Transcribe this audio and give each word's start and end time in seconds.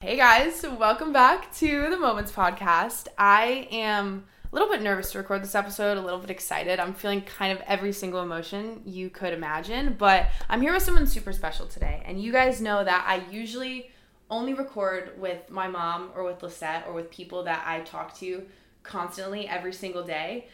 Hey 0.00 0.16
guys, 0.16 0.62
welcome 0.62 1.12
back 1.12 1.52
to 1.56 1.90
the 1.90 1.96
Moments 1.96 2.30
Podcast. 2.30 3.08
I 3.18 3.66
am 3.72 4.26
a 4.44 4.54
little 4.54 4.70
bit 4.70 4.80
nervous 4.80 5.10
to 5.10 5.18
record 5.18 5.42
this 5.42 5.56
episode, 5.56 5.98
a 5.98 6.00
little 6.00 6.20
bit 6.20 6.30
excited. 6.30 6.78
I'm 6.78 6.94
feeling 6.94 7.22
kind 7.22 7.50
of 7.50 7.60
every 7.66 7.92
single 7.92 8.22
emotion 8.22 8.80
you 8.86 9.10
could 9.10 9.32
imagine, 9.32 9.96
but 9.98 10.28
I'm 10.48 10.60
here 10.60 10.72
with 10.72 10.84
someone 10.84 11.08
super 11.08 11.32
special 11.32 11.66
today. 11.66 12.04
And 12.06 12.22
you 12.22 12.30
guys 12.30 12.60
know 12.60 12.84
that 12.84 13.06
I 13.08 13.28
usually 13.28 13.90
only 14.30 14.54
record 14.54 15.20
with 15.20 15.50
my 15.50 15.66
mom 15.66 16.12
or 16.14 16.22
with 16.22 16.44
Lisette 16.44 16.84
or 16.86 16.92
with 16.92 17.10
people 17.10 17.42
that 17.42 17.64
I 17.66 17.80
talk 17.80 18.16
to 18.18 18.46
constantly 18.84 19.48
every 19.48 19.72
single 19.72 20.04
day. 20.04 20.46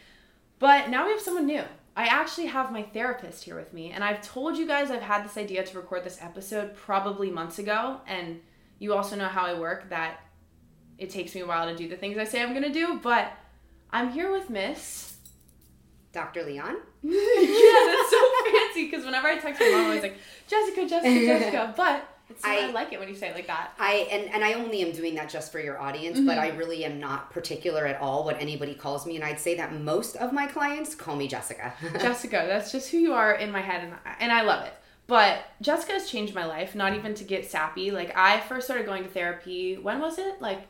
But 0.57 0.89
now 0.89 1.05
we 1.05 1.11
have 1.11 1.21
someone 1.21 1.45
new. 1.45 1.63
I 1.95 2.07
actually 2.07 2.47
have 2.47 2.71
my 2.71 2.81
therapist 2.81 3.43
here 3.43 3.55
with 3.55 3.73
me, 3.73 3.91
and 3.91 4.03
I've 4.03 4.23
told 4.23 4.57
you 4.57 4.65
guys 4.65 4.89
I've 4.89 5.03
had 5.03 5.23
this 5.23 5.37
idea 5.37 5.63
to 5.63 5.77
record 5.77 6.03
this 6.03 6.17
episode 6.19 6.75
probably 6.75 7.29
months 7.29 7.59
ago, 7.59 8.01
and 8.07 8.39
you 8.79 8.93
also 8.93 9.15
know 9.15 9.27
how 9.27 9.45
I 9.45 9.57
work 9.57 9.89
that 9.89 10.19
it 10.97 11.09
takes 11.09 11.35
me 11.35 11.41
a 11.41 11.45
while 11.45 11.67
to 11.67 11.75
do 11.75 11.87
the 11.87 11.97
things 11.97 12.17
I 12.17 12.23
say 12.23 12.41
I'm 12.41 12.53
gonna 12.53 12.73
do, 12.73 12.99
but 13.01 13.31
I'm 13.91 14.11
here 14.11 14.31
with 14.31 14.49
Miss 14.49 15.17
Dr. 16.11 16.43
Leon. 16.43 16.77
yeah, 17.03 17.11
that's 17.11 18.09
so 18.09 18.31
fancy 18.45 18.85
because 18.85 19.05
whenever 19.05 19.27
I 19.27 19.37
text 19.37 19.59
my 19.59 19.69
mom, 19.69 19.79
I'm 19.79 19.85
always 19.85 20.03
like 20.03 20.17
Jessica, 20.47 20.87
Jessica, 20.87 21.25
Jessica. 21.25 21.73
But 21.77 22.07
it's, 22.29 22.43
I, 22.43 22.69
I, 22.69 22.71
like 22.71 22.91
it 22.91 22.99
when 22.99 23.07
you 23.07 23.15
say 23.15 23.29
it 23.29 23.35
like 23.35 23.47
that. 23.47 23.73
I 23.77 24.07
and, 24.11 24.33
and 24.33 24.43
I 24.43 24.53
only 24.53 24.81
am 24.81 24.91
doing 24.91 25.13
that 25.15 25.29
just 25.29 25.51
for 25.51 25.59
your 25.59 25.79
audience, 25.79 26.17
mm-hmm. 26.17 26.25
but 26.25 26.39
I 26.39 26.49
really 26.49 26.83
am 26.83 26.99
not 26.99 27.29
particular 27.29 27.85
at 27.85 28.01
all 28.01 28.23
what 28.23 28.41
anybody 28.41 28.73
calls 28.73 29.05
me, 29.05 29.15
and 29.15 29.23
I'd 29.23 29.39
say 29.39 29.55
that 29.57 29.73
most 29.73 30.15
of 30.15 30.33
my 30.33 30.47
clients 30.47 30.95
call 30.95 31.15
me 31.15 31.27
Jessica. 31.27 31.73
Jessica, 31.99 32.45
that's 32.47 32.71
just 32.71 32.89
who 32.89 32.97
you 32.97 33.13
are 33.13 33.33
in 33.33 33.51
my 33.51 33.61
head, 33.61 33.83
and 33.83 33.93
and 34.19 34.31
I 34.31 34.41
love 34.41 34.65
it. 34.65 34.73
But 35.07 35.45
Jessica 35.61 35.93
has 35.93 36.09
changed 36.09 36.33
my 36.33 36.45
life, 36.45 36.73
not 36.73 36.95
even 36.95 37.13
to 37.15 37.23
get 37.23 37.49
sappy. 37.49 37.91
Like 37.91 38.17
I 38.17 38.39
first 38.41 38.65
started 38.65 38.85
going 38.85 39.03
to 39.03 39.09
therapy. 39.09 39.77
When 39.77 39.99
was 39.99 40.17
it? 40.17 40.41
Like 40.41 40.67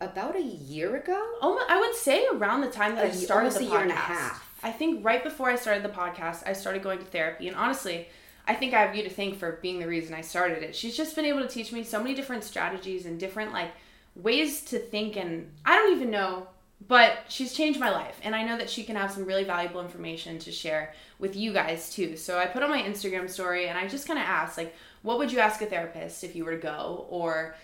about 0.00 0.36
a 0.36 0.42
year 0.42 0.96
ago. 0.96 1.18
Oh, 1.40 1.64
I 1.68 1.80
would 1.80 1.94
say 1.94 2.26
around 2.32 2.60
the 2.60 2.70
time 2.70 2.94
that 2.96 3.06
a, 3.06 3.08
I 3.08 3.10
started 3.12 3.52
the 3.52 3.60
a 3.60 3.62
podcast. 3.62 3.70
year 3.70 3.80
and 3.80 3.90
a 3.90 3.94
half. 3.94 4.48
I 4.62 4.72
think 4.72 5.04
right 5.04 5.22
before 5.22 5.48
I 5.48 5.56
started 5.56 5.84
the 5.84 5.88
podcast, 5.88 6.42
I 6.46 6.52
started 6.52 6.82
going 6.82 6.98
to 6.98 7.04
therapy, 7.04 7.46
and 7.46 7.56
honestly, 7.56 8.08
I 8.46 8.54
think 8.54 8.74
I 8.74 8.80
have 8.80 8.96
you 8.96 9.04
to 9.04 9.10
thank 9.10 9.38
for 9.38 9.52
being 9.62 9.78
the 9.78 9.86
reason 9.86 10.14
I 10.14 10.22
started 10.22 10.62
it. 10.62 10.74
She's 10.74 10.96
just 10.96 11.14
been 11.14 11.24
able 11.26 11.40
to 11.40 11.48
teach 11.48 11.70
me 11.72 11.84
so 11.84 12.02
many 12.02 12.14
different 12.14 12.44
strategies 12.44 13.06
and 13.06 13.20
different 13.20 13.52
like 13.52 13.70
ways 14.16 14.62
to 14.66 14.78
think, 14.78 15.16
and 15.16 15.50
I 15.64 15.76
don't 15.76 15.94
even 15.94 16.10
know 16.10 16.48
but 16.86 17.24
she's 17.28 17.52
changed 17.52 17.80
my 17.80 17.90
life 17.90 18.18
and 18.22 18.34
i 18.34 18.42
know 18.44 18.56
that 18.56 18.70
she 18.70 18.84
can 18.84 18.94
have 18.94 19.10
some 19.10 19.24
really 19.24 19.44
valuable 19.44 19.80
information 19.80 20.38
to 20.38 20.52
share 20.52 20.94
with 21.18 21.34
you 21.34 21.52
guys 21.52 21.92
too. 21.92 22.16
So 22.16 22.38
i 22.38 22.46
put 22.46 22.62
on 22.62 22.70
my 22.70 22.82
instagram 22.82 23.28
story 23.28 23.68
and 23.68 23.76
i 23.76 23.86
just 23.88 24.06
kind 24.06 24.18
of 24.18 24.24
asked 24.24 24.56
like 24.56 24.74
what 25.02 25.18
would 25.18 25.32
you 25.32 25.38
ask 25.38 25.60
a 25.62 25.66
therapist 25.66 26.24
if 26.24 26.34
you 26.34 26.44
were 26.44 26.56
to 26.56 26.58
go? 26.58 27.06
Or 27.08 27.54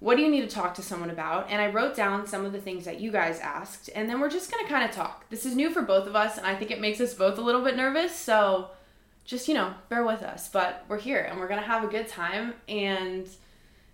what 0.00 0.16
do 0.16 0.22
you 0.22 0.30
need 0.30 0.40
to 0.40 0.54
talk 0.54 0.74
to 0.74 0.82
someone 0.82 1.10
about? 1.10 1.50
And 1.50 1.60
i 1.60 1.68
wrote 1.68 1.96
down 1.96 2.26
some 2.26 2.44
of 2.44 2.52
the 2.52 2.60
things 2.60 2.84
that 2.84 3.00
you 3.00 3.10
guys 3.10 3.40
asked 3.40 3.90
and 3.94 4.08
then 4.08 4.20
we're 4.20 4.30
just 4.30 4.50
going 4.50 4.64
to 4.64 4.70
kind 4.70 4.88
of 4.88 4.94
talk. 4.94 5.28
This 5.30 5.46
is 5.46 5.56
new 5.56 5.70
for 5.70 5.82
both 5.82 6.06
of 6.06 6.14
us 6.14 6.36
and 6.36 6.46
i 6.46 6.54
think 6.54 6.70
it 6.70 6.80
makes 6.80 7.00
us 7.00 7.14
both 7.14 7.38
a 7.38 7.42
little 7.42 7.62
bit 7.62 7.76
nervous 7.76 8.14
so 8.14 8.70
just 9.24 9.48
you 9.48 9.54
know 9.54 9.74
bear 9.88 10.04
with 10.04 10.22
us. 10.22 10.48
But 10.48 10.84
we're 10.88 10.98
here 10.98 11.20
and 11.20 11.38
we're 11.38 11.48
going 11.48 11.60
to 11.60 11.66
have 11.66 11.84
a 11.84 11.88
good 11.88 12.08
time 12.08 12.54
and 12.68 13.26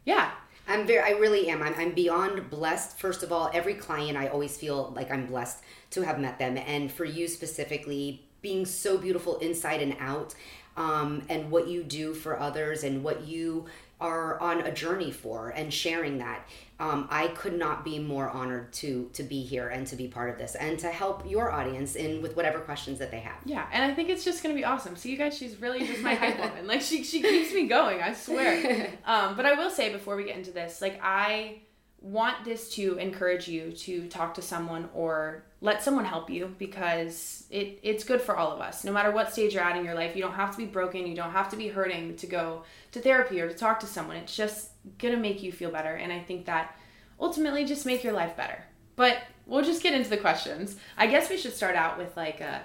yeah 0.04 0.30
I'm 0.66 0.86
very, 0.86 1.00
I 1.00 1.18
really 1.18 1.48
am. 1.48 1.62
I'm, 1.62 1.74
I'm 1.76 1.92
beyond 1.92 2.48
blessed. 2.50 2.98
First 2.98 3.22
of 3.22 3.32
all, 3.32 3.50
every 3.52 3.74
client, 3.74 4.16
I 4.16 4.28
always 4.28 4.56
feel 4.56 4.92
like 4.96 5.10
I'm 5.10 5.26
blessed 5.26 5.58
to 5.90 6.02
have 6.02 6.18
met 6.18 6.38
them. 6.38 6.56
And 6.56 6.90
for 6.90 7.04
you 7.04 7.28
specifically, 7.28 8.24
being 8.40 8.64
so 8.64 8.98
beautiful 8.98 9.38
inside 9.38 9.82
and 9.82 9.96
out, 10.00 10.34
um, 10.76 11.22
and 11.28 11.50
what 11.50 11.68
you 11.68 11.84
do 11.84 12.14
for 12.14 12.38
others, 12.38 12.82
and 12.82 13.04
what 13.04 13.26
you 13.26 13.66
are 14.04 14.38
on 14.38 14.60
a 14.60 14.70
journey 14.70 15.10
for, 15.10 15.48
and 15.48 15.72
sharing 15.72 16.18
that 16.18 16.46
um, 16.78 17.08
I 17.10 17.28
could 17.28 17.58
not 17.58 17.84
be 17.84 17.98
more 17.98 18.28
honored 18.28 18.70
to 18.74 19.08
to 19.14 19.22
be 19.22 19.42
here 19.42 19.68
and 19.68 19.86
to 19.86 19.96
be 19.96 20.08
part 20.08 20.28
of 20.28 20.36
this 20.36 20.54
and 20.56 20.78
to 20.80 20.88
help 20.88 21.28
your 21.28 21.50
audience 21.50 21.96
in 21.96 22.20
with 22.20 22.36
whatever 22.36 22.58
questions 22.58 22.98
that 22.98 23.10
they 23.10 23.20
have. 23.20 23.36
Yeah, 23.46 23.66
and 23.72 23.82
I 23.90 23.94
think 23.94 24.10
it's 24.10 24.24
just 24.24 24.42
gonna 24.42 24.54
be 24.54 24.64
awesome. 24.64 24.94
See, 24.94 25.10
you 25.10 25.16
guys, 25.16 25.38
she's 25.38 25.58
really 25.58 25.86
just 25.86 26.02
my 26.02 26.14
hype 26.14 26.38
woman. 26.38 26.66
Like 26.66 26.82
she 26.82 27.02
she 27.02 27.22
keeps 27.22 27.54
me 27.54 27.66
going. 27.66 28.00
I 28.00 28.12
swear. 28.12 28.90
Um, 29.06 29.36
but 29.36 29.44
I 29.44 29.54
will 29.54 29.70
say 29.70 29.92
before 29.92 30.16
we 30.16 30.24
get 30.24 30.36
into 30.36 30.50
this, 30.50 30.80
like 30.80 30.98
I 31.02 31.58
want 32.00 32.44
this 32.44 32.68
to 32.70 32.96
encourage 32.98 33.48
you 33.48 33.72
to 33.72 34.08
talk 34.08 34.34
to 34.34 34.42
someone 34.42 34.88
or 34.94 35.44
let 35.64 35.82
someone 35.82 36.04
help 36.04 36.28
you 36.28 36.54
because 36.58 37.44
it 37.48 37.78
it's 37.82 38.04
good 38.04 38.20
for 38.20 38.36
all 38.36 38.52
of 38.52 38.60
us. 38.60 38.84
No 38.84 38.92
matter 38.92 39.10
what 39.10 39.32
stage 39.32 39.54
you're 39.54 39.62
at 39.62 39.78
in 39.78 39.84
your 39.84 39.94
life, 39.94 40.14
you 40.14 40.20
don't 40.20 40.34
have 40.34 40.50
to 40.50 40.58
be 40.58 40.66
broken, 40.66 41.06
you 41.06 41.16
don't 41.16 41.30
have 41.30 41.48
to 41.48 41.56
be 41.56 41.68
hurting 41.68 42.16
to 42.16 42.26
go 42.26 42.64
to 42.92 43.00
therapy 43.00 43.40
or 43.40 43.48
to 43.48 43.54
talk 43.54 43.80
to 43.80 43.86
someone. 43.86 44.18
It's 44.18 44.36
just 44.36 44.68
to 44.98 45.16
make 45.16 45.42
you 45.42 45.52
feel 45.52 45.70
better 45.70 45.94
and 45.94 46.12
I 46.12 46.20
think 46.20 46.44
that 46.44 46.78
ultimately 47.18 47.64
just 47.64 47.86
make 47.86 48.04
your 48.04 48.12
life 48.12 48.36
better. 48.36 48.62
But 48.94 49.22
we'll 49.46 49.64
just 49.64 49.82
get 49.82 49.94
into 49.94 50.10
the 50.10 50.18
questions. 50.18 50.76
I 50.98 51.06
guess 51.06 51.30
we 51.30 51.38
should 51.38 51.54
start 51.54 51.76
out 51.76 51.96
with 51.96 52.14
like 52.14 52.42
a 52.42 52.60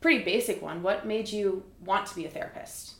pretty 0.00 0.24
basic 0.24 0.62
one. 0.62 0.82
What 0.82 1.06
made 1.06 1.30
you 1.30 1.64
want 1.84 2.06
to 2.06 2.14
be 2.14 2.24
a 2.24 2.30
therapist? 2.30 2.94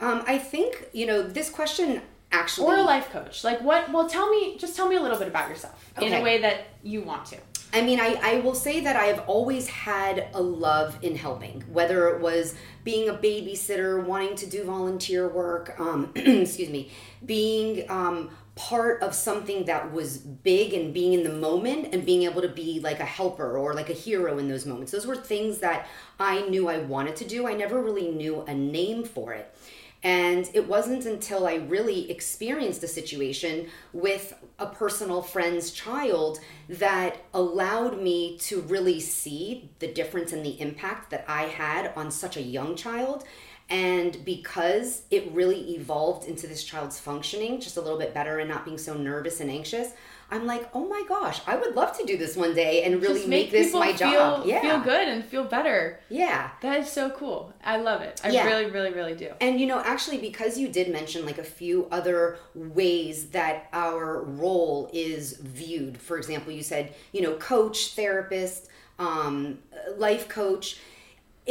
Um, 0.00 0.24
I 0.26 0.38
think, 0.38 0.88
you 0.94 1.04
know, 1.04 1.22
this 1.22 1.50
question 1.50 2.00
actually 2.32 2.66
or 2.66 2.76
a 2.76 2.82
life 2.82 3.10
coach 3.10 3.42
like 3.42 3.60
what 3.60 3.90
well 3.92 4.08
tell 4.08 4.30
me 4.30 4.56
just 4.56 4.76
tell 4.76 4.88
me 4.88 4.96
a 4.96 5.00
little 5.00 5.18
bit 5.18 5.28
about 5.28 5.48
yourself 5.48 5.90
okay. 5.96 6.06
in 6.06 6.12
a 6.14 6.22
way 6.22 6.40
that 6.40 6.68
you 6.82 7.02
want 7.02 7.24
to 7.26 7.36
I 7.72 7.82
mean, 7.82 8.00
I, 8.00 8.18
I 8.20 8.40
will 8.40 8.54
say 8.54 8.80
that 8.80 8.96
I 8.96 9.04
have 9.04 9.20
always 9.28 9.68
had 9.68 10.28
a 10.34 10.42
love 10.42 10.98
in 11.02 11.14
helping, 11.14 11.62
whether 11.72 12.08
it 12.08 12.20
was 12.20 12.56
being 12.82 13.08
a 13.08 13.14
babysitter, 13.14 14.04
wanting 14.04 14.34
to 14.36 14.46
do 14.46 14.64
volunteer 14.64 15.28
work, 15.28 15.78
um, 15.78 16.10
excuse 16.16 16.68
me, 16.68 16.90
being 17.24 17.88
um, 17.88 18.30
part 18.56 19.02
of 19.02 19.14
something 19.14 19.66
that 19.66 19.92
was 19.92 20.18
big 20.18 20.74
and 20.74 20.92
being 20.92 21.12
in 21.12 21.22
the 21.22 21.32
moment 21.32 21.94
and 21.94 22.04
being 22.04 22.24
able 22.24 22.42
to 22.42 22.48
be 22.48 22.80
like 22.80 22.98
a 22.98 23.04
helper 23.04 23.56
or 23.56 23.72
like 23.72 23.88
a 23.88 23.94
hero 23.94 24.38
in 24.38 24.48
those 24.48 24.66
moments. 24.66 24.90
Those 24.90 25.06
were 25.06 25.16
things 25.16 25.58
that 25.58 25.86
I 26.18 26.42
knew 26.48 26.68
I 26.68 26.78
wanted 26.78 27.14
to 27.16 27.24
do. 27.24 27.46
I 27.46 27.54
never 27.54 27.80
really 27.80 28.10
knew 28.10 28.42
a 28.42 28.54
name 28.54 29.04
for 29.04 29.32
it. 29.32 29.54
And 30.02 30.48
it 30.54 30.66
wasn't 30.66 31.04
until 31.04 31.46
I 31.46 31.56
really 31.56 32.10
experienced 32.10 32.82
a 32.82 32.88
situation 32.88 33.68
with 33.92 34.32
a 34.58 34.66
personal 34.66 35.20
friend's 35.20 35.72
child 35.72 36.40
that 36.70 37.18
allowed 37.34 38.00
me 38.00 38.38
to 38.38 38.62
really 38.62 38.98
see 39.00 39.70
the 39.78 39.88
difference 39.88 40.32
and 40.32 40.44
the 40.44 40.58
impact 40.60 41.10
that 41.10 41.26
I 41.28 41.42
had 41.42 41.92
on 41.96 42.10
such 42.10 42.38
a 42.38 42.42
young 42.42 42.76
child. 42.76 43.24
And 43.68 44.24
because 44.24 45.02
it 45.10 45.30
really 45.32 45.74
evolved 45.74 46.26
into 46.26 46.46
this 46.46 46.64
child's 46.64 46.98
functioning 46.98 47.60
just 47.60 47.76
a 47.76 47.80
little 47.80 47.98
bit 47.98 48.14
better 48.14 48.38
and 48.38 48.48
not 48.48 48.64
being 48.64 48.78
so 48.78 48.94
nervous 48.94 49.40
and 49.40 49.50
anxious, 49.50 49.92
I'm 50.30 50.46
like, 50.46 50.68
oh 50.74 50.88
my 50.88 51.02
gosh, 51.08 51.40
I 51.46 51.56
would 51.56 51.74
love 51.74 51.96
to 51.98 52.06
do 52.06 52.16
this 52.16 52.36
one 52.36 52.54
day 52.54 52.84
and 52.84 53.02
really 53.02 53.26
make, 53.26 53.46
make, 53.46 53.50
this 53.50 53.72
my 53.72 53.92
feel, 53.92 54.10
job. 54.10 54.46
Yeah. 54.46 54.60
Feel 54.60 54.80
good 54.80 55.08
and 55.08 55.24
feel 55.24 55.44
better. 55.44 56.00
Yeah. 56.08 56.50
That 56.62 56.80
is 56.80 56.90
so 56.90 57.10
cool. 57.10 57.52
I 57.64 57.78
love 57.78 58.02
it. 58.02 58.20
I 58.22 58.30
yeah. 58.30 58.44
really, 58.44 58.70
really, 58.70 58.92
really 58.92 59.14
do. 59.14 59.30
And 59.40 59.60
you 59.60 59.66
know, 59.66 59.80
actually, 59.80 60.18
because 60.18 60.56
you 60.58 60.68
did 60.68 60.92
mention 60.92 61.26
like 61.26 61.38
a 61.38 61.44
few 61.44 61.88
other 61.90 62.38
ways 62.54 63.30
that 63.30 63.68
our 63.72 64.22
role 64.22 64.88
is 64.92 65.32
viewed. 65.38 65.98
For 65.98 66.16
example, 66.16 66.52
you 66.52 66.62
said, 66.62 66.94
you 67.12 67.22
know, 67.22 67.34
coach, 67.34 67.94
therapist, 67.94 68.68
um, 69.00 69.58
life 69.96 70.28
coach 70.28 70.78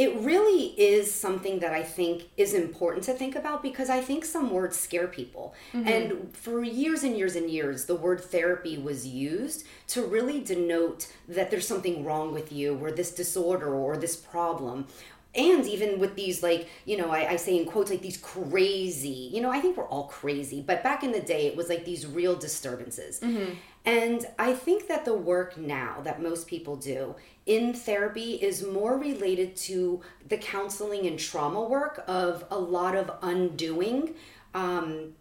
it 0.00 0.18
really 0.20 0.68
is 0.80 1.12
something 1.12 1.58
that 1.58 1.74
I 1.74 1.82
think 1.82 2.30
is 2.38 2.54
important 2.54 3.04
to 3.04 3.12
think 3.12 3.36
about 3.36 3.62
because 3.62 3.90
I 3.90 4.00
think 4.00 4.24
some 4.24 4.50
words 4.50 4.78
scare 4.78 5.06
people. 5.06 5.52
Mm-hmm. 5.74 5.88
And 5.88 6.34
for 6.34 6.64
years 6.64 7.02
and 7.02 7.18
years 7.18 7.36
and 7.36 7.50
years, 7.50 7.84
the 7.84 7.96
word 7.96 8.22
therapy 8.22 8.78
was 8.78 9.06
used 9.06 9.66
to 9.88 10.02
really 10.02 10.40
denote 10.40 11.12
that 11.28 11.50
there's 11.50 11.68
something 11.68 12.02
wrong 12.02 12.32
with 12.32 12.50
you 12.50 12.78
or 12.78 12.90
this 12.90 13.10
disorder 13.10 13.74
or 13.74 13.98
this 13.98 14.16
problem 14.16 14.86
and 15.34 15.66
even 15.66 16.00
with 16.00 16.16
these 16.16 16.42
like 16.42 16.68
you 16.86 16.96
know 16.96 17.10
I, 17.10 17.32
I, 17.32 17.36
say 17.36 17.56
in 17.56 17.64
quotes 17.64 17.88
like 17.88 18.02
these 18.02 18.16
crazy 18.16 19.30
you 19.32 19.40
know 19.40 19.50
i 19.50 19.60
think 19.60 19.76
we're 19.76 19.86
all 19.86 20.08
crazy 20.08 20.60
but 20.60 20.82
back 20.82 21.04
in 21.04 21.12
the 21.12 21.20
day 21.20 21.46
it 21.46 21.54
was 21.54 21.68
like 21.68 21.84
these 21.84 22.04
real 22.04 22.34
disturbances 22.34 23.20
mm-hmm. 23.20 23.52
and 23.84 24.26
i 24.40 24.52
think 24.52 24.88
that 24.88 25.04
the 25.04 25.14
work 25.14 25.56
now 25.56 26.00
that 26.02 26.20
most 26.20 26.48
people 26.48 26.74
do 26.74 27.14
in 27.46 27.72
therapy 27.72 28.34
is 28.34 28.64
more 28.64 28.98
related 28.98 29.56
to 29.56 30.00
the 30.28 30.36
counseling 30.36 31.06
and 31.06 31.18
trauma 31.18 31.62
work 31.62 32.04
of 32.06 32.44
a 32.50 32.58
lot 32.58 32.94
of 32.94 33.10
undoing 33.22 34.14
um, 34.54 35.14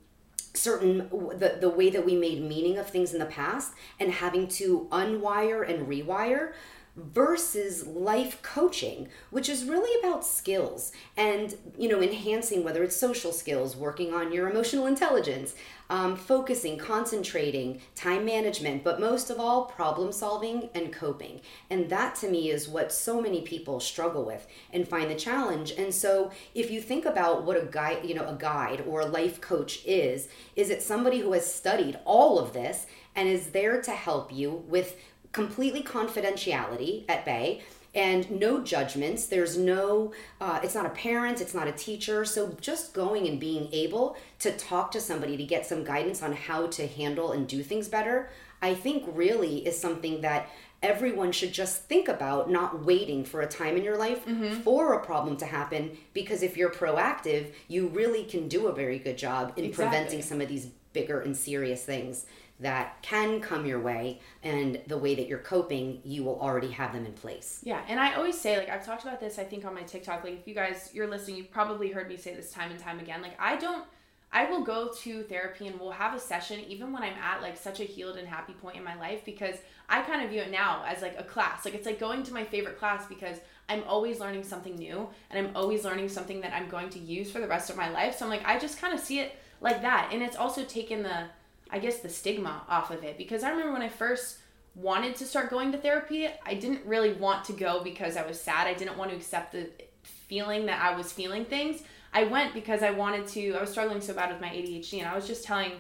certain 0.54 1.10
the, 1.38 1.58
the 1.60 1.70
way 1.70 1.90
that 1.90 2.06
we 2.06 2.16
made 2.16 2.42
meaning 2.42 2.78
of 2.78 2.90
things 2.90 3.14
in 3.14 3.20
the 3.20 3.26
past 3.26 3.74
and 4.00 4.12
having 4.12 4.48
to 4.48 4.88
unwire 4.92 5.68
and 5.68 5.88
rewire 5.88 6.54
versus 6.96 7.88
life 7.88 8.42
coaching 8.42 9.08
which 9.30 9.48
is 9.48 9.64
really 9.64 10.00
about 10.00 10.26
skills 10.26 10.92
and 11.16 11.56
you 11.78 11.88
know 11.88 12.02
enhancing 12.02 12.64
whether 12.64 12.84
it's 12.84 12.96
social 12.96 13.32
skills 13.32 13.76
working 13.76 14.14
on 14.14 14.34
your 14.34 14.50
emotional 14.50 14.86
intelligence 14.86 15.56
um, 15.90 16.16
focusing, 16.16 16.78
concentrating, 16.78 17.82
time 17.96 18.26
management, 18.26 18.84
but 18.84 19.00
most 19.00 19.30
of 19.30 19.40
all, 19.40 19.66
problem 19.66 20.12
solving 20.12 20.70
and 20.76 20.94
coping. 20.94 21.42
And 21.70 21.90
that 21.90 22.16
to 22.16 22.30
me 22.30 22.52
is 22.52 22.68
what 22.68 22.92
so 22.92 23.22
many 23.22 23.42
people 23.42 23.80
struggle 23.80 24.24
with 24.24 24.48
and 24.72 24.88
find 24.88 25.10
the 25.10 25.16
challenge. 25.16 25.72
And 25.72 25.94
so 25.94 26.32
if 26.54 26.70
you 26.70 26.82
think 26.82 27.06
about 27.06 27.44
what 27.44 27.58
a 27.58 27.66
guide, 27.66 28.06
you 28.06 28.14
know, 28.14 28.28
a 28.28 28.36
guide 28.36 28.84
or 28.88 29.02
a 29.02 29.06
life 29.06 29.42
coach 29.42 29.84
is, 29.86 30.28
is 30.56 30.70
it 30.70 30.82
somebody 30.82 31.20
who 31.20 31.34
has 31.34 31.52
studied 31.52 32.00
all 32.06 32.40
of 32.40 32.54
this 32.54 32.86
and 33.16 33.28
is 33.28 33.48
there 33.48 33.82
to 33.82 33.92
help 33.92 34.32
you 34.32 34.64
with 34.68 34.96
completely 35.32 35.84
confidentiality 35.84 37.06
at 37.08 37.24
bay 37.26 37.62
and 37.96 38.30
no 38.30 38.64
judgments 38.64 39.28
there's 39.28 39.58
no 39.58 40.14
uh, 40.40 40.60
it's 40.64 40.76
not 40.76 40.86
a 40.86 40.90
parent 40.90 41.42
it's 41.42 41.54
not 41.54 41.68
a 41.68 41.72
teacher 41.72 42.24
so 42.24 42.56
just 42.62 42.94
going 42.94 43.28
and 43.28 43.40
being 43.40 43.68
able 43.72 44.16
to 44.38 44.52
talk 44.58 44.92
to 44.92 45.02
somebody 45.02 45.36
to 45.36 45.44
get 45.44 45.66
some 45.66 45.84
guidance 45.84 46.22
on 46.22 46.34
how 46.34 46.68
to 46.68 46.86
handle 46.88 47.32
and 47.32 47.48
do 47.48 47.64
things 47.64 47.88
better 47.88 48.30
i 48.62 48.74
think 48.74 49.04
really 49.14 49.66
is 49.66 49.80
something 49.80 50.22
that 50.22 50.50
everyone 50.82 51.32
should 51.32 51.52
just 51.52 51.84
think 51.86 52.08
about 52.08 52.50
not 52.50 52.86
waiting 52.86 53.26
for 53.26 53.42
a 53.42 53.48
time 53.48 53.76
in 53.76 53.84
your 53.84 53.98
life 53.98 54.26
mm-hmm. 54.26 54.54
for 54.62 54.94
a 54.94 55.06
problem 55.06 55.36
to 55.36 55.46
happen 55.46 55.98
because 56.14 56.42
if 56.44 56.56
you're 56.56 56.70
proactive 56.70 57.52
you 57.68 57.88
really 57.88 58.24
can 58.24 58.48
do 58.48 58.68
a 58.68 58.74
very 58.74 59.00
good 59.00 59.18
job 59.18 59.52
in 59.58 59.66
exactly. 59.66 59.86
preventing 59.86 60.22
some 60.22 60.40
of 60.40 60.48
these 60.48 60.68
bigger 60.94 61.22
and 61.22 61.36
serious 61.36 61.84
things 61.84 62.26
that 62.60 63.02
can 63.02 63.40
come 63.40 63.66
your 63.66 63.80
way 63.80 64.20
and 64.44 64.82
the 64.88 64.98
way 64.98 65.16
that 65.16 65.28
you're 65.28 65.40
coping 65.40 66.02
you 66.04 66.24
will 66.24 66.40
already 66.40 66.72
have 66.72 66.94
them 66.94 67.06
in 67.06 67.14
place. 67.14 67.62
Yeah 67.64 67.82
and 67.88 68.00
i 68.00 68.14
always 68.14 68.40
say 68.40 68.58
like 68.58 68.70
i've 68.70 68.86
talked 68.86 69.04
about 69.04 69.20
this 69.20 69.40
i 69.40 69.44
think 69.44 69.66
on 69.66 69.74
my 69.74 69.82
tiktok 69.82 70.24
like 70.24 70.40
if 70.40 70.48
you 70.48 70.54
guys 70.54 70.90
you're 70.94 71.08
listening 71.08 71.38
you've 71.38 71.52
probably 71.52 71.92
heard 71.92 72.08
me 72.08 72.18
say 72.18 72.34
this 72.36 72.52
time 72.52 72.72
and 72.72 72.80
time 72.80 73.00
again 73.00 73.22
like 73.22 73.36
i 73.40 73.56
don't 73.56 73.86
i 74.32 74.46
will 74.46 74.64
go 74.64 74.92
to 74.94 75.24
therapy 75.24 75.68
and 75.68 75.80
we'll 75.80 75.92
have 75.92 76.14
a 76.14 76.20
session 76.20 76.60
even 76.68 76.92
when 76.92 77.04
i'm 77.04 77.18
at 77.22 77.42
like 77.42 77.58
such 77.58 77.80
a 77.80 77.84
healed 77.84 78.18
and 78.18 78.28
happy 78.28 78.54
point 78.54 78.78
in 78.78 78.84
my 78.84 78.96
life 78.96 79.24
because 79.26 79.56
i 79.90 80.02
kind 80.02 80.24
of 80.24 80.30
view 80.30 80.42
it 80.42 80.52
now 80.52 80.84
as 80.86 81.02
like 81.02 81.16
a 81.18 81.24
class 81.24 81.66
like 81.66 81.74
it's 81.74 81.86
like 81.86 82.00
going 82.00 82.24
to 82.24 82.34
my 82.34 82.44
favorite 82.44 82.78
class 82.78 83.06
because 83.08 83.38
i'm 83.68 83.84
always 83.86 84.20
learning 84.20 84.44
something 84.44 84.76
new 84.76 85.08
and 85.30 85.48
i'm 85.48 85.56
always 85.56 85.84
learning 85.84 86.10
something 86.10 86.42
that 86.42 86.54
i'm 86.54 86.70
going 86.70 86.90
to 86.90 87.00
use 87.00 87.32
for 87.32 87.40
the 87.40 87.48
rest 87.48 87.70
of 87.70 87.78
my 87.78 87.90
life 87.90 88.18
so 88.18 88.26
i'm 88.26 88.32
like 88.32 88.46
i 88.46 88.58
just 88.58 88.80
kind 88.80 88.94
of 88.94 89.00
see 89.00 89.20
it 89.20 89.36
like 89.62 89.82
that 89.82 90.10
and 90.12 90.22
it's 90.22 90.38
also 90.38 90.64
taken 90.64 91.04
the 91.04 91.26
I 91.70 91.80
guess 91.80 92.00
the 92.00 92.10
stigma 92.10 92.64
off 92.68 92.92
of 92.92 93.04
it 93.04 93.18
because 93.18 93.44
I 93.44 93.50
remember 93.50 93.74
when 93.74 93.82
I 93.82 93.90
first 93.90 94.38
wanted 94.76 95.16
to 95.18 95.26
start 95.26 95.50
going 95.50 95.72
to 95.72 95.78
therapy, 95.78 96.28
I 96.46 96.54
didn't 96.54 96.86
really 96.86 97.14
want 97.14 97.46
to 97.46 97.54
go 97.54 97.84
because 97.84 98.18
I 98.18 98.26
was 98.26 98.40
sad. 98.40 98.68
I 98.68 98.74
didn't 98.74 98.98
want 98.98 99.12
to 99.12 99.18
accept 99.18 99.52
the 99.52 99.70
feeling 100.04 100.66
that 100.68 100.82
I 100.82 100.96
was 100.96 101.12
feeling 101.12 101.46
things. 101.46 101.82
I 102.14 102.24
went 102.24 102.54
because 102.54 102.82
I 102.82 102.92
wanted 102.92 103.28
to, 103.28 103.54
I 103.54 103.62
was 103.62 103.70
struggling 103.70 104.02
so 104.02 104.14
bad 104.14 104.32
with 104.32 104.42
my 104.42 104.50
ADHD 104.50 105.00
and 105.00 105.08
I 105.08 105.16
was 105.16 105.28
just 105.28 105.44
telling 105.44 105.74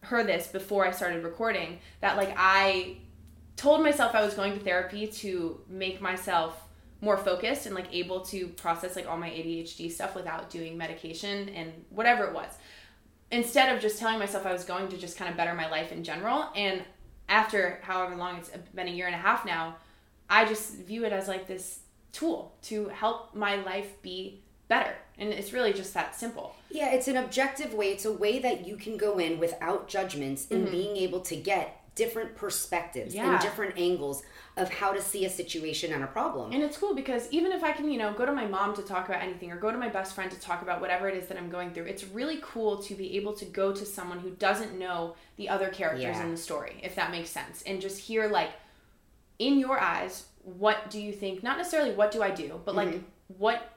her 0.00 0.22
this 0.22 0.46
before 0.46 0.86
I 0.86 0.90
started 0.90 1.24
recording 1.24 1.78
that 2.00 2.16
like 2.16 2.34
I 2.36 2.98
told 3.56 3.82
myself 3.82 4.14
I 4.14 4.24
was 4.24 4.34
going 4.34 4.52
to 4.52 4.60
therapy 4.60 5.06
to 5.06 5.60
make 5.68 6.00
myself 6.00 6.60
more 7.00 7.16
focused 7.16 7.66
and 7.66 7.74
like 7.74 7.92
able 7.92 8.20
to 8.20 8.48
process 8.48 8.96
like 8.96 9.06
all 9.06 9.16
my 9.16 9.28
ADHD 9.28 9.90
stuff 9.90 10.14
without 10.14 10.50
doing 10.50 10.76
medication 10.76 11.48
and 11.50 11.72
whatever 11.90 12.24
it 12.24 12.34
was 12.34 12.48
instead 13.30 13.74
of 13.74 13.80
just 13.80 13.98
telling 13.98 14.18
myself 14.18 14.46
I 14.46 14.52
was 14.52 14.64
going 14.64 14.88
to 14.88 14.96
just 14.96 15.16
kind 15.16 15.30
of 15.30 15.36
better 15.36 15.54
my 15.54 15.68
life 15.70 15.92
in 15.92 16.04
general. 16.04 16.48
And 16.54 16.82
after 17.28 17.80
however 17.82 18.16
long 18.16 18.36
it's 18.36 18.50
been 18.74 18.88
a 18.88 18.92
year 18.92 19.06
and 19.06 19.14
a 19.14 19.18
half 19.18 19.44
now, 19.44 19.76
I 20.28 20.44
just 20.44 20.74
view 20.74 21.04
it 21.04 21.12
as 21.12 21.28
like 21.28 21.46
this 21.46 21.80
tool 22.12 22.54
to 22.62 22.88
help 22.88 23.34
my 23.34 23.56
life 23.56 24.00
be 24.02 24.40
better. 24.68 24.94
And 25.18 25.30
it's 25.30 25.52
really 25.52 25.72
just 25.72 25.94
that 25.94 26.16
simple. 26.16 26.54
Yeah, 26.70 26.92
it's 26.92 27.08
an 27.08 27.16
objective 27.16 27.74
way. 27.74 27.88
It's 27.88 28.04
a 28.04 28.12
way 28.12 28.38
that 28.40 28.66
you 28.66 28.76
can 28.76 28.96
go 28.96 29.18
in 29.18 29.38
without 29.38 29.88
judgments 29.88 30.46
and 30.50 30.62
mm-hmm. 30.62 30.72
being 30.72 30.96
able 30.96 31.20
to 31.20 31.36
get 31.36 31.83
different 31.94 32.34
perspectives 32.34 33.14
yeah. 33.14 33.32
and 33.32 33.40
different 33.40 33.78
angles 33.78 34.22
of 34.56 34.72
how 34.72 34.92
to 34.92 35.00
see 35.00 35.24
a 35.24 35.30
situation 35.30 35.92
and 35.92 36.04
a 36.04 36.06
problem. 36.06 36.52
And 36.52 36.62
it's 36.62 36.76
cool 36.76 36.94
because 36.94 37.28
even 37.30 37.52
if 37.52 37.64
I 37.64 37.72
can, 37.72 37.90
you 37.90 37.98
know, 37.98 38.12
go 38.12 38.24
to 38.24 38.32
my 38.32 38.46
mom 38.46 38.74
to 38.76 38.82
talk 38.82 39.08
about 39.08 39.22
anything 39.22 39.50
or 39.50 39.56
go 39.56 39.70
to 39.70 39.78
my 39.78 39.88
best 39.88 40.14
friend 40.14 40.30
to 40.30 40.38
talk 40.38 40.62
about 40.62 40.80
whatever 40.80 41.08
it 41.08 41.16
is 41.16 41.28
that 41.28 41.38
I'm 41.38 41.50
going 41.50 41.72
through, 41.72 41.84
it's 41.84 42.04
really 42.04 42.38
cool 42.42 42.78
to 42.82 42.94
be 42.94 43.16
able 43.16 43.32
to 43.34 43.44
go 43.44 43.72
to 43.72 43.84
someone 43.84 44.20
who 44.20 44.30
doesn't 44.30 44.78
know 44.78 45.16
the 45.36 45.48
other 45.48 45.68
characters 45.68 46.02
yeah. 46.02 46.22
in 46.22 46.30
the 46.30 46.36
story, 46.36 46.80
if 46.82 46.94
that 46.94 47.10
makes 47.10 47.30
sense, 47.30 47.62
and 47.62 47.80
just 47.80 47.98
hear 47.98 48.28
like 48.28 48.50
in 49.38 49.58
your 49.58 49.80
eyes, 49.80 50.26
what 50.42 50.90
do 50.90 51.00
you 51.00 51.12
think? 51.12 51.42
Not 51.42 51.58
necessarily 51.58 51.92
what 51.92 52.12
do 52.12 52.22
I 52.22 52.30
do, 52.30 52.60
but 52.64 52.74
like 52.74 52.88
mm-hmm. 52.88 53.04
what 53.38 53.76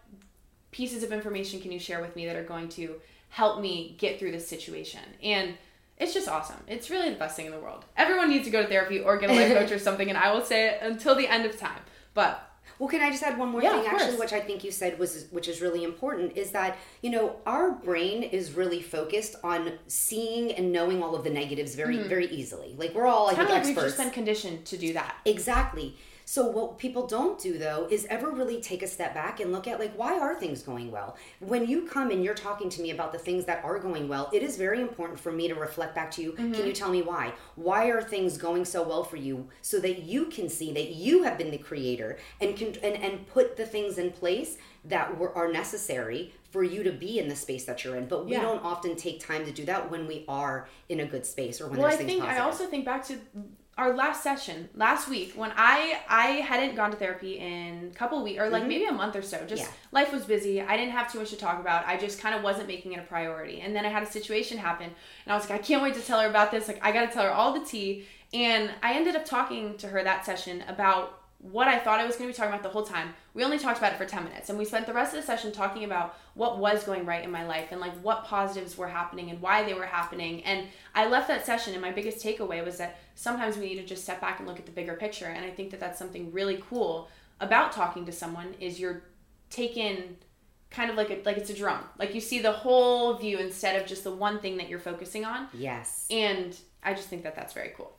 pieces 0.71 1.01
of 1.03 1.11
information 1.11 1.59
can 1.59 1.71
you 1.71 1.79
share 1.79 2.01
with 2.01 2.15
me 2.15 2.25
that 2.27 2.35
are 2.35 2.43
going 2.43 2.69
to 2.69 2.95
help 3.29 3.61
me 3.61 3.95
get 3.97 4.19
through 4.19 4.31
this 4.31 4.47
situation? 4.47 5.01
And 5.23 5.55
it's 5.99 6.13
just 6.13 6.27
awesome. 6.27 6.57
It's 6.67 6.89
really 6.89 7.09
the 7.09 7.15
best 7.15 7.35
thing 7.35 7.47
in 7.47 7.51
the 7.51 7.59
world. 7.59 7.85
Everyone 7.95 8.29
needs 8.29 8.45
to 8.45 8.51
go 8.51 8.61
to 8.61 8.67
therapy 8.67 8.99
or 8.99 9.17
get 9.17 9.29
a 9.29 9.33
life 9.33 9.53
coach 9.53 9.71
or 9.71 9.79
something, 9.87 10.09
and 10.09 10.17
I 10.17 10.31
will 10.31 10.45
say 10.45 10.69
it 10.69 10.79
until 10.81 11.15
the 11.15 11.27
end 11.27 11.45
of 11.45 11.57
time. 11.57 11.81
But 12.13 12.47
well, 12.79 12.89
can 12.89 13.01
I 13.01 13.09
just 13.09 13.23
add 13.23 13.37
one 13.37 13.49
more 13.49 13.61
yeah, 13.61 13.81
thing 13.81 13.87
actually, 13.87 14.17
which 14.17 14.33
I 14.33 14.39
think 14.39 14.63
you 14.63 14.71
said 14.71 14.99
was 14.99 15.25
which 15.31 15.47
is 15.47 15.61
really 15.61 15.83
important 15.83 16.37
is 16.37 16.51
that, 16.51 16.77
you 17.01 17.09
know, 17.09 17.37
our 17.45 17.71
brain 17.71 18.21
is 18.21 18.53
really 18.53 18.81
focused 18.81 19.35
on 19.43 19.73
seeing 19.87 20.51
and 20.51 20.71
knowing 20.71 21.01
all 21.01 21.15
of 21.15 21.23
the 21.23 21.29
negatives 21.29 21.73
very 21.73 21.97
mm-hmm. 21.97 22.09
very 22.09 22.27
easily. 22.27 22.75
Like 22.77 22.93
we're 22.93 23.07
all 23.07 23.27
I 23.27 23.33
think 23.33 23.49
like 23.49 23.59
experts. 23.59 23.77
We've 23.77 23.85
just 23.85 23.97
been 23.97 24.11
conditioned 24.11 24.65
to 24.65 24.77
do 24.77 24.93
that. 24.93 25.15
Exactly. 25.25 25.97
So 26.29 26.45
what 26.45 26.77
people 26.77 27.07
don't 27.07 27.39
do 27.39 27.57
though 27.57 27.87
is 27.89 28.05
ever 28.09 28.29
really 28.29 28.59
take 28.59 28.83
a 28.83 28.87
step 28.87 29.13
back 29.13 29.39
and 29.39 29.53
look 29.53 29.65
at 29.65 29.79
like 29.79 29.93
why 29.95 30.19
are 30.19 30.35
things 30.35 30.61
going 30.61 30.91
well? 30.91 31.15
When 31.39 31.65
you 31.65 31.83
come 31.83 32.11
and 32.11 32.21
you're 32.21 32.33
talking 32.33 32.69
to 32.71 32.81
me 32.81 32.91
about 32.91 33.13
the 33.13 33.17
things 33.17 33.45
that 33.45 33.63
are 33.63 33.79
going 33.79 34.09
well, 34.09 34.29
it 34.33 34.43
is 34.43 34.57
very 34.57 34.81
important 34.81 35.17
for 35.21 35.31
me 35.31 35.47
to 35.47 35.55
reflect 35.55 35.95
back 35.95 36.11
to 36.11 36.21
you. 36.21 36.33
Mm-hmm. 36.33 36.51
Can 36.51 36.65
you 36.65 36.73
tell 36.73 36.89
me 36.89 37.01
why? 37.01 37.31
Why 37.55 37.85
are 37.85 38.01
things 38.01 38.37
going 38.37 38.65
so 38.65 38.83
well 38.83 39.05
for 39.05 39.15
you 39.15 39.47
so 39.61 39.79
that 39.79 39.99
you 40.03 40.25
can 40.25 40.49
see 40.49 40.73
that 40.73 40.89
you 40.89 41.23
have 41.23 41.37
been 41.37 41.49
the 41.49 41.57
creator 41.57 42.17
and 42.41 42.57
can 42.57 42.75
and, 42.83 43.01
and 43.01 43.25
put 43.27 43.55
the 43.55 43.65
things 43.65 43.97
in 43.97 44.11
place 44.11 44.57
that 44.83 45.17
were, 45.17 45.33
are 45.33 45.49
necessary 45.49 46.33
for 46.51 46.61
you 46.61 46.83
to 46.83 46.91
be 46.91 47.19
in 47.19 47.29
the 47.29 47.37
space 47.37 47.63
that 47.63 47.85
you're 47.85 47.95
in. 47.95 48.05
But 48.05 48.25
we 48.25 48.33
yeah. 48.33 48.41
don't 48.41 48.61
often 48.65 48.97
take 48.97 49.25
time 49.25 49.45
to 49.45 49.51
do 49.53 49.63
that 49.63 49.89
when 49.89 50.05
we 50.05 50.25
are 50.27 50.67
in 50.89 50.99
a 50.99 51.05
good 51.05 51.25
space 51.25 51.61
or 51.61 51.69
when 51.69 51.79
well, 51.79 51.87
there's 51.87 52.01
I 52.01 52.03
things 52.03 52.19
think 52.19 52.23
I 52.23 52.39
also 52.39 52.65
think 52.65 52.83
back 52.83 53.05
to 53.05 53.17
our 53.77 53.93
last 53.93 54.23
session 54.23 54.69
last 54.75 55.07
week 55.07 55.33
when 55.35 55.51
I 55.55 55.99
I 56.09 56.27
hadn't 56.41 56.75
gone 56.75 56.89
to 56.91 56.97
therapy 56.97 57.37
in 57.37 57.91
a 57.93 57.95
couple 57.95 58.23
weeks 58.23 58.39
or 58.39 58.49
like 58.49 58.61
mm-hmm. 58.61 58.69
maybe 58.69 58.85
a 58.85 58.91
month 58.91 59.15
or 59.15 59.21
so. 59.21 59.45
Just 59.45 59.63
yeah. 59.63 59.69
life 59.91 60.11
was 60.11 60.25
busy. 60.25 60.61
I 60.61 60.75
didn't 60.75 60.93
have 60.93 61.11
too 61.11 61.19
much 61.19 61.29
to 61.29 61.35
talk 61.35 61.59
about. 61.59 61.85
I 61.85 61.97
just 61.97 62.19
kind 62.19 62.33
of 62.33 62.41
wasn't 62.41 62.67
making 62.67 62.93
it 62.93 62.99
a 62.99 63.03
priority. 63.03 63.61
And 63.61 63.75
then 63.75 63.85
I 63.85 63.89
had 63.89 64.01
a 64.01 64.07
situation 64.07 64.57
happen 64.57 64.89
and 65.25 65.33
I 65.33 65.35
was 65.35 65.47
like 65.49 65.59
I 65.59 65.63
can't 65.63 65.83
wait 65.83 65.93
to 65.93 66.01
tell 66.01 66.19
her 66.19 66.27
about 66.27 66.51
this. 66.51 66.67
Like 66.67 66.83
I 66.83 66.91
got 66.91 67.07
to 67.07 67.13
tell 67.13 67.23
her 67.23 67.31
all 67.31 67.53
the 67.53 67.65
tea. 67.65 68.05
And 68.33 68.71
I 68.81 68.95
ended 68.95 69.15
up 69.15 69.25
talking 69.25 69.77
to 69.77 69.87
her 69.87 70.03
that 70.03 70.25
session 70.25 70.63
about 70.67 71.21
what 71.39 71.67
I 71.67 71.77
thought 71.77 71.99
I 71.99 72.05
was 72.05 72.15
going 72.15 72.27
to 72.29 72.33
be 72.33 72.37
talking 72.37 72.51
about 72.51 72.63
the 72.63 72.69
whole 72.69 72.83
time. 72.83 73.13
We 73.33 73.43
only 73.43 73.59
talked 73.59 73.77
about 73.77 73.93
it 73.93 73.97
for 73.97 74.05
10 74.05 74.23
minutes 74.23 74.49
and 74.49 74.57
we 74.57 74.65
spent 74.65 74.87
the 74.87 74.93
rest 74.93 75.13
of 75.13 75.21
the 75.21 75.25
session 75.25 75.51
talking 75.51 75.83
about 75.83 76.17
what 76.33 76.57
was 76.57 76.83
going 76.83 77.05
right 77.05 77.23
in 77.23 77.31
my 77.31 77.45
life 77.45 77.67
and 77.71 77.79
like 77.79 77.93
what 78.01 78.25
positives 78.25 78.77
were 78.77 78.87
happening 78.87 79.29
and 79.29 79.39
why 79.39 79.63
they 79.63 79.75
were 79.75 79.85
happening. 79.85 80.43
And 80.43 80.67
I 80.95 81.07
left 81.07 81.27
that 81.27 81.45
session 81.45 81.73
and 81.73 81.81
my 81.81 81.91
biggest 81.91 82.25
takeaway 82.25 82.65
was 82.65 82.77
that 82.77 82.99
sometimes 83.13 83.55
we 83.55 83.65
need 83.65 83.75
to 83.75 83.85
just 83.85 84.03
step 84.03 84.19
back 84.19 84.39
and 84.39 84.47
look 84.47 84.57
at 84.57 84.65
the 84.65 84.71
bigger 84.71 84.95
picture 84.95 85.27
and 85.27 85.45
I 85.45 85.51
think 85.51 85.69
that 85.71 85.79
that's 85.79 85.99
something 85.99 86.31
really 86.31 86.63
cool 86.69 87.09
about 87.39 87.71
talking 87.71 88.05
to 88.05 88.11
someone 88.11 88.55
is 88.59 88.79
you're 88.79 89.03
taken 89.51 90.17
kind 90.69 90.89
of 90.89 90.97
like 90.97 91.09
a 91.09 91.21
like 91.23 91.37
it's 91.37 91.49
a 91.49 91.53
drum. 91.53 91.83
Like 91.97 92.13
you 92.15 92.21
see 92.21 92.39
the 92.39 92.51
whole 92.51 93.13
view 93.15 93.37
instead 93.37 93.79
of 93.79 93.87
just 93.87 94.03
the 94.03 94.11
one 94.11 94.39
thing 94.39 94.57
that 94.57 94.69
you're 94.69 94.79
focusing 94.79 95.23
on. 95.23 95.47
Yes. 95.53 96.07
And 96.09 96.57
I 96.83 96.93
just 96.93 97.09
think 97.09 97.23
that 97.23 97.35
that's 97.35 97.53
very 97.53 97.73
cool. 97.75 97.96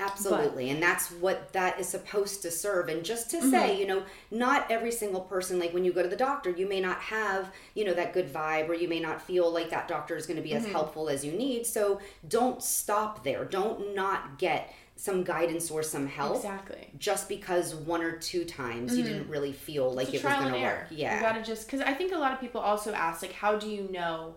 Absolutely. 0.00 0.66
But, 0.66 0.72
and 0.72 0.82
that's 0.82 1.10
what 1.12 1.52
that 1.52 1.78
is 1.78 1.88
supposed 1.88 2.42
to 2.42 2.50
serve. 2.50 2.88
And 2.88 3.04
just 3.04 3.30
to 3.30 3.36
mm-hmm. 3.36 3.50
say, 3.50 3.78
you 3.78 3.86
know, 3.86 4.02
not 4.30 4.70
every 4.70 4.90
single 4.90 5.20
person, 5.20 5.58
like 5.58 5.72
when 5.72 5.84
you 5.84 5.92
go 5.92 6.02
to 6.02 6.08
the 6.08 6.16
doctor, 6.16 6.50
you 6.50 6.66
may 6.66 6.80
not 6.80 6.98
have, 7.00 7.52
you 7.74 7.84
know, 7.84 7.94
that 7.94 8.12
good 8.12 8.32
vibe 8.32 8.68
or 8.68 8.74
you 8.74 8.88
may 8.88 9.00
not 9.00 9.20
feel 9.20 9.52
like 9.52 9.70
that 9.70 9.86
doctor 9.88 10.16
is 10.16 10.26
going 10.26 10.36
to 10.36 10.42
be 10.42 10.50
mm-hmm. 10.50 10.64
as 10.64 10.72
helpful 10.72 11.08
as 11.08 11.24
you 11.24 11.32
need. 11.32 11.66
So 11.66 12.00
don't 12.28 12.62
stop 12.62 13.22
there. 13.24 13.44
Don't 13.44 13.94
not 13.94 14.38
get 14.38 14.74
some 14.96 15.24
guidance 15.24 15.70
or 15.70 15.82
some 15.82 16.06
help. 16.06 16.36
Exactly. 16.36 16.90
Just 16.98 17.28
because 17.28 17.74
one 17.74 18.02
or 18.02 18.12
two 18.12 18.44
times 18.44 18.92
mm-hmm. 18.92 18.98
you 18.98 19.04
didn't 19.04 19.28
really 19.28 19.52
feel 19.52 19.90
like 19.92 20.08
it 20.08 20.22
was 20.22 20.34
going 20.34 20.52
to 20.52 20.60
work. 20.60 20.86
Yeah. 20.90 21.16
You 21.16 21.20
got 21.22 21.32
to 21.32 21.42
just, 21.42 21.66
because 21.66 21.80
I 21.80 21.94
think 21.94 22.12
a 22.12 22.18
lot 22.18 22.32
of 22.32 22.40
people 22.40 22.60
also 22.60 22.92
ask, 22.92 23.22
like, 23.22 23.32
how 23.32 23.56
do 23.56 23.68
you 23.68 23.88
know 23.90 24.34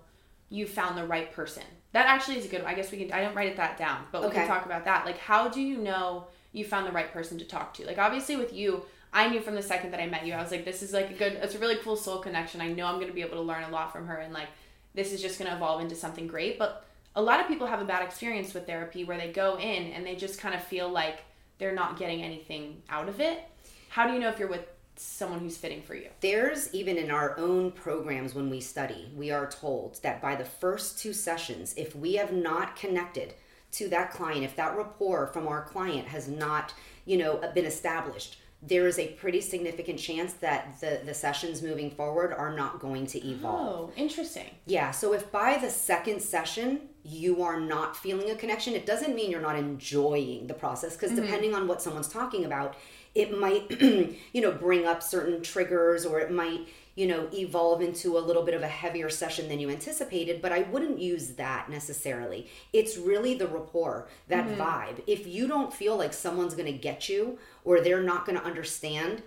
you 0.49 0.65
found 0.65 0.97
the 0.97 1.05
right 1.05 1.31
person? 1.33 1.63
That 1.93 2.07
actually 2.07 2.37
is 2.37 2.45
a 2.45 2.47
good. 2.47 2.63
one. 2.63 2.71
I 2.71 2.75
guess 2.75 2.91
we 2.91 2.97
can. 2.97 3.11
I 3.11 3.21
didn't 3.21 3.35
write 3.35 3.47
it 3.47 3.57
that 3.57 3.77
down, 3.77 4.03
but 4.11 4.21
we 4.21 4.27
okay. 4.27 4.39
can 4.39 4.47
talk 4.47 4.65
about 4.65 4.85
that. 4.85 5.05
Like, 5.05 5.17
how 5.17 5.47
do 5.47 5.61
you 5.61 5.77
know 5.77 6.27
you 6.51 6.65
found 6.65 6.85
the 6.85 6.91
right 6.91 7.11
person 7.11 7.37
to 7.39 7.45
talk 7.45 7.73
to? 7.75 7.85
Like, 7.85 7.97
obviously 7.97 8.35
with 8.35 8.51
you, 8.51 8.83
I 9.13 9.29
knew 9.29 9.41
from 9.41 9.55
the 9.55 9.61
second 9.61 9.91
that 9.91 10.01
I 10.01 10.07
met 10.07 10.25
you, 10.25 10.33
I 10.33 10.41
was 10.41 10.51
like, 10.51 10.65
this 10.65 10.81
is 10.81 10.91
like 10.91 11.11
a 11.11 11.13
good. 11.13 11.33
It's 11.33 11.55
a 11.55 11.59
really 11.59 11.77
cool 11.77 11.95
soul 11.95 12.17
connection. 12.17 12.61
I 12.61 12.67
know 12.67 12.87
I'm 12.87 12.99
gonna 12.99 13.13
be 13.13 13.21
able 13.21 13.37
to 13.37 13.41
learn 13.41 13.63
a 13.63 13.69
lot 13.69 13.93
from 13.93 14.07
her, 14.07 14.17
and 14.17 14.33
like, 14.33 14.49
this 14.95 15.13
is 15.13 15.21
just 15.21 15.37
gonna 15.39 15.55
evolve 15.55 15.81
into 15.81 15.95
something 15.95 16.27
great. 16.27 16.57
But 16.59 16.85
a 17.15 17.21
lot 17.21 17.39
of 17.39 17.47
people 17.47 17.67
have 17.67 17.81
a 17.81 17.85
bad 17.85 18.03
experience 18.03 18.53
with 18.53 18.65
therapy 18.65 19.03
where 19.03 19.17
they 19.17 19.31
go 19.31 19.57
in 19.57 19.91
and 19.91 20.05
they 20.05 20.15
just 20.15 20.39
kind 20.39 20.55
of 20.55 20.63
feel 20.63 20.89
like 20.89 21.19
they're 21.59 21.75
not 21.75 21.99
getting 21.99 22.23
anything 22.23 22.81
out 22.89 23.07
of 23.07 23.19
it. 23.19 23.43
How 23.89 24.07
do 24.07 24.13
you 24.13 24.19
know 24.19 24.29
if 24.29 24.39
you're 24.39 24.47
with 24.47 24.65
someone 24.95 25.39
who's 25.39 25.57
fitting 25.57 25.81
for 25.81 25.95
you. 25.95 26.09
There's 26.21 26.73
even 26.73 26.97
in 26.97 27.11
our 27.11 27.37
own 27.39 27.71
programs 27.71 28.33
when 28.33 28.49
we 28.49 28.59
study, 28.59 29.11
we 29.15 29.31
are 29.31 29.49
told 29.49 29.99
that 30.03 30.21
by 30.21 30.35
the 30.35 30.45
first 30.45 30.99
two 30.99 31.13
sessions, 31.13 31.73
if 31.77 31.95
we 31.95 32.15
have 32.15 32.31
not 32.31 32.75
connected 32.75 33.33
to 33.73 33.89
that 33.89 34.11
client, 34.11 34.43
if 34.43 34.55
that 34.55 34.77
rapport 34.77 35.27
from 35.27 35.47
our 35.47 35.63
client 35.63 36.07
has 36.07 36.27
not, 36.27 36.73
you 37.05 37.17
know, 37.17 37.41
been 37.53 37.65
established, 37.65 38.37
there 38.65 38.87
is 38.87 38.97
a 38.97 39.07
pretty 39.13 39.41
significant 39.41 39.99
chance 39.99 40.33
that 40.33 40.79
the 40.79 41.01
the 41.05 41.13
sessions 41.13 41.61
moving 41.61 41.91
forward 41.91 42.31
are 42.31 42.55
not 42.55 42.79
going 42.79 43.05
to 43.07 43.27
evolve. 43.27 43.89
Oh, 43.89 43.93
interesting. 43.97 44.49
Yeah, 44.65 44.91
so 44.91 45.13
if 45.13 45.31
by 45.31 45.57
the 45.57 45.69
second 45.69 46.21
session 46.21 46.81
you 47.03 47.43
are 47.43 47.59
not 47.59 47.97
feeling 47.97 48.31
a 48.31 48.35
connection, 48.35 48.73
it 48.73 48.85
doesn't 48.85 49.13
mean 49.13 49.29
you're 49.29 49.41
not 49.41 49.57
enjoying 49.57 50.47
the 50.47 50.53
process 50.53 50.93
because 50.93 51.11
mm-hmm. 51.11 51.23
depending 51.23 51.53
on 51.53 51.67
what 51.67 51.81
someone's 51.81 52.07
talking 52.07 52.45
about, 52.45 52.75
it 53.15 53.37
might 53.37 53.69
you 53.81 54.41
know 54.41 54.51
bring 54.51 54.85
up 54.85 55.03
certain 55.03 55.41
triggers 55.41 56.05
or 56.05 56.19
it 56.19 56.31
might 56.31 56.67
you 56.95 57.07
know 57.07 57.27
evolve 57.33 57.81
into 57.81 58.17
a 58.17 58.19
little 58.19 58.43
bit 58.43 58.53
of 58.53 58.61
a 58.61 58.67
heavier 58.67 59.09
session 59.09 59.47
than 59.49 59.59
you 59.59 59.69
anticipated 59.69 60.41
but 60.41 60.51
i 60.51 60.61
wouldn't 60.63 60.99
use 60.99 61.29
that 61.31 61.69
necessarily 61.69 62.47
it's 62.71 62.97
really 62.97 63.33
the 63.33 63.47
rapport 63.47 64.07
that 64.27 64.45
mm-hmm. 64.45 64.61
vibe 64.61 65.01
if 65.07 65.27
you 65.27 65.47
don't 65.47 65.73
feel 65.73 65.95
like 65.95 66.13
someone's 66.13 66.53
going 66.53 66.71
to 66.71 66.77
get 66.77 67.09
you 67.09 67.37
or 67.63 67.81
they're 67.81 68.03
not 68.03 68.25
going 68.25 68.37
to 68.37 68.43
understand 68.43 69.21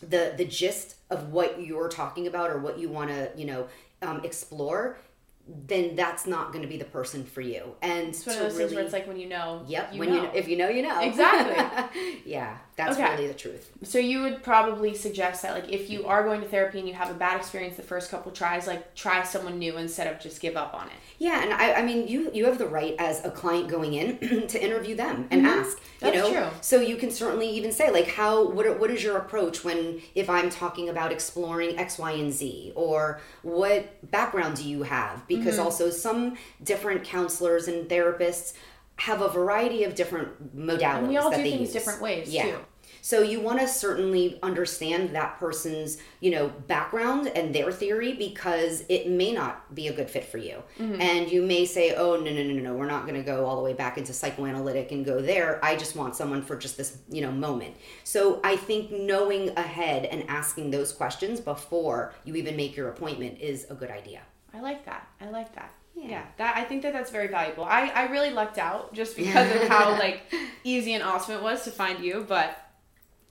the 0.00 0.34
the 0.36 0.44
gist 0.44 0.96
of 1.10 1.32
what 1.32 1.60
you're 1.62 1.88
talking 1.88 2.26
about 2.26 2.50
or 2.50 2.58
what 2.58 2.78
you 2.78 2.88
want 2.88 3.10
to 3.10 3.30
you 3.36 3.44
know 3.44 3.66
um, 4.02 4.20
explore 4.24 4.98
then 5.46 5.94
that's 5.94 6.26
not 6.26 6.52
going 6.52 6.62
to 6.62 6.68
be 6.68 6.78
the 6.78 6.86
person 6.86 7.24
for 7.24 7.42
you. 7.42 7.74
And 7.82 8.08
it's 8.08 8.24
one 8.24 8.36
of 8.36 8.42
those 8.42 8.52
really, 8.52 8.64
things 8.64 8.74
where 8.74 8.84
it's 8.84 8.92
like 8.92 9.06
when 9.06 9.18
you 9.18 9.28
know. 9.28 9.62
Yep. 9.66 9.92
You 9.92 10.00
when 10.00 10.10
know. 10.10 10.22
you 10.22 10.30
if 10.34 10.48
you 10.48 10.56
know, 10.56 10.68
you 10.68 10.82
know. 10.82 11.00
Exactly. 11.02 12.20
yeah, 12.24 12.58
that's 12.76 12.98
okay. 12.98 13.10
really 13.12 13.28
the 13.28 13.34
truth. 13.34 13.70
So 13.84 13.98
you 13.98 14.22
would 14.22 14.42
probably 14.42 14.94
suggest 14.94 15.42
that 15.42 15.52
like 15.52 15.70
if 15.70 15.88
you 15.88 16.06
are 16.06 16.24
going 16.24 16.40
to 16.40 16.48
therapy 16.48 16.80
and 16.80 16.88
you 16.88 16.94
have 16.94 17.08
a 17.08 17.14
bad 17.14 17.38
experience 17.38 17.76
the 17.76 17.84
first 17.84 18.10
couple 18.10 18.32
tries, 18.32 18.66
like 18.66 18.94
try 18.96 19.22
someone 19.22 19.58
new 19.58 19.76
instead 19.76 20.12
of 20.12 20.20
just 20.20 20.40
give 20.40 20.56
up 20.56 20.74
on 20.74 20.88
it. 20.88 20.94
Yeah, 21.18 21.42
and 21.42 21.52
I, 21.52 21.74
I 21.74 21.82
mean 21.82 22.08
you 22.08 22.32
you 22.34 22.46
have 22.46 22.58
the 22.58 22.66
right 22.66 22.96
as 22.98 23.24
a 23.24 23.30
client 23.30 23.68
going 23.68 23.94
in 23.94 24.18
to 24.48 24.62
interview 24.62 24.96
them 24.96 25.28
and 25.30 25.44
mm-hmm. 25.44 25.60
ask. 25.60 25.78
You 25.78 26.10
that's 26.10 26.16
know, 26.16 26.32
true. 26.32 26.48
so 26.60 26.80
you 26.80 26.96
can 26.96 27.12
certainly 27.12 27.48
even 27.50 27.70
say 27.70 27.92
like 27.92 28.08
how 28.08 28.48
what 28.48 28.80
what 28.80 28.90
is 28.90 29.04
your 29.04 29.18
approach 29.18 29.62
when 29.62 30.00
if 30.16 30.28
I'm 30.28 30.50
talking 30.50 30.88
about 30.88 31.12
exploring 31.12 31.78
X, 31.78 31.98
Y, 31.98 32.10
and 32.12 32.32
Z, 32.32 32.72
or 32.74 33.20
what 33.42 34.10
background 34.10 34.56
do 34.56 34.68
you 34.68 34.82
have? 34.82 35.26
Because 35.28 35.56
mm-hmm. 35.56 35.64
also 35.64 35.90
some 35.90 36.36
different 36.62 37.04
counselors 37.04 37.68
and 37.68 37.88
therapists 37.88 38.54
have 38.96 39.20
a 39.20 39.28
variety 39.28 39.84
of 39.84 39.94
different 39.94 40.56
modalities. 40.56 40.98
And 40.98 41.08
we 41.08 41.16
all 41.16 41.30
do 41.30 41.36
things 41.36 41.60
use. 41.60 41.72
different 41.72 42.00
ways 42.00 42.28
yeah. 42.28 42.44
too. 42.44 42.58
So 43.00 43.20
you 43.20 43.40
want 43.40 43.60
to 43.60 43.68
certainly 43.68 44.38
understand 44.42 45.14
that 45.14 45.38
person's, 45.38 45.98
you 46.20 46.30
know, 46.30 46.48
background 46.48 47.26
and 47.28 47.54
their 47.54 47.70
theory 47.70 48.14
because 48.14 48.84
it 48.88 49.08
may 49.08 49.32
not 49.32 49.74
be 49.74 49.88
a 49.88 49.92
good 49.92 50.08
fit 50.08 50.24
for 50.24 50.38
you. 50.38 50.62
Mm-hmm. 50.78 51.00
And 51.02 51.30
you 51.30 51.42
may 51.42 51.66
say, 51.66 51.94
"Oh, 51.94 52.16
no, 52.16 52.32
no, 52.32 52.42
no, 52.42 52.54
no, 52.54 52.62
no, 52.62 52.74
we're 52.74 52.86
not 52.86 53.02
going 53.02 53.16
to 53.16 53.22
go 53.22 53.44
all 53.44 53.56
the 53.56 53.62
way 53.62 53.74
back 53.74 53.98
into 53.98 54.14
psychoanalytic 54.14 54.90
and 54.90 55.04
go 55.04 55.20
there. 55.20 55.62
I 55.62 55.76
just 55.76 55.96
want 55.96 56.16
someone 56.16 56.40
for 56.40 56.56
just 56.56 56.78
this, 56.78 56.96
you 57.10 57.20
know, 57.20 57.30
moment." 57.30 57.76
So 58.04 58.40
I 58.42 58.56
think 58.56 58.90
knowing 58.90 59.50
ahead 59.50 60.06
and 60.06 60.24
asking 60.28 60.70
those 60.70 60.90
questions 60.92 61.40
before 61.40 62.14
you 62.24 62.36
even 62.36 62.56
make 62.56 62.74
your 62.74 62.88
appointment 62.88 63.38
is 63.38 63.66
a 63.68 63.74
good 63.74 63.90
idea. 63.90 64.22
I 64.54 64.60
like 64.60 64.86
that. 64.86 65.08
I 65.20 65.28
like 65.28 65.54
that. 65.56 65.74
Yeah. 65.94 66.08
yeah. 66.08 66.24
that 66.38 66.56
I 66.56 66.64
think 66.64 66.82
that 66.82 66.92
that's 66.92 67.10
very 67.10 67.28
valuable. 67.28 67.64
I 67.64 67.88
I 67.88 68.06
really 68.06 68.30
lucked 68.30 68.58
out 68.58 68.92
just 68.94 69.16
because 69.16 69.54
of 69.54 69.68
how 69.68 69.90
like 69.98 70.22
easy 70.64 70.94
and 70.94 71.02
awesome 71.02 71.36
it 71.36 71.42
was 71.42 71.64
to 71.64 71.70
find 71.70 72.02
you, 72.04 72.24
but 72.28 72.60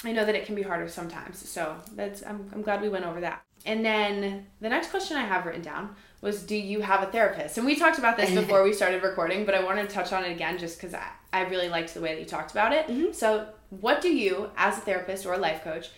I 0.03 0.11
know 0.11 0.25
that 0.25 0.35
it 0.35 0.45
can 0.45 0.55
be 0.55 0.61
harder 0.61 0.87
sometimes. 0.87 1.47
So 1.47 1.75
that's 1.95 2.23
I'm, 2.25 2.49
I'm 2.53 2.61
glad 2.61 2.81
we 2.81 2.89
went 2.89 3.05
over 3.05 3.21
that. 3.21 3.41
And 3.65 3.85
then 3.85 4.47
the 4.59 4.69
next 4.69 4.89
question 4.89 5.15
I 5.15 5.25
have 5.25 5.45
written 5.45 5.61
down 5.61 5.95
was 6.21 6.43
do 6.43 6.55
you 6.55 6.81
have 6.81 7.03
a 7.03 7.11
therapist? 7.11 7.57
And 7.57 7.65
we 7.65 7.75
talked 7.75 7.97
about 7.97 8.17
this 8.17 8.31
before 8.35 8.63
we 8.63 8.73
started 8.73 9.03
recording, 9.03 9.45
but 9.45 9.55
I 9.55 9.63
wanted 9.63 9.89
to 9.89 9.95
touch 9.95 10.11
on 10.11 10.23
it 10.23 10.31
again 10.31 10.57
just 10.57 10.77
because 10.77 10.93
I, 10.93 11.07
I 11.31 11.41
really 11.43 11.69
liked 11.69 11.93
the 11.93 12.01
way 12.01 12.13
that 12.13 12.19
you 12.19 12.25
talked 12.25 12.51
about 12.51 12.73
it. 12.73 12.87
Mm-hmm. 12.87 13.13
So 13.13 13.47
what 13.69 14.01
do 14.01 14.13
you 14.13 14.49
as 14.57 14.77
a 14.77 14.81
therapist 14.81 15.25
or 15.25 15.33
a 15.33 15.37
life 15.37 15.63
coach 15.63 15.89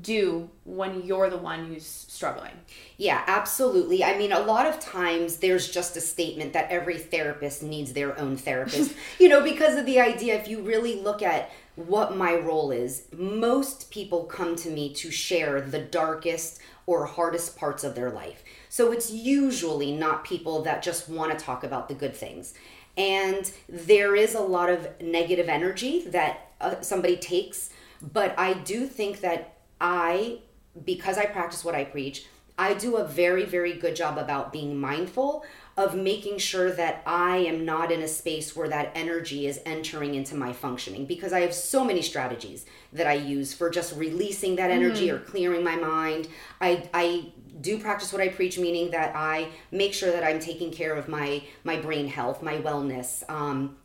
do 0.00 0.48
when 0.64 1.02
you're 1.02 1.28
the 1.28 1.36
one 1.36 1.66
who's 1.66 1.86
struggling. 1.86 2.52
Yeah, 2.96 3.24
absolutely. 3.26 4.04
I 4.04 4.16
mean, 4.16 4.30
a 4.30 4.38
lot 4.38 4.66
of 4.66 4.78
times 4.78 5.38
there's 5.38 5.68
just 5.68 5.96
a 5.96 6.00
statement 6.00 6.52
that 6.52 6.70
every 6.70 6.96
therapist 6.96 7.62
needs 7.62 7.92
their 7.92 8.18
own 8.18 8.36
therapist, 8.36 8.94
you 9.18 9.28
know, 9.28 9.42
because 9.42 9.76
of 9.76 9.86
the 9.86 9.98
idea, 9.98 10.38
if 10.38 10.46
you 10.46 10.60
really 10.60 11.00
look 11.00 11.22
at 11.22 11.50
what 11.74 12.16
my 12.16 12.34
role 12.34 12.70
is, 12.70 13.04
most 13.16 13.90
people 13.90 14.24
come 14.24 14.54
to 14.56 14.70
me 14.70 14.92
to 14.94 15.10
share 15.10 15.60
the 15.60 15.80
darkest 15.80 16.60
or 16.86 17.06
hardest 17.06 17.56
parts 17.56 17.82
of 17.82 17.94
their 17.94 18.10
life. 18.10 18.44
So 18.68 18.92
it's 18.92 19.10
usually 19.10 19.92
not 19.92 20.24
people 20.24 20.62
that 20.62 20.82
just 20.82 21.08
want 21.08 21.36
to 21.36 21.44
talk 21.44 21.64
about 21.64 21.88
the 21.88 21.94
good 21.94 22.14
things. 22.14 22.54
And 22.96 23.50
there 23.68 24.14
is 24.14 24.34
a 24.34 24.40
lot 24.40 24.68
of 24.68 25.00
negative 25.00 25.48
energy 25.48 26.04
that 26.08 26.52
uh, 26.60 26.80
somebody 26.80 27.16
takes, 27.16 27.70
but 28.00 28.38
I 28.38 28.54
do 28.54 28.86
think 28.86 29.20
that 29.20 29.59
I, 29.80 30.40
because 30.84 31.18
I 31.18 31.26
practice 31.26 31.64
what 31.64 31.74
I 31.74 31.84
preach, 31.84 32.26
I 32.58 32.74
do 32.74 32.96
a 32.96 33.04
very, 33.04 33.44
very 33.46 33.72
good 33.72 33.96
job 33.96 34.18
about 34.18 34.52
being 34.52 34.78
mindful 34.78 35.44
of 35.78 35.94
making 35.94 36.36
sure 36.36 36.70
that 36.70 37.02
I 37.06 37.38
am 37.38 37.64
not 37.64 37.90
in 37.90 38.02
a 38.02 38.08
space 38.08 38.54
where 38.54 38.68
that 38.68 38.92
energy 38.94 39.46
is 39.46 39.60
entering 39.64 40.14
into 40.14 40.34
my 40.34 40.52
functioning 40.52 41.06
because 41.06 41.32
I 41.32 41.40
have 41.40 41.54
so 41.54 41.84
many 41.84 42.02
strategies 42.02 42.66
that 42.92 43.06
I 43.06 43.14
use 43.14 43.54
for 43.54 43.70
just 43.70 43.96
releasing 43.96 44.56
that 44.56 44.70
energy 44.70 45.08
mm. 45.08 45.14
or 45.14 45.20
clearing 45.20 45.64
my 45.64 45.76
mind. 45.76 46.28
I, 46.60 46.90
I 46.92 47.32
do 47.62 47.78
practice 47.78 48.12
what 48.12 48.20
I 48.20 48.28
preach, 48.28 48.58
meaning 48.58 48.90
that 48.90 49.16
I 49.16 49.48
make 49.70 49.94
sure 49.94 50.12
that 50.12 50.22
I'm 50.22 50.38
taking 50.38 50.70
care 50.70 50.94
of 50.94 51.08
my 51.08 51.42
my 51.64 51.76
brain 51.76 52.08
health, 52.08 52.42
my 52.42 52.58
wellness. 52.58 53.28
Um, 53.30 53.76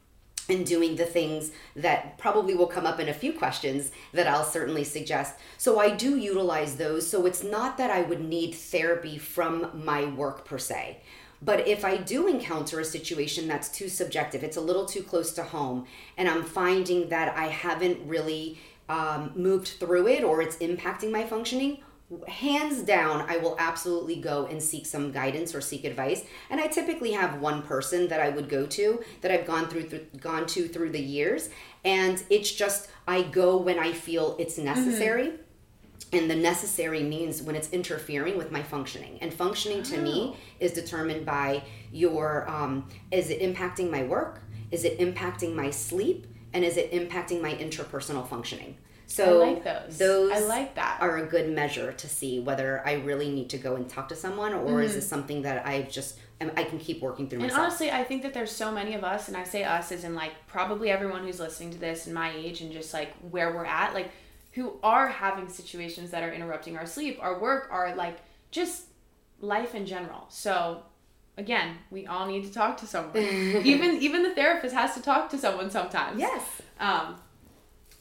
and 0.48 0.66
doing 0.66 0.96
the 0.96 1.06
things 1.06 1.52
that 1.75 2.18
probably 2.18 2.54
will 2.54 2.68
come 2.68 2.86
up 2.86 3.00
in 3.00 3.10
a 3.10 3.14
few 3.14 3.34
questions 3.34 3.92
that 4.14 4.28
I'll 4.28 4.44
certainly 4.44 4.84
suggest. 4.84 5.36
So 5.58 5.80
I 5.80 5.90
do 5.90 6.18
utilize 6.18 6.78
those. 6.78 7.08
So 7.08 7.25
it's 7.25 7.44
not 7.44 7.78
that 7.78 7.92
I 7.92 8.04
would 8.04 8.22
need 8.22 8.54
therapy 8.54 9.18
from 9.18 9.84
my 9.86 10.06
work 10.06 10.46
per 10.46 10.58
se. 10.58 11.02
But 11.42 11.68
if 11.68 11.84
I 11.84 11.98
do 11.98 12.28
encounter 12.28 12.80
a 12.80 12.86
situation 12.86 13.48
that's 13.48 13.70
too 13.70 13.90
subjective, 13.90 14.44
it's 14.44 14.58
a 14.58 14.62
little 14.62 14.86
too 14.86 15.04
close 15.04 15.32
to 15.34 15.44
home, 15.44 15.86
and 16.18 16.30
I'm 16.30 16.44
finding 16.44 17.10
that 17.10 17.36
I 17.38 17.48
haven't 17.48 18.08
really 18.08 18.58
um, 18.88 19.32
moved 19.36 19.68
through 19.68 20.08
it 20.08 20.24
or 20.24 20.42
it's 20.42 20.58
impacting 20.58 21.12
my 21.12 21.24
functioning, 21.24 21.80
hands 22.28 22.84
down 22.84 23.26
i 23.28 23.38
will 23.38 23.56
absolutely 23.58 24.16
go 24.16 24.46
and 24.46 24.62
seek 24.62 24.86
some 24.86 25.12
guidance 25.12 25.56
or 25.56 25.62
seek 25.62 25.84
advice 25.84 26.24
and 26.52 26.62
i 26.62 26.68
typically 26.68 27.14
have 27.14 27.40
one 27.42 27.64
person 27.64 28.08
that 28.08 28.22
i 28.22 28.30
would 28.30 28.48
go 28.48 28.66
to 28.66 29.04
that 29.22 29.32
i've 29.32 29.46
gone 29.46 29.68
through 29.68 29.84
th- 29.84 30.08
gone 30.20 30.46
to 30.46 30.68
through 30.68 30.92
the 30.92 31.02
years 31.02 31.50
and 31.84 32.24
it's 32.30 32.52
just 32.52 32.90
i 33.08 33.24
go 33.24 33.58
when 33.58 33.80
i 33.80 33.92
feel 33.92 34.36
it's 34.38 34.60
necessary 34.60 35.30
mm-hmm. 35.30 35.42
And 36.14 36.30
the 36.30 36.36
necessary 36.36 37.04
means 37.04 37.42
when 37.42 37.56
it's 37.56 37.70
interfering 37.72 38.38
with 38.38 38.52
my 38.52 38.64
functioning. 38.64 39.18
And 39.22 39.34
functioning 39.34 39.84
to 39.84 39.98
oh. 39.98 40.02
me 40.02 40.38
is 40.60 40.72
determined 40.72 41.26
by 41.26 41.64
your 41.92 42.50
um, 42.50 42.88
is 43.12 43.30
it 43.30 43.42
impacting 43.42 43.90
my 43.90 44.04
work? 44.04 44.42
Is 44.72 44.86
it 44.86 45.00
impacting 45.00 45.56
my 45.56 45.70
sleep? 45.72 46.28
And 46.54 46.64
is 46.64 46.78
it 46.78 46.92
impacting 46.94 47.42
my 47.42 47.54
interpersonal 47.56 48.26
functioning? 48.28 48.78
So 49.08 49.42
I 49.42 49.54
like 49.54 49.64
those. 49.64 49.98
Those 49.98 50.32
I 50.32 50.40
like 50.40 50.76
that. 50.76 50.98
are 51.02 51.18
a 51.18 51.26
good 51.26 51.50
measure 51.50 51.92
to 51.94 52.10
see 52.10 52.40
whether 52.40 52.82
I 52.86 52.94
really 52.94 53.32
need 53.32 53.50
to 53.52 53.58
go 53.58 53.76
and 53.76 53.88
talk 53.88 54.10
to 54.10 54.16
someone 54.16 54.54
or 54.54 54.66
mm-hmm. 54.66 54.80
is 54.82 54.96
this 54.96 55.08
something 55.08 55.44
that 55.44 55.66
I 55.66 55.84
just 55.84 56.18
I 56.42 56.64
can 56.64 56.80
keep 56.80 57.02
working 57.02 57.30
through 57.30 57.40
and 57.40 57.48
myself. 57.48 57.68
honestly, 57.68 57.92
I 57.92 58.04
think 58.04 58.24
that 58.24 58.34
there's 58.34 58.52
so 58.52 58.72
many 58.72 58.94
of 58.94 59.06
us, 59.06 59.30
and 59.30 59.38
I 59.38 59.44
say 59.44 59.64
us 59.64 59.92
as 59.92 60.04
in 60.04 60.16
like 60.16 60.34
probably 60.48 60.90
everyone 60.90 61.24
who's 61.24 61.40
listening 61.40 61.72
to 61.72 61.78
this 61.78 62.08
in 62.08 62.14
my 62.14 62.32
age 62.36 62.62
and 62.62 62.72
just 62.74 62.94
like 62.94 63.14
where 63.30 63.54
we're 63.54 63.66
at, 63.66 63.94
like 63.94 64.12
who 64.52 64.74
are 64.84 65.08
having 65.08 65.48
situations 65.48 66.12
that 66.12 66.24
are 66.24 66.34
interrupting 66.34 66.78
our 66.78 66.86
sleep, 66.86 67.20
our 67.22 67.40
work, 67.40 67.70
our 67.72 67.96
like 67.96 68.18
just 68.52 68.84
life 69.40 69.76
in 69.76 69.86
general. 69.86 70.26
So 70.30 70.84
again, 71.38 71.78
we 71.90 72.06
all 72.06 72.28
need 72.28 72.44
to 72.44 72.52
talk 72.52 72.78
to 72.78 72.88
someone. 72.88 73.16
even 73.18 74.02
even 74.02 74.24
the 74.24 74.36
therapist 74.36 74.76
has 74.76 74.94
to 74.96 75.02
talk 75.02 75.30
to 75.30 75.38
someone 75.38 75.72
sometimes. 75.72 76.20
Yes. 76.20 76.44
Um, 76.80 77.16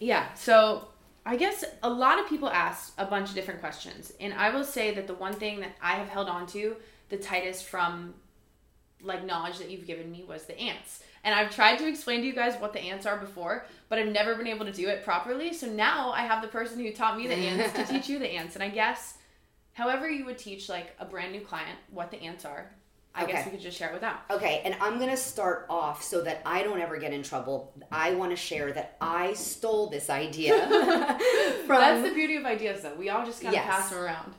yeah. 0.01 0.33
So 0.35 0.89
I 1.27 1.37
guess 1.37 1.65
a 1.83 1.89
lot 1.89 2.19
of 2.19 2.29
people 2.29 2.49
ask 2.49 2.93
a 2.99 3.07
bunch 3.07 3.31
of 3.31 3.35
different 3.35 3.61
questions, 3.61 4.13
and 4.21 4.35
I 4.35 4.51
will 4.51 4.65
say 4.65 4.95
that 4.95 5.07
the 5.07 5.15
one 5.15 5.33
thing 5.33 5.61
that 5.61 5.77
I 5.81 5.93
have 5.95 6.09
held 6.09 6.29
on 6.29 6.47
to 6.49 6.77
the 7.09 7.17
tightest 7.17 7.65
from 7.65 8.15
like 9.03 9.25
knowledge 9.25 9.59
that 9.59 9.71
you've 9.71 9.87
given 9.87 10.11
me 10.11 10.25
was 10.27 10.45
the 10.45 10.59
ants. 10.59 11.03
And 11.23 11.35
I've 11.35 11.55
tried 11.55 11.79
to 11.79 11.89
explain 11.89 12.21
to 12.21 12.27
you 12.27 12.35
guys 12.35 12.57
what 12.57 12.73
the 12.73 12.81
ants 12.81 13.07
are 13.07 13.17
before, 13.17 13.67
but 13.89 13.99
I've 13.99 14.13
never 14.13 14.35
been 14.35 14.47
able 14.47 14.67
to 14.67 14.73
do 14.73 14.89
it 14.89 15.05
properly. 15.05 15.53
So 15.53 15.67
now 15.67 16.11
I 16.11 16.23
have 16.23 16.43
the 16.43 16.49
person 16.49 16.79
who 16.79 16.93
taught 16.93 17.17
me 17.17 17.27
the 17.27 17.35
ants 17.35 17.75
to 17.75 17.85
teach 17.93 18.09
you 18.09 18.19
the 18.19 18.31
ants. 18.31 18.55
And 18.55 18.63
I 18.63 18.69
guess 18.69 19.19
however 19.73 20.09
you 20.09 20.25
would 20.27 20.39
teach 20.39 20.69
like 20.69 20.95
a 20.99 21.05
brand 21.05 21.33
new 21.33 21.41
client 21.41 21.79
what 21.91 22.11
the 22.11 22.23
ants 22.23 22.45
are, 22.45 22.71
I 23.15 23.25
okay. 23.25 23.33
guess 23.33 23.45
we 23.47 23.53
could 23.53 23.61
just 23.61 23.79
share 23.79 23.91
it 23.91 23.93
with 23.93 24.01
them. 24.01 24.17
Okay, 24.31 24.61
and 24.65 24.75
I'm 24.81 24.99
gonna 24.99 25.17
start 25.17 25.67
off 25.71 26.03
so 26.03 26.21
that 26.23 26.43
I 26.45 26.63
don't 26.63 26.81
ever 26.81 26.97
get 26.97 27.13
in 27.13 27.23
trouble. 27.23 27.73
I 27.93 28.15
want 28.15 28.31
to 28.31 28.37
share 28.37 28.73
that 28.73 28.97
I 29.01 29.35
stole 29.35 29.89
this 29.89 30.11
idea. 30.11 30.67
from, 31.67 31.81
That's 31.81 32.09
the 32.09 32.15
beauty 32.15 32.37
of 32.37 32.45
ideas, 32.45 32.83
though. 32.83 32.95
We 32.95 33.11
all 33.11 33.25
just 33.25 33.41
kind 33.41 33.55
of 33.55 33.55
yes. 33.55 33.67
pass 33.67 33.91
them 33.91 33.99
around 34.01 34.35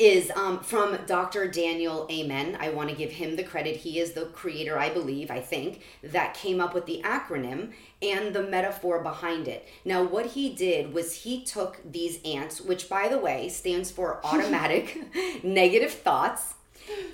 is 0.00 0.30
um, 0.34 0.60
from 0.60 0.98
Dr. 1.06 1.48
Daniel 1.48 2.06
Amen. 2.10 2.56
I 2.60 2.70
want 2.70 2.90
to 2.90 2.96
give 2.96 3.10
him 3.10 3.36
the 3.36 3.44
credit. 3.44 3.76
He 3.76 3.98
is 3.98 4.12
the 4.12 4.26
creator, 4.26 4.78
I 4.78 4.90
believe, 4.90 5.30
I 5.30 5.40
think, 5.40 5.82
that 6.02 6.34
came 6.34 6.60
up 6.60 6.74
with 6.74 6.86
the 6.86 7.00
acronym 7.04 7.72
and 8.02 8.34
the 8.34 8.42
metaphor 8.42 9.02
behind 9.02 9.48
it. 9.48 9.68
Now, 9.84 10.02
what 10.02 10.26
he 10.26 10.54
did 10.54 10.92
was 10.92 11.22
he 11.22 11.42
took 11.42 11.80
these 11.90 12.18
ants, 12.24 12.60
which, 12.60 12.88
by 12.88 13.08
the 13.08 13.18
way, 13.18 13.48
stands 13.48 13.90
for 13.90 14.20
automatic 14.24 15.02
negative 15.44 15.92
thoughts, 15.92 16.54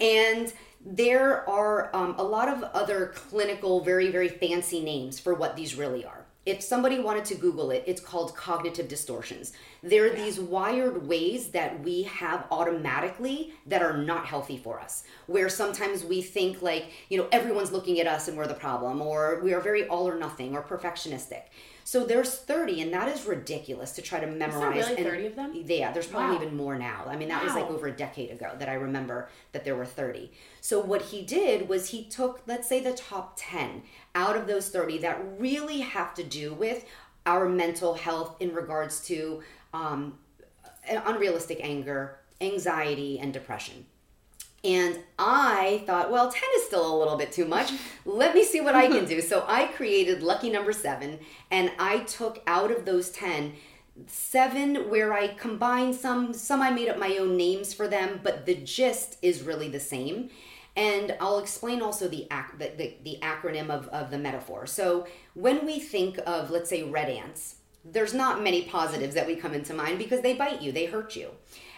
and 0.01 0.53
there 0.85 1.49
are 1.49 1.95
um, 1.95 2.15
a 2.19 2.23
lot 2.23 2.49
of 2.49 2.63
other 2.63 3.13
clinical, 3.15 3.85
very, 3.85 4.11
very 4.11 4.29
fancy 4.29 4.81
names 4.81 5.19
for 5.19 5.35
what 5.35 5.57
these 5.57 5.75
really 5.75 6.05
are 6.05 6.21
if 6.47 6.63
somebody 6.63 6.99
wanted 6.99 7.25
to 7.27 7.35
Google 7.35 7.71
it, 7.71 7.85
it's 7.87 8.01
called 8.01 8.35
cognitive 8.35 8.89
distortions. 8.89 9.53
There 9.83 10.07
are 10.07 10.15
these 10.15 10.41
wired 10.41 11.07
ways 11.07 11.49
that 11.51 11.81
we 11.85 12.05
have 12.05 12.47
automatically 12.51 13.53
that 13.67 13.83
are 13.83 13.97
not 13.97 14.25
healthy 14.25 14.57
for 14.57 14.81
us. 14.81 15.05
Where 15.27 15.51
sometimes 15.51 16.03
we 16.03 16.23
think 16.23 16.63
like, 16.63 16.91
you 17.11 17.19
know, 17.19 17.29
everyone's 17.31 17.73
looking 17.73 18.01
at 18.01 18.07
us 18.07 18.27
and 18.27 18.39
we're 18.39 18.47
the 18.47 18.55
problem, 18.55 19.03
or 19.03 19.41
we 19.45 19.53
are 19.53 19.61
very 19.61 19.87
all 19.87 20.09
or 20.09 20.19
nothing 20.19 20.57
or 20.57 20.63
perfectionistic. 20.63 21.43
So 21.91 22.05
there's 22.05 22.37
30, 22.37 22.83
and 22.83 22.93
that 22.93 23.09
is 23.09 23.27
ridiculous 23.27 23.91
to 23.95 24.01
try 24.01 24.21
to 24.21 24.27
memorize. 24.29 24.89
Is 24.89 24.95
there 24.95 24.97
really 24.97 25.11
30 25.11 25.27
of 25.27 25.35
them? 25.35 25.65
Yeah, 25.67 25.91
there's 25.91 26.07
probably 26.07 26.37
wow. 26.37 26.43
even 26.43 26.57
more 26.57 26.79
now. 26.79 27.03
I 27.09 27.17
mean, 27.17 27.27
that 27.31 27.41
wow. 27.41 27.47
was 27.47 27.55
like 27.57 27.69
over 27.69 27.89
a 27.89 27.93
decade 27.93 28.31
ago 28.31 28.55
that 28.61 28.69
I 28.69 28.75
remember 28.75 29.29
that 29.51 29.65
there 29.65 29.75
were 29.75 29.85
30. 29.85 30.31
So 30.61 30.79
what 30.79 31.03
he 31.03 31.23
did 31.23 31.69
was 31.69 31.89
he 31.89 32.05
took, 32.05 32.43
let's 32.47 32.69
say, 32.69 32.79
the 32.79 32.93
top 32.93 33.33
10 33.37 33.83
out 34.15 34.37
of 34.37 34.47
those 34.47 34.69
30 34.69 34.99
that 34.99 35.21
really 35.37 35.81
have 35.81 36.15
to 36.15 36.23
do 36.23 36.55
with 36.55 36.85
our 37.27 37.49
mental 37.49 37.95
health 37.95 38.37
in 38.39 38.55
regards 38.55 39.01
to 39.07 39.43
um, 39.75 40.17
unrealistic 40.89 41.59
anger, 41.61 42.21
anxiety, 42.41 43.19
and 43.19 43.33
depression. 43.33 43.85
And 44.63 44.99
I 45.19 45.83
thought, 45.87 46.11
well, 46.11 46.31
10 46.31 46.43
is 46.57 46.65
still 46.65 46.95
a 46.95 46.99
little 46.99 47.17
bit 47.17 47.33
too 47.33 47.47
much. 47.47 47.73
Let 48.05 48.35
me 48.35 48.45
see 48.45 48.61
what 48.61 48.75
I 48.75 48.87
can 48.87 49.07
do. 49.07 49.21
So 49.31 49.45
I 49.47 49.67
created 49.67 50.23
lucky 50.23 50.51
number 50.51 50.73
seven, 50.73 51.21
and 51.51 51.71
I 51.79 52.01
took 52.01 52.43
out 52.47 52.71
of 52.71 52.85
those 52.85 53.11
10 53.11 53.55
seven 54.07 54.89
where 54.89 55.13
I 55.13 55.29
combined 55.29 55.95
some, 55.95 56.33
some 56.33 56.63
I 56.63 56.71
made 56.71 56.89
up 56.89 56.99
my 56.99 57.17
own 57.19 57.37
names 57.37 57.75
for 57.75 57.89
them, 57.89 58.21
but 58.23 58.47
the 58.47 58.55
gist 58.55 59.19
is 59.23 59.43
really 59.43 59.69
the 59.69 59.81
same. 59.81 60.31
And 60.77 61.17
I'll 61.21 61.39
explain 61.39 61.83
also 61.83 62.09
the, 62.09 62.27
ac- 62.31 62.57
the, 62.59 62.73
the, 62.77 62.95
the 63.05 63.19
acronym 63.23 63.71
of, 63.71 63.89
of 63.89 64.11
the 64.11 64.19
metaphor. 64.19 64.67
So 64.67 65.07
when 65.35 65.67
we 65.67 65.81
think 65.81 66.19
of, 66.27 66.51
let's 66.51 66.71
say, 66.71 66.85
red 66.85 67.09
ants, 67.09 67.57
there's 67.85 68.15
not 68.15 68.43
many 68.43 68.63
positives 68.63 69.15
that 69.15 69.27
we 69.27 69.37
come 69.37 69.53
into 69.53 69.75
mind 69.75 69.99
because 69.99 70.21
they 70.21 70.35
bite 70.35 70.63
you, 70.63 70.71
they 70.71 70.87
hurt 70.87 71.17
you. 71.17 71.31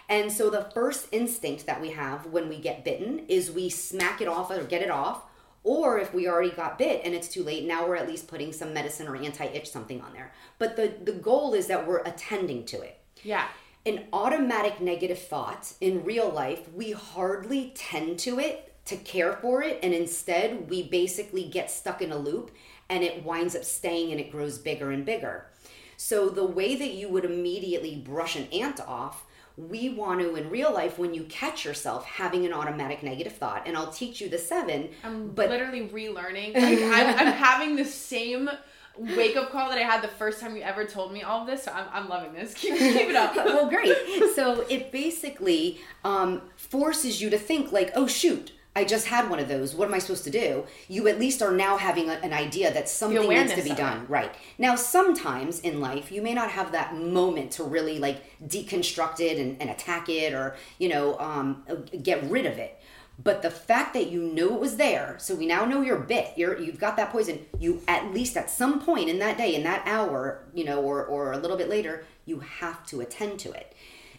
And 0.09 0.31
so 0.31 0.49
the 0.49 0.69
first 0.73 1.07
instinct 1.11 1.65
that 1.65 1.81
we 1.81 1.91
have 1.91 2.25
when 2.27 2.49
we 2.49 2.59
get 2.59 2.83
bitten 2.83 3.25
is 3.27 3.51
we 3.51 3.69
smack 3.69 4.21
it 4.21 4.27
off 4.27 4.51
or 4.51 4.63
get 4.63 4.81
it 4.81 4.91
off. 4.91 5.23
Or 5.63 5.97
if 5.97 6.13
we 6.13 6.27
already 6.27 6.51
got 6.51 6.77
bit 6.77 7.01
and 7.05 7.15
it's 7.15 7.29
too 7.29 7.41
late, 7.41 7.65
now 7.65 7.87
we're 7.87 7.95
at 7.95 8.07
least 8.07 8.27
putting 8.27 8.51
some 8.51 8.73
medicine 8.73 9.07
or 9.07 9.15
anti 9.15 9.45
itch 9.45 9.69
something 9.69 10.01
on 10.01 10.11
there. 10.11 10.33
But 10.59 10.75
the, 10.75 10.93
the 11.03 11.13
goal 11.13 11.53
is 11.53 11.67
that 11.67 11.87
we're 11.87 11.99
attending 11.99 12.65
to 12.65 12.81
it. 12.81 12.99
Yeah. 13.23 13.47
An 13.85 14.05
automatic 14.11 14.81
negative 14.81 15.19
thought 15.19 15.73
in 15.79 16.03
real 16.03 16.29
life, 16.29 16.71
we 16.73 16.91
hardly 16.91 17.71
tend 17.75 18.19
to 18.19 18.39
it 18.39 18.73
to 18.85 18.97
care 18.97 19.33
for 19.33 19.63
it. 19.63 19.79
And 19.81 19.93
instead, 19.93 20.69
we 20.69 20.83
basically 20.83 21.45
get 21.45 21.71
stuck 21.71 22.01
in 22.01 22.11
a 22.11 22.17
loop 22.17 22.51
and 22.89 23.03
it 23.03 23.23
winds 23.23 23.55
up 23.55 23.63
staying 23.63 24.11
and 24.11 24.19
it 24.19 24.31
grows 24.31 24.57
bigger 24.57 24.91
and 24.91 25.05
bigger. 25.05 25.47
So 25.95 26.27
the 26.27 26.45
way 26.45 26.75
that 26.75 26.93
you 26.93 27.07
would 27.07 27.23
immediately 27.23 27.95
brush 27.95 28.35
an 28.35 28.47
ant 28.51 28.81
off 28.81 29.25
we 29.55 29.89
want 29.89 30.19
to 30.19 30.35
in 30.35 30.49
real 30.49 30.73
life 30.73 30.97
when 30.97 31.13
you 31.13 31.23
catch 31.25 31.63
yourself 31.63 32.05
having 32.05 32.45
an 32.45 32.53
automatic 32.53 33.03
negative 33.03 33.33
thought 33.33 33.63
and 33.67 33.77
i'll 33.77 33.91
teach 33.91 34.19
you 34.19 34.27
the 34.27 34.37
seven 34.37 34.89
i'm 35.03 35.29
but 35.29 35.49
literally 35.49 35.87
relearning 35.89 36.53
like 36.55 36.79
I'm, 36.81 37.27
I'm 37.27 37.33
having 37.33 37.75
the 37.75 37.85
same 37.85 38.49
wake 38.97 39.35
up 39.35 39.51
call 39.51 39.69
that 39.69 39.77
I 39.77 39.81
had 39.81 40.01
the 40.01 40.07
first 40.07 40.39
time 40.39 40.55
you 40.55 40.61
ever 40.61 40.85
told 40.85 41.11
me 41.11 41.23
all 41.23 41.41
of 41.41 41.47
this. 41.47 41.63
So 41.63 41.71
I'm, 41.71 41.87
I'm 41.91 42.09
loving 42.09 42.33
this. 42.33 42.53
Keep, 42.63 42.77
keep 42.77 43.09
it 43.09 43.15
up. 43.15 43.35
well, 43.35 43.69
great. 43.69 43.95
So 44.35 44.61
it 44.69 44.91
basically 44.91 45.79
um, 46.03 46.41
forces 46.55 47.21
you 47.21 47.29
to 47.29 47.37
think 47.37 47.71
like, 47.71 47.91
oh 47.95 48.07
shoot, 48.07 48.51
I 48.75 48.85
just 48.85 49.07
had 49.07 49.29
one 49.29 49.39
of 49.39 49.47
those. 49.47 49.75
What 49.75 49.87
am 49.87 49.93
I 49.93 49.99
supposed 49.99 50.23
to 50.23 50.31
do? 50.31 50.65
You 50.87 51.07
at 51.07 51.19
least 51.19 51.41
are 51.41 51.51
now 51.51 51.77
having 51.77 52.09
a, 52.09 52.13
an 52.13 52.33
idea 52.33 52.73
that 52.73 52.89
something 52.89 53.29
needs 53.29 53.53
to 53.53 53.61
be 53.61 53.75
done. 53.75 54.05
Right. 54.07 54.33
Now, 54.57 54.75
sometimes 54.75 55.59
in 55.59 55.79
life, 55.79 56.11
you 56.11 56.21
may 56.21 56.33
not 56.33 56.49
have 56.49 56.71
that 56.71 56.95
moment 56.95 57.51
to 57.51 57.63
really 57.63 57.99
like 57.99 58.23
deconstruct 58.47 59.19
it 59.19 59.37
and, 59.37 59.61
and 59.61 59.69
attack 59.69 60.09
it 60.09 60.33
or, 60.33 60.55
you 60.79 60.89
know, 60.89 61.19
um, 61.19 61.63
get 62.01 62.23
rid 62.23 62.47
of 62.47 62.57
it. 62.57 62.79
But 63.23 63.43
the 63.43 63.51
fact 63.51 63.93
that 63.93 64.09
you 64.09 64.23
know 64.23 64.55
it 64.55 64.59
was 64.59 64.77
there, 64.77 65.17
so 65.19 65.35
we 65.35 65.45
now 65.45 65.65
know 65.65 65.81
you're 65.81 65.99
bit, 65.99 66.33
you're 66.35 66.59
you've 66.59 66.79
got 66.79 66.97
that 66.97 67.11
poison, 67.11 67.45
you 67.59 67.81
at 67.87 68.11
least 68.11 68.35
at 68.35 68.49
some 68.49 68.81
point 68.81 69.07
in 69.07 69.19
that 69.19 69.37
day, 69.37 69.53
in 69.53 69.61
that 69.63 69.83
hour, 69.85 70.43
you 70.51 70.63
know, 70.63 70.81
or 70.81 71.05
or 71.05 71.31
a 71.31 71.37
little 71.37 71.55
bit 71.55 71.69
later, 71.69 72.05
you 72.25 72.39
have 72.39 72.83
to 72.87 73.01
attend 73.01 73.39
to 73.41 73.51
it. 73.51 73.75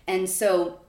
And 0.07 0.31
so 0.31 0.81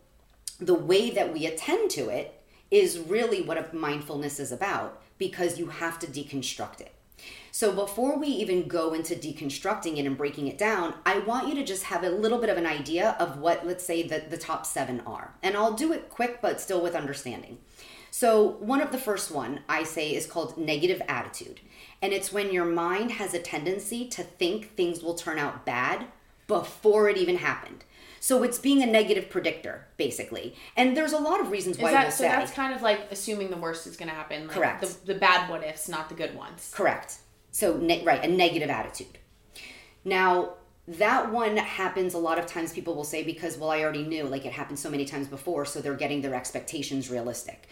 the 0.59 0.75
way 0.75 1.09
that 1.09 1.33
we 1.33 1.47
attend 1.47 1.89
to 1.91 2.09
it 2.09 2.34
is 2.71 2.99
really 2.99 3.41
what 3.41 3.57
a 3.57 3.75
mindfulness 3.75 4.39
is 4.39 4.51
about 4.51 5.01
because 5.17 5.59
you 5.59 5.67
have 5.67 5.99
to 5.99 6.07
deconstruct 6.07 6.81
it. 6.81 6.93
So 7.51 7.71
before 7.71 8.17
we 8.19 8.27
even 8.27 8.67
go 8.67 8.93
into 8.93 9.15
deconstructing 9.15 9.97
it 9.97 10.05
and 10.05 10.17
breaking 10.17 10.47
it 10.47 10.57
down, 10.57 10.95
I 11.05 11.19
want 11.19 11.47
you 11.47 11.55
to 11.55 11.63
just 11.63 11.83
have 11.83 12.03
a 12.03 12.09
little 12.09 12.39
bit 12.39 12.49
of 12.49 12.57
an 12.57 12.65
idea 12.65 13.15
of 13.17 13.37
what, 13.37 13.65
let's 13.65 13.85
say, 13.85 14.03
the, 14.03 14.23
the 14.29 14.37
top 14.37 14.65
seven 14.65 15.01
are. 15.07 15.33
And 15.41 15.55
I'll 15.55 15.71
do 15.71 15.93
it 15.93 16.09
quick, 16.09 16.41
but 16.41 16.59
still 16.59 16.81
with 16.81 16.95
understanding. 16.95 17.59
So 18.11 18.57
one 18.59 18.81
of 18.81 18.91
the 18.91 18.97
first 18.97 19.31
one 19.31 19.61
I 19.69 19.83
say 19.83 20.13
is 20.13 20.25
called 20.25 20.57
negative 20.57 21.01
attitude. 21.07 21.61
And 22.01 22.11
it's 22.11 22.33
when 22.33 22.51
your 22.51 22.65
mind 22.65 23.11
has 23.11 23.33
a 23.33 23.39
tendency 23.39 24.05
to 24.09 24.23
think 24.23 24.75
things 24.75 25.01
will 25.01 25.15
turn 25.15 25.39
out 25.39 25.65
bad 25.65 26.07
before 26.47 27.09
it 27.09 27.17
even 27.17 27.37
happened. 27.37 27.85
So 28.25 28.41
it's 28.41 28.57
being 28.57 28.81
a 28.81 28.87
negative 28.87 29.29
predictor, 29.29 29.85
basically. 29.97 30.55
And 30.75 30.97
there's 30.97 31.13
a 31.13 31.19
lot 31.19 31.41
of 31.41 31.51
reasons 31.51 31.77
why 31.77 31.91
that, 31.91 32.05
we'll 32.05 32.11
so 32.11 32.23
say. 32.23 32.29
that's 32.29 32.51
kind 32.51 32.73
of 32.73 32.81
like 32.81 33.11
assuming 33.11 33.51
the 33.51 33.57
worst 33.57 33.85
is 33.85 33.97
going 33.97 34.09
to 34.09 34.15
happen. 34.15 34.47
Like 34.47 34.55
Correct. 34.55 34.81
The, 34.81 35.13
the 35.13 35.19
bad 35.19 35.47
what 35.47 35.63
ifs, 35.63 35.87
not 35.87 36.09
the 36.09 36.15
good 36.15 36.33
ones. 36.33 36.71
Correct. 36.73 37.19
So, 37.51 37.77
ne- 37.77 38.03
right, 38.03 38.25
a 38.25 38.27
negative 38.27 38.71
attitude. 38.71 39.19
Now, 40.03 40.53
that 40.87 41.31
one 41.31 41.55
happens 41.55 42.15
a 42.15 42.17
lot 42.17 42.39
of 42.39 42.47
times 42.47 42.73
people 42.73 42.95
will 42.95 43.03
say 43.03 43.23
because 43.23 43.57
well 43.57 43.71
i 43.71 43.81
already 43.81 44.03
knew 44.03 44.25
like 44.25 44.45
it 44.45 44.51
happened 44.51 44.77
so 44.77 44.87
many 44.87 45.03
times 45.03 45.27
before 45.27 45.65
so 45.65 45.81
they're 45.81 45.95
getting 45.95 46.21
their 46.21 46.35
expectations 46.35 47.09
realistic 47.09 47.67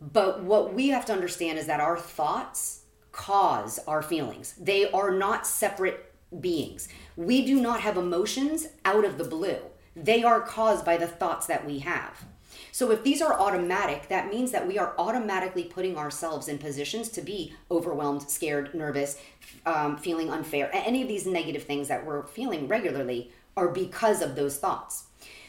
but 0.00 0.42
what 0.42 0.72
we 0.72 0.88
have 0.88 1.04
to 1.04 1.12
understand 1.12 1.58
is 1.58 1.66
that 1.66 1.78
our 1.78 1.98
thoughts 1.98 2.84
cause 3.12 3.78
our 3.86 4.00
feelings 4.00 4.54
they 4.58 4.90
are 4.92 5.10
not 5.10 5.46
separate 5.46 6.10
beings 6.40 6.88
we 7.16 7.44
do 7.44 7.60
not 7.60 7.80
have 7.80 7.98
emotions 7.98 8.66
out 8.86 9.04
of 9.04 9.18
the 9.18 9.24
blue 9.24 9.58
they 9.96 10.22
are 10.22 10.40
caused 10.40 10.84
by 10.84 10.96
the 10.96 11.06
thoughts 11.06 11.46
that 11.46 11.66
we 11.66 11.80
have. 11.80 12.24
So 12.72 12.90
if 12.90 13.04
these 13.04 13.22
are 13.22 13.38
automatic, 13.38 14.08
that 14.08 14.30
means 14.30 14.50
that 14.50 14.66
we 14.66 14.78
are 14.78 14.94
automatically 14.98 15.64
putting 15.64 15.96
ourselves 15.96 16.48
in 16.48 16.58
positions 16.58 17.08
to 17.10 17.22
be 17.22 17.54
overwhelmed, 17.70 18.28
scared, 18.28 18.74
nervous, 18.74 19.16
um, 19.64 19.96
feeling 19.96 20.30
unfair. 20.30 20.70
Any 20.72 21.02
of 21.02 21.08
these 21.08 21.26
negative 21.26 21.62
things 21.62 21.86
that 21.88 22.04
we're 22.04 22.24
feeling 22.24 22.66
regularly 22.66 23.30
are 23.56 23.68
because 23.68 24.22
of 24.22 24.34
those 24.34 24.58
thoughts. 24.58 25.04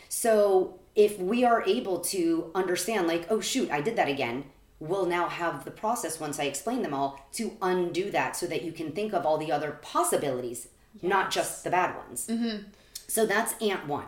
So 0.08 0.80
if 0.96 1.20
we 1.20 1.44
are 1.44 1.64
able 1.64 2.00
to 2.02 2.52
understand, 2.54 3.08
like, 3.08 3.26
oh 3.32 3.42
shoot, 3.42 3.72
I 3.72 3.82
did 3.82 3.96
that 3.96 4.08
again, 4.08 4.46
we'll 4.80 5.06
now 5.06 5.28
have 5.28 5.66
the 5.66 5.72
process 5.72 6.20
once 6.20 6.40
I 6.40 6.44
explain 6.44 6.82
them 6.84 6.94
all 6.94 7.28
to 7.34 7.58
undo 7.62 8.12
that 8.12 8.36
so 8.36 8.46
that 8.48 8.64
you 8.64 8.72
can 8.72 8.92
think 8.92 9.14
of 9.14 9.26
all 9.26 9.38
the 9.38 9.52
other 9.52 9.80
possibilities, 9.82 10.68
yes. 10.94 11.04
not 11.04 11.32
just 11.32 11.64
the 11.64 11.70
bad 11.70 11.96
ones. 11.96 12.28
Mm-hmm. 12.28 12.68
So 13.08 13.26
that's 13.26 13.60
ant 13.62 13.88
one. 13.88 14.06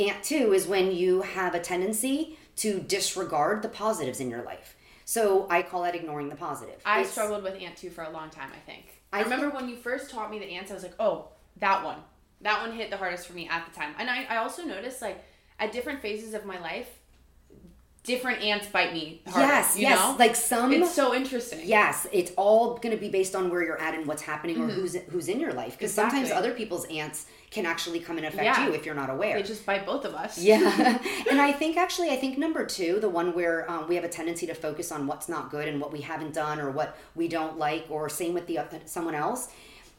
Ant 0.00 0.24
two 0.24 0.54
is 0.54 0.66
when 0.66 0.92
you 0.92 1.20
have 1.22 1.54
a 1.54 1.60
tendency 1.60 2.38
to 2.56 2.80
disregard 2.80 3.62
the 3.62 3.68
positives 3.68 4.18
in 4.18 4.30
your 4.30 4.42
life. 4.42 4.76
So 5.04 5.46
I 5.50 5.62
call 5.62 5.82
that 5.82 5.94
ignoring 5.94 6.28
the 6.28 6.36
positive. 6.36 6.80
I 6.86 7.02
it's, 7.02 7.10
struggled 7.10 7.42
with 7.42 7.60
ant 7.60 7.76
two 7.76 7.90
for 7.90 8.04
a 8.04 8.10
long 8.10 8.30
time, 8.30 8.50
I 8.54 8.58
think. 8.60 9.02
I, 9.12 9.20
I 9.20 9.22
remember 9.22 9.50
think, 9.50 9.60
when 9.60 9.68
you 9.68 9.76
first 9.76 10.10
taught 10.10 10.30
me 10.30 10.38
the 10.38 10.46
ants, 10.46 10.70
I 10.70 10.74
was 10.74 10.82
like, 10.82 10.94
oh, 10.98 11.28
that 11.56 11.84
one. 11.84 11.98
That 12.40 12.66
one 12.66 12.74
hit 12.74 12.90
the 12.90 12.96
hardest 12.96 13.26
for 13.26 13.34
me 13.34 13.48
at 13.48 13.66
the 13.66 13.78
time. 13.78 13.94
And 13.98 14.08
I, 14.08 14.24
I 14.30 14.36
also 14.38 14.62
noticed 14.64 15.02
like 15.02 15.22
at 15.58 15.72
different 15.72 16.00
phases 16.00 16.32
of 16.32 16.46
my 16.46 16.58
life, 16.60 16.99
different 18.04 18.42
ants 18.42 18.66
bite 18.66 18.92
me. 18.92 19.20
Harder, 19.26 19.46
yes, 19.46 19.78
yes. 19.78 19.98
Know? 19.98 20.16
Like 20.18 20.34
some. 20.34 20.72
It's 20.72 20.94
so 20.94 21.14
interesting. 21.14 21.60
Yes, 21.64 22.06
it's 22.12 22.32
all 22.36 22.76
going 22.76 22.94
to 22.94 23.00
be 23.00 23.08
based 23.08 23.34
on 23.34 23.50
where 23.50 23.62
you're 23.62 23.80
at 23.80 23.94
and 23.94 24.06
what's 24.06 24.22
happening 24.22 24.56
mm-hmm. 24.56 24.70
or 24.70 24.72
who's 24.72 24.94
who's 25.10 25.28
in 25.28 25.40
your 25.40 25.52
life. 25.52 25.72
Because 25.72 25.90
exactly. 25.90 26.20
sometimes 26.20 26.36
other 26.36 26.52
people's 26.52 26.86
ants 26.86 27.26
can 27.50 27.66
actually 27.66 27.98
come 27.98 28.16
and 28.16 28.26
affect 28.26 28.44
yeah. 28.44 28.66
you 28.66 28.72
if 28.72 28.86
you're 28.86 28.94
not 28.94 29.10
aware. 29.10 29.36
They 29.36 29.42
just 29.42 29.66
bite 29.66 29.84
both 29.84 30.04
of 30.04 30.14
us. 30.14 30.38
Yeah, 30.38 30.98
and 31.30 31.40
I 31.40 31.52
think 31.52 31.76
actually, 31.76 32.10
I 32.10 32.16
think 32.16 32.38
number 32.38 32.64
two, 32.64 33.00
the 33.00 33.08
one 33.08 33.34
where 33.34 33.70
um, 33.70 33.88
we 33.88 33.96
have 33.96 34.04
a 34.04 34.08
tendency 34.08 34.46
to 34.46 34.54
focus 34.54 34.92
on 34.92 35.06
what's 35.06 35.28
not 35.28 35.50
good 35.50 35.68
and 35.68 35.80
what 35.80 35.92
we 35.92 36.00
haven't 36.00 36.32
done 36.32 36.60
or 36.60 36.70
what 36.70 36.96
we 37.14 37.28
don't 37.28 37.58
like, 37.58 37.86
or 37.90 38.08
same 38.08 38.34
with 38.34 38.46
the 38.46 38.58
uh, 38.58 38.64
someone 38.86 39.14
else. 39.14 39.48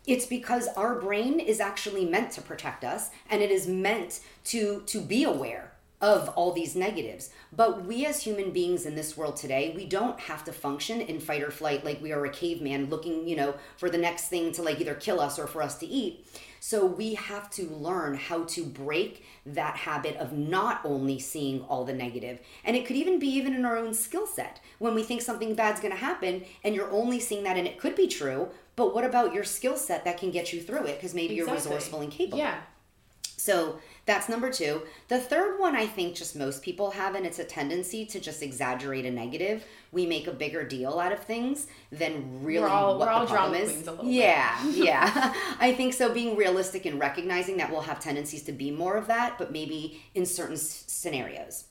It's 0.07 0.25
because 0.25 0.67
our 0.69 0.95
brain 0.99 1.39
is 1.39 1.59
actually 1.59 2.05
meant 2.05 2.31
to 2.31 2.41
protect 2.41 2.83
us, 2.83 3.11
and 3.29 3.41
it 3.41 3.51
is 3.51 3.67
meant 3.67 4.21
to 4.45 4.81
to 4.87 4.99
be 4.99 5.23
aware 5.23 5.70
of 6.01 6.29
all 6.29 6.51
these 6.51 6.75
negatives. 6.75 7.29
But 7.55 7.85
we 7.85 8.05
as 8.05 8.23
human 8.23 8.51
beings 8.51 8.85
in 8.85 8.95
this 8.95 9.15
world 9.15 9.37
today, 9.37 9.73
we 9.75 9.85
don't 9.85 10.19
have 10.19 10.43
to 10.45 10.51
function 10.51 10.99
in 10.99 11.19
fight 11.19 11.43
or 11.43 11.51
flight 11.51 11.85
like 11.85 12.01
we 12.01 12.11
are 12.11 12.25
a 12.25 12.29
caveman 12.29 12.89
looking, 12.89 13.27
you 13.27 13.35
know, 13.35 13.55
for 13.77 13.89
the 13.89 13.97
next 13.97 14.27
thing 14.27 14.51
to 14.53 14.63
like 14.63 14.81
either 14.81 14.95
kill 14.95 15.19
us 15.19 15.37
or 15.37 15.45
for 15.45 15.61
us 15.61 15.77
to 15.77 15.85
eat. 15.85 16.25
So 16.59 16.85
we 16.85 17.15
have 17.15 17.49
to 17.51 17.67
learn 17.69 18.15
how 18.15 18.43
to 18.43 18.63
break 18.63 19.25
that 19.47 19.77
habit 19.77 20.15
of 20.17 20.31
not 20.31 20.81
only 20.83 21.17
seeing 21.17 21.61
all 21.63 21.85
the 21.85 21.93
negative. 21.93 22.39
And 22.63 22.75
it 22.75 22.85
could 22.85 22.95
even 22.95 23.17
be 23.17 23.29
even 23.29 23.55
in 23.55 23.65
our 23.65 23.77
own 23.77 23.95
skill 23.95 24.27
set. 24.27 24.59
When 24.77 24.93
we 24.93 25.01
think 25.01 25.23
something 25.23 25.55
bad's 25.55 25.81
going 25.81 25.93
to 25.93 25.99
happen 25.99 26.45
and 26.63 26.75
you're 26.75 26.91
only 26.91 27.19
seeing 27.19 27.43
that 27.45 27.57
and 27.57 27.67
it 27.67 27.79
could 27.79 27.95
be 27.95 28.07
true, 28.07 28.49
but 28.75 28.93
what 28.93 29.03
about 29.03 29.33
your 29.33 29.43
skill 29.43 29.75
set 29.75 30.05
that 30.05 30.19
can 30.19 30.29
get 30.29 30.53
you 30.53 30.61
through 30.61 30.85
it 30.85 30.97
because 30.97 31.15
maybe 31.15 31.33
exactly. 31.33 31.45
you're 31.45 31.55
resourceful 31.55 32.01
and 32.01 32.11
capable. 32.11 32.37
Yeah. 32.37 32.61
So 33.37 33.79
that's 34.05 34.27
number 34.27 34.51
two. 34.51 34.81
The 35.09 35.19
third 35.19 35.59
one, 35.59 35.75
I 35.75 35.85
think, 35.85 36.15
just 36.15 36.35
most 36.35 36.63
people 36.63 36.91
have, 36.91 37.13
and 37.15 37.25
it's 37.25 37.39
a 37.39 37.43
tendency 37.43 38.05
to 38.07 38.19
just 38.19 38.41
exaggerate 38.41 39.05
a 39.05 39.11
negative. 39.11 39.63
We 39.91 40.05
make 40.05 40.25
a 40.27 40.31
bigger 40.31 40.63
deal 40.63 40.99
out 40.99 41.11
of 41.11 41.19
things 41.19 41.67
than 41.91 42.43
really 42.43 42.65
all, 42.67 42.97
what 42.97 43.05
the 43.21 43.27
problem 43.35 43.61
is. 43.61 43.71
yeah, 44.03 44.65
yeah. 44.71 45.33
I 45.59 45.73
think 45.73 45.93
so. 45.93 46.11
Being 46.13 46.35
realistic 46.35 46.85
and 46.85 46.99
recognizing 46.99 47.57
that 47.57 47.69
we'll 47.69 47.81
have 47.81 47.99
tendencies 47.99 48.43
to 48.43 48.51
be 48.51 48.71
more 48.71 48.97
of 48.97 49.07
that, 49.07 49.37
but 49.37 49.51
maybe 49.51 50.01
in 50.15 50.25
certain 50.25 50.55
s- 50.55 50.83
scenarios. 50.87 51.65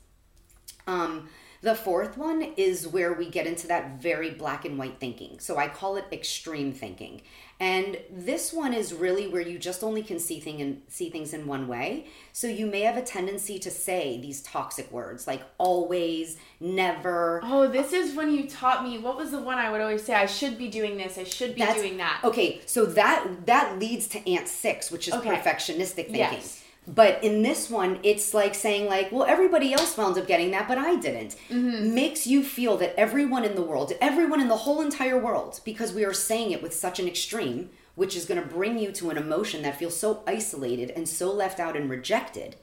Um, 0.87 1.29
the 1.63 1.75
fourth 1.75 2.17
one 2.17 2.43
is 2.57 2.89
where 2.89 3.13
we 3.13 3.29
get 3.29 3.47
into 3.47 3.67
that 3.67 4.01
very 4.01 4.31
black 4.31 4.65
and 4.65 4.79
white 4.79 4.99
thinking. 4.99 5.39
So 5.41 5.59
I 5.59 5.69
call 5.69 5.97
it 5.97 6.07
extreme 6.11 6.73
thinking. 6.73 7.21
And 7.59 7.99
this 8.11 8.55
one 8.55 8.73
is 8.73 8.95
really 8.95 9.29
where 9.29 9.43
you 9.43 9.59
just 9.59 9.85
only 9.85 10.03
can 10.03 10.19
see 10.19 10.41
thing 10.41 10.63
and 10.63 10.81
see 10.89 11.11
things 11.11 11.35
in 11.35 11.47
one 11.47 11.69
way. 11.69 12.07
So 12.33 12.47
you 12.47 12.65
may 12.65 12.81
have 12.81 12.97
a 12.97 13.03
tendency 13.03 13.59
to 13.59 13.71
say 13.71 14.19
these 14.19 14.41
toxic 14.41 14.91
words 14.91 15.27
like 15.27 15.43
always, 15.59 16.39
never. 16.59 17.41
Oh, 17.43 17.69
this 17.69 17.93
is 17.93 18.17
when 18.17 18.33
you 18.33 18.49
taught 18.49 18.83
me 18.83 18.97
what 18.97 19.19
was 19.19 19.31
the 19.31 19.43
one 19.43 19.59
I 19.59 19.71
would 19.71 19.83
always 19.83 20.03
say 20.03 20.15
I 20.15 20.25
should 20.25 20.57
be 20.57 20.69
doing 20.69 20.97
this, 20.97 21.19
I 21.19 21.25
should 21.25 21.55
be 21.55 21.61
That's, 21.61 21.79
doing 21.79 21.99
that. 21.99 22.21
Okay, 22.25 22.63
so 22.65 22.87
that 22.87 23.45
that 23.45 23.79
leads 23.79 24.09
to 24.09 24.31
ant 24.31 24.49
6, 24.49 24.91
which 24.91 25.09
is 25.09 25.13
okay. 25.15 25.29
perfectionistic 25.29 26.07
thinking. 26.07 26.17
Yes. 26.17 26.60
But 26.93 27.23
in 27.23 27.43
this 27.43 27.71
one, 27.71 28.01
it's 28.03 28.35
like 28.35 28.55
saying 28.55 28.89
like, 28.89 29.13
well, 29.13 29.25
everybody 29.25 29.73
else 29.73 29.97
wound 29.97 30.19
up 30.19 30.27
getting 30.27 30.51
that, 30.51 30.67
but 30.67 30.77
I 30.77 30.97
didn't. 30.97 31.37
Mm-hmm. 31.49 31.95
Makes 31.95 32.27
you 32.27 32.43
feel 32.43 32.77
that 32.79 32.99
everyone 32.99 33.45
in 33.45 33.55
the 33.55 33.63
world, 33.63 33.93
everyone 34.01 34.41
in 34.41 34.49
the 34.49 34.57
whole 34.57 34.81
entire 34.81 35.19
world, 35.19 35.61
because 35.65 35.93
we 35.93 36.05
are 36.05 36.13
saying 36.13 36.51
it 36.51 36.63
with 36.63 36.75
such 36.75 36.99
an 36.99 37.07
extreme, 37.07 37.71
which 37.95 38.17
is 38.17 38.25
going 38.25 38.43
to 38.43 38.47
bring 38.49 38.79
you 38.79 38.91
to 38.93 39.11
an 39.11 39.17
emotion 39.17 39.63
that 39.63 39.79
feels 39.79 39.97
so 39.97 40.25
isolated 40.27 40.91
and 40.91 41.09
so 41.09 41.33
left 41.33 41.61
out 41.61 41.77
and 41.77 41.89
rejected, 41.89 42.57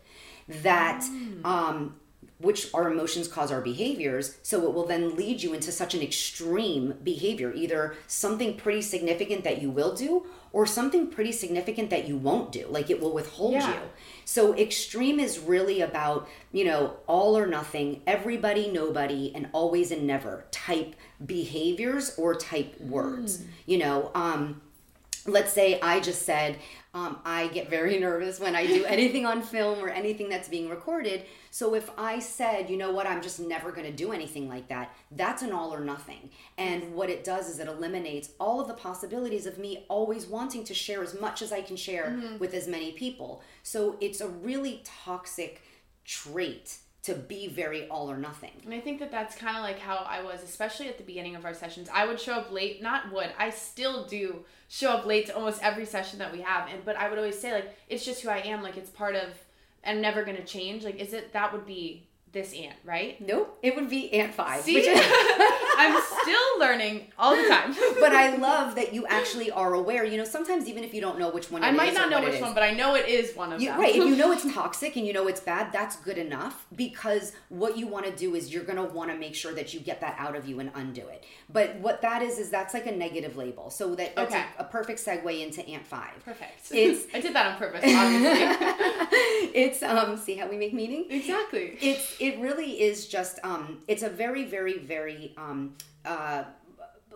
that 0.47 1.03
mm. 1.03 1.45
um, 1.45 1.95
which 2.39 2.71
our 2.73 2.91
emotions 2.91 3.27
cause 3.27 3.51
our 3.51 3.61
behaviors. 3.61 4.37
So 4.43 4.63
it 4.67 4.73
will 4.73 4.85
then 4.85 5.15
lead 5.15 5.41
you 5.41 5.53
into 5.53 5.71
such 5.71 5.95
an 5.95 6.01
extreme 6.01 6.95
behavior, 7.03 7.51
either 7.53 7.95
something 8.05 8.57
pretty 8.57 8.81
significant 8.81 9.43
that 9.43 9.61
you 9.61 9.71
will 9.71 9.95
do 9.95 10.25
or 10.53 10.65
something 10.65 11.07
pretty 11.07 11.31
significant 11.31 11.89
that 11.89 12.07
you 12.07 12.17
won't 12.17 12.51
do. 12.51 12.67
Like 12.67 12.89
it 12.89 13.01
will 13.01 13.13
withhold 13.13 13.53
yeah. 13.53 13.73
you. 13.73 13.79
So 14.25 14.55
extreme 14.55 15.19
is 15.19 15.39
really 15.39 15.81
about, 15.81 16.27
you 16.51 16.65
know, 16.65 16.97
all 17.07 17.37
or 17.37 17.47
nothing, 17.47 18.01
everybody, 18.05 18.69
nobody, 18.69 19.31
and 19.33 19.49
always 19.51 19.91
and 19.91 20.05
never 20.05 20.45
type 20.51 20.95
behaviors 21.25 22.13
or 22.17 22.35
type 22.35 22.79
words. 22.79 23.39
Mm. 23.39 23.47
You 23.65 23.77
know, 23.79 24.11
um, 24.13 24.61
let's 25.27 25.51
say 25.51 25.79
I 25.81 25.99
just 25.99 26.23
said, 26.23 26.57
um, 26.93 27.19
I 27.25 27.47
get 27.47 27.69
very 27.69 27.99
nervous 28.07 28.39
when 28.39 28.55
I 28.55 28.65
do 28.65 28.85
anything 28.85 29.25
on 29.25 29.41
film 29.41 29.79
or 29.79 29.89
anything 29.89 30.29
that's 30.29 30.47
being 30.47 30.69
recorded. 30.69 31.25
So 31.51 31.75
if 31.75 31.89
I 31.97 32.19
said, 32.19 32.69
you 32.69 32.77
know 32.77 32.91
what, 32.91 33.05
I'm 33.05 33.21
just 33.21 33.39
never 33.39 33.71
going 33.71 33.85
to 33.85 33.91
do 33.91 34.11
anything 34.11 34.47
like 34.47 34.69
that, 34.69 34.95
that's 35.11 35.41
an 35.41 35.51
all 35.51 35.73
or 35.73 35.81
nothing. 35.81 36.29
And 36.57 36.93
what 36.93 37.09
it 37.09 37.23
does 37.23 37.49
is 37.49 37.59
it 37.59 37.67
eliminates 37.67 38.31
all 38.39 38.61
of 38.61 38.67
the 38.67 38.73
possibilities 38.73 39.45
of 39.45 39.57
me 39.57 39.85
always 39.89 40.25
wanting 40.25 40.63
to 40.65 40.73
share 40.73 41.03
as 41.03 41.19
much 41.19 41.41
as 41.41 41.51
I 41.51 41.61
can 41.61 41.75
share 41.75 42.07
mm-hmm. 42.07 42.37
with 42.37 42.53
as 42.53 42.67
many 42.67 42.93
people. 42.93 43.41
So 43.63 43.97
it's 43.99 44.21
a 44.21 44.29
really 44.29 44.81
toxic 44.83 45.61
trait 46.05 46.77
to 47.07 47.15
be 47.15 47.47
very 47.47 47.87
all 47.89 48.09
or 48.09 48.17
nothing. 48.17 48.51
And 48.65 48.73
I 48.73 48.79
think 48.79 48.99
that 48.99 49.11
that's 49.11 49.35
kind 49.35 49.57
of 49.57 49.63
like 49.63 49.79
how 49.79 50.05
I 50.07 50.21
was, 50.21 50.43
especially 50.43 50.87
at 50.89 50.97
the 50.97 51.03
beginning 51.03 51.35
of 51.35 51.43
our 51.45 51.53
sessions. 51.53 51.89
I 51.93 52.05
would 52.05 52.19
show 52.19 52.33
up 52.33 52.51
late, 52.51 52.81
not 52.81 53.11
would, 53.11 53.29
I 53.37 53.49
still 53.49 54.05
do 54.05 54.43
show 54.67 54.91
up 54.91 55.05
late 55.05 55.27
to 55.27 55.35
almost 55.35 55.61
every 55.63 55.85
session 55.85 56.19
that 56.19 56.31
we 56.31 56.41
have. 56.41 56.69
And 56.69 56.83
but 56.85 56.95
I 56.95 57.09
would 57.09 57.17
always 57.17 57.39
say 57.39 57.53
like 57.53 57.75
it's 57.89 58.05
just 58.05 58.21
who 58.21 58.29
I 58.29 58.39
am, 58.39 58.61
like 58.61 58.77
it's 58.77 58.89
part 58.89 59.15
of 59.15 59.29
I'm 59.85 60.01
never 60.01 60.23
gonna 60.25 60.43
change. 60.43 60.83
Like 60.83 60.99
is 60.99 61.13
it 61.13 61.33
that 61.33 61.53
would 61.53 61.65
be 61.65 62.07
this 62.33 62.53
ant, 62.53 62.75
right? 62.83 63.19
Nope, 63.21 63.57
it 63.63 63.75
would 63.75 63.89
be 63.89 64.13
ant 64.13 64.33
five. 64.33 64.61
See, 64.63 64.77
is- 64.77 64.87
I'm 65.77 66.01
still 66.21 66.59
learning 66.59 67.07
all 67.17 67.35
the 67.35 67.47
time. 67.47 67.75
but 67.99 68.13
I 68.13 68.35
love 68.35 68.75
that 68.75 68.93
you 68.93 69.05
actually 69.07 69.51
are 69.51 69.73
aware. 69.73 70.03
You 70.03 70.17
know, 70.17 70.25
sometimes 70.25 70.67
even 70.67 70.83
if 70.83 70.93
you 70.93 71.01
don't 71.01 71.19
know 71.19 71.29
which 71.29 71.51
one, 71.51 71.63
I 71.63 71.71
might 71.71 71.93
not 71.93 72.09
know 72.09 72.21
which 72.21 72.41
one, 72.41 72.53
but 72.53 72.63
I 72.63 72.71
know 72.71 72.95
it 72.95 73.07
is 73.07 73.35
one 73.35 73.53
of 73.53 73.61
you, 73.61 73.69
them. 73.69 73.79
Right? 73.79 73.95
If 73.95 74.03
you 74.03 74.15
know 74.15 74.31
it's 74.31 74.51
toxic 74.53 74.95
and 74.95 75.05
you 75.05 75.13
know 75.13 75.27
it's 75.27 75.39
bad, 75.39 75.71
that's 75.71 75.95
good 75.97 76.17
enough 76.17 76.65
because 76.75 77.33
what 77.49 77.77
you 77.77 77.87
want 77.87 78.05
to 78.05 78.15
do 78.15 78.35
is 78.35 78.53
you're 78.53 78.63
going 78.63 78.77
to 78.77 78.93
want 78.93 79.11
to 79.11 79.17
make 79.17 79.35
sure 79.35 79.53
that 79.53 79.73
you 79.73 79.79
get 79.79 80.01
that 80.01 80.15
out 80.17 80.35
of 80.35 80.47
you 80.47 80.59
and 80.59 80.71
undo 80.75 81.07
it. 81.07 81.23
But 81.51 81.75
what 81.75 82.01
that 82.01 82.21
is 82.21 82.39
is 82.39 82.49
that's 82.49 82.73
like 82.73 82.87
a 82.87 82.91
negative 82.91 83.37
label. 83.37 83.69
So 83.69 83.95
that, 83.95 84.15
that's 84.15 84.33
okay. 84.33 84.45
a, 84.57 84.63
a, 84.63 84.65
perfect 84.65 85.03
segue 85.03 85.41
into 85.41 85.67
ant 85.67 85.85
five. 85.85 86.23
Perfect. 86.25 86.71
It's 86.77 87.07
I 87.13 87.21
did 87.21 87.33
that 87.33 87.47
on 87.47 87.57
purpose. 87.57 87.83
Obviously, 87.83 88.29
it's 89.53 89.81
um. 89.83 90.17
See 90.17 90.35
how 90.35 90.47
we 90.47 90.57
make 90.57 90.73
meaning? 90.73 91.05
Exactly. 91.09 91.77
It's 91.81 92.15
it 92.19 92.39
really 92.39 92.81
is 92.81 93.07
just 93.07 93.39
um, 93.43 93.79
it's 93.87 94.03
a 94.03 94.09
very 94.09 94.45
very 94.45 94.77
very 94.77 95.33
um, 95.37 95.66
uh, 96.07 96.43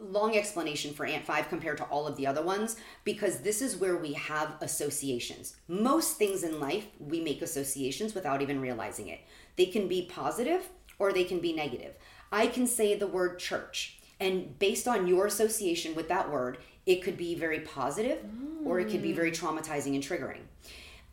long 0.02 0.36
explanation 0.36 0.94
for 0.94 1.06
ant 1.06 1.26
5 1.26 1.50
compared 1.50 1.78
to 1.78 1.84
all 1.86 2.08
of 2.08 2.18
the 2.18 2.26
other 2.26 2.42
ones 2.42 2.76
because 3.04 3.40
this 3.40 3.62
is 3.62 3.78
where 3.78 3.98
we 3.98 4.14
have 4.14 4.56
associations. 4.62 5.56
Most 5.68 6.18
things 6.18 6.44
in 6.44 6.60
life 6.60 6.88
we 7.00 7.22
make 7.22 7.42
associations 7.42 8.16
without 8.16 8.42
even 8.42 8.62
realizing 8.62 9.08
it. 9.08 9.20
They 9.58 9.68
can 9.68 9.88
be 9.88 10.10
positive 10.12 10.70
or 10.98 11.14
they 11.14 11.24
can 11.24 11.40
be 11.40 11.54
negative. 11.54 11.96
I 12.32 12.48
can 12.48 12.66
say 12.66 12.96
the 12.96 13.08
word 13.08 13.40
church 13.40 14.00
and 14.20 14.58
based 14.60 14.88
on 14.88 15.08
your 15.08 15.26
association 15.28 15.96
with 15.96 16.08
that 16.10 16.32
word 16.32 16.58
it 16.86 17.04
could 17.04 17.18
be 17.18 17.36
very 17.36 17.60
positive 17.60 18.20
mm. 18.24 18.66
or 18.66 18.80
it 18.80 18.90
could 18.90 19.04
be 19.04 19.14
very 19.14 19.32
traumatizing 19.32 19.94
and 19.94 20.04
triggering. 20.04 20.42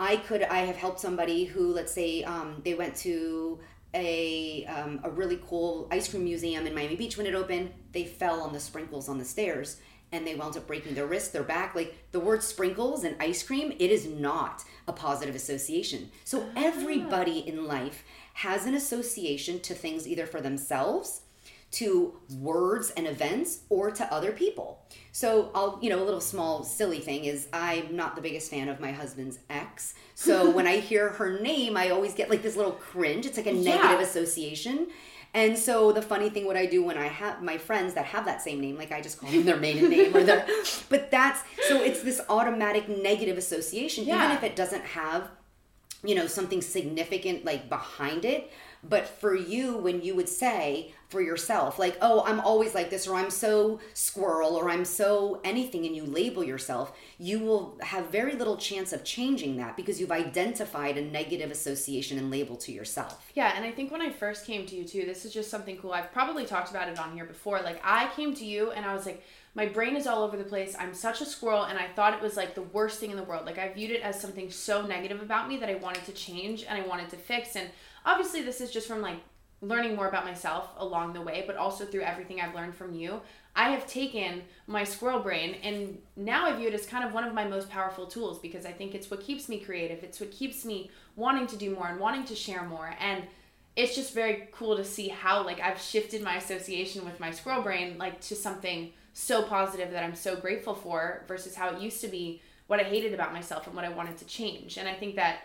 I 0.01 0.17
could 0.17 0.43
I 0.45 0.59
have 0.61 0.77
helped 0.77 1.01
somebody 1.01 1.45
who 1.45 1.73
let's 1.73 1.93
say 1.93 2.25
um, 2.25 2.63
they 2.65 2.75
went 2.75 2.97
to 2.97 3.59
a 3.95 4.65
um, 4.67 5.01
a 5.03 5.11
really 5.11 5.41
cool 5.47 5.89
ice 5.91 6.09
cream 6.09 6.25
museum 6.25 6.67
in 6.67 6.75
Miami 6.75 6.97
Beach 6.97 7.17
when 7.17 7.27
it 7.27 7.35
opened. 7.35 7.73
They 7.93 8.05
fell 8.05 8.41
on 8.43 8.53
the 8.53 8.61
sprinkles 8.61 9.09
on 9.09 9.19
the 9.19 9.25
stairs 9.25 9.79
and 10.13 10.27
they 10.27 10.35
wound 10.35 10.57
up 10.57 10.67
breaking 10.67 10.95
their 10.95 11.07
wrist, 11.07 11.33
their 11.33 11.43
back. 11.43 11.75
Like 11.75 11.95
the 12.13 12.21
word 12.21 12.43
sprinkles 12.43 13.05
and 13.05 13.17
ice 13.21 13.43
cream, 13.43 13.73
it 13.73 13.91
is 13.91 14.07
not 14.07 14.65
a 14.87 14.93
positive 14.93 15.35
association. 15.35 16.11
So 16.25 16.47
ah. 16.49 16.53
everybody 16.57 17.41
in 17.41 17.67
life 17.67 18.05
has 18.35 18.67
an 18.67 18.75
association 18.75 19.61
to 19.61 19.75
things 19.75 20.07
either 20.07 20.27
for 20.27 20.41
themselves 20.41 21.23
to 21.71 22.15
words 22.39 22.91
and 22.91 23.07
events 23.07 23.61
or 23.69 23.91
to 23.91 24.13
other 24.13 24.33
people. 24.33 24.81
So 25.19 25.51
I'll, 25.53 25.81
you 25.83 25.91
know, 25.91 26.01
a 26.01 26.07
little 26.07 26.21
small 26.21 26.63
silly 26.63 27.01
thing 27.01 27.25
is 27.25 27.49
I'm 27.53 27.97
not 27.97 28.15
the 28.15 28.23
biggest 28.23 28.53
fan 28.53 28.69
of 28.69 28.79
my 28.79 28.93
husband's 28.93 29.41
ex. 29.51 29.95
So 30.15 30.49
when 30.55 30.69
I 30.69 30.77
hear 30.77 31.09
her 31.09 31.41
name, 31.41 31.77
I 31.77 31.91
always 31.91 32.15
get 32.15 32.31
like 32.31 32.41
this 32.41 32.55
little 32.55 32.71
cringe. 32.71 33.27
It's 33.27 33.37
like 33.37 33.49
a 33.49 33.53
yeah. 33.53 33.75
negative 33.75 33.99
association. 33.99 34.87
And 35.35 35.59
so 35.59 35.91
the 35.91 36.03
funny 36.03 36.31
thing 36.31 36.47
what 36.47 36.57
I 36.57 36.67
do 36.67 36.85
when 36.85 36.97
I 36.97 37.09
have 37.09 37.43
my 37.43 37.59
friends 37.59 37.95
that 37.95 38.05
have 38.05 38.27
that 38.27 38.43
same 38.43 38.61
name, 38.61 38.79
like 38.79 38.93
I 38.93 39.01
just 39.01 39.19
call 39.19 39.29
them 39.29 39.45
their 39.45 39.57
maiden 39.57 39.91
name 39.91 40.17
or 40.17 40.23
their 40.23 40.47
but 40.89 41.11
that's 41.11 41.43
so 41.67 41.83
it's 41.83 42.01
this 42.05 42.21
automatic 42.29 42.89
negative 42.89 43.37
association, 43.37 44.05
yeah. 44.05 44.25
even 44.25 44.37
if 44.37 44.45
it 44.45 44.55
doesn't 44.55 44.85
have, 44.85 45.29
you 46.05 46.15
know, 46.15 46.27
something 46.27 46.63
significant 46.63 47.45
like 47.45 47.69
behind 47.69 48.25
it 48.25 48.51
But 48.83 49.09
for 49.09 49.35
you, 49.35 49.77
when 49.77 50.03
you 50.03 50.15
would 50.15 50.29
say 50.29 50.95
for 51.09 51.21
yourself, 51.21 51.79
like, 51.79 51.97
oh, 52.01 52.23
I'm 52.25 52.39
always 52.39 52.75
like 52.75 52.91
this, 52.91 53.09
or 53.09 53.17
I'm 53.17 53.31
so 53.31 53.81
squirrel, 53.95 54.55
or 54.55 54.71
I'm 54.71 54.85
so 54.85 55.41
anything, 55.43 55.85
and 55.87 55.97
you 55.97 56.05
label 56.05 56.45
yourself, 56.45 56.93
you 57.19 57.41
will 57.41 57.79
have 57.81 58.11
very 58.11 58.35
little 58.35 58.57
chance 58.57 58.93
of 58.93 59.05
changing 59.05 59.57
that 59.57 59.77
because 59.77 60.01
you've 60.01 60.13
identified 60.13 60.97
a 60.97 61.03
negative 61.03 61.51
association 61.51 62.19
and 62.19 62.31
label 62.31 62.57
to 62.57 62.73
yourself. 62.73 63.31
Yeah, 63.35 63.53
and 63.57 63.65
I 63.65 63.73
think 63.73 63.91
when 63.91 64.03
I 64.03 64.11
first 64.11 64.47
came 64.47 64.65
to 64.67 64.77
you 64.77 64.85
too, 64.85 65.05
this 65.05 65.25
is 65.25 65.33
just 65.33 65.51
something 65.51 65.77
cool. 65.79 65.93
I've 65.93 66.13
probably 66.13 66.45
talked 66.45 66.71
about 66.71 66.89
it 66.89 67.01
on 67.01 67.13
here 67.15 67.25
before. 67.25 67.61
Like, 67.63 67.81
I 67.83 68.11
came 68.15 68.35
to 68.35 68.45
you 68.45 68.71
and 68.71 68.85
I 68.85 68.95
was 68.95 69.07
like, 69.07 69.25
my 69.55 69.67
brain 69.67 69.97
is 69.97 70.07
all 70.07 70.23
over 70.23 70.37
the 70.37 70.45
place. 70.45 70.77
I'm 70.79 70.95
such 70.95 71.21
a 71.21 71.27
squirrel, 71.27 71.65
and 71.65 71.79
I 71.79 71.89
thought 71.89 72.15
it 72.15 72.23
was 72.23 72.37
like 72.37 72.55
the 72.55 72.63
worst 72.63 73.01
thing 73.01 73.11
in 73.11 73.17
the 73.17 73.25
world. 73.25 73.47
Like, 73.47 73.59
I 73.59 73.73
viewed 73.73 73.91
it 73.91 74.03
as 74.03 74.21
something 74.21 74.51
so 74.51 74.87
negative 74.87 75.23
about 75.23 75.49
me 75.49 75.57
that 75.59 75.69
I 75.69 75.77
wanted 75.77 76.05
to 76.05 76.13
change 76.13 76.65
and 76.69 76.81
I 76.81 76.87
wanted 76.87 77.11
to 77.11 77.17
fix. 77.17 77.57
And 77.57 77.69
obviously, 78.05 78.43
this 78.43 78.61
is 78.61 78.71
just 78.71 78.87
from 78.87 79.01
like 79.01 79.19
learning 79.61 79.97
more 79.97 80.07
about 80.07 80.25
myself 80.25 80.71
along 80.77 81.13
the 81.13 81.21
way, 81.21 81.45
but 81.47 81.57
also 81.57 81.85
through 81.85 82.03
everything 82.03 82.41
I've 82.41 82.55
learned 82.55 82.75
from 82.75 82.95
you. 82.95 83.21
I 83.57 83.71
have 83.71 83.89
taken 83.89 84.43
my 84.69 84.85
squirrel 84.85 85.19
brain 85.19 85.57
and 85.65 85.99
now 86.17 86.47
I 86.47 86.55
view 86.55 86.69
it 86.69 86.75
as 86.75 86.87
kind 86.87 87.05
of 87.05 87.13
one 87.13 87.25
of 87.25 87.35
my 87.35 87.45
most 87.45 87.69
powerful 87.69 88.07
tools 88.07 88.39
because 88.39 88.65
I 88.65 88.71
think 88.71 88.95
it's 88.95 89.11
what 89.11 89.21
keeps 89.21 89.49
me 89.49 89.59
creative. 89.59 90.05
It's 90.05 90.21
what 90.21 90.31
keeps 90.31 90.65
me 90.65 90.91
wanting 91.17 91.49
to 91.49 91.57
do 91.57 91.75
more 91.75 91.89
and 91.89 91.99
wanting 91.99 92.25
to 92.27 92.37
share 92.37 92.63
more. 92.63 92.95
And 93.01 93.25
it's 93.75 93.97
just 93.97 94.15
very 94.15 94.49
cool 94.53 94.77
to 94.77 94.85
see 94.85 95.09
how 95.09 95.45
like 95.45 95.61
I've 95.61 95.81
shifted 95.81 96.23
my 96.23 96.37
association 96.37 97.05
with 97.05 97.19
my 97.19 97.33
squirrel 97.33 97.63
brain 97.63 97.99
like 97.99 98.21
to 98.23 98.37
something 98.37 98.93
so 99.19 99.43
positive 99.43 99.91
that 99.91 100.05
I'm 100.05 100.15
so 100.15 100.37
grateful 100.37 100.75
for 100.75 101.25
versus 101.27 101.57
how 101.57 101.71
it 101.71 101.81
used 101.81 102.01
to 102.03 102.09
be 102.09 102.41
what 102.69 102.79
I 102.79 102.85
hated 102.85 103.15
about 103.15 103.33
myself 103.33 103.67
and 103.67 103.75
what 103.75 103.85
I 103.85 103.89
wanted 103.89 104.17
to 104.19 104.25
change. 104.25 104.77
And 104.77 104.89
I 104.89 104.95
think 104.95 105.17
that 105.17 105.41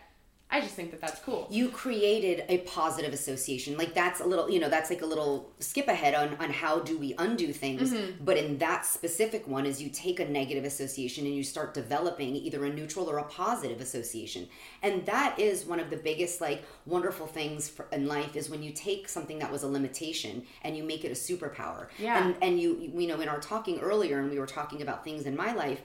I 0.53 0.61
just 0.61 0.75
think 0.75 0.91
that 0.91 1.01
that's 1.01 1.19
cool. 1.21 1.47
You 1.49 1.69
created 1.69 2.45
a 2.47 2.59
positive 2.59 3.11
association. 3.11 3.75
Like 3.75 3.95
that's 3.95 4.21
a 4.21 4.23
little, 4.23 4.51
you 4.51 4.59
know, 4.59 4.69
that's 4.69 4.91
like 4.91 5.01
a 5.01 5.05
little 5.05 5.49
skip 5.57 5.87
ahead 5.87 6.13
on 6.13 6.35
on 6.39 6.51
how 6.51 6.79
do 6.79 6.95
we 6.99 7.15
undo 7.17 7.51
things. 7.51 7.91
Mm-hmm. 7.91 8.23
But 8.23 8.37
in 8.37 8.59
that 8.59 8.85
specific 8.85 9.47
one 9.47 9.65
is 9.65 9.81
you 9.81 9.89
take 9.89 10.19
a 10.19 10.25
negative 10.25 10.63
association 10.63 11.25
and 11.25 11.33
you 11.33 11.43
start 11.43 11.73
developing 11.73 12.35
either 12.35 12.63
a 12.65 12.69
neutral 12.69 13.09
or 13.09 13.17
a 13.17 13.23
positive 13.23 13.81
association. 13.81 14.47
And 14.83 15.03
that 15.07 15.39
is 15.39 15.65
one 15.65 15.79
of 15.79 15.89
the 15.89 15.97
biggest 15.97 16.39
like 16.39 16.63
wonderful 16.85 17.25
things 17.25 17.67
for, 17.67 17.87
in 17.91 18.05
life 18.07 18.35
is 18.35 18.47
when 18.47 18.61
you 18.61 18.71
take 18.73 19.09
something 19.09 19.39
that 19.39 19.51
was 19.51 19.63
a 19.63 19.67
limitation 19.67 20.43
and 20.61 20.77
you 20.77 20.83
make 20.83 21.03
it 21.03 21.09
a 21.09 21.15
superpower. 21.15 21.87
Yeah. 21.97 22.23
And 22.23 22.35
and 22.43 22.59
you 22.59 22.91
you 22.93 23.07
know 23.07 23.19
in 23.19 23.27
our 23.27 23.39
talking 23.39 23.79
earlier 23.79 24.19
and 24.19 24.29
we 24.29 24.37
were 24.37 24.45
talking 24.45 24.83
about 24.83 25.03
things 25.03 25.25
in 25.25 25.35
my 25.35 25.51
life 25.53 25.81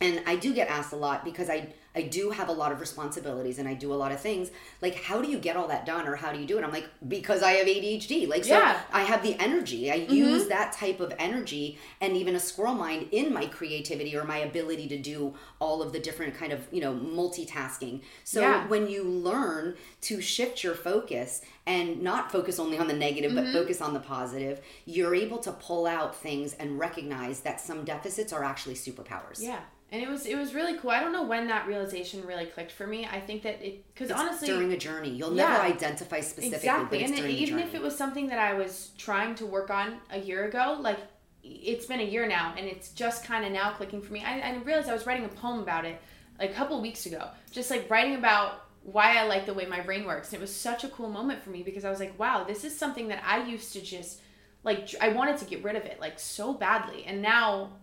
and 0.00 0.22
I 0.26 0.36
do 0.36 0.52
get 0.52 0.68
asked 0.68 0.92
a 0.92 0.96
lot 0.96 1.24
because 1.24 1.48
I 1.48 1.68
I 1.96 2.02
do 2.02 2.30
have 2.30 2.48
a 2.48 2.52
lot 2.52 2.72
of 2.72 2.80
responsibilities 2.80 3.58
and 3.58 3.68
I 3.68 3.74
do 3.74 3.92
a 3.92 3.94
lot 3.94 4.10
of 4.10 4.20
things. 4.20 4.50
Like, 4.82 4.96
how 4.96 5.22
do 5.22 5.30
you 5.30 5.38
get 5.38 5.56
all 5.56 5.68
that 5.68 5.86
done 5.86 6.08
or 6.08 6.16
how 6.16 6.32
do 6.32 6.40
you 6.40 6.46
do 6.46 6.58
it? 6.58 6.64
I'm 6.64 6.72
like, 6.72 6.88
because 7.06 7.42
I 7.42 7.52
have 7.52 7.66
ADHD. 7.66 8.28
Like, 8.28 8.44
so 8.44 8.58
yeah. 8.58 8.80
I 8.92 9.02
have 9.02 9.22
the 9.22 9.36
energy. 9.38 9.92
I 9.92 10.00
mm-hmm. 10.00 10.12
use 10.12 10.48
that 10.48 10.72
type 10.72 10.98
of 10.98 11.14
energy 11.18 11.78
and 12.00 12.16
even 12.16 12.34
a 12.34 12.40
squirrel 12.40 12.74
mind 12.74 13.08
in 13.12 13.32
my 13.32 13.46
creativity 13.46 14.16
or 14.16 14.24
my 14.24 14.38
ability 14.38 14.88
to 14.88 14.98
do 14.98 15.34
all 15.60 15.82
of 15.82 15.92
the 15.92 16.00
different 16.00 16.34
kind 16.34 16.52
of, 16.52 16.66
you 16.72 16.80
know, 16.80 16.92
multitasking. 16.92 18.00
So 18.24 18.40
yeah. 18.40 18.66
when 18.66 18.88
you 18.88 19.04
learn 19.04 19.76
to 20.02 20.20
shift 20.20 20.64
your 20.64 20.74
focus 20.74 21.42
and 21.66 22.02
not 22.02 22.32
focus 22.32 22.58
only 22.58 22.76
on 22.76 22.88
the 22.88 22.94
negative, 22.94 23.32
mm-hmm. 23.32 23.52
but 23.52 23.52
focus 23.52 23.80
on 23.80 23.94
the 23.94 24.00
positive, 24.00 24.60
you're 24.84 25.14
able 25.14 25.38
to 25.38 25.52
pull 25.52 25.86
out 25.86 26.16
things 26.16 26.54
and 26.54 26.78
recognize 26.78 27.40
that 27.40 27.60
some 27.60 27.84
deficits 27.84 28.32
are 28.32 28.42
actually 28.42 28.74
superpowers. 28.74 29.40
Yeah 29.40 29.60
and 29.94 30.02
it 30.02 30.08
was 30.08 30.26
it 30.26 30.36
was 30.36 30.54
really 30.54 30.76
cool. 30.76 30.90
I 30.90 30.98
don't 30.98 31.12
know 31.12 31.22
when 31.22 31.46
that 31.46 31.68
realization 31.68 32.26
really 32.26 32.46
clicked 32.46 32.72
for 32.72 32.84
me. 32.84 33.06
I 33.06 33.20
think 33.20 33.44
that 33.44 33.64
it 33.64 33.86
because 33.94 34.10
honestly 34.10 34.48
during 34.48 34.72
a 34.72 34.76
journey, 34.76 35.10
you'll 35.10 35.36
yeah, 35.36 35.50
never 35.50 35.62
identify 35.62 36.18
specifically, 36.18 36.56
exactly. 36.56 37.04
and 37.04 37.14
it, 37.14 37.30
even 37.30 37.60
if 37.60 37.76
it 37.76 37.80
was 37.80 37.96
something 37.96 38.26
that 38.26 38.40
I 38.40 38.54
was 38.54 38.90
trying 38.98 39.36
to 39.36 39.46
work 39.46 39.70
on 39.70 39.98
a 40.10 40.18
year 40.18 40.46
ago, 40.46 40.78
like 40.80 40.98
it's 41.44 41.86
been 41.86 42.00
a 42.00 42.04
year 42.04 42.26
now, 42.26 42.54
and 42.58 42.66
it's 42.66 42.88
just 42.88 43.24
kind 43.24 43.44
of 43.44 43.52
now 43.52 43.70
clicking 43.70 44.02
for 44.02 44.12
me. 44.12 44.24
I, 44.24 44.40
I 44.40 44.56
realized 44.56 44.88
I 44.88 44.94
was 44.94 45.06
writing 45.06 45.26
a 45.26 45.28
poem 45.28 45.60
about 45.60 45.84
it 45.84 46.00
like 46.40 46.50
a 46.50 46.54
couple 46.54 46.80
weeks 46.82 47.06
ago, 47.06 47.28
just 47.52 47.70
like 47.70 47.88
writing 47.88 48.16
about 48.16 48.64
why 48.82 49.16
I 49.16 49.28
like 49.28 49.46
the 49.46 49.54
way 49.54 49.64
my 49.64 49.80
brain 49.80 50.04
works. 50.04 50.32
And 50.32 50.38
it 50.38 50.40
was 50.40 50.54
such 50.54 50.82
a 50.82 50.88
cool 50.88 51.08
moment 51.08 51.40
for 51.40 51.50
me 51.50 51.62
because 51.62 51.84
I 51.84 51.90
was 51.90 52.00
like, 52.00 52.18
wow, 52.18 52.42
this 52.42 52.64
is 52.64 52.76
something 52.76 53.06
that 53.08 53.22
I 53.24 53.46
used 53.46 53.72
to 53.74 53.80
just 53.80 54.20
like 54.64 54.92
I 55.00 55.10
wanted 55.10 55.38
to 55.38 55.44
get 55.44 55.62
rid 55.62 55.76
of 55.76 55.84
it 55.84 56.00
like 56.00 56.18
so 56.18 56.52
badly, 56.52 57.04
and 57.04 57.22
now 57.22 57.74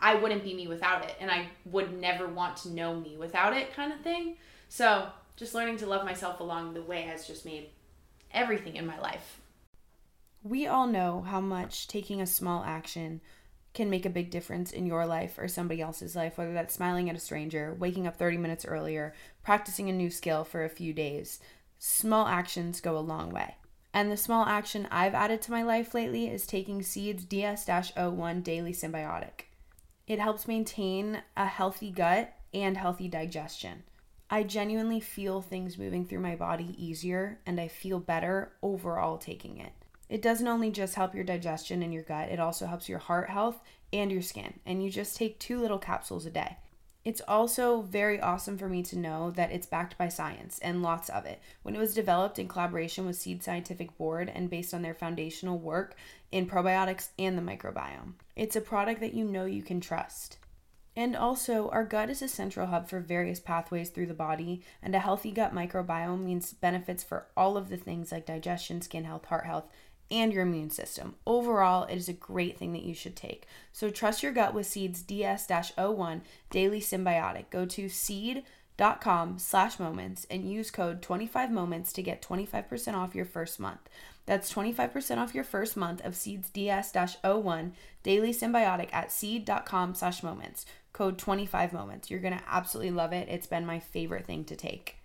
I 0.00 0.14
wouldn't 0.14 0.42
be 0.42 0.54
me 0.54 0.66
without 0.66 1.04
it 1.04 1.14
and 1.20 1.30
I 1.30 1.48
would 1.66 1.98
never 2.00 2.26
want 2.26 2.56
to 2.58 2.70
know 2.70 2.98
me 2.98 3.16
without 3.16 3.56
it 3.56 3.74
kind 3.74 3.92
of 3.92 4.00
thing. 4.00 4.36
So, 4.68 5.08
just 5.36 5.54
learning 5.54 5.78
to 5.78 5.86
love 5.86 6.04
myself 6.04 6.40
along 6.40 6.74
the 6.74 6.82
way 6.82 7.02
has 7.02 7.26
just 7.26 7.44
made 7.44 7.70
everything 8.32 8.76
in 8.76 8.86
my 8.86 8.98
life. 9.00 9.40
We 10.42 10.66
all 10.66 10.86
know 10.86 11.22
how 11.22 11.40
much 11.40 11.86
taking 11.86 12.20
a 12.20 12.26
small 12.26 12.64
action 12.64 13.20
can 13.72 13.90
make 13.90 14.04
a 14.04 14.10
big 14.10 14.30
difference 14.30 14.72
in 14.72 14.86
your 14.86 15.06
life 15.06 15.38
or 15.38 15.48
somebody 15.48 15.80
else's 15.80 16.16
life, 16.16 16.38
whether 16.38 16.52
that's 16.52 16.74
smiling 16.74 17.08
at 17.08 17.16
a 17.16 17.20
stranger, 17.20 17.76
waking 17.78 18.06
up 18.06 18.16
30 18.16 18.38
minutes 18.38 18.64
earlier, 18.64 19.14
practicing 19.42 19.88
a 19.88 19.92
new 19.92 20.10
skill 20.10 20.44
for 20.44 20.64
a 20.64 20.68
few 20.68 20.92
days. 20.92 21.40
Small 21.78 22.26
actions 22.26 22.80
go 22.80 22.96
a 22.96 23.00
long 23.00 23.30
way. 23.30 23.56
And 23.92 24.10
the 24.10 24.16
small 24.16 24.44
action 24.44 24.88
I've 24.90 25.14
added 25.14 25.42
to 25.42 25.50
my 25.50 25.62
life 25.62 25.94
lately 25.94 26.28
is 26.28 26.46
taking 26.46 26.82
Seeds 26.82 27.24
DS 27.24 27.68
01 27.68 28.42
Daily 28.42 28.72
Synbiotic. 28.72 29.49
It 30.10 30.18
helps 30.18 30.48
maintain 30.48 31.22
a 31.36 31.46
healthy 31.46 31.92
gut 31.92 32.32
and 32.52 32.76
healthy 32.76 33.06
digestion. 33.06 33.84
I 34.28 34.42
genuinely 34.42 34.98
feel 34.98 35.40
things 35.40 35.78
moving 35.78 36.04
through 36.04 36.18
my 36.18 36.34
body 36.34 36.74
easier 36.76 37.38
and 37.46 37.60
I 37.60 37.68
feel 37.68 38.00
better 38.00 38.50
overall 38.60 39.18
taking 39.18 39.58
it. 39.58 39.70
It 40.08 40.20
doesn't 40.20 40.48
only 40.48 40.72
just 40.72 40.96
help 40.96 41.14
your 41.14 41.22
digestion 41.22 41.80
and 41.80 41.94
your 41.94 42.02
gut, 42.02 42.28
it 42.28 42.40
also 42.40 42.66
helps 42.66 42.88
your 42.88 42.98
heart 42.98 43.30
health 43.30 43.60
and 43.92 44.10
your 44.10 44.20
skin. 44.20 44.58
And 44.66 44.82
you 44.82 44.90
just 44.90 45.14
take 45.14 45.38
two 45.38 45.60
little 45.60 45.78
capsules 45.78 46.26
a 46.26 46.30
day. 46.30 46.56
It's 47.10 47.22
also 47.26 47.82
very 47.82 48.20
awesome 48.20 48.56
for 48.56 48.68
me 48.68 48.84
to 48.84 48.96
know 48.96 49.32
that 49.32 49.50
it's 49.50 49.66
backed 49.66 49.98
by 49.98 50.06
science 50.06 50.60
and 50.60 50.80
lots 50.80 51.08
of 51.08 51.26
it. 51.26 51.42
When 51.64 51.74
it 51.74 51.80
was 51.80 51.92
developed 51.92 52.38
in 52.38 52.46
collaboration 52.46 53.04
with 53.04 53.16
Seed 53.16 53.42
Scientific 53.42 53.98
Board 53.98 54.30
and 54.32 54.48
based 54.48 54.72
on 54.72 54.82
their 54.82 54.94
foundational 54.94 55.58
work 55.58 55.96
in 56.30 56.46
probiotics 56.46 57.08
and 57.18 57.36
the 57.36 57.42
microbiome, 57.42 58.12
it's 58.36 58.54
a 58.54 58.60
product 58.60 59.00
that 59.00 59.12
you 59.12 59.24
know 59.24 59.44
you 59.44 59.60
can 59.60 59.80
trust. 59.80 60.38
And 60.94 61.16
also, 61.16 61.68
our 61.70 61.84
gut 61.84 62.10
is 62.10 62.22
a 62.22 62.28
central 62.28 62.68
hub 62.68 62.88
for 62.88 63.00
various 63.00 63.40
pathways 63.40 63.90
through 63.90 64.06
the 64.06 64.14
body, 64.14 64.62
and 64.80 64.94
a 64.94 65.00
healthy 65.00 65.32
gut 65.32 65.52
microbiome 65.52 66.22
means 66.22 66.52
benefits 66.52 67.02
for 67.02 67.26
all 67.36 67.56
of 67.56 67.70
the 67.70 67.76
things 67.76 68.12
like 68.12 68.24
digestion, 68.24 68.82
skin 68.82 69.02
health, 69.02 69.24
heart 69.24 69.46
health, 69.46 69.64
and 70.10 70.32
your 70.32 70.42
immune 70.42 70.70
system. 70.70 71.14
Overall, 71.26 71.84
it 71.84 71.96
is 71.96 72.08
a 72.08 72.12
great 72.12 72.58
thing 72.58 72.72
that 72.72 72.82
you 72.82 72.94
should 72.94 73.16
take. 73.16 73.46
So 73.72 73.90
trust 73.90 74.22
your 74.22 74.32
gut 74.32 74.54
with 74.54 74.66
Seeds 74.66 75.02
DS-01 75.02 76.20
Daily 76.50 76.80
Synbiotic. 76.80 77.50
Go 77.50 77.66
to 77.66 77.88
seed.com 77.88 79.38
slash 79.38 79.78
moments 79.78 80.26
and 80.30 80.50
use 80.50 80.70
code 80.70 81.02
25 81.02 81.50
moments 81.50 81.92
to 81.92 82.02
get 82.02 82.22
25% 82.22 82.94
off 82.94 83.14
your 83.14 83.24
first 83.24 83.60
month. 83.60 83.88
That's 84.26 84.52
25% 84.52 85.18
off 85.18 85.34
your 85.34 85.44
first 85.44 85.76
month 85.76 86.04
of 86.04 86.14
Seeds 86.14 86.50
DS-01 86.50 87.72
Daily 88.02 88.32
Synbiotic 88.32 88.88
at 88.92 89.10
seed.com 89.10 89.94
slash 89.94 90.22
moments. 90.22 90.66
Code 90.92 91.18
25 91.18 91.72
moments. 91.72 92.10
You're 92.10 92.20
going 92.20 92.36
to 92.36 92.44
absolutely 92.48 92.92
love 92.92 93.12
it. 93.12 93.28
It's 93.28 93.46
been 93.46 93.66
my 93.66 93.78
favorite 93.78 94.26
thing 94.26 94.44
to 94.44 94.56
take. 94.56 94.99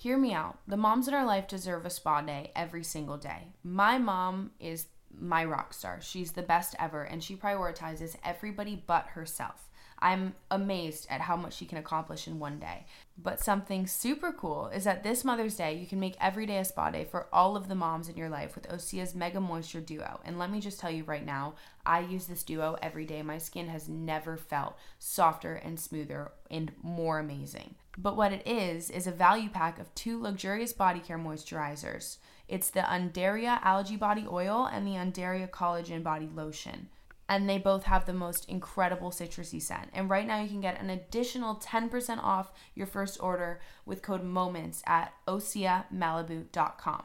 Hear 0.00 0.16
me 0.16 0.32
out. 0.32 0.56
The 0.66 0.78
moms 0.78 1.08
in 1.08 1.12
our 1.14 1.26
life 1.26 1.46
deserve 1.46 1.84
a 1.84 1.90
spa 1.90 2.22
day 2.22 2.52
every 2.56 2.82
single 2.82 3.18
day. 3.18 3.48
My 3.62 3.98
mom 3.98 4.52
is 4.58 4.86
my 5.14 5.44
rock 5.44 5.74
star. 5.74 6.00
She's 6.00 6.32
the 6.32 6.40
best 6.40 6.74
ever, 6.78 7.02
and 7.02 7.22
she 7.22 7.36
prioritizes 7.36 8.16
everybody 8.24 8.82
but 8.86 9.08
herself. 9.08 9.68
I'm 9.98 10.34
amazed 10.50 11.06
at 11.10 11.20
how 11.20 11.36
much 11.36 11.52
she 11.52 11.66
can 11.66 11.76
accomplish 11.76 12.26
in 12.26 12.38
one 12.38 12.58
day. 12.58 12.86
But 13.18 13.40
something 13.40 13.86
super 13.86 14.32
cool 14.32 14.68
is 14.68 14.84
that 14.84 15.02
this 15.02 15.22
Mother's 15.22 15.56
Day, 15.56 15.74
you 15.74 15.86
can 15.86 16.00
make 16.00 16.16
every 16.18 16.46
day 16.46 16.56
a 16.56 16.64
spa 16.64 16.90
day 16.90 17.04
for 17.04 17.26
all 17.30 17.54
of 17.54 17.68
the 17.68 17.74
moms 17.74 18.08
in 18.08 18.16
your 18.16 18.30
life 18.30 18.54
with 18.54 18.70
Osea's 18.70 19.14
Mega 19.14 19.38
Moisture 19.38 19.82
Duo. 19.82 20.20
And 20.24 20.38
let 20.38 20.50
me 20.50 20.60
just 20.60 20.80
tell 20.80 20.90
you 20.90 21.04
right 21.04 21.26
now, 21.26 21.56
I 21.84 22.00
use 22.00 22.24
this 22.24 22.42
duo 22.42 22.78
every 22.80 23.04
day. 23.04 23.20
My 23.20 23.36
skin 23.36 23.68
has 23.68 23.86
never 23.86 24.38
felt 24.38 24.78
softer 24.98 25.56
and 25.56 25.78
smoother 25.78 26.32
and 26.50 26.72
more 26.82 27.18
amazing. 27.18 27.74
But 28.02 28.16
what 28.16 28.32
it 28.32 28.46
is, 28.46 28.88
is 28.88 29.06
a 29.06 29.12
value 29.12 29.50
pack 29.50 29.78
of 29.78 29.94
two 29.94 30.20
luxurious 30.20 30.72
body 30.72 31.00
care 31.00 31.18
moisturizers. 31.18 32.16
It's 32.48 32.70
the 32.70 32.80
Undaria 32.80 33.60
Algae 33.62 33.96
Body 33.96 34.26
Oil 34.30 34.68
and 34.72 34.86
the 34.86 34.92
Undaria 34.92 35.48
Collagen 35.50 36.02
Body 36.02 36.28
Lotion 36.34 36.88
and 37.30 37.48
they 37.48 37.58
both 37.58 37.84
have 37.84 38.06
the 38.06 38.12
most 38.12 38.48
incredible 38.48 39.12
citrusy 39.12 39.62
scent. 39.62 39.88
And 39.94 40.10
right 40.10 40.26
now 40.26 40.42
you 40.42 40.48
can 40.48 40.60
get 40.60 40.80
an 40.80 40.90
additional 40.90 41.54
10% 41.54 42.18
off 42.18 42.50
your 42.74 42.88
first 42.88 43.22
order 43.22 43.60
with 43.86 44.02
code 44.02 44.24
MOMENTS 44.24 44.82
at 44.84 45.14
OseaMalibu.com. 45.28 47.04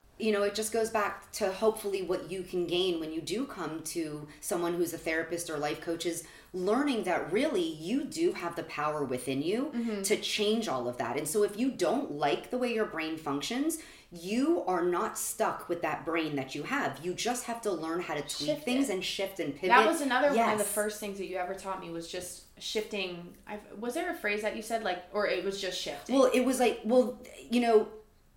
you 0.21 0.31
know, 0.31 0.43
it 0.43 0.55
just 0.55 0.71
goes 0.71 0.89
back 0.89 1.31
to 1.33 1.51
hopefully 1.51 2.03
what 2.03 2.31
you 2.31 2.43
can 2.43 2.67
gain 2.67 2.99
when 2.99 3.11
you 3.11 3.21
do 3.21 3.45
come 3.45 3.81
to 3.83 4.27
someone 4.39 4.75
who's 4.75 4.93
a 4.93 4.97
therapist 4.97 5.49
or 5.49 5.57
life 5.57 5.81
coach 5.81 6.05
is 6.05 6.23
learning 6.53 7.03
that 7.03 7.31
really 7.31 7.63
you 7.63 8.03
do 8.03 8.33
have 8.33 8.55
the 8.55 8.63
power 8.63 9.03
within 9.03 9.41
you 9.41 9.71
mm-hmm. 9.73 10.01
to 10.01 10.17
change 10.17 10.67
all 10.67 10.87
of 10.87 10.97
that. 10.97 11.17
And 11.17 11.27
so 11.27 11.43
if 11.43 11.57
you 11.57 11.71
don't 11.71 12.11
like 12.11 12.51
the 12.51 12.57
way 12.57 12.73
your 12.73 12.85
brain 12.85 13.17
functions, 13.17 13.79
you 14.11 14.63
are 14.67 14.83
not 14.83 15.17
stuck 15.17 15.69
with 15.69 15.81
that 15.83 16.05
brain 16.05 16.35
that 16.35 16.53
you 16.53 16.63
have. 16.63 16.99
You 17.01 17.13
just 17.13 17.45
have 17.45 17.61
to 17.61 17.71
learn 17.71 18.01
how 18.01 18.15
to 18.15 18.21
tweak 18.21 18.49
shift 18.49 18.65
things 18.65 18.89
it. 18.89 18.93
and 18.93 19.03
shift 19.03 19.39
and 19.39 19.55
pivot. 19.55 19.69
That 19.69 19.87
was 19.87 20.01
another 20.01 20.27
yes. 20.27 20.37
one 20.37 20.51
of 20.51 20.57
the 20.57 20.65
first 20.65 20.99
things 20.99 21.17
that 21.17 21.27
you 21.27 21.37
ever 21.37 21.53
taught 21.53 21.79
me 21.79 21.89
was 21.89 22.09
just 22.09 22.43
shifting. 22.61 23.33
I've, 23.47 23.61
was 23.79 23.93
there 23.93 24.11
a 24.11 24.15
phrase 24.15 24.41
that 24.41 24.57
you 24.57 24.61
said 24.61 24.83
like, 24.83 25.01
or 25.13 25.27
it 25.27 25.45
was 25.45 25.61
just 25.61 25.79
shifting? 25.79 26.15
Well, 26.15 26.29
it 26.33 26.41
was 26.41 26.59
like, 26.59 26.81
well, 26.83 27.17
you 27.49 27.61
know, 27.61 27.87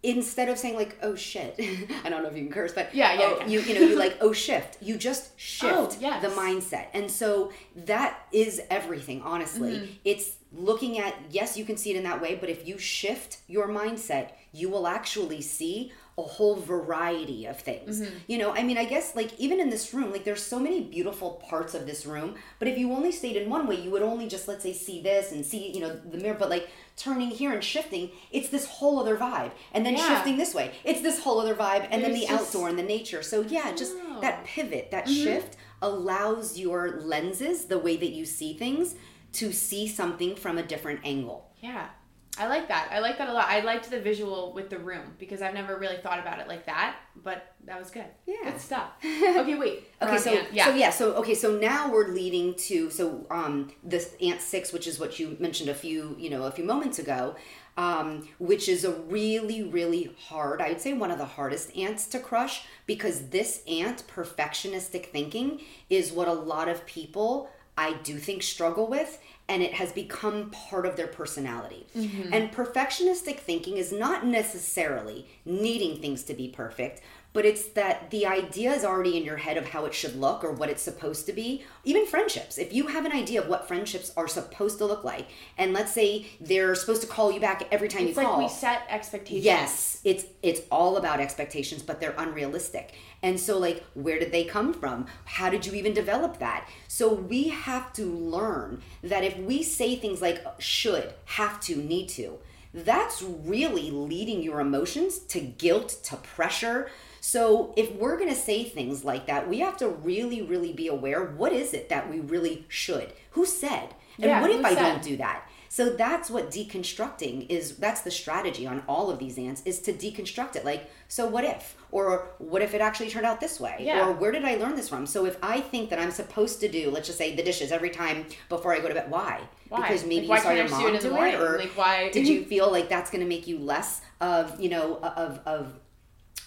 instead 0.04 0.50
of 0.50 0.58
saying 0.58 0.76
like 0.76 0.96
oh 1.02 1.14
shit 1.14 1.54
i 2.04 2.10
don't 2.10 2.22
know 2.22 2.28
if 2.28 2.36
you 2.36 2.44
can 2.44 2.52
curse 2.52 2.72
but 2.72 2.94
yeah 2.94 3.14
yeah, 3.14 3.36
oh, 3.40 3.46
you 3.46 3.60
you 3.60 3.74
know 3.74 3.80
you 3.80 3.98
like 3.98 4.18
oh 4.20 4.32
shift 4.32 4.76
you 4.82 4.96
just 4.96 5.38
shift 5.40 5.74
oh, 5.74 5.96
yes. 5.98 6.22
the 6.22 6.28
mindset 6.28 6.86
and 6.92 7.10
so 7.10 7.50
that 7.74 8.26
is 8.30 8.60
everything 8.70 9.22
honestly 9.22 9.78
mm-hmm. 9.78 9.92
it's 10.04 10.36
looking 10.52 10.98
at 10.98 11.14
yes 11.30 11.56
you 11.56 11.64
can 11.64 11.76
see 11.76 11.90
it 11.90 11.96
in 11.96 12.04
that 12.04 12.20
way 12.20 12.36
but 12.36 12.50
if 12.50 12.68
you 12.68 12.76
shift 12.76 13.38
your 13.48 13.68
mindset 13.68 14.32
you 14.52 14.68
will 14.68 14.86
actually 14.86 15.40
see 15.40 15.90
a 16.16 16.22
whole 16.22 16.54
variety 16.54 17.46
of 17.46 17.58
things. 17.58 18.00
Mm-hmm. 18.00 18.16
You 18.28 18.38
know, 18.38 18.52
I 18.52 18.62
mean, 18.62 18.78
I 18.78 18.84
guess 18.84 19.16
like 19.16 19.38
even 19.38 19.58
in 19.58 19.68
this 19.68 19.92
room, 19.92 20.12
like 20.12 20.24
there's 20.24 20.42
so 20.42 20.60
many 20.60 20.80
beautiful 20.80 21.42
parts 21.48 21.74
of 21.74 21.86
this 21.86 22.06
room, 22.06 22.36
but 22.60 22.68
if 22.68 22.78
you 22.78 22.92
only 22.92 23.10
stayed 23.10 23.36
in 23.36 23.50
one 23.50 23.66
way, 23.66 23.80
you 23.80 23.90
would 23.90 24.02
only 24.02 24.28
just 24.28 24.46
let's 24.46 24.62
say 24.62 24.72
see 24.72 25.02
this 25.02 25.32
and 25.32 25.44
see, 25.44 25.72
you 25.72 25.80
know, 25.80 25.94
the 25.96 26.18
mirror, 26.18 26.36
but 26.38 26.50
like 26.50 26.68
turning 26.96 27.30
here 27.30 27.52
and 27.52 27.62
shifting, 27.62 28.10
it's 28.30 28.48
this 28.48 28.66
whole 28.66 28.98
other 28.98 29.16
vibe. 29.16 29.52
And 29.72 29.84
then 29.84 29.94
yeah. 29.96 30.08
shifting 30.08 30.36
this 30.36 30.54
way, 30.54 30.72
it's 30.84 31.00
this 31.00 31.20
whole 31.20 31.40
other 31.40 31.54
vibe 31.54 31.88
and 31.90 32.02
there's 32.02 32.12
then 32.12 32.20
the 32.20 32.26
just... 32.26 32.54
outdoor 32.54 32.68
and 32.68 32.78
the 32.78 32.82
nature. 32.82 33.22
So 33.22 33.42
yeah, 33.42 33.72
just 33.72 33.94
oh. 33.96 34.20
that 34.20 34.44
pivot, 34.44 34.90
that 34.90 35.06
mm-hmm. 35.06 35.24
shift 35.24 35.56
allows 35.82 36.58
your 36.58 37.00
lenses, 37.00 37.66
the 37.66 37.78
way 37.78 37.96
that 37.96 38.10
you 38.10 38.24
see 38.24 38.54
things, 38.54 38.94
to 39.32 39.52
see 39.52 39.88
something 39.88 40.36
from 40.36 40.58
a 40.58 40.62
different 40.62 41.00
angle. 41.04 41.50
Yeah. 41.60 41.88
I 42.36 42.48
like 42.48 42.68
that. 42.68 42.88
I 42.90 42.98
like 42.98 43.18
that 43.18 43.28
a 43.28 43.32
lot. 43.32 43.46
I 43.48 43.60
liked 43.60 43.88
the 43.90 44.00
visual 44.00 44.52
with 44.52 44.68
the 44.68 44.78
room 44.78 45.14
because 45.18 45.40
I've 45.40 45.54
never 45.54 45.76
really 45.76 45.98
thought 45.98 46.18
about 46.18 46.40
it 46.40 46.48
like 46.48 46.66
that, 46.66 46.96
but 47.22 47.54
that 47.64 47.78
was 47.78 47.90
good. 47.90 48.06
Yeah. 48.26 48.50
Good 48.50 48.60
stuff. 48.60 48.90
Okay, 49.44 49.54
wait. 49.56 49.90
okay, 50.00 50.18
so 50.18 50.42
yeah. 50.52 50.66
so 50.66 50.74
yeah, 50.74 50.90
so 50.90 51.14
okay, 51.14 51.34
so 51.34 51.56
now 51.58 51.90
we're 51.90 52.08
leading 52.08 52.54
to 52.54 52.90
so 52.90 53.26
um 53.30 53.70
this 53.82 54.14
ant 54.22 54.40
6 54.40 54.72
which 54.72 54.86
is 54.86 54.98
what 54.98 55.18
you 55.18 55.36
mentioned 55.38 55.68
a 55.68 55.74
few, 55.74 56.16
you 56.18 56.30
know, 56.30 56.44
a 56.44 56.50
few 56.50 56.64
moments 56.64 56.98
ago. 56.98 57.36
Um, 57.76 58.28
which 58.38 58.68
is 58.68 58.84
a 58.84 58.92
really, 58.92 59.64
really 59.64 60.14
hard, 60.28 60.62
I 60.62 60.68
would 60.68 60.80
say 60.80 60.92
one 60.92 61.10
of 61.10 61.18
the 61.18 61.24
hardest 61.24 61.76
ants 61.76 62.06
to 62.06 62.20
crush 62.20 62.64
because 62.86 63.30
this 63.30 63.64
ant, 63.66 64.04
perfectionistic 64.06 65.06
thinking, 65.06 65.60
is 65.90 66.12
what 66.12 66.28
a 66.28 66.32
lot 66.32 66.68
of 66.68 66.86
people 66.86 67.50
I 67.76 67.94
do 67.94 68.18
think 68.18 68.44
struggle 68.44 68.86
with 68.86 69.18
and 69.48 69.62
it 69.62 69.74
has 69.74 69.92
become 69.92 70.50
part 70.50 70.86
of 70.86 70.96
their 70.96 71.06
personality. 71.06 71.86
Mm-hmm. 71.96 72.32
And 72.32 72.52
perfectionistic 72.52 73.38
thinking 73.38 73.76
is 73.76 73.92
not 73.92 74.26
necessarily 74.26 75.26
needing 75.44 76.00
things 76.00 76.22
to 76.24 76.34
be 76.34 76.48
perfect, 76.48 77.02
but 77.34 77.44
it's 77.44 77.66
that 77.70 78.10
the 78.10 78.24
idea 78.24 78.72
is 78.72 78.84
already 78.84 79.18
in 79.18 79.24
your 79.24 79.36
head 79.36 79.56
of 79.56 79.68
how 79.68 79.84
it 79.84 79.92
should 79.92 80.14
look 80.14 80.44
or 80.44 80.52
what 80.52 80.70
it's 80.70 80.80
supposed 80.80 81.26
to 81.26 81.32
be. 81.32 81.64
Even 81.82 82.06
friendships, 82.06 82.58
if 82.58 82.72
you 82.72 82.86
have 82.86 83.04
an 83.04 83.10
idea 83.10 83.42
of 83.42 83.48
what 83.48 83.66
friendships 83.66 84.12
are 84.16 84.28
supposed 84.28 84.78
to 84.78 84.86
look 84.86 85.02
like, 85.02 85.26
and 85.58 85.72
let's 85.72 85.92
say 85.92 86.26
they're 86.40 86.76
supposed 86.76 87.02
to 87.02 87.08
call 87.08 87.32
you 87.32 87.40
back 87.40 87.66
every 87.72 87.88
time 87.88 88.06
it's 88.06 88.16
you 88.16 88.22
call. 88.22 88.40
It's 88.40 88.62
like 88.62 88.72
we 88.72 88.78
set 88.78 88.86
expectations. 88.88 89.44
Yes, 89.44 90.00
it's 90.04 90.24
it's 90.42 90.60
all 90.70 90.96
about 90.96 91.20
expectations, 91.20 91.82
but 91.82 92.00
they're 92.00 92.14
unrealistic. 92.16 92.94
And 93.20 93.38
so 93.38 93.58
like 93.58 93.84
where 93.94 94.20
did 94.20 94.30
they 94.30 94.44
come 94.44 94.72
from? 94.72 95.06
How 95.24 95.50
did 95.50 95.66
you 95.66 95.74
even 95.74 95.92
develop 95.92 96.38
that? 96.38 96.68
So 96.86 97.12
we 97.12 97.48
have 97.48 97.92
to 97.94 98.06
learn 98.06 98.80
that 99.02 99.24
if 99.24 99.36
we 99.38 99.64
say 99.64 99.96
things 99.96 100.22
like 100.22 100.40
uh, 100.46 100.52
should, 100.60 101.12
have 101.24 101.58
to, 101.62 101.74
need 101.74 102.08
to, 102.10 102.38
that's 102.72 103.22
really 103.22 103.90
leading 103.90 104.42
your 104.42 104.60
emotions 104.60 105.18
to 105.18 105.40
guilt, 105.40 105.96
to 106.04 106.16
pressure, 106.16 106.90
so 107.24 107.72
if 107.74 107.90
we're 107.94 108.18
going 108.18 108.28
to 108.28 108.36
say 108.36 108.64
things 108.64 109.02
like 109.02 109.28
that, 109.28 109.48
we 109.48 109.60
have 109.60 109.78
to 109.78 109.88
really, 109.88 110.42
really 110.42 110.74
be 110.74 110.88
aware 110.88 111.24
what 111.24 111.54
is 111.54 111.72
it 111.72 111.88
that 111.88 112.10
we 112.10 112.20
really 112.20 112.66
should? 112.68 113.14
Who 113.30 113.46
said? 113.46 113.94
And 114.18 114.26
yeah, 114.26 114.42
what 114.42 114.50
if 114.50 114.62
I 114.62 114.74
said? 114.74 114.82
don't 114.82 115.02
do 115.02 115.16
that? 115.16 115.48
So 115.70 115.88
that's 115.88 116.28
what 116.28 116.50
deconstructing 116.50 117.48
is. 117.48 117.78
That's 117.78 118.02
the 118.02 118.10
strategy 118.10 118.66
on 118.66 118.82
all 118.86 119.10
of 119.10 119.18
these 119.18 119.38
ants 119.38 119.62
is 119.64 119.78
to 119.80 119.92
deconstruct 119.94 120.54
it. 120.54 120.66
Like, 120.66 120.90
so 121.08 121.26
what 121.26 121.44
if? 121.44 121.78
Or 121.90 122.28
what 122.36 122.60
if 122.60 122.74
it 122.74 122.82
actually 122.82 123.08
turned 123.08 123.24
out 123.24 123.40
this 123.40 123.58
way? 123.58 123.78
Yeah. 123.80 124.06
Or 124.06 124.12
where 124.12 124.30
did 124.30 124.44
I 124.44 124.56
learn 124.56 124.76
this 124.76 124.90
from? 124.90 125.06
So 125.06 125.24
if 125.24 125.38
I 125.42 125.62
think 125.62 125.88
that 125.90 125.98
I'm 125.98 126.10
supposed 126.10 126.60
to 126.60 126.68
do, 126.68 126.90
let's 126.90 127.06
just 127.06 127.16
say 127.16 127.34
the 127.34 127.42
dishes 127.42 127.72
every 127.72 127.88
time 127.90 128.26
before 128.50 128.74
I 128.74 128.80
go 128.80 128.88
to 128.88 128.94
bed, 128.94 129.10
why? 129.10 129.40
Why? 129.70 129.80
Because 129.80 130.04
maybe 130.04 130.26
like, 130.26 130.40
you 130.40 130.44
saw 130.44 130.50
your 130.52 130.68
mom 130.68 130.80
do 130.82 130.88
it, 130.88 131.00
do 131.00 131.16
it 131.16 131.34
or 131.40 131.58
like 131.58 131.72
why? 131.74 132.10
did 132.10 132.28
you 132.28 132.44
feel 132.44 132.70
like 132.70 132.90
that's 132.90 133.10
going 133.10 133.22
to 133.22 133.28
make 133.28 133.46
you 133.46 133.58
less 133.58 134.02
of 134.20 134.60
you 134.60 134.68
know 134.68 134.98
of 135.02 135.40
of 135.46 135.80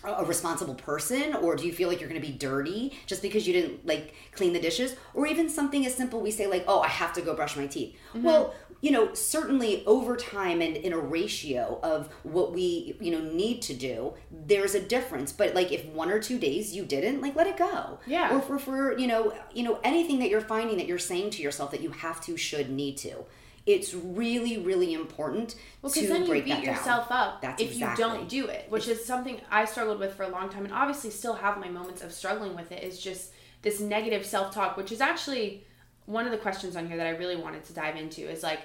a 0.03 0.23
responsible 0.23 0.75
person 0.75 1.33
or 1.33 1.55
do 1.55 1.65
you 1.65 1.73
feel 1.73 1.89
like 1.89 1.99
you're 1.99 2.09
going 2.09 2.21
to 2.21 2.25
be 2.27 2.33
dirty 2.33 2.97
just 3.07 3.21
because 3.21 3.47
you 3.47 3.53
didn't 3.53 3.85
like 3.85 4.13
clean 4.31 4.53
the 4.53 4.59
dishes? 4.59 4.95
Or 5.13 5.25
even 5.27 5.49
something 5.49 5.85
as 5.85 5.95
simple 5.95 6.21
we 6.21 6.31
say 6.31 6.47
like 6.47 6.63
oh 6.67 6.81
i 6.81 6.87
have 6.87 7.13
to 7.13 7.21
go 7.21 7.33
brush 7.33 7.55
my 7.55 7.67
teeth. 7.67 7.95
Mm-hmm. 8.09 8.23
well 8.23 8.53
you 8.81 8.91
know 8.91 9.13
certainly 9.13 9.83
over 9.85 10.15
time 10.15 10.61
and 10.61 10.77
in 10.77 10.93
a 10.93 10.97
ratio 10.97 11.79
of 11.81 12.09
what 12.23 12.53
we 12.53 12.95
you 12.99 13.11
know 13.11 13.21
need 13.33 13.61
to 13.63 13.73
do 13.73 14.13
there's 14.31 14.75
a 14.75 14.81
difference. 14.81 15.31
But 15.31 15.55
like 15.55 15.71
if 15.71 15.85
one 15.85 16.09
or 16.09 16.19
two 16.19 16.39
days 16.39 16.75
you 16.75 16.85
didn't 16.85 17.21
like 17.21 17.35
let 17.35 17.47
it 17.47 17.57
go. 17.57 17.99
Yeah. 18.05 18.35
Or 18.35 18.41
for 18.41 18.59
for 18.59 18.97
you 18.97 19.07
know 19.07 19.33
you 19.53 19.63
know 19.63 19.79
anything 19.83 20.19
that 20.19 20.29
you're 20.29 20.41
finding 20.41 20.77
that 20.77 20.87
you're 20.87 20.99
saying 20.99 21.31
to 21.31 21.41
yourself 21.41 21.71
that 21.71 21.81
you 21.81 21.91
have 21.91 22.21
to 22.25 22.37
should 22.37 22.69
need 22.69 22.97
to 22.97 23.25
it's 23.67 23.93
really 23.93 24.57
really 24.57 24.93
important 24.93 25.55
well, 25.81 25.91
to 25.91 26.07
then 26.07 26.25
break 26.25 26.47
you 26.47 26.55
beat 26.55 26.63
yourself 26.63 27.09
down. 27.09 27.17
up 27.17 27.41
That's 27.41 27.61
if 27.61 27.73
exactly. 27.73 28.03
you 28.03 28.09
don't 28.09 28.29
do 28.29 28.47
it 28.47 28.65
which 28.69 28.87
it's, 28.87 29.01
is 29.01 29.05
something 29.05 29.39
i 29.51 29.65
struggled 29.65 29.99
with 29.99 30.13
for 30.15 30.23
a 30.23 30.29
long 30.29 30.49
time 30.49 30.65
and 30.65 30.73
obviously 30.73 31.11
still 31.11 31.33
have 31.33 31.59
my 31.59 31.67
moments 31.67 32.01
of 32.01 32.11
struggling 32.11 32.55
with 32.55 32.71
it 32.71 32.83
is 32.83 32.99
just 32.99 33.31
this 33.61 33.79
negative 33.79 34.25
self-talk 34.25 34.77
which 34.77 34.91
is 34.91 35.01
actually 35.01 35.63
one 36.05 36.25
of 36.25 36.31
the 36.31 36.37
questions 36.37 36.75
on 36.75 36.87
here 36.87 36.97
that 36.97 37.07
i 37.07 37.11
really 37.11 37.35
wanted 37.35 37.63
to 37.65 37.73
dive 37.73 37.97
into 37.97 38.21
is 38.21 38.41
like 38.41 38.61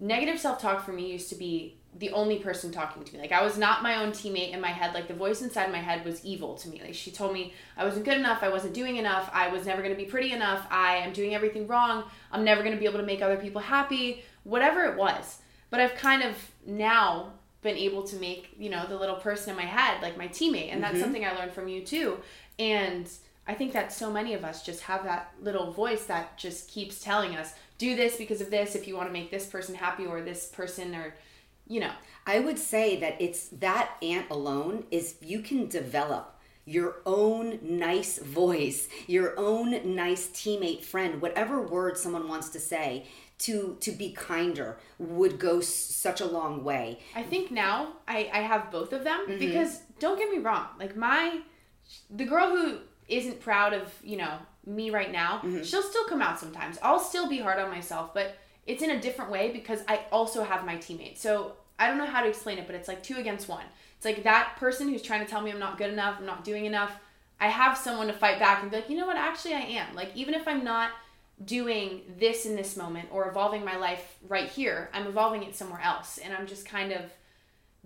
negative 0.00 0.38
self-talk 0.38 0.84
for 0.84 0.92
me 0.92 1.12
used 1.12 1.28
to 1.28 1.36
be 1.36 1.78
the 1.98 2.10
only 2.10 2.38
person 2.38 2.72
talking 2.72 3.04
to 3.04 3.14
me. 3.14 3.20
Like 3.20 3.32
I 3.32 3.42
was 3.42 3.58
not 3.58 3.82
my 3.82 4.02
own 4.02 4.12
teammate 4.12 4.52
in 4.52 4.60
my 4.60 4.70
head. 4.70 4.94
Like 4.94 5.08
the 5.08 5.14
voice 5.14 5.42
inside 5.42 5.70
my 5.70 5.78
head 5.78 6.04
was 6.06 6.24
evil 6.24 6.54
to 6.56 6.68
me. 6.68 6.80
Like 6.82 6.94
she 6.94 7.10
told 7.10 7.34
me 7.34 7.52
I 7.76 7.84
wasn't 7.84 8.06
good 8.06 8.16
enough, 8.16 8.42
I 8.42 8.48
wasn't 8.48 8.72
doing 8.72 8.96
enough, 8.96 9.28
I 9.32 9.48
was 9.48 9.66
never 9.66 9.82
going 9.82 9.94
to 9.94 10.02
be 10.02 10.08
pretty 10.08 10.32
enough, 10.32 10.66
I 10.70 10.96
am 10.96 11.12
doing 11.12 11.34
everything 11.34 11.66
wrong, 11.66 12.04
I'm 12.30 12.44
never 12.44 12.62
going 12.62 12.74
to 12.74 12.80
be 12.80 12.86
able 12.86 13.00
to 13.00 13.06
make 13.06 13.20
other 13.20 13.36
people 13.36 13.60
happy 13.60 14.24
whatever 14.44 14.84
it 14.84 14.96
was. 14.96 15.38
But 15.70 15.80
I've 15.80 15.94
kind 15.94 16.22
of 16.22 16.36
now 16.66 17.32
been 17.62 17.76
able 17.76 18.02
to 18.02 18.16
make, 18.16 18.54
you 18.58 18.68
know, 18.68 18.86
the 18.86 18.96
little 18.96 19.16
person 19.16 19.50
in 19.50 19.56
my 19.56 19.62
head 19.62 20.02
like 20.02 20.18
my 20.18 20.28
teammate. 20.28 20.72
And 20.72 20.82
that's 20.82 20.94
mm-hmm. 20.94 21.02
something 21.02 21.24
I 21.24 21.32
learned 21.32 21.52
from 21.52 21.68
you 21.68 21.82
too. 21.82 22.18
And 22.58 23.08
I 23.46 23.54
think 23.54 23.72
that 23.72 23.92
so 23.92 24.10
many 24.10 24.34
of 24.34 24.44
us 24.44 24.64
just 24.64 24.82
have 24.82 25.04
that 25.04 25.32
little 25.40 25.72
voice 25.72 26.04
that 26.06 26.36
just 26.36 26.68
keeps 26.68 27.00
telling 27.00 27.36
us, 27.36 27.54
do 27.78 27.96
this 27.96 28.16
because 28.16 28.40
of 28.40 28.50
this 28.50 28.74
if 28.74 28.86
you 28.86 28.96
want 28.96 29.08
to 29.08 29.12
make 29.12 29.30
this 29.30 29.46
person 29.46 29.74
happy 29.74 30.06
or 30.06 30.20
this 30.20 30.46
person 30.46 30.94
or 30.94 31.14
you 31.66 31.80
know. 31.80 31.92
I 32.26 32.38
would 32.38 32.58
say 32.58 33.00
that 33.00 33.20
it's 33.20 33.48
that 33.48 33.96
ant 34.02 34.30
alone 34.30 34.84
is 34.90 35.16
you 35.20 35.40
can 35.40 35.66
develop 35.66 36.38
your 36.64 36.96
own 37.04 37.58
nice 37.62 38.18
voice, 38.18 38.88
your 39.08 39.34
own 39.36 39.96
nice 39.96 40.28
teammate, 40.28 40.84
friend, 40.84 41.20
whatever 41.20 41.60
word 41.60 41.98
someone 41.98 42.28
wants 42.28 42.50
to 42.50 42.60
say 42.60 43.06
to 43.42 43.76
to 43.80 43.90
be 43.92 44.12
kinder 44.12 44.78
would 44.98 45.38
go 45.38 45.58
s- 45.58 45.66
such 45.68 46.20
a 46.20 46.26
long 46.26 46.62
way. 46.62 47.00
I 47.14 47.22
think 47.22 47.50
now 47.50 47.94
I 48.06 48.30
I 48.32 48.40
have 48.40 48.70
both 48.70 48.92
of 48.92 49.04
them 49.04 49.26
mm-hmm. 49.28 49.38
because 49.38 49.80
don't 49.98 50.18
get 50.18 50.30
me 50.30 50.38
wrong, 50.38 50.66
like 50.78 50.96
my 50.96 51.40
the 52.10 52.24
girl 52.24 52.50
who 52.50 52.78
isn't 53.08 53.40
proud 53.40 53.72
of, 53.72 53.92
you 54.02 54.16
know, 54.16 54.38
me 54.64 54.90
right 54.90 55.10
now, 55.10 55.38
mm-hmm. 55.38 55.62
she'll 55.62 55.82
still 55.82 56.04
come 56.04 56.22
out 56.22 56.38
sometimes. 56.38 56.78
I'll 56.82 57.00
still 57.00 57.28
be 57.28 57.38
hard 57.38 57.58
on 57.58 57.70
myself, 57.70 58.14
but 58.14 58.38
it's 58.66 58.82
in 58.82 58.90
a 58.90 59.00
different 59.00 59.30
way 59.30 59.50
because 59.50 59.80
I 59.88 60.02
also 60.12 60.44
have 60.44 60.64
my 60.64 60.76
teammates. 60.76 61.20
So 61.20 61.54
I 61.78 61.88
don't 61.88 61.98
know 61.98 62.06
how 62.06 62.22
to 62.22 62.28
explain 62.28 62.58
it, 62.58 62.66
but 62.66 62.76
it's 62.76 62.88
like 62.88 63.02
two 63.02 63.16
against 63.16 63.48
one. 63.48 63.64
It's 63.96 64.04
like 64.04 64.22
that 64.22 64.54
person 64.56 64.88
who's 64.88 65.02
trying 65.02 65.24
to 65.24 65.30
tell 65.30 65.40
me 65.40 65.50
I'm 65.50 65.58
not 65.58 65.78
good 65.78 65.92
enough, 65.92 66.16
I'm 66.18 66.26
not 66.26 66.44
doing 66.44 66.64
enough. 66.64 66.92
I 67.40 67.48
have 67.48 67.76
someone 67.76 68.06
to 68.06 68.12
fight 68.12 68.38
back 68.38 68.62
and 68.62 68.70
be 68.70 68.76
like, 68.76 68.88
you 68.88 68.96
know 68.96 69.06
what, 69.06 69.16
actually 69.16 69.54
I 69.54 69.60
am. 69.60 69.94
Like 69.96 70.12
even 70.14 70.32
if 70.32 70.46
I'm 70.46 70.62
not 70.62 70.90
doing 71.44 72.02
this 72.18 72.46
in 72.46 72.56
this 72.56 72.76
moment 72.76 73.08
or 73.10 73.28
evolving 73.28 73.64
my 73.64 73.76
life 73.76 74.16
right 74.28 74.48
here, 74.48 74.90
I'm 74.92 75.06
evolving 75.06 75.42
it 75.42 75.56
somewhere 75.56 75.80
else. 75.80 76.18
And 76.18 76.32
I'm 76.32 76.46
just 76.46 76.66
kind 76.66 76.92
of 76.92 77.02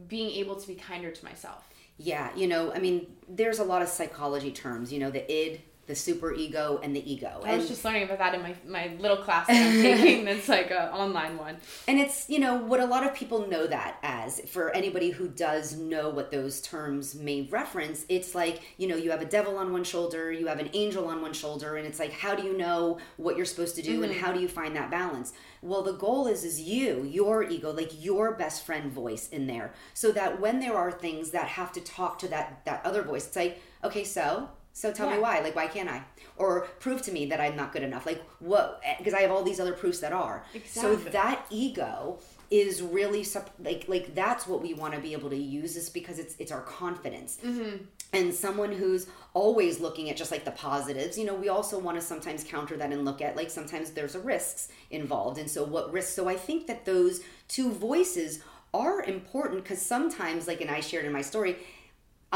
being 0.08 0.30
able 0.32 0.56
to 0.56 0.66
be 0.66 0.74
kinder 0.74 1.10
to 1.10 1.24
myself. 1.24 1.64
Yeah, 1.98 2.34
you 2.36 2.46
know, 2.46 2.72
I 2.72 2.78
mean, 2.78 3.06
there's 3.28 3.58
a 3.58 3.64
lot 3.64 3.80
of 3.80 3.88
psychology 3.88 4.52
terms, 4.52 4.92
you 4.92 4.98
know, 4.98 5.10
the 5.10 5.30
id, 5.32 5.62
the 5.86 5.94
super 5.94 6.34
ego 6.34 6.80
and 6.82 6.94
the 6.94 7.10
ego. 7.10 7.40
I 7.44 7.50
and 7.50 7.58
was 7.58 7.68
just 7.68 7.84
learning 7.84 8.04
about 8.04 8.18
that 8.18 8.34
in 8.34 8.42
my, 8.42 8.54
my 8.66 8.96
little 8.98 9.18
class 9.18 9.46
that 9.46 9.56
I'm 9.56 9.82
taking 9.82 10.24
that's 10.24 10.48
like 10.48 10.70
an 10.70 10.88
online 10.88 11.38
one. 11.38 11.56
And 11.86 11.98
it's, 11.98 12.28
you 12.28 12.40
know, 12.40 12.56
what 12.56 12.80
a 12.80 12.86
lot 12.86 13.06
of 13.06 13.14
people 13.14 13.46
know 13.46 13.66
that 13.66 13.98
as, 14.02 14.40
for 14.40 14.74
anybody 14.74 15.10
who 15.10 15.28
does 15.28 15.76
know 15.76 16.10
what 16.10 16.30
those 16.30 16.60
terms 16.60 17.14
may 17.14 17.42
reference, 17.42 18.04
it's 18.08 18.34
like, 18.34 18.62
you 18.78 18.88
know, 18.88 18.96
you 18.96 19.10
have 19.10 19.22
a 19.22 19.26
devil 19.26 19.56
on 19.58 19.72
one 19.72 19.84
shoulder, 19.84 20.32
you 20.32 20.48
have 20.48 20.58
an 20.58 20.70
angel 20.72 21.06
on 21.06 21.22
one 21.22 21.32
shoulder, 21.32 21.76
and 21.76 21.86
it's 21.86 22.00
like, 22.00 22.12
how 22.12 22.34
do 22.34 22.42
you 22.42 22.56
know 22.56 22.98
what 23.16 23.36
you're 23.36 23.46
supposed 23.46 23.76
to 23.76 23.82
do 23.82 23.94
mm-hmm. 23.94 24.04
and 24.04 24.14
how 24.14 24.32
do 24.32 24.40
you 24.40 24.48
find 24.48 24.74
that 24.74 24.90
balance? 24.90 25.32
Well, 25.62 25.82
the 25.82 25.92
goal 25.92 26.26
is 26.26 26.44
is 26.44 26.60
you, 26.60 27.04
your 27.04 27.42
ego, 27.42 27.72
like 27.72 27.90
your 28.02 28.34
best 28.34 28.64
friend 28.64 28.92
voice 28.92 29.28
in 29.28 29.46
there. 29.46 29.72
So 29.94 30.12
that 30.12 30.40
when 30.40 30.60
there 30.60 30.76
are 30.76 30.92
things 30.92 31.30
that 31.30 31.48
have 31.48 31.72
to 31.72 31.80
talk 31.80 32.18
to 32.20 32.28
that 32.28 32.64
that 32.64 32.84
other 32.84 33.02
voice, 33.02 33.26
it's 33.26 33.36
like, 33.36 33.60
okay, 33.82 34.04
so 34.04 34.48
so 34.76 34.92
tell 34.92 35.08
yeah. 35.08 35.16
me 35.16 35.22
why. 35.22 35.40
Like, 35.40 35.56
why 35.56 35.68
can't 35.68 35.88
I? 35.88 36.02
Or 36.36 36.68
prove 36.80 37.00
to 37.02 37.12
me 37.12 37.24
that 37.26 37.40
I'm 37.40 37.56
not 37.56 37.72
good 37.72 37.82
enough. 37.82 38.04
Like, 38.04 38.22
what? 38.40 38.82
Because 38.98 39.14
I 39.14 39.22
have 39.22 39.30
all 39.30 39.42
these 39.42 39.58
other 39.58 39.72
proofs 39.72 40.00
that 40.00 40.12
are. 40.12 40.44
Exactly. 40.52 40.96
So 40.96 41.10
that 41.12 41.46
ego 41.48 42.18
is 42.50 42.82
really 42.82 43.26
like 43.58 43.86
like 43.88 44.14
that's 44.14 44.46
what 44.46 44.60
we 44.60 44.74
want 44.74 44.92
to 44.92 45.00
be 45.00 45.14
able 45.14 45.30
to 45.30 45.36
use 45.36 45.76
is 45.76 45.88
because 45.88 46.18
it's 46.18 46.36
it's 46.38 46.52
our 46.52 46.60
confidence 46.60 47.38
mm-hmm. 47.42 47.82
and 48.12 48.32
someone 48.32 48.70
who's 48.70 49.08
always 49.34 49.80
looking 49.80 50.10
at 50.10 50.16
just 50.16 50.30
like 50.30 50.44
the 50.44 50.52
positives 50.52 51.18
you 51.18 51.24
know 51.24 51.34
we 51.34 51.48
also 51.48 51.76
want 51.76 51.98
to 51.98 52.00
sometimes 52.00 52.44
counter 52.44 52.76
that 52.76 52.92
and 52.92 53.04
look 53.04 53.20
at 53.20 53.34
like 53.34 53.50
sometimes 53.50 53.90
there's 53.90 54.14
a 54.14 54.20
risks 54.20 54.68
involved 54.92 55.38
and 55.38 55.50
so 55.50 55.64
what 55.64 55.92
risks 55.92 56.14
so 56.14 56.28
i 56.28 56.36
think 56.36 56.68
that 56.68 56.84
those 56.84 57.20
two 57.48 57.72
voices 57.72 58.44
are 58.72 59.02
important 59.02 59.64
because 59.64 59.82
sometimes 59.82 60.46
like 60.46 60.60
and 60.60 60.70
i 60.70 60.78
shared 60.78 61.04
in 61.04 61.12
my 61.12 61.22
story 61.22 61.56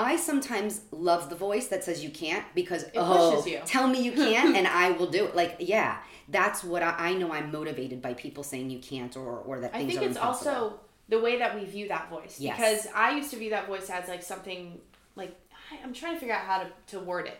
I 0.00 0.16
sometimes 0.16 0.82
love 0.90 1.30
the 1.30 1.36
voice 1.36 1.68
that 1.68 1.84
says 1.84 2.02
you 2.02 2.10
can't 2.10 2.44
because 2.54 2.84
it 2.84 2.92
oh, 2.96 3.42
tell 3.66 3.86
me 3.86 4.02
you 4.02 4.12
can't 4.12 4.56
and 4.56 4.66
I 4.66 4.92
will 4.92 5.10
do 5.10 5.26
it. 5.26 5.36
Like 5.36 5.56
yeah, 5.58 5.98
that's 6.28 6.64
what 6.64 6.82
I, 6.82 6.94
I, 6.96 7.14
know. 7.14 7.32
I'm 7.32 7.50
motivated 7.50 8.00
by 8.00 8.14
people 8.14 8.42
saying 8.42 8.70
you 8.70 8.78
can't 8.78 9.16
or 9.16 9.38
or 9.38 9.60
that 9.60 9.72
things 9.72 9.84
I 9.84 9.98
think 9.98 10.02
it's 10.10 10.16
impossible. 10.16 10.50
also 10.50 10.80
the 11.08 11.18
way 11.18 11.38
that 11.38 11.58
we 11.58 11.64
view 11.64 11.88
that 11.88 12.08
voice 12.08 12.38
yes. 12.38 12.56
because 12.56 12.92
I 12.94 13.16
used 13.16 13.30
to 13.30 13.36
view 13.36 13.50
that 13.50 13.66
voice 13.66 13.90
as 13.90 14.08
like 14.08 14.22
something 14.22 14.80
like 15.16 15.36
I'm 15.82 15.92
trying 15.92 16.14
to 16.14 16.20
figure 16.20 16.34
out 16.34 16.42
how 16.42 16.58
to 16.60 16.70
to 16.88 17.00
word 17.00 17.26
it. 17.26 17.38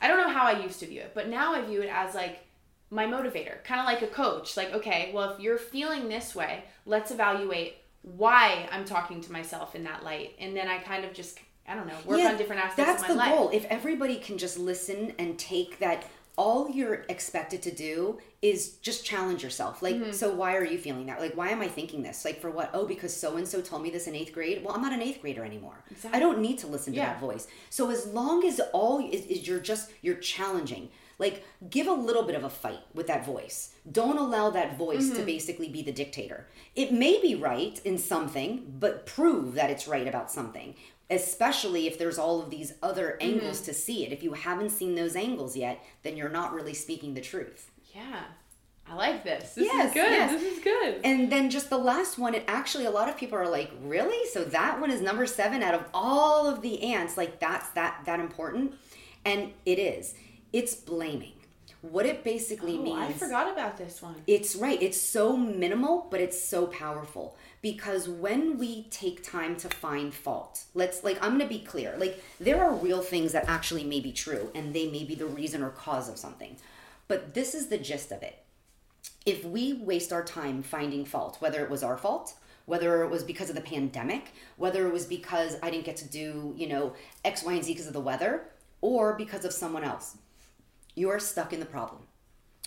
I 0.00 0.08
don't 0.08 0.18
know 0.18 0.32
how 0.32 0.46
I 0.46 0.62
used 0.62 0.80
to 0.80 0.86
view 0.86 1.00
it, 1.00 1.12
but 1.14 1.28
now 1.28 1.54
I 1.54 1.62
view 1.62 1.80
it 1.82 1.90
as 1.92 2.14
like 2.14 2.40
my 2.90 3.06
motivator, 3.06 3.62
kind 3.64 3.80
of 3.80 3.86
like 3.86 4.02
a 4.02 4.06
coach. 4.06 4.56
Like 4.56 4.72
okay, 4.74 5.10
well 5.14 5.30
if 5.30 5.40
you're 5.40 5.58
feeling 5.58 6.08
this 6.08 6.34
way, 6.34 6.64
let's 6.86 7.10
evaluate 7.10 7.76
why 8.02 8.68
I'm 8.70 8.84
talking 8.84 9.20
to 9.22 9.32
myself 9.32 9.74
in 9.74 9.84
that 9.84 10.04
light, 10.04 10.34
and 10.38 10.56
then 10.56 10.68
I 10.68 10.78
kind 10.78 11.04
of 11.04 11.14
just 11.14 11.38
I 11.66 11.74
don't 11.74 11.86
know, 11.86 11.96
work 12.04 12.18
yeah, 12.18 12.28
on 12.28 12.36
different 12.36 12.62
aspects 12.62 13.02
of 13.02 13.08
my 13.08 13.14
life. 13.14 13.18
That's 13.18 13.30
the 13.30 13.36
goal. 13.36 13.50
If 13.52 13.64
everybody 13.66 14.16
can 14.16 14.36
just 14.36 14.58
listen 14.58 15.14
and 15.18 15.38
take 15.38 15.78
that 15.78 16.04
all 16.36 16.68
you're 16.68 17.04
expected 17.08 17.62
to 17.62 17.70
do 17.70 18.18
is 18.42 18.74
just 18.82 19.04
challenge 19.04 19.42
yourself. 19.42 19.82
Like, 19.82 19.96
mm-hmm. 19.96 20.12
so 20.12 20.34
why 20.34 20.56
are 20.56 20.64
you 20.64 20.78
feeling 20.78 21.06
that? 21.06 21.20
Like, 21.20 21.36
why 21.36 21.50
am 21.50 21.62
I 21.62 21.68
thinking 21.68 22.02
this? 22.02 22.24
Like, 22.24 22.40
for 22.40 22.50
what? 22.50 22.70
Oh, 22.74 22.86
because 22.86 23.14
so 23.14 23.36
and 23.36 23.46
so 23.46 23.60
told 23.60 23.82
me 23.82 23.90
this 23.90 24.06
in 24.06 24.14
eighth 24.14 24.32
grade. 24.32 24.62
Well, 24.64 24.74
I'm 24.74 24.82
not 24.82 24.92
an 24.92 25.00
eighth 25.00 25.20
grader 25.20 25.44
anymore. 25.44 25.76
Exactly. 25.90 26.16
I 26.16 26.20
don't 26.20 26.40
need 26.40 26.58
to 26.58 26.66
listen 26.66 26.92
to 26.92 26.98
yeah. 26.98 27.06
that 27.06 27.20
voice. 27.20 27.46
So 27.70 27.90
as 27.90 28.06
long 28.06 28.44
as 28.44 28.60
all 28.72 28.98
is, 28.98 29.24
is 29.26 29.46
you're 29.46 29.60
just 29.60 29.90
you're 30.02 30.16
challenging. 30.16 30.90
Like, 31.18 31.44
give 31.70 31.86
a 31.86 31.92
little 31.92 32.22
bit 32.22 32.34
of 32.34 32.44
a 32.44 32.50
fight 32.50 32.80
with 32.92 33.06
that 33.06 33.24
voice. 33.24 33.74
Don't 33.90 34.18
allow 34.18 34.50
that 34.50 34.76
voice 34.76 35.04
mm-hmm. 35.04 35.18
to 35.18 35.24
basically 35.24 35.68
be 35.68 35.82
the 35.82 35.92
dictator. 35.92 36.46
It 36.74 36.92
may 36.92 37.20
be 37.20 37.34
right 37.34 37.80
in 37.84 37.98
something, 37.98 38.74
but 38.78 39.06
prove 39.06 39.54
that 39.54 39.70
it's 39.70 39.88
right 39.88 40.08
about 40.08 40.30
something 40.30 40.74
especially 41.10 41.86
if 41.86 41.98
there's 41.98 42.18
all 42.18 42.40
of 42.40 42.50
these 42.50 42.74
other 42.82 43.18
angles 43.20 43.58
mm-hmm. 43.58 43.66
to 43.66 43.74
see 43.74 44.06
it. 44.06 44.12
If 44.12 44.22
you 44.22 44.32
haven't 44.32 44.70
seen 44.70 44.94
those 44.94 45.16
angles 45.16 45.56
yet, 45.56 45.84
then 46.02 46.16
you're 46.16 46.30
not 46.30 46.54
really 46.54 46.74
speaking 46.74 47.14
the 47.14 47.20
truth. 47.20 47.70
Yeah. 47.94 48.24
I 48.86 48.94
like 48.94 49.24
this. 49.24 49.54
This 49.54 49.66
yes, 49.66 49.88
is 49.88 49.94
good. 49.94 50.10
Yes. 50.10 50.30
This 50.30 50.58
is 50.58 50.64
good. 50.64 51.00
And 51.04 51.32
then 51.32 51.48
just 51.48 51.70
the 51.70 51.78
last 51.78 52.18
one, 52.18 52.34
it 52.34 52.44
actually 52.46 52.84
a 52.84 52.90
lot 52.90 53.08
of 53.08 53.16
people 53.16 53.38
are 53.38 53.48
like, 53.48 53.70
really? 53.82 54.28
So 54.28 54.44
that 54.44 54.80
one 54.80 54.90
is 54.90 55.00
number 55.00 55.26
seven 55.26 55.62
out 55.62 55.74
of 55.74 55.84
all 55.94 56.46
of 56.46 56.60
the 56.60 56.82
ants. 56.82 57.16
Like 57.16 57.40
that's 57.40 57.68
that 57.70 58.02
that 58.04 58.20
important. 58.20 58.74
And 59.24 59.52
it 59.64 59.78
is. 59.78 60.14
It's 60.54 60.74
blaming. 60.76 61.32
What 61.82 62.06
it 62.06 62.22
basically 62.22 62.78
oh, 62.78 62.82
means. 62.82 62.98
I 62.98 63.12
forgot 63.12 63.52
about 63.52 63.76
this 63.76 64.00
one. 64.00 64.14
It's 64.28 64.54
right. 64.54 64.80
It's 64.80 64.98
so 64.98 65.36
minimal, 65.36 66.06
but 66.10 66.20
it's 66.20 66.40
so 66.40 66.68
powerful 66.68 67.36
because 67.60 68.08
when 68.10 68.58
we 68.58 68.82
take 68.84 69.24
time 69.24 69.56
to 69.56 69.70
find 69.70 70.12
fault 70.12 70.64
let's 70.74 71.02
like 71.02 71.16
i'm 71.22 71.38
going 71.38 71.40
to 71.40 71.46
be 71.46 71.64
clear 71.64 71.96
like 71.98 72.22
there 72.38 72.62
are 72.62 72.74
real 72.74 73.00
things 73.00 73.32
that 73.32 73.48
actually 73.48 73.82
may 73.82 74.00
be 74.00 74.12
true 74.12 74.50
and 74.54 74.74
they 74.74 74.86
may 74.90 75.02
be 75.02 75.14
the 75.14 75.24
reason 75.24 75.62
or 75.62 75.70
cause 75.70 76.06
of 76.06 76.18
something 76.18 76.58
but 77.08 77.32
this 77.32 77.54
is 77.54 77.68
the 77.68 77.78
gist 77.78 78.12
of 78.12 78.22
it 78.22 78.44
if 79.24 79.46
we 79.46 79.72
waste 79.72 80.12
our 80.12 80.22
time 80.22 80.62
finding 80.62 81.06
fault 81.06 81.38
whether 81.40 81.64
it 81.64 81.70
was 81.70 81.82
our 81.82 81.96
fault 81.96 82.34
whether 82.66 83.02
it 83.02 83.08
was 83.08 83.24
because 83.24 83.48
of 83.48 83.54
the 83.54 83.62
pandemic 83.62 84.34
whether 84.58 84.86
it 84.86 84.92
was 84.92 85.06
because 85.06 85.56
i 85.62 85.70
didn't 85.70 85.86
get 85.86 85.96
to 85.96 86.08
do 86.08 86.52
you 86.58 86.68
know 86.68 86.92
x 87.24 87.42
y 87.42 87.54
and 87.54 87.64
z 87.64 87.72
because 87.72 87.86
of 87.86 87.94
the 87.94 88.00
weather 88.00 88.42
or 88.82 89.14
because 89.14 89.46
of 89.46 89.54
someone 89.54 89.84
else 89.84 90.18
you're 90.94 91.18
stuck 91.18 91.52
in 91.52 91.60
the 91.60 91.66
problem 91.66 92.02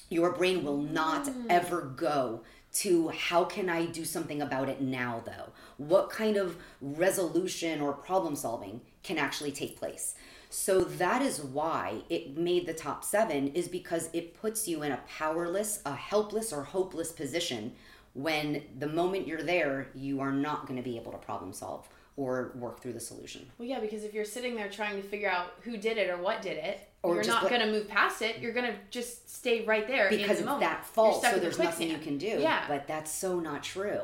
your 0.09 0.31
brain 0.31 0.63
will 0.63 0.77
not 0.77 1.25
mm. 1.25 1.45
ever 1.49 1.81
go 1.81 2.41
to 2.73 3.09
how 3.09 3.43
can 3.43 3.69
I 3.69 3.85
do 3.85 4.05
something 4.05 4.41
about 4.41 4.69
it 4.69 4.81
now, 4.81 5.23
though? 5.25 5.51
What 5.77 6.09
kind 6.09 6.37
of 6.37 6.57
resolution 6.81 7.81
or 7.81 7.93
problem 7.93 8.35
solving 8.35 8.81
can 9.03 9.17
actually 9.17 9.51
take 9.51 9.77
place? 9.77 10.15
So 10.49 10.81
that 10.81 11.21
is 11.21 11.41
why 11.41 12.03
it 12.09 12.37
made 12.37 12.67
the 12.67 12.73
top 12.73 13.03
seven, 13.03 13.49
is 13.49 13.67
because 13.67 14.09
it 14.13 14.39
puts 14.39 14.67
you 14.67 14.83
in 14.83 14.91
a 14.91 14.99
powerless, 15.07 15.81
a 15.85 15.95
helpless, 15.95 16.53
or 16.53 16.63
hopeless 16.63 17.11
position 17.11 17.73
when 18.13 18.63
the 18.79 18.87
moment 18.87 19.27
you're 19.27 19.43
there, 19.43 19.89
you 19.93 20.21
are 20.21 20.31
not 20.31 20.65
going 20.65 20.77
to 20.77 20.83
be 20.83 20.97
able 20.97 21.11
to 21.11 21.17
problem 21.17 21.53
solve 21.53 21.87
or 22.15 22.51
work 22.55 22.81
through 22.81 22.93
the 22.93 22.99
solution. 22.99 23.47
Well, 23.57 23.67
yeah, 23.67 23.79
because 23.79 24.03
if 24.03 24.13
you're 24.13 24.25
sitting 24.25 24.55
there 24.55 24.69
trying 24.69 24.95
to 24.95 25.07
figure 25.07 25.29
out 25.29 25.53
who 25.61 25.77
did 25.77 25.97
it 25.97 26.09
or 26.09 26.17
what 26.17 26.41
did 26.41 26.57
it, 26.57 26.89
or 27.07 27.15
you're 27.15 27.25
not 27.25 27.49
going 27.49 27.61
to 27.61 27.67
move 27.67 27.87
past 27.87 28.21
it. 28.21 28.39
You're 28.39 28.53
going 28.53 28.71
to 28.71 28.75
just 28.89 29.33
stay 29.33 29.65
right 29.65 29.87
there 29.87 30.09
because 30.09 30.41
the 30.41 30.49
it's 30.49 30.59
that 30.59 30.85
fault. 30.85 31.23
So 31.23 31.37
there's 31.39 31.59
nothing 31.59 31.89
you 31.89 31.97
can 31.97 32.17
do. 32.17 32.27
Yeah, 32.39 32.65
but 32.67 32.87
that's 32.87 33.11
so 33.11 33.39
not 33.39 33.63
true. 33.63 34.01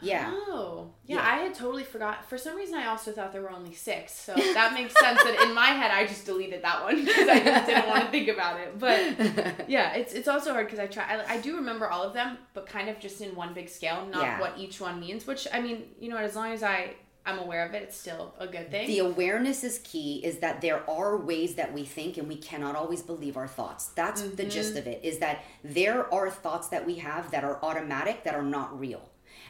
Yeah. 0.00 0.30
Oh, 0.32 0.90
yeah, 1.06 1.16
yeah, 1.16 1.22
I 1.22 1.36
had 1.44 1.54
totally 1.54 1.84
forgot. 1.84 2.28
For 2.28 2.36
some 2.36 2.56
reason, 2.56 2.74
I 2.74 2.88
also 2.88 3.12
thought 3.12 3.32
there 3.32 3.40
were 3.40 3.50
only 3.50 3.72
six. 3.72 4.12
So 4.12 4.34
that 4.34 4.74
makes 4.74 4.98
sense 4.98 5.22
that 5.22 5.46
in 5.46 5.54
my 5.54 5.68
head, 5.68 5.90
I 5.90 6.06
just 6.06 6.26
deleted 6.26 6.62
that 6.62 6.82
one 6.82 7.04
because 7.04 7.28
I 7.28 7.40
just 7.40 7.66
didn't 7.66 7.88
want 7.88 8.04
to 8.04 8.10
think 8.10 8.28
about 8.28 8.60
it. 8.60 8.78
But 8.78 9.68
yeah, 9.68 9.94
it's 9.94 10.12
it's 10.12 10.28
also 10.28 10.52
hard 10.52 10.66
because 10.66 10.78
I 10.78 10.86
try. 10.86 11.04
I, 11.04 11.34
I, 11.34 11.40
do 11.40 11.56
remember 11.56 11.88
all 11.88 12.02
of 12.02 12.12
them, 12.12 12.38
but 12.54 12.66
kind 12.66 12.88
of 12.88 12.98
just 12.98 13.20
in 13.20 13.34
one 13.34 13.54
big 13.54 13.68
scale, 13.68 14.06
not 14.10 14.22
yeah. 14.22 14.40
what 14.40 14.58
each 14.58 14.80
one 14.80 15.00
means. 15.00 15.26
Which 15.26 15.46
I 15.52 15.60
mean, 15.60 15.84
you 15.98 16.10
know, 16.10 16.16
as 16.16 16.36
long 16.36 16.52
as 16.52 16.62
I 16.62 16.94
I'm 17.26 17.38
aware 17.38 17.66
of 17.66 17.74
it, 17.74 17.82
it's 17.82 17.96
still 17.96 18.34
a 18.38 18.46
good 18.46 18.70
thing. 18.70 18.86
The 18.86 18.98
awareness 18.98 19.64
is 19.64 19.78
key 19.78 20.20
is 20.24 20.38
that 20.38 20.60
there 20.60 20.88
are 20.88 21.16
ways 21.16 21.54
that 21.54 21.72
we 21.72 21.84
think 21.84 22.18
and 22.18 22.28
we 22.28 22.36
cannot 22.36 22.76
always 22.76 23.02
believe 23.02 23.36
our 23.36 23.48
thoughts. 23.48 23.86
That's 23.88 24.22
mm-hmm. 24.22 24.36
the 24.36 24.44
gist 24.44 24.76
of 24.76 24.86
it 24.86 25.00
is 25.02 25.18
that 25.18 25.42
there 25.62 26.12
are 26.12 26.28
thoughts 26.28 26.68
that 26.68 26.84
we 26.84 26.96
have 26.96 27.30
that 27.30 27.42
are 27.42 27.58
automatic 27.62 28.24
that 28.24 28.34
are 28.34 28.42
not 28.42 28.78
real. 28.78 29.08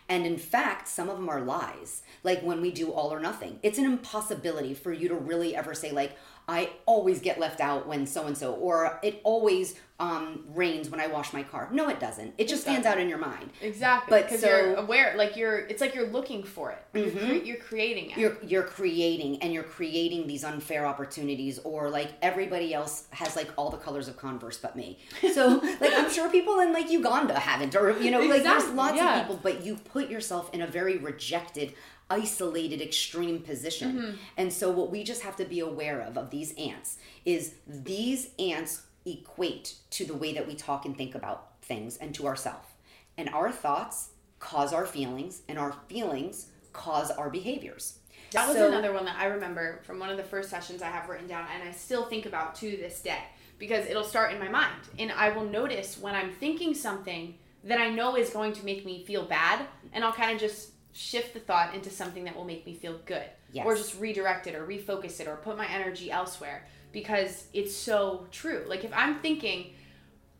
And 0.08 0.26
in 0.26 0.36
fact, 0.36 0.86
some 0.86 1.08
of 1.08 1.16
them 1.16 1.28
are 1.28 1.40
lies. 1.40 2.02
Like 2.22 2.42
when 2.42 2.60
we 2.60 2.70
do 2.70 2.92
all 2.92 3.12
or 3.12 3.20
nothing. 3.20 3.58
It's 3.62 3.78
an 3.78 3.86
impossibility 3.86 4.74
for 4.74 4.92
you 4.92 5.08
to 5.08 5.14
really 5.14 5.56
ever 5.56 5.74
say 5.74 5.90
like 5.92 6.16
I 6.46 6.70
always 6.86 7.20
get 7.20 7.40
left 7.40 7.60
out 7.60 7.86
when 7.86 8.06
so 8.06 8.26
and 8.26 8.36
so 8.36 8.54
or 8.54 8.98
it 9.02 9.20
always 9.24 9.76
um, 10.00 10.44
rains 10.54 10.90
when 10.90 11.00
I 11.00 11.06
wash 11.06 11.32
my 11.32 11.44
car. 11.44 11.68
No, 11.70 11.88
it 11.88 12.00
doesn't. 12.00 12.34
It 12.36 12.48
just 12.48 12.62
stands 12.62 12.84
out 12.84 12.98
in 12.98 13.08
your 13.08 13.18
mind. 13.18 13.50
Exactly. 13.60 14.10
But 14.10 14.24
because 14.24 14.40
so, 14.40 14.48
you're 14.48 14.74
aware, 14.74 15.14
like 15.16 15.36
you're, 15.36 15.58
it's 15.58 15.80
like 15.80 15.94
you're 15.94 16.08
looking 16.08 16.42
for 16.42 16.72
it. 16.72 16.84
Mm-hmm. 16.94 17.18
You're, 17.18 17.28
cre- 17.28 17.46
you're, 17.46 17.56
creating 17.58 18.10
it. 18.10 18.18
You're 18.18 18.36
you're 18.42 18.62
creating, 18.64 19.40
and 19.40 19.52
you're 19.52 19.62
creating 19.62 20.26
these 20.26 20.42
unfair 20.42 20.84
opportunities, 20.84 21.60
or 21.60 21.90
like 21.90 22.10
everybody 22.22 22.74
else 22.74 23.04
has 23.10 23.36
like 23.36 23.50
all 23.56 23.70
the 23.70 23.76
colors 23.76 24.08
of 24.08 24.16
Converse 24.16 24.58
but 24.58 24.74
me. 24.74 24.98
So 25.32 25.60
like 25.80 25.92
I'm 25.94 26.10
sure 26.10 26.28
people 26.28 26.58
in 26.58 26.72
like 26.72 26.90
Uganda 26.90 27.38
haven't, 27.38 27.76
or 27.76 27.96
you 28.00 28.10
know, 28.10 28.20
like 28.20 28.42
there's 28.42 28.68
lots 28.70 28.96
yeah. 28.96 29.20
of 29.20 29.22
people, 29.22 29.40
but 29.42 29.64
you 29.64 29.76
put 29.76 30.10
yourself 30.10 30.52
in 30.52 30.62
a 30.62 30.66
very 30.66 30.96
rejected 30.96 31.72
isolated 32.10 32.80
extreme 32.80 33.40
position. 33.40 33.96
Mm-hmm. 33.96 34.16
And 34.36 34.52
so 34.52 34.70
what 34.70 34.90
we 34.90 35.04
just 35.04 35.22
have 35.22 35.36
to 35.36 35.44
be 35.44 35.60
aware 35.60 36.00
of 36.00 36.16
of 36.16 36.30
these 36.30 36.54
ants 36.56 36.98
is 37.24 37.54
these 37.66 38.30
ants 38.38 38.82
equate 39.06 39.74
to 39.90 40.04
the 40.04 40.14
way 40.14 40.32
that 40.34 40.46
we 40.46 40.54
talk 40.54 40.84
and 40.84 40.96
think 40.96 41.14
about 41.14 41.60
things 41.62 41.96
and 41.96 42.14
to 42.14 42.26
ourselves. 42.26 42.68
And 43.16 43.28
our 43.30 43.50
thoughts 43.50 44.10
cause 44.44 44.72
our 44.72 44.84
feelings, 44.84 45.42
and 45.48 45.58
our 45.58 45.74
feelings 45.88 46.48
cause 46.72 47.10
our 47.10 47.30
behaviors. 47.30 47.98
That 48.32 48.46
was 48.46 48.56
so, 48.56 48.68
another 48.68 48.92
one 48.92 49.04
that 49.06 49.16
I 49.18 49.26
remember 49.26 49.80
from 49.84 49.98
one 49.98 50.10
of 50.10 50.16
the 50.16 50.22
first 50.22 50.50
sessions 50.50 50.82
I 50.82 50.88
have 50.88 51.08
written 51.08 51.26
down, 51.26 51.46
and 51.54 51.66
I 51.66 51.72
still 51.72 52.04
think 52.04 52.26
about 52.26 52.54
to 52.56 52.70
this 52.70 53.00
day 53.00 53.20
because 53.58 53.86
it'll 53.86 54.04
start 54.04 54.32
in 54.32 54.38
my 54.38 54.48
mind. 54.48 54.82
And 54.98 55.12
I 55.12 55.30
will 55.30 55.44
notice 55.44 55.98
when 55.98 56.14
I'm 56.14 56.32
thinking 56.32 56.74
something 56.74 57.36
that 57.62 57.78
I 57.78 57.88
know 57.88 58.16
is 58.16 58.30
going 58.30 58.52
to 58.54 58.64
make 58.64 58.84
me 58.84 59.04
feel 59.04 59.24
bad, 59.24 59.64
and 59.92 60.04
I'll 60.04 60.12
kind 60.12 60.32
of 60.32 60.40
just 60.40 60.70
shift 60.94 61.34
the 61.34 61.40
thought 61.40 61.74
into 61.74 61.90
something 61.90 62.24
that 62.24 62.34
will 62.34 62.44
make 62.44 62.64
me 62.64 62.72
feel 62.72 62.98
good. 63.04 63.26
Yes. 63.52 63.66
Or 63.66 63.74
just 63.74 64.00
redirect 64.00 64.46
it 64.46 64.54
or 64.54 64.64
refocus 64.66 65.20
it 65.20 65.28
or 65.28 65.36
put 65.36 65.58
my 65.58 65.66
energy 65.66 66.10
elsewhere 66.10 66.66
because 66.92 67.46
it's 67.52 67.76
so 67.76 68.26
true. 68.30 68.64
Like 68.66 68.84
if 68.84 68.92
I'm 68.94 69.18
thinking 69.18 69.72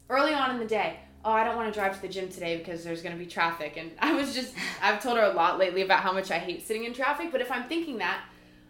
early 0.09 0.33
on 0.33 0.53
in 0.53 0.59
the 0.59 0.67
day, 0.67 1.01
oh, 1.25 1.33
I 1.33 1.43
don't 1.43 1.57
want 1.57 1.73
to 1.73 1.79
drive 1.79 1.97
to 1.97 2.03
the 2.03 2.09
gym 2.09 2.29
today 2.29 2.57
because 2.57 2.85
there's 2.85 3.03
going 3.03 3.17
to 3.17 3.19
be 3.19 3.29
traffic. 3.29 3.77
And 3.77 3.91
I 3.99 4.15
was 4.15 4.33
just, 4.33 4.55
I've 4.81 5.03
told 5.03 5.19
her 5.19 5.25
a 5.25 5.33
lot 5.33 5.59
lately 5.59 5.83
about 5.83 6.01
how 6.01 6.13
much 6.13 6.31
I 6.31 6.39
hate 6.39 6.67
sitting 6.67 6.85
in 6.85 6.95
traffic. 6.95 7.33
But 7.33 7.41
if 7.41 7.51
I'm 7.51 7.65
thinking 7.65 7.99
that, 7.99 8.25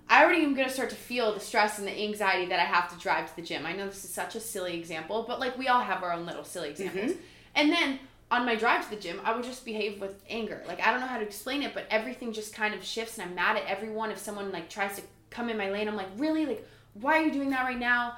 I 0.08 0.24
already 0.24 0.42
am 0.42 0.54
going 0.54 0.68
to 0.68 0.72
start 0.72 0.90
to 0.90 0.96
feel 0.96 1.32
the 1.32 1.40
stress 1.40 1.78
and 1.78 1.86
the 1.86 1.98
anxiety 1.98 2.46
that 2.46 2.60
I 2.60 2.64
have 2.64 2.90
to 2.92 2.98
drive 2.98 3.28
to 3.28 3.36
the 3.36 3.42
gym. 3.42 3.66
I 3.66 3.72
know 3.72 3.86
this 3.86 4.04
is 4.04 4.10
such 4.10 4.34
a 4.34 4.40
silly 4.40 4.78
example, 4.78 5.24
but 5.26 5.40
like 5.40 5.56
we 5.58 5.68
all 5.68 5.80
have 5.80 6.02
our 6.02 6.12
own 6.12 6.26
little 6.26 6.44
silly 6.44 6.70
examples. 6.70 7.12
Mm-hmm. 7.12 7.20
And 7.56 7.72
then 7.72 7.98
on 8.30 8.46
my 8.46 8.56
drive 8.56 8.84
to 8.84 8.90
the 8.90 9.00
gym, 9.00 9.20
I 9.24 9.34
would 9.34 9.44
just 9.44 9.64
behave 9.64 10.00
with 10.00 10.22
anger. 10.28 10.62
Like 10.66 10.80
I 10.80 10.90
don't 10.90 11.00
know 11.00 11.06
how 11.06 11.18
to 11.18 11.24
explain 11.24 11.62
it, 11.62 11.74
but 11.74 11.86
everything 11.90 12.32
just 12.32 12.54
kind 12.54 12.74
of 12.74 12.84
shifts 12.84 13.18
and 13.18 13.28
I'm 13.28 13.34
mad 13.34 13.56
at 13.56 13.66
everyone 13.66 14.10
if 14.10 14.18
someone 14.18 14.50
like 14.52 14.68
tries 14.68 14.96
to 14.96 15.02
come 15.30 15.48
in 15.48 15.56
my 15.56 15.70
lane. 15.70 15.88
I'm 15.88 15.96
like, 15.96 16.08
"Really? 16.16 16.46
Like 16.46 16.66
why 16.94 17.18
are 17.18 17.22
you 17.22 17.32
doing 17.32 17.50
that 17.50 17.64
right 17.64 17.78
now?" 17.78 18.16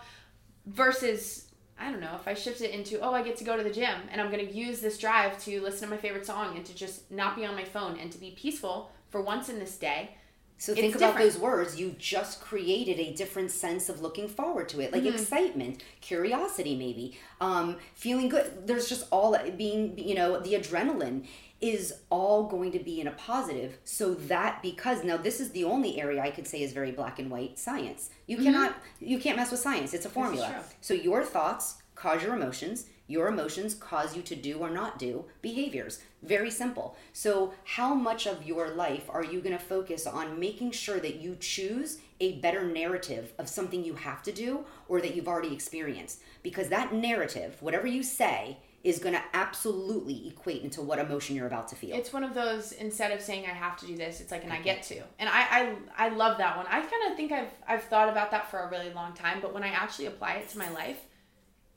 versus 0.67 1.47
I 1.79 1.91
don't 1.91 2.01
know, 2.01 2.17
if 2.19 2.27
I 2.27 2.33
shift 2.33 2.63
it 2.63 2.71
into, 2.71 3.01
oh, 3.01 3.13
I 3.13 3.23
get 3.23 3.37
to 3.37 3.45
go 3.45 3.57
to 3.57 3.63
the 3.63 3.71
gym 3.71 4.01
and 4.11 4.19
I'm 4.19 4.31
going 4.31 4.47
to 4.47 4.53
use 4.53 4.81
this 4.81 4.97
drive 4.97 5.39
to 5.45 5.61
listen 5.61 5.89
to 5.89 5.95
my 5.95 6.01
favorite 6.01 6.25
song 6.25 6.57
and 6.57 6.65
to 6.65 6.75
just 6.75 7.11
not 7.11 7.37
be 7.37 7.45
on 7.45 7.55
my 7.55 7.65
phone 7.65 7.99
and 7.99 8.11
to 8.13 8.19
be 8.19 8.31
peaceful 8.31 8.91
for 9.11 9.21
once 9.21 9.51
in 9.51 9.59
this 9.59 9.77
day. 9.77 10.17
So 10.59 10.75
think 10.75 10.95
about 10.95 11.13
different. 11.13 11.33
those 11.33 11.41
words. 11.41 11.79
You 11.79 11.95
just 11.99 12.41
created 12.41 12.99
a 12.99 13.13
different 13.13 13.51
sense 13.51 13.89
of 13.89 14.01
looking 14.01 14.29
forward 14.29 14.69
to 14.71 14.81
it, 14.81 14.93
like 14.93 15.03
mm-hmm. 15.03 15.15
excitement, 15.15 15.83
curiosity, 16.01 16.77
maybe, 16.77 17.19
um, 17.41 17.77
feeling 17.95 18.29
good. 18.29 18.67
There's 18.67 18.89
just 18.89 19.07
all 19.11 19.37
being, 19.57 19.99
you 19.99 20.15
know, 20.15 20.41
the 20.41 20.55
adrenaline 20.55 21.27
is 21.61 21.95
all 22.11 22.45
going 22.45 22.71
to 22.73 22.79
be 22.79 23.01
in 23.01 23.07
a 23.07 23.13
positive 23.13 23.79
so 23.85 24.15
that 24.15 24.63
because 24.63 25.03
now 25.05 25.17
this 25.17 25.41
is 25.41 25.51
the 25.53 25.65
only 25.65 25.99
area 25.99 26.21
i 26.21 26.31
could 26.31 26.47
say 26.47 26.61
is 26.61 26.75
very 26.75 26.93
black 26.93 27.19
and 27.19 27.31
white 27.31 27.59
science 27.59 28.11
you 28.27 28.37
mm-hmm. 28.37 28.47
cannot 28.47 28.77
you 29.01 29.19
can't 29.19 29.39
mess 29.39 29.51
with 29.51 29.59
science 29.59 29.95
it's 29.95 30.05
a 30.05 30.09
formula 30.11 30.63
so 30.83 30.93
your 30.93 31.25
thoughts 31.25 31.77
cause 31.95 32.23
your 32.23 32.35
emotions 32.35 32.85
your 33.07 33.29
emotions 33.29 33.75
cause 33.75 34.17
you 34.17 34.23
to 34.23 34.35
do 34.35 34.59
or 34.59 34.71
not 34.71 34.99
do 34.99 35.25
behaviors 35.43 36.01
very 36.23 36.51
simple 36.51 36.97
so 37.13 37.53
how 37.65 37.95
much 37.95 38.27
of 38.27 38.47
your 38.47 38.71
life 38.71 39.05
are 39.09 39.25
you 39.25 39.41
going 39.41 39.57
to 39.57 39.63
focus 39.63 40.07
on 40.07 40.41
making 40.41 40.71
sure 40.71 40.99
that 40.99 41.17
you 41.17 41.37
choose 41.39 41.99
a 42.21 42.39
better 42.41 42.65
narrative 42.65 43.33
of 43.39 43.49
something 43.49 43.85
you 43.85 43.95
have 43.95 44.23
to 44.23 44.33
do 44.33 44.65
or 44.89 45.01
that 45.01 45.15
you've 45.15 45.29
already 45.29 45.53
experienced 45.53 46.21
because 46.43 46.69
that 46.69 46.93
narrative 46.93 47.57
whatever 47.61 47.87
you 47.87 48.03
say 48.03 48.57
is 48.87 49.01
going 49.01 49.15
to 49.15 49.23
absolutely 49.35 50.29
equate 50.29 50.63
into 50.63 50.81
what 50.81 51.01
emotion 51.01 51.35
you're 51.35 51.49
about 51.49 51.67
to 51.67 51.75
feel. 51.75 51.97
It's 51.97 52.13
one 52.13 52.23
of 52.23 52.35
those 52.35 52.71
instead 52.71 53.11
of 53.11 53.21
saying 53.21 53.45
I 53.45 53.49
have 53.49 53.77
to 53.79 53.87
do 53.87 53.97
this, 53.97 54.21
it's 54.21 54.31
like 54.31 54.45
and 54.45 54.53
I 54.53 54.61
get 54.61 54.85
to. 54.85 55.01
And 55.19 55.29
I 55.29 55.75
I, 55.99 56.07
I 56.07 56.09
love 56.11 56.39
that 56.39 56.57
one. 56.57 56.67
I 56.69 56.81
kind 56.83 57.11
of 57.11 57.17
think 57.17 57.33
I've 57.33 57.51
I've 57.67 57.83
thought 57.83 58.09
about 58.09 58.31
that 58.31 58.49
for 58.49 58.61
a 58.61 58.71
really 58.71 58.93
long 58.93 59.13
time, 59.13 59.41
but 59.43 59.53
when 59.53 59.65
I 59.65 59.71
actually 59.71 60.07
apply 60.07 60.35
it 60.35 60.49
to 60.51 60.59
my 60.59 60.71
life, 60.71 60.99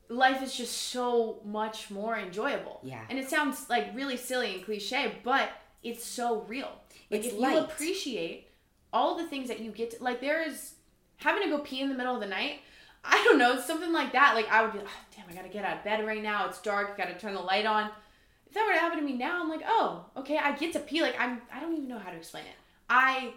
life 0.10 0.42
is 0.42 0.56
just 0.56 0.76
so 0.76 1.40
much 1.46 1.90
more 1.92 2.18
enjoyable. 2.18 2.80
Yeah. 2.84 3.02
And 3.10 3.18
it 3.18 3.30
sounds 3.30 3.70
like 3.70 3.96
really 3.96 4.18
silly 4.18 4.56
and 4.56 4.66
cliche, 4.66 5.20
but 5.24 5.50
it's 5.84 6.04
so 6.04 6.42
real. 6.48 6.72
Like 7.10 7.24
it's 7.24 7.34
if 7.34 7.40
light. 7.40 7.54
you 7.54 7.60
appreciate 7.60 8.48
all 8.92 9.18
the 9.18 9.28
things 9.28 9.48
that 9.48 9.60
you 9.60 9.72
get 9.72 9.92
to, 9.92 10.04
like 10.04 10.20
there 10.20 10.42
is 10.42 10.74
having 11.18 11.44
to 11.44 11.50
go 11.50 11.60
pee 11.60 11.82
in 11.82 11.90
the 11.90 11.96
middle 11.96 12.16
of 12.16 12.22
the 12.22 12.28
night 12.28 12.60
I 13.04 13.24
don't 13.24 13.38
know, 13.38 13.60
something 13.60 13.94
like 13.94 14.12
that. 14.14 14.36
Like 14.36 14.50
I 14.50 14.62
would 14.62 14.74
be 14.74 14.80
like, 14.80 14.88
oh, 14.88 15.06
damn, 15.16 15.30
I 15.30 15.34
gotta 15.34 15.50
get 15.50 15.64
out 15.66 15.78
of 15.78 15.84
bed 15.84 16.06
right 16.06 16.22
now. 16.22 16.48
It's 16.48 16.62
dark. 16.62 16.98
Gotta 16.98 17.14
turn 17.14 17.34
the 17.34 17.40
light 17.40 17.66
on. 17.66 17.90
If 18.48 18.54
that 18.54 18.66
were 18.66 18.74
to 18.74 18.80
happen 18.80 19.00
to 19.00 19.06
me 19.06 19.14
now, 19.14 19.42
I'm 19.42 19.50
like, 19.50 19.62
oh, 19.66 20.06
okay, 20.18 20.38
I 20.38 20.56
get 20.56 20.74
to 20.74 20.80
pee. 20.80 21.02
Like 21.02 21.16
I'm, 21.20 21.42
I 21.54 21.60
don't 21.60 21.74
even 21.74 21.88
know 21.88 22.00
how 22.00 22.10
to 22.10 22.18
explain 22.18 22.46
it. 22.46 22.56
I 22.90 23.34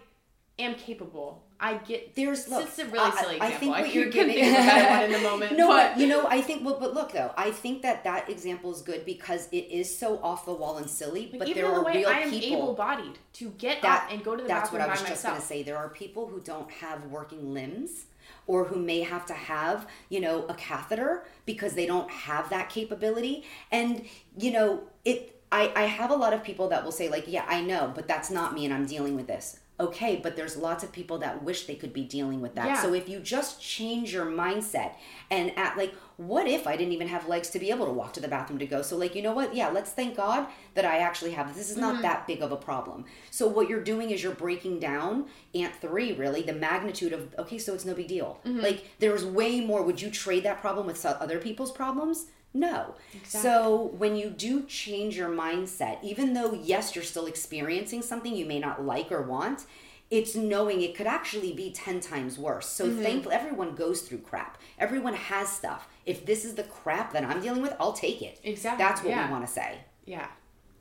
am 0.59 0.75
capable. 0.75 1.43
I 1.59 1.75
get 1.75 2.15
there's 2.15 2.49
look. 2.49 2.63
It's 2.63 2.77
a 2.79 2.85
really 2.85 3.11
silly 3.11 3.39
I, 3.39 3.47
example. 3.47 3.47
I 3.47 3.51
think 3.51 3.71
what 3.71 3.83
I 3.83 3.87
you're 3.87 4.09
giving 4.09 4.37
in 4.37 5.11
the 5.11 5.19
moment. 5.19 5.57
No, 5.57 5.69
but 5.69 5.97
you 5.97 6.07
know, 6.07 6.27
I 6.27 6.41
think. 6.41 6.65
Well, 6.65 6.77
but 6.79 6.93
look 6.93 7.13
though, 7.13 7.31
I 7.37 7.51
think 7.51 7.81
that 7.83 8.03
that 8.03 8.29
example 8.29 8.73
is 8.73 8.81
good 8.81 9.05
because 9.05 9.47
it 9.51 9.71
is 9.71 9.97
so 9.97 10.19
off 10.21 10.45
the 10.45 10.53
wall 10.53 10.77
and 10.77 10.89
silly. 10.89 11.33
But 11.37 11.53
there 11.53 11.67
are 11.67 11.75
the 11.75 11.83
way 11.83 11.97
real 11.99 12.09
I 12.09 12.19
am 12.19 12.29
people. 12.31 12.57
able-bodied 12.57 13.17
to 13.33 13.49
get 13.51 13.81
that, 13.81 14.03
up 14.03 14.11
and 14.11 14.23
go 14.23 14.35
to 14.35 14.41
the 14.41 14.47
that's 14.47 14.69
bathroom 14.69 14.81
what 14.81 14.89
I 14.89 14.91
was 14.91 15.01
by 15.01 15.09
just 15.09 15.23
myself. 15.23 15.37
gonna 15.37 15.45
say. 15.45 15.63
There 15.63 15.77
are 15.77 15.89
people 15.89 16.27
who 16.27 16.41
don't 16.41 16.69
have 16.69 17.05
working 17.05 17.53
limbs 17.53 18.05
or 18.45 18.65
who 18.65 18.77
may 18.77 18.99
have 19.01 19.25
to 19.27 19.33
have, 19.33 19.87
you 20.09 20.19
know, 20.19 20.45
a 20.47 20.53
catheter 20.55 21.23
because 21.45 21.75
they 21.75 21.85
don't 21.85 22.11
have 22.11 22.49
that 22.49 22.69
capability. 22.69 23.45
And, 23.71 24.03
you 24.37 24.51
know, 24.51 24.83
it 25.05 25.41
I, 25.49 25.71
I 25.75 25.83
have 25.83 26.09
a 26.09 26.15
lot 26.15 26.33
of 26.33 26.43
people 26.43 26.67
that 26.69 26.83
will 26.83 26.91
say, 26.91 27.09
like, 27.09 27.25
yeah, 27.27 27.45
I 27.47 27.61
know, 27.61 27.91
but 27.93 28.07
that's 28.07 28.31
not 28.31 28.53
me 28.53 28.65
and 28.65 28.73
I'm 28.73 28.87
dealing 28.87 29.15
with 29.15 29.27
this 29.27 29.59
okay, 29.79 30.19
but 30.21 30.35
there's 30.35 30.55
lots 30.55 30.83
of 30.83 30.91
people 30.91 31.17
that 31.17 31.43
wish 31.43 31.65
they 31.65 31.75
could 31.75 31.93
be 31.93 32.03
dealing 32.03 32.41
with 32.41 32.55
that. 32.55 32.67
Yeah. 32.67 32.81
So 32.81 32.93
if 32.93 33.09
you 33.09 33.19
just 33.19 33.61
change 33.61 34.13
your 34.13 34.25
mindset 34.25 34.93
and 35.31 35.57
at 35.57 35.77
like, 35.77 35.95
what 36.17 36.47
if 36.47 36.67
I 36.67 36.77
didn't 36.77 36.93
even 36.93 37.07
have 37.07 37.27
legs 37.27 37.49
to 37.51 37.59
be 37.59 37.71
able 37.71 37.87
to 37.87 37.91
walk 37.91 38.13
to 38.13 38.19
the 38.19 38.27
bathroom 38.27 38.59
to 38.59 38.67
go? 38.67 38.83
So 38.83 38.95
like, 38.97 39.15
you 39.15 39.23
know 39.23 39.33
what? 39.33 39.55
Yeah, 39.55 39.69
let's 39.69 39.91
thank 39.91 40.15
God 40.15 40.47
that 40.75 40.85
I 40.85 40.99
actually 40.99 41.31
have 41.31 41.55
this. 41.55 41.71
is 41.71 41.77
not 41.77 41.93
mm-hmm. 41.93 42.03
that 42.03 42.27
big 42.27 42.41
of 42.41 42.51
a 42.51 42.55
problem. 42.55 43.05
So 43.31 43.47
what 43.47 43.67
you're 43.67 43.83
doing 43.83 44.11
is 44.11 44.21
you're 44.21 44.35
breaking 44.35 44.79
down 44.79 45.25
ant 45.55 45.75
three 45.81 46.13
really 46.13 46.43
the 46.43 46.53
magnitude 46.53 47.13
of 47.13 47.33
okay, 47.39 47.57
so 47.57 47.73
it's 47.73 47.85
no 47.85 47.95
big 47.95 48.07
deal. 48.07 48.39
Mm-hmm. 48.45 48.59
Like 48.59 48.85
there's 48.99 49.25
way 49.25 49.59
more. 49.59 49.81
Would 49.81 50.01
you 50.01 50.11
trade 50.11 50.43
that 50.43 50.61
problem 50.61 50.85
with 50.85 51.03
other 51.05 51.39
people's 51.39 51.71
problems? 51.71 52.27
No. 52.53 52.95
Exactly. 53.13 53.41
So 53.41 53.93
when 53.97 54.15
you 54.15 54.29
do 54.29 54.63
change 54.63 55.17
your 55.17 55.29
mindset, 55.29 56.03
even 56.03 56.33
though, 56.33 56.53
yes, 56.53 56.95
you're 56.95 57.03
still 57.03 57.25
experiencing 57.25 58.01
something 58.01 58.35
you 58.35 58.45
may 58.45 58.59
not 58.59 58.85
like 58.85 59.11
or 59.11 59.21
want, 59.23 59.65
it's 60.11 60.35
knowing 60.35 60.81
it 60.81 60.95
could 60.95 61.07
actually 61.07 61.53
be 61.53 61.71
10 61.71 61.99
times 61.99 62.37
worse. 62.37 62.67
So 62.67 62.85
mm-hmm. 62.85 63.01
thankfully, 63.01 63.35
everyone 63.35 63.73
goes 63.73 64.01
through 64.01 64.19
crap. 64.19 64.59
Everyone 64.77 65.15
has 65.15 65.49
stuff. 65.49 65.87
If 66.05 66.25
this 66.25 66.45
is 66.45 66.53
the 66.53 66.63
crap 66.63 67.13
that 67.13 67.23
I'm 67.23 67.41
dealing 67.41 67.63
with, 67.63 67.75
I'll 67.79 67.93
take 67.93 68.21
it. 68.21 68.39
Exactly. 68.43 68.83
That's 68.83 69.01
what 69.01 69.09
yeah. 69.09 69.25
we 69.25 69.31
want 69.31 69.47
to 69.47 69.51
say. 69.51 69.79
Yeah. 70.05 70.27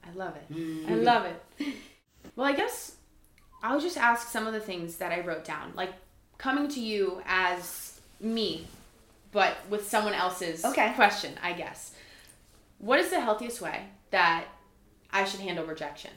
I 0.05 0.13
love 0.15 0.37
it. 0.37 0.53
Mm-hmm. 0.53 0.93
I 0.93 0.97
love 0.97 1.25
it. 1.25 1.75
Well, 2.37 2.47
I 2.47 2.53
guess 2.53 2.97
I'll 3.63 3.81
just 3.81 3.97
ask 3.97 4.29
some 4.29 4.47
of 4.47 4.53
the 4.53 4.61
things 4.61 4.97
that 4.97 5.13
I 5.13 5.21
wrote 5.21 5.45
down. 5.45 5.73
Like 5.75 5.93
coming 6.37 6.69
to 6.69 6.81
you 6.81 7.23
as 7.25 8.01
me 8.21 8.67
but 9.33 9.57
with 9.69 9.89
someone 9.89 10.15
else's 10.15 10.65
okay. 10.65 10.93
question, 10.95 11.35
I 11.43 11.55
guess. 11.55 11.93
What 12.79 13.01
is 13.01 13.11
the 13.11 13.21
healthiest 13.21 13.61
way 13.61 13.87
that 14.11 14.45
I 15.11 15.25
should 15.25 15.41
handle 15.41 15.65
rejection? 15.65 16.11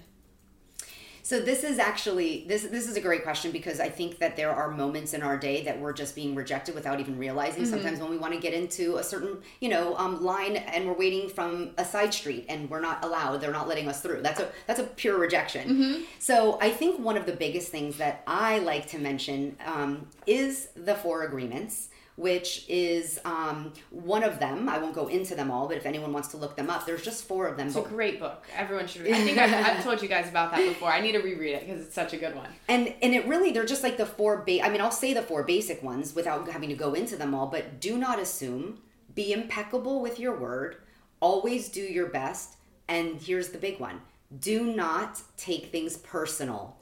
So 1.26 1.39
this 1.39 1.63
is 1.63 1.80
actually 1.80 2.45
this 2.47 2.61
this 2.66 2.88
is 2.88 2.97
a 2.97 3.01
great 3.01 3.24
question 3.24 3.49
because 3.49 3.80
I 3.80 3.89
think 3.89 4.20
that 4.20 4.36
there 4.36 4.51
are 4.51 4.70
moments 4.70 5.16
in 5.16 5.24
our 5.24 5.38
day 5.38 5.63
that 5.63 5.80
we're 5.80 5.91
just 5.91 6.13
being 6.13 6.36
rejected 6.36 6.76
without 6.76 6.99
even 6.99 7.18
realizing. 7.18 7.63
Mm-hmm. 7.63 7.72
Sometimes 7.72 7.99
when 7.99 8.11
we 8.11 8.18
want 8.20 8.36
to 8.36 8.39
get 8.39 8.53
into 8.53 8.97
a 8.97 9.03
certain 9.03 9.39
you 9.59 9.70
know 9.70 9.97
um, 9.97 10.24
line 10.24 10.55
and 10.55 10.86
we're 10.86 10.93
waiting 10.93 11.28
from 11.28 11.72
a 11.80 11.84
side 11.84 12.13
street 12.13 12.45
and 12.47 12.70
we're 12.70 12.80
not 12.80 13.03
allowed, 13.03 13.41
they're 13.41 13.51
not 13.51 13.68
letting 13.68 13.89
us 13.89 14.03
through. 14.03 14.22
That's 14.22 14.39
a 14.39 14.51
that's 14.68 14.80
a 14.80 14.84
pure 14.84 15.18
rejection. 15.18 15.68
Mm-hmm. 15.68 16.03
So 16.20 16.59
I 16.61 16.70
think 16.70 16.99
one 16.99 17.18
of 17.18 17.26
the 17.26 17.34
biggest 17.34 17.70
things 17.70 17.97
that 17.97 18.22
I 18.28 18.59
like 18.59 18.86
to 18.89 18.99
mention 18.99 19.57
um, 19.66 20.05
is 20.28 20.68
the 20.76 20.93
four 20.93 21.24
agreements 21.24 21.89
which 22.18 22.66
is 22.70 23.20
um, 23.26 23.74
one 23.89 24.24
of 24.24 24.39
them. 24.39 24.70
I 24.70 24.78
won't 24.78 24.95
go 24.95 25.07
into 25.07 25.36
them 25.36 25.51
all, 25.51 25.68
but 25.68 25.76
if 25.76 25.86
anyone 25.86 26.13
wants 26.13 26.30
to 26.30 26.38
look 26.38 26.55
them 26.55 26.70
up, 26.70 26.86
there's 26.86 27.01
just 27.01 27.26
four 27.26 27.47
of 27.47 27.57
them. 27.57 27.68
It's 27.68 27.76
a 27.76 27.82
great 27.82 28.20
book. 28.20 28.45
Everyone 28.55 28.88
should 28.88 29.01
read. 29.01 29.16
I 29.16 29.22
think 29.22 29.38
I've, 29.38 29.53
I've, 29.53 29.84
told 29.84 30.01
you 30.01 30.07
guys 30.07 30.30
about 30.30 30.51
that 30.51 30.66
before. 30.66 30.89
I 30.89 31.01
need 31.01 31.11
to 31.11 31.20
reread 31.20 31.55
it 31.55 31.68
because 31.68 31.86
it's 31.86 31.93
such 31.93 32.13
a 32.13 32.18
good 32.18 32.36
one. 32.36 32.49
And 32.68 32.93
and 33.01 33.13
it 33.13 33.28
really 33.28 33.51
they're 33.51 33.66
just 33.66 33.84
like 33.84 33.97
the 33.97 34.05
four. 34.05 34.38
Ba- 34.38 34.63
I 34.63 34.70
mean, 34.70 34.82
I'll 34.82 34.91
say 34.91 35.13
the 35.13 35.22
four 35.22 35.43
basic 35.43 35.84
ones 35.84 36.16
without 36.16 36.49
having 36.49 36.70
to 36.70 36.76
go 36.76 36.93
into 36.93 37.18
them 37.18 37.36
all. 37.36 37.47
But 37.47 37.80
do 37.80 37.97
not 37.97 38.20
assume. 38.20 38.80
Be 39.13 39.32
impeccable 39.32 40.01
with 40.01 40.20
your 40.20 40.38
word. 40.38 40.78
Always 41.20 41.70
do 41.70 41.82
your 41.82 42.07
best. 42.07 42.57
And 42.88 43.20
here's 43.22 43.49
the 43.49 43.57
big 43.57 43.80
one: 43.80 44.01
do 44.39 44.63
not 44.63 45.22
take 45.38 45.66
things 45.66 45.97
personal. 45.97 46.78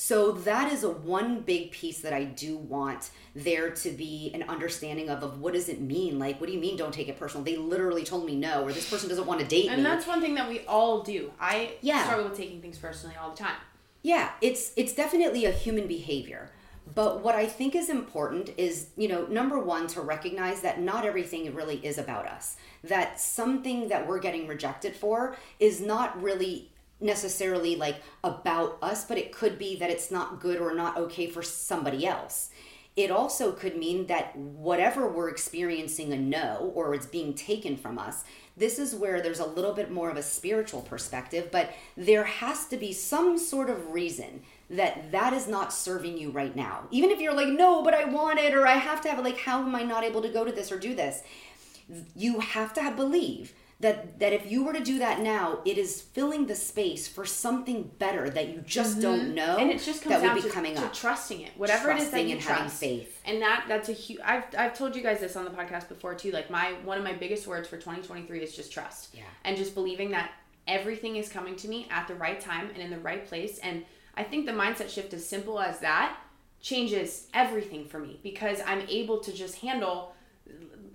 So 0.00 0.30
that 0.30 0.72
is 0.72 0.84
a 0.84 0.90
one 0.90 1.40
big 1.40 1.72
piece 1.72 2.02
that 2.02 2.12
I 2.12 2.22
do 2.22 2.56
want 2.56 3.10
there 3.34 3.70
to 3.70 3.90
be 3.90 4.30
an 4.32 4.44
understanding 4.44 5.10
of 5.10 5.24
of 5.24 5.40
what 5.40 5.54
does 5.54 5.68
it 5.68 5.80
mean? 5.80 6.20
Like, 6.20 6.40
what 6.40 6.46
do 6.46 6.52
you 6.52 6.60
mean 6.60 6.76
don't 6.76 6.94
take 6.94 7.08
it 7.08 7.18
personal? 7.18 7.42
They 7.42 7.56
literally 7.56 8.04
told 8.04 8.24
me 8.24 8.36
no, 8.36 8.62
or 8.62 8.72
this 8.72 8.88
person 8.88 9.08
doesn't 9.08 9.26
want 9.26 9.40
to 9.40 9.46
date 9.46 9.66
and 9.66 9.70
me. 9.70 9.74
And 9.78 9.86
that's 9.86 10.06
one 10.06 10.20
thing 10.20 10.36
that 10.36 10.48
we 10.48 10.60
all 10.66 11.02
do. 11.02 11.32
I 11.40 11.72
yeah. 11.80 12.04
struggle 12.04 12.28
with 12.28 12.38
taking 12.38 12.60
things 12.62 12.78
personally 12.78 13.16
all 13.20 13.30
the 13.30 13.36
time. 13.36 13.56
Yeah, 14.02 14.30
it's 14.40 14.70
it's 14.76 14.94
definitely 14.94 15.46
a 15.46 15.50
human 15.50 15.88
behavior. 15.88 16.52
But 16.94 17.24
what 17.24 17.34
I 17.34 17.46
think 17.46 17.74
is 17.74 17.90
important 17.90 18.50
is, 18.56 18.90
you 18.96 19.08
know, 19.08 19.26
number 19.26 19.58
one, 19.58 19.88
to 19.88 20.00
recognize 20.00 20.60
that 20.60 20.80
not 20.80 21.04
everything 21.04 21.52
really 21.56 21.84
is 21.84 21.98
about 21.98 22.26
us. 22.26 22.56
That 22.84 23.20
something 23.20 23.88
that 23.88 24.06
we're 24.06 24.20
getting 24.20 24.46
rejected 24.46 24.94
for 24.94 25.36
is 25.58 25.80
not 25.80 26.22
really 26.22 26.70
necessarily 27.00 27.76
like 27.76 27.96
about 28.24 28.78
us, 28.82 29.04
but 29.04 29.18
it 29.18 29.32
could 29.32 29.58
be 29.58 29.76
that 29.76 29.90
it's 29.90 30.10
not 30.10 30.40
good 30.40 30.58
or 30.58 30.74
not 30.74 30.96
okay 30.96 31.28
for 31.28 31.42
somebody 31.42 32.06
else. 32.06 32.50
It 32.96 33.12
also 33.12 33.52
could 33.52 33.76
mean 33.76 34.08
that 34.08 34.36
whatever 34.36 35.08
we're 35.08 35.28
experiencing 35.28 36.12
a 36.12 36.16
no 36.16 36.72
or 36.74 36.94
it's 36.94 37.06
being 37.06 37.32
taken 37.32 37.76
from 37.76 37.96
us, 37.96 38.24
this 38.56 38.80
is 38.80 38.92
where 38.92 39.20
there's 39.20 39.38
a 39.38 39.46
little 39.46 39.72
bit 39.72 39.92
more 39.92 40.10
of 40.10 40.16
a 40.16 40.22
spiritual 40.22 40.82
perspective, 40.82 41.50
but 41.52 41.70
there 41.96 42.24
has 42.24 42.66
to 42.66 42.76
be 42.76 42.92
some 42.92 43.38
sort 43.38 43.70
of 43.70 43.92
reason 43.92 44.42
that 44.68 45.12
that 45.12 45.32
is 45.32 45.46
not 45.46 45.72
serving 45.72 46.18
you 46.18 46.30
right 46.30 46.56
now. 46.56 46.88
Even 46.90 47.10
if 47.10 47.20
you're 47.20 47.34
like, 47.34 47.48
no, 47.48 47.84
but 47.84 47.94
I 47.94 48.04
want 48.06 48.40
it, 48.40 48.52
or 48.52 48.66
I 48.66 48.72
have 48.72 49.00
to 49.02 49.08
have 49.08 49.20
it, 49.20 49.24
like, 49.24 49.38
how 49.38 49.62
am 49.62 49.76
I 49.76 49.84
not 49.84 50.02
able 50.02 50.22
to 50.22 50.28
go 50.28 50.44
to 50.44 50.50
this 50.50 50.72
or 50.72 50.78
do 50.78 50.96
this? 50.96 51.22
You 52.16 52.40
have 52.40 52.74
to 52.74 52.82
have, 52.82 52.96
believe 52.96 53.54
that 53.80 54.18
that 54.18 54.32
if 54.32 54.50
you 54.50 54.64
were 54.64 54.72
to 54.72 54.82
do 54.82 54.98
that 54.98 55.20
now, 55.20 55.60
it 55.64 55.78
is 55.78 56.00
filling 56.00 56.46
the 56.46 56.54
space 56.56 57.06
for 57.06 57.24
something 57.24 57.90
better 57.98 58.28
that 58.28 58.48
you 58.48 58.60
just 58.66 58.94
mm-hmm. 58.94 59.02
don't 59.02 59.34
know. 59.34 59.56
And 59.56 59.70
it 59.70 59.80
just 59.80 60.02
comes 60.02 60.16
that 60.16 60.22
down 60.22 60.34
would 60.34 60.42
be 60.42 60.48
to, 60.48 60.54
coming 60.54 60.74
to 60.74 60.86
up. 60.86 60.92
trusting 60.92 61.42
it, 61.42 61.52
whatever 61.56 61.90
trusting 61.90 62.02
it 62.02 62.06
is 62.06 62.10
that 62.10 62.24
you 62.24 62.32
and 62.32 62.40
trust. 62.40 62.82
Having 62.82 62.98
faith. 62.98 63.20
And 63.24 63.42
that 63.42 63.66
that's 63.68 63.88
a 63.88 63.92
huge. 63.92 64.20
I've 64.24 64.44
I've 64.56 64.76
told 64.76 64.96
you 64.96 65.02
guys 65.02 65.20
this 65.20 65.36
on 65.36 65.44
the 65.44 65.52
podcast 65.52 65.88
before 65.88 66.14
too. 66.14 66.32
Like 66.32 66.50
my 66.50 66.72
one 66.84 66.98
of 66.98 67.04
my 67.04 67.12
biggest 67.12 67.46
words 67.46 67.68
for 67.68 67.76
2023 67.76 68.40
is 68.40 68.56
just 68.56 68.72
trust. 68.72 69.14
Yeah. 69.14 69.22
And 69.44 69.56
just 69.56 69.74
believing 69.74 70.10
that 70.10 70.32
everything 70.66 71.16
is 71.16 71.28
coming 71.28 71.54
to 71.56 71.68
me 71.68 71.86
at 71.90 72.08
the 72.08 72.14
right 72.16 72.40
time 72.40 72.70
and 72.70 72.78
in 72.78 72.90
the 72.90 72.98
right 72.98 73.26
place. 73.26 73.58
And 73.58 73.84
I 74.16 74.24
think 74.24 74.46
the 74.46 74.52
mindset 74.52 74.90
shift, 74.90 75.14
as 75.14 75.24
simple 75.24 75.60
as 75.60 75.78
that, 75.78 76.18
changes 76.60 77.28
everything 77.32 77.84
for 77.86 78.00
me 78.00 78.18
because 78.24 78.60
I'm 78.66 78.82
able 78.88 79.20
to 79.20 79.32
just 79.32 79.60
handle. 79.60 80.16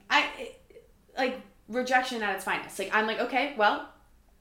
I 0.10 0.52
like 1.18 1.40
rejection 1.68 2.22
at 2.24 2.36
its 2.36 2.46
finest. 2.46 2.78
Like 2.80 2.94
I'm 2.94 3.08
like, 3.08 3.20
okay, 3.20 3.54
well, 3.58 3.90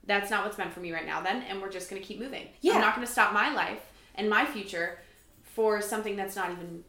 that's 0.05 0.29
not 0.29 0.43
what's 0.43 0.57
meant 0.57 0.73
for 0.73 0.79
me 0.79 0.91
right 0.91 1.05
now 1.05 1.21
then, 1.21 1.43
and 1.43 1.61
we're 1.61 1.71
just 1.71 1.89
gonna 1.89 2.01
keep 2.01 2.19
moving. 2.19 2.47
Yeah. 2.61 2.73
I'm 2.73 2.81
not 2.81 2.95
gonna 2.95 3.07
stop 3.07 3.33
my 3.33 3.53
life 3.53 3.79
and 4.15 4.29
my 4.29 4.45
future 4.45 4.99
for 5.43 5.81
something 5.81 6.15
that's 6.15 6.35
not 6.35 6.51
even 6.51 6.83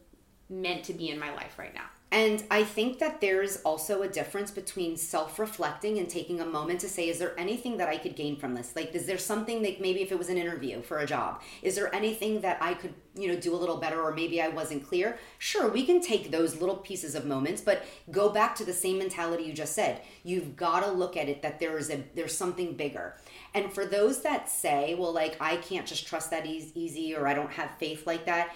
meant 0.49 0.85
to 0.85 0.95
be 0.95 1.11
in 1.11 1.19
my 1.19 1.33
life 1.33 1.59
right 1.59 1.75
now. 1.75 1.87
And 2.15 2.45
I 2.49 2.63
think 2.63 3.01
that 3.01 3.21
there's 3.21 3.57
also 3.63 4.03
a 4.03 4.09
difference 4.09 4.53
between 4.53 4.97
self 4.97 5.37
reflecting 5.37 5.99
and 5.99 6.09
taking 6.09 6.41
a 6.41 6.47
moment 6.47 6.79
to 6.83 6.89
say, 6.89 7.09
is 7.09 7.19
there 7.19 7.35
anything 7.37 7.77
that 7.79 7.89
I 7.89 7.99
could 7.99 8.15
gain 8.15 8.37
from 8.37 8.55
this? 8.55 8.77
Like, 8.77 8.95
is 8.95 9.07
there 9.07 9.19
something 9.19 9.63
that 9.63 9.81
maybe 9.81 10.01
if 10.01 10.13
it 10.13 10.19
was 10.19 10.29
an 10.29 10.39
interview 10.39 10.81
for 10.81 10.99
a 10.99 11.07
job, 11.07 11.43
is 11.61 11.75
there 11.75 11.93
anything 11.93 12.41
that 12.43 12.59
I 12.63 12.75
could, 12.75 12.95
you 13.17 13.27
know, 13.27 13.35
do 13.35 13.53
a 13.53 13.59
little 13.59 13.79
better 13.79 14.01
or 14.01 14.15
maybe 14.15 14.41
I 14.41 14.47
wasn't 14.47 14.87
clear? 14.87 15.19
Sure, 15.41 15.69
we 15.69 15.85
can 15.85 16.01
take 16.01 16.31
those 16.31 16.61
little 16.61 16.77
pieces 16.77 17.17
of 17.17 17.27
moments, 17.27 17.61
but 17.61 17.85
go 18.13 18.29
back 18.29 18.55
to 18.57 18.65
the 18.65 18.73
same 18.73 18.99
mentality 18.99 19.43
you 19.43 19.53
just 19.53 19.73
said. 19.73 20.01
You've 20.23 20.55
got 20.55 20.85
to 20.85 20.93
look 20.93 21.17
at 21.17 21.29
it 21.29 21.43
that 21.43 21.59
there 21.59 21.77
is 21.79 21.91
a, 21.91 22.05
there's 22.15 22.39
something 22.39 22.77
bigger. 22.77 23.17
And 23.55 23.73
for 23.73 23.85
those 23.85 24.23
that 24.23 24.49
say, 24.49 24.95
well, 24.95 25.13
like, 25.13 25.37
I 25.41 25.57
can't 25.57 25.87
just 25.87 26.07
trust 26.07 26.31
that 26.31 26.47
easy 26.47 27.17
or 27.17 27.27
I 27.27 27.35
don't 27.35 27.51
have 27.51 27.73
faith 27.81 28.07
like 28.07 28.27
that 28.27 28.55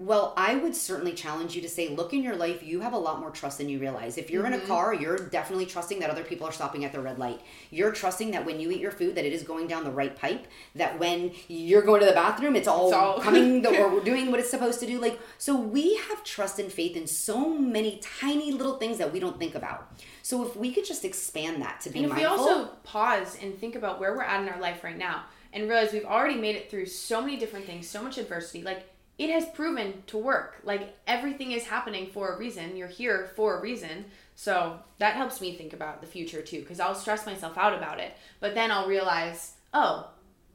well, 0.00 0.32
I 0.36 0.54
would 0.54 0.76
certainly 0.76 1.12
challenge 1.12 1.56
you 1.56 1.62
to 1.62 1.68
say, 1.68 1.88
look 1.88 2.14
in 2.14 2.22
your 2.22 2.36
life, 2.36 2.62
you 2.62 2.82
have 2.82 2.92
a 2.92 2.98
lot 2.98 3.18
more 3.18 3.32
trust 3.32 3.58
than 3.58 3.68
you 3.68 3.80
realize. 3.80 4.16
If 4.16 4.30
you're 4.30 4.44
mm-hmm. 4.44 4.52
in 4.52 4.60
a 4.60 4.62
mm-hmm. 4.62 4.72
car, 4.72 4.94
you're 4.94 5.18
definitely 5.18 5.66
trusting 5.66 5.98
that 5.98 6.08
other 6.08 6.22
people 6.22 6.46
are 6.46 6.52
stopping 6.52 6.84
at 6.84 6.92
the 6.92 7.00
red 7.00 7.18
light. 7.18 7.40
You're 7.70 7.90
trusting 7.90 8.30
that 8.30 8.46
when 8.46 8.60
you 8.60 8.70
eat 8.70 8.78
your 8.80 8.92
food, 8.92 9.16
that 9.16 9.24
it 9.24 9.32
is 9.32 9.42
going 9.42 9.66
down 9.66 9.82
the 9.82 9.90
right 9.90 10.14
pipe. 10.14 10.46
That 10.76 11.00
when 11.00 11.32
you're 11.48 11.82
going 11.82 11.98
to 11.98 12.06
the 12.06 12.12
bathroom, 12.12 12.54
it's 12.54 12.68
all, 12.68 12.86
it's 12.86 12.94
all... 12.94 13.18
coming 13.18 13.62
the, 13.62 13.76
or 13.76 14.00
doing 14.00 14.30
what 14.30 14.38
it's 14.38 14.50
supposed 14.50 14.78
to 14.80 14.86
do. 14.86 15.00
Like, 15.00 15.18
so 15.36 15.56
we 15.56 15.96
have 15.96 16.22
trust 16.22 16.60
and 16.60 16.70
faith 16.70 16.96
in 16.96 17.08
so 17.08 17.48
many 17.48 18.00
tiny 18.20 18.52
little 18.52 18.76
things 18.76 18.98
that 18.98 19.12
we 19.12 19.18
don't 19.18 19.40
think 19.40 19.56
about. 19.56 19.92
So 20.22 20.46
if 20.46 20.54
we 20.54 20.72
could 20.72 20.84
just 20.84 21.04
expand 21.04 21.60
that 21.62 21.80
to 21.80 21.90
be 21.90 22.04
and 22.04 22.06
if 22.06 22.12
mindful, 22.12 22.36
we 22.36 22.50
also 22.50 22.66
pause 22.84 23.36
and 23.42 23.58
think 23.58 23.74
about 23.74 23.98
where 23.98 24.14
we're 24.14 24.22
at 24.22 24.42
in 24.42 24.48
our 24.48 24.60
life 24.60 24.84
right 24.84 24.96
now, 24.96 25.24
and 25.52 25.68
realize 25.68 25.92
we've 25.92 26.04
already 26.04 26.36
made 26.36 26.54
it 26.54 26.70
through 26.70 26.86
so 26.86 27.20
many 27.20 27.36
different 27.36 27.66
things, 27.66 27.88
so 27.88 28.00
much 28.00 28.16
adversity, 28.16 28.62
like 28.62 28.86
it 29.18 29.30
has 29.30 29.46
proven 29.46 30.02
to 30.06 30.16
work. 30.16 30.58
Like 30.62 30.96
everything 31.06 31.52
is 31.52 31.64
happening 31.64 32.06
for 32.06 32.32
a 32.32 32.38
reason. 32.38 32.76
You're 32.76 32.88
here 32.88 33.30
for 33.34 33.58
a 33.58 33.60
reason. 33.60 34.06
So 34.36 34.78
that 34.98 35.16
helps 35.16 35.40
me 35.40 35.54
think 35.54 35.72
about 35.72 36.00
the 36.00 36.06
future 36.06 36.40
too, 36.40 36.60
because 36.60 36.78
I'll 36.78 36.94
stress 36.94 37.26
myself 37.26 37.58
out 37.58 37.74
about 37.74 37.98
it. 37.98 38.16
But 38.38 38.54
then 38.54 38.70
I'll 38.70 38.86
realize, 38.86 39.54
oh, 39.74 40.08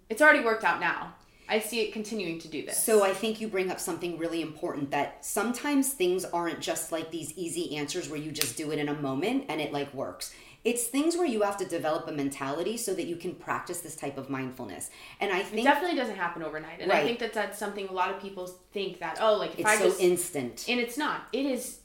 it's 0.09 0.21
already 0.21 0.43
worked 0.43 0.63
out 0.63 0.79
now. 0.79 1.13
I 1.49 1.59
see 1.59 1.81
it 1.81 1.91
continuing 1.91 2.39
to 2.39 2.47
do 2.47 2.65
this. 2.65 2.81
So 2.81 3.03
I 3.03 3.13
think 3.13 3.41
you 3.41 3.49
bring 3.49 3.69
up 3.69 3.79
something 3.79 4.17
really 4.17 4.41
important 4.41 4.91
that 4.91 5.25
sometimes 5.25 5.91
things 5.91 6.23
aren't 6.23 6.61
just 6.61 6.93
like 6.93 7.11
these 7.11 7.33
easy 7.33 7.75
answers 7.75 8.07
where 8.07 8.19
you 8.19 8.31
just 8.31 8.55
do 8.55 8.71
it 8.71 8.79
in 8.79 8.87
a 8.87 8.93
moment 8.93 9.45
and 9.49 9.59
it 9.59 9.73
like 9.73 9.93
works 9.93 10.33
it's 10.63 10.83
things 10.85 11.17
where 11.17 11.25
you 11.25 11.41
have 11.41 11.57
to 11.57 11.65
develop 11.65 12.07
a 12.07 12.11
mentality 12.11 12.77
so 12.77 12.93
that 12.93 13.05
you 13.05 13.17
can 13.17 13.35
practice 13.35 13.81
this 13.81 13.95
type 13.95 14.17
of 14.17 14.29
mindfulness. 14.29 14.89
And 15.19 15.31
I 15.31 15.41
think 15.41 15.67
it 15.67 15.69
definitely 15.69 15.97
doesn't 15.97 16.15
happen 16.15 16.41
overnight. 16.41 16.79
And 16.79 16.89
right. 16.89 17.03
I 17.03 17.05
think 17.05 17.19
that 17.19 17.33
that's 17.33 17.59
something 17.59 17.87
a 17.87 17.91
lot 17.91 18.11
of 18.11 18.21
people 18.21 18.47
think 18.71 18.99
that 18.99 19.17
oh, 19.21 19.35
like 19.35 19.53
if 19.53 19.59
it's 19.59 19.69
I 19.69 19.77
so 19.77 19.85
just 19.85 19.99
instant, 19.99 20.65
and 20.67 20.79
it's 20.79 20.97
not. 20.97 21.27
It 21.33 21.45
is. 21.45 21.79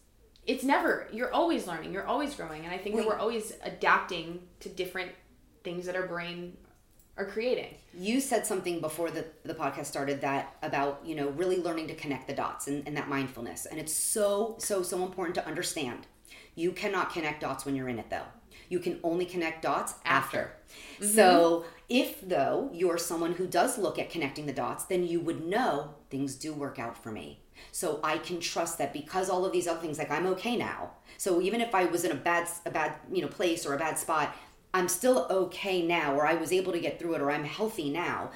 It's 0.46 0.64
never. 0.64 1.08
You're 1.12 1.32
always 1.32 1.66
learning. 1.66 1.92
You're 1.92 2.06
always 2.06 2.34
growing. 2.34 2.64
And 2.64 2.72
I 2.72 2.78
think 2.78 2.96
that 2.96 3.06
we're 3.06 3.18
always 3.18 3.52
adapting 3.62 4.40
to 4.60 4.70
different 4.70 5.10
things 5.62 5.84
that 5.84 5.94
our 5.94 6.06
brain 6.06 6.56
are 7.18 7.26
creating. 7.26 7.74
You 7.92 8.20
said 8.20 8.46
something 8.46 8.80
before 8.80 9.10
the, 9.10 9.26
the 9.44 9.54
podcast 9.54 9.86
started 9.86 10.20
that 10.22 10.56
about, 10.62 11.00
you 11.04 11.16
know, 11.16 11.28
really 11.30 11.60
learning 11.60 11.88
to 11.88 11.94
connect 11.94 12.28
the 12.28 12.32
dots 12.32 12.68
and, 12.68 12.86
and 12.86 12.96
that 12.96 13.08
mindfulness. 13.08 13.66
And 13.66 13.78
it's 13.78 13.92
so, 13.92 14.54
so, 14.58 14.82
so 14.82 15.02
important 15.02 15.34
to 15.34 15.46
understand. 15.46 16.06
You 16.54 16.72
cannot 16.72 17.12
connect 17.12 17.40
dots 17.40 17.66
when 17.66 17.74
you're 17.74 17.88
in 17.88 17.98
it 17.98 18.08
though. 18.08 18.24
You 18.68 18.78
can 18.78 19.00
only 19.02 19.24
connect 19.24 19.62
dots 19.62 19.94
after. 20.04 20.18
after. 20.38 20.52
Mm-hmm. 21.00 21.14
So, 21.14 21.64
if 21.88 22.20
though 22.20 22.70
you're 22.72 22.98
someone 22.98 23.32
who 23.32 23.46
does 23.46 23.78
look 23.78 23.98
at 23.98 24.10
connecting 24.10 24.46
the 24.46 24.52
dots, 24.52 24.84
then 24.84 25.06
you 25.06 25.20
would 25.20 25.46
know 25.46 25.94
things 26.10 26.34
do 26.34 26.52
work 26.52 26.78
out 26.78 27.02
for 27.02 27.10
me. 27.10 27.40
So 27.72 28.00
I 28.04 28.18
can 28.18 28.40
trust 28.40 28.78
that 28.78 28.92
because 28.92 29.30
all 29.30 29.44
of 29.44 29.52
these 29.52 29.66
other 29.66 29.80
things, 29.80 29.98
like 29.98 30.10
I'm 30.10 30.26
okay 30.28 30.56
now. 30.56 30.90
So 31.16 31.40
even 31.40 31.60
if 31.60 31.74
I 31.74 31.86
was 31.86 32.04
in 32.04 32.12
a 32.12 32.16
bad, 32.16 32.48
a 32.66 32.70
bad, 32.70 32.94
you 33.10 33.22
know, 33.22 33.28
place 33.28 33.66
or 33.66 33.74
a 33.74 33.78
bad 33.78 33.98
spot, 33.98 34.36
I'm 34.74 34.88
still 34.88 35.26
okay 35.30 35.82
now, 35.82 36.14
or 36.14 36.26
I 36.26 36.34
was 36.34 36.52
able 36.52 36.72
to 36.72 36.80
get 36.80 36.98
through 36.98 37.14
it, 37.14 37.22
or 37.22 37.30
I'm 37.30 37.44
healthy 37.44 37.90
now. 37.90 38.30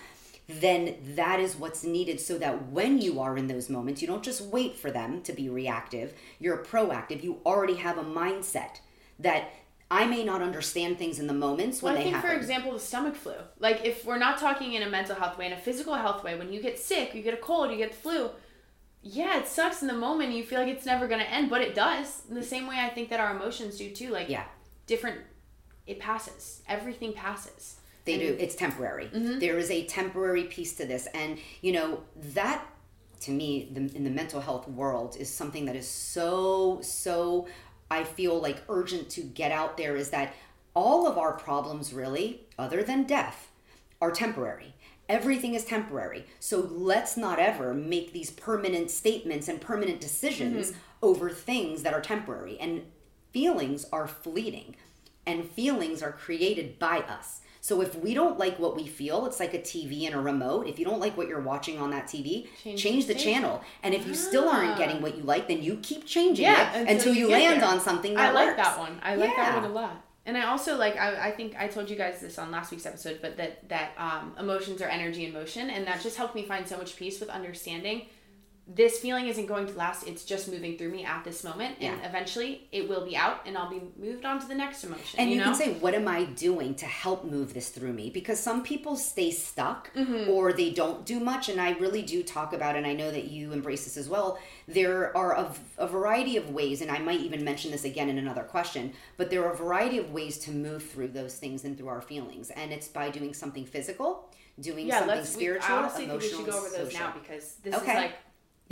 Then 0.49 0.97
that 1.15 1.41
is 1.41 1.57
what's 1.57 1.85
needed 1.85 2.21
so 2.21 2.37
that 2.39 2.71
when 2.71 3.01
you 3.01 3.21
are 3.21 3.37
in 3.37 3.47
those 3.47 3.71
moments, 3.71 4.03
you 4.03 4.09
don't 4.09 4.25
just 4.25 4.43
wait 4.43 4.77
for 4.77 4.91
them 4.91 5.23
to 5.23 5.33
be 5.33 5.49
reactive. 5.49 6.15
You're 6.41 6.65
proactive. 6.65 7.23
You 7.23 7.41
already 7.47 7.75
have 7.75 7.99
a 7.99 8.05
mindset 8.05 8.81
that 9.19 9.51
I 9.93 10.07
may 10.07 10.25
not 10.25 10.41
understand 10.41 10.97
things 10.97 11.19
in 11.19 11.27
the 11.27 11.35
moments 11.35 11.83
when 11.83 11.93
well, 11.93 12.03
they 12.03 12.09
I 12.09 12.13
think, 12.13 12.17
happen. 12.17 12.31
for 12.31 12.37
example, 12.37 12.73
the 12.73 12.81
stomach 12.81 13.15
flu. 13.15 13.35
Like, 13.59 13.85
if 13.85 14.07
we're 14.07 14.17
not 14.17 14.39
talking 14.39 14.73
in 14.73 14.83
a 14.83 14.89
mental 14.89 15.15
health 15.15 15.37
way, 15.37 15.47
in 15.47 15.53
a 15.53 15.59
physical 15.59 15.95
health 15.95 16.25
way, 16.25 16.35
when 16.35 16.51
you 16.51 16.63
get 16.63 16.79
sick, 16.79 17.15
you 17.15 17.23
get 17.23 17.35
a 17.35 17.37
cold, 17.37 17.71
you 17.71 17.77
get 17.77 17.91
the 17.91 17.99
flu. 17.99 18.31
Yeah, 19.03 19.39
it 19.39 19.47
sucks 19.47 19.83
in 19.83 19.89
the 19.89 19.95
moment. 19.95 20.33
You 20.33 20.45
feel 20.45 20.61
like 20.61 20.69
it's 20.69 20.87
never 20.87 21.07
going 21.07 21.21
to 21.21 21.31
end, 21.31 21.51
but 21.51 21.61
it 21.61 21.75
does. 21.75 22.23
In 22.31 22.35
the 22.35 22.43
same 22.43 22.67
way, 22.67 22.79
I 22.79 22.89
think 22.89 23.11
that 23.11 23.21
our 23.21 23.37
emotions 23.37 23.77
do 23.77 23.91
too. 23.91 24.11
Like, 24.11 24.31
yeah, 24.31 24.45
different. 24.87 25.21
It 25.87 26.01
passes. 26.01 26.63
Everything 26.67 27.13
passes. 27.13 27.77
They 28.07 28.15
and, 28.15 28.39
do. 28.39 28.43
It's 28.43 28.55
temporary. 28.55 29.09
Mm-hmm. 29.09 29.41
There 29.41 29.59
is 29.59 29.71
a 29.71 29.85
temporary 29.85 30.45
piece 30.45 30.75
to 30.77 30.87
this, 30.87 31.07
and 31.13 31.39
you 31.61 31.73
know 31.73 32.01
that 32.33 32.67
to 33.21 33.31
me 33.31 33.69
the, 33.73 33.81
in 33.95 34.05
the 34.05 34.11
mental 34.11 34.41
health 34.41 34.67
world 34.69 35.17
is 35.19 35.33
something 35.33 35.67
that 35.67 35.77
is 35.77 35.87
so 35.87 36.81
so 36.83 37.47
I 37.93 38.05
feel 38.05 38.41
like 38.41 38.63
urgent 38.71 39.11
to 39.11 39.21
get 39.21 39.53
out 39.53 39.77
there 39.77 39.97
is 39.97 40.09
that 40.11 40.33
all 40.75 41.07
of 41.07 41.19
our 41.19 41.35
problems, 41.35 41.93
really, 41.93 42.47
other 42.59 42.83
than 42.83 43.05
death, 43.05 43.51
are 44.01 44.11
temporary. 44.11 44.73
Everything 45.11 45.53
is 45.55 45.67
temporary. 45.67 46.25
So 46.41 46.61
let's 46.71 47.19
not 47.19 47.39
ever 47.39 47.75
make 47.75 48.15
these 48.15 48.31
permanent 48.31 48.91
statements 48.91 49.47
and 49.47 49.61
permanent 49.61 50.01
decisions 50.01 50.71
mm-hmm. 50.71 50.79
over 51.03 51.29
things 51.29 51.83
that 51.83 51.93
are 51.93 52.01
temporary. 52.01 52.59
And 52.59 52.87
feelings 53.31 53.85
are 53.93 54.09
fleeting, 54.09 54.75
and 55.27 55.47
feelings 55.51 56.03
are 56.03 56.13
created 56.13 56.79
by 56.79 57.01
us. 57.01 57.42
So 57.63 57.81
if 57.81 57.95
we 57.95 58.13
don't 58.13 58.41
like 58.41 58.59
what 58.59 58.75
we 58.75 58.89
feel, 58.89 59.25
it's 59.25 59.39
like 59.39 59.55
a 59.55 59.59
TV 59.61 60.05
and 60.05 60.17
a 60.17 60.19
remote. 60.19 60.67
If 60.67 60.81
you 60.81 60.85
don't 60.85 60.99
like 60.99 61.17
what 61.17 61.29
you're 61.29 61.41
watching 61.41 61.79
on 61.79 61.93
that 61.93 62.07
TV, 62.07 62.49
change, 62.61 62.83
change 62.83 63.07
the 63.07 63.15
channel. 63.15 63.63
And 63.85 63.95
if 63.95 64.05
you 64.05 64.15
still 64.15 64.49
aren't 64.49 64.77
getting 64.77 65.01
what 65.01 65.17
you 65.17 65.23
like, 65.23 65.47
then 65.47 65.63
you 65.63 65.79
keep 65.81 66.05
changing 66.05 66.45
yeah, 66.45 66.77
it 66.77 66.89
until, 66.89 67.15
you, 67.15 67.29
you 67.29 67.31
land 67.31 67.63
there. 67.63 67.69
on 67.69 67.81
something 67.81 68.15
that 68.15 68.31
I 68.31 68.33
like 68.33 68.57
works. 68.57 68.69
that 68.69 68.79
one. 68.81 68.99
I 69.01 69.15
like 69.15 69.31
yeah. 69.31 69.53
that 69.53 69.63
one 69.63 69.71
a 69.71 69.73
lot. 69.73 70.05
And 70.27 70.37
I 70.37 70.47
also 70.47 70.77
like 70.77 70.97
I, 70.97 71.29
I 71.29 71.31
think 71.31 71.55
I 71.57 71.69
told 71.69 71.89
you 71.89 71.95
guys 71.95 72.21
this 72.21 72.37
on 72.37 72.51
last 72.51 72.73
week's 72.73 72.85
episode, 72.85 73.21
but 73.23 73.37
that 73.37 73.69
that 73.69 73.93
um, 73.97 74.35
emotions 74.41 74.83
are 74.83 74.89
energy 74.89 75.25
in 75.25 75.33
motion, 75.33 75.71
and 75.71 75.87
that 75.87 76.01
just 76.03 76.17
helped 76.17 76.35
me 76.35 76.45
find 76.45 76.67
so 76.67 76.77
much 76.77 76.97
peace 76.97 77.21
with 77.21 77.29
understanding 77.29 78.07
this 78.75 78.99
feeling 79.01 79.27
isn't 79.27 79.47
going 79.47 79.67
to 79.67 79.73
last. 79.75 80.07
It's 80.07 80.25
just 80.25 80.49
moving 80.49 80.79
through 80.79 80.91
me 80.91 81.05
at 81.05 81.25
this 81.25 81.45
moment, 81.45 81.77
and 81.81 81.99
yeah. 81.99 82.09
eventually 82.09 82.69
it 82.73 82.89
will 82.89 83.05
be 83.05 83.17
out, 83.17 83.41
and 83.47 83.57
I'll 83.57 83.71
be 83.71 83.83
moved 83.99 84.25
on 84.25 84.41
to 84.41 84.47
the 84.47 84.55
next 84.55 84.85
emotion. 84.85 85.19
And 85.19 85.31
you, 85.31 85.37
you 85.37 85.41
know? 85.41 85.49
can 85.49 85.55
say, 85.55 85.73
"What 85.75 85.95
am 85.95 86.09
I 86.09 86.25
doing 86.25 86.75
to 86.77 86.87
help 86.87 87.25
move 87.25 87.55
this 87.55 87.71
through 87.71 87.93
me?" 87.93 88.11
Because 88.11 88.39
some 88.41 88.63
people 88.63 88.97
stay 88.97 89.31
stuck, 89.31 89.93
mm-hmm. 89.95 90.31
or 90.31 90.53
they 90.53 90.71
don't 90.71 91.05
do 91.05 91.21
much. 91.21 91.49
And 91.49 91.61
I 91.61 91.73
really 91.73 92.03
do 92.03 92.23
talk 92.23 92.53
about, 92.53 92.77
and 92.77 92.87
I 92.87 92.93
know 92.93 93.11
that 93.11 93.25
you 93.25 93.53
embrace 93.53 93.85
this 93.85 93.97
as 93.97 94.09
well. 94.09 94.39
There 94.69 95.17
are 95.17 95.37
a, 95.37 95.55
a 95.79 95.87
variety 95.87 96.37
of 96.37 96.51
ways, 96.51 96.81
and 96.81 96.91
I 96.91 96.99
might 96.99 97.21
even 97.21 97.45
mention 97.45 97.71
this 97.71 97.85
again 97.85 98.09
in 98.09 98.19
another 98.19 98.43
question. 98.43 98.93
But 99.17 99.31
there 99.31 99.45
are 99.45 99.53
a 99.53 99.57
variety 99.57 99.99
of 99.99 100.13
ways 100.13 100.39
to 100.41 100.51
move 100.51 100.85
through 100.85 101.09
those 101.09 101.37
things 101.37 101.65
and 101.65 101.77
through 101.77 101.89
our 101.89 102.01
feelings, 102.01 102.51
and 102.51 102.73
it's 102.73 102.89
by 102.89 103.11
doing 103.11 103.35
something 103.35 103.67
physical 103.67 104.29
doing 104.61 104.87
yeah, 104.87 104.99
something 104.99 105.25
spiritual, 105.25 105.69
we, 105.69 105.75
I 105.75 105.79
honestly 105.79 106.05
emotional, 106.05 106.31
think 106.31 106.39
we 106.39 106.45
should 106.45 106.53
go 106.53 106.59
over 106.59 106.69
those 106.69 106.93
social. 106.93 107.07
now 107.07 107.15
because 107.21 107.55
this 107.63 107.75
okay. 107.75 107.91
is 107.91 107.97
like 107.97 108.13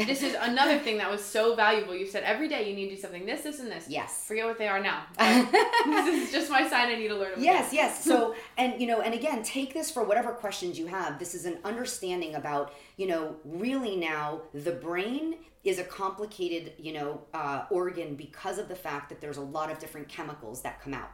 this 0.06 0.22
is 0.22 0.36
another 0.40 0.78
thing 0.78 0.98
that 0.98 1.10
was 1.10 1.24
so 1.24 1.54
valuable. 1.54 1.94
You 1.94 2.06
said 2.06 2.22
every 2.24 2.48
day 2.48 2.68
you 2.68 2.74
need 2.74 2.88
to 2.90 2.96
do 2.96 3.00
something. 3.00 3.26
This, 3.26 3.42
this, 3.42 3.60
and 3.60 3.70
this. 3.70 3.86
Yes. 3.88 4.24
Forget 4.26 4.46
what 4.46 4.58
they 4.58 4.68
are 4.68 4.80
now. 4.80 5.04
this 5.18 6.28
is 6.28 6.32
just 6.32 6.50
my 6.50 6.68
sign. 6.68 6.88
I 6.88 6.94
need 6.96 7.08
to 7.08 7.16
learn. 7.16 7.32
Them 7.32 7.42
yes, 7.42 7.72
yes. 7.72 8.04
So, 8.04 8.34
and 8.56 8.80
you 8.80 8.86
know, 8.86 9.00
and 9.00 9.14
again, 9.14 9.42
take 9.42 9.74
this 9.74 9.90
for 9.90 10.04
whatever 10.04 10.32
questions 10.32 10.78
you 10.78 10.86
have. 10.86 11.18
This 11.18 11.34
is 11.34 11.44
an 11.44 11.58
understanding 11.64 12.34
about 12.34 12.72
you 12.96 13.06
know 13.06 13.36
really 13.44 13.96
now 13.96 14.42
the 14.54 14.72
brain 14.72 15.36
is 15.64 15.78
a 15.78 15.84
complicated 15.84 16.72
you 16.78 16.92
know 16.92 17.20
uh, 17.34 17.64
organ 17.70 18.14
because 18.14 18.58
of 18.58 18.68
the 18.68 18.76
fact 18.76 19.08
that 19.08 19.20
there's 19.20 19.36
a 19.36 19.42
lot 19.42 19.70
of 19.70 19.78
different 19.78 20.08
chemicals 20.08 20.62
that 20.62 20.80
come 20.80 20.94
out 20.94 21.10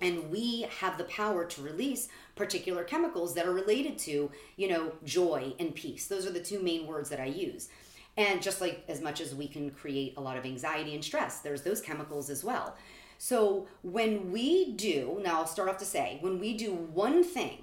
and 0.00 0.30
we 0.30 0.62
have 0.80 0.98
the 0.98 1.04
power 1.04 1.44
to 1.44 1.62
release 1.62 2.08
particular 2.34 2.84
chemicals 2.84 3.34
that 3.34 3.46
are 3.46 3.52
related 3.52 3.98
to 3.98 4.30
you 4.56 4.68
know 4.68 4.92
joy 5.04 5.54
and 5.58 5.74
peace 5.74 6.06
those 6.06 6.26
are 6.26 6.32
the 6.32 6.40
two 6.40 6.60
main 6.60 6.86
words 6.86 7.08
that 7.10 7.20
i 7.20 7.26
use 7.26 7.68
and 8.16 8.42
just 8.42 8.60
like 8.60 8.84
as 8.88 9.00
much 9.00 9.20
as 9.20 9.34
we 9.34 9.46
can 9.46 9.70
create 9.70 10.14
a 10.16 10.20
lot 10.20 10.36
of 10.36 10.44
anxiety 10.44 10.94
and 10.94 11.04
stress, 11.04 11.40
there's 11.40 11.62
those 11.62 11.80
chemicals 11.80 12.30
as 12.30 12.42
well. 12.42 12.76
So 13.18 13.66
when 13.82 14.30
we 14.32 14.72
do, 14.72 15.20
now 15.22 15.40
I'll 15.40 15.46
start 15.46 15.68
off 15.68 15.78
to 15.78 15.84
say, 15.84 16.18
when 16.20 16.38
we 16.38 16.56
do 16.56 16.72
one 16.72 17.24
thing 17.24 17.58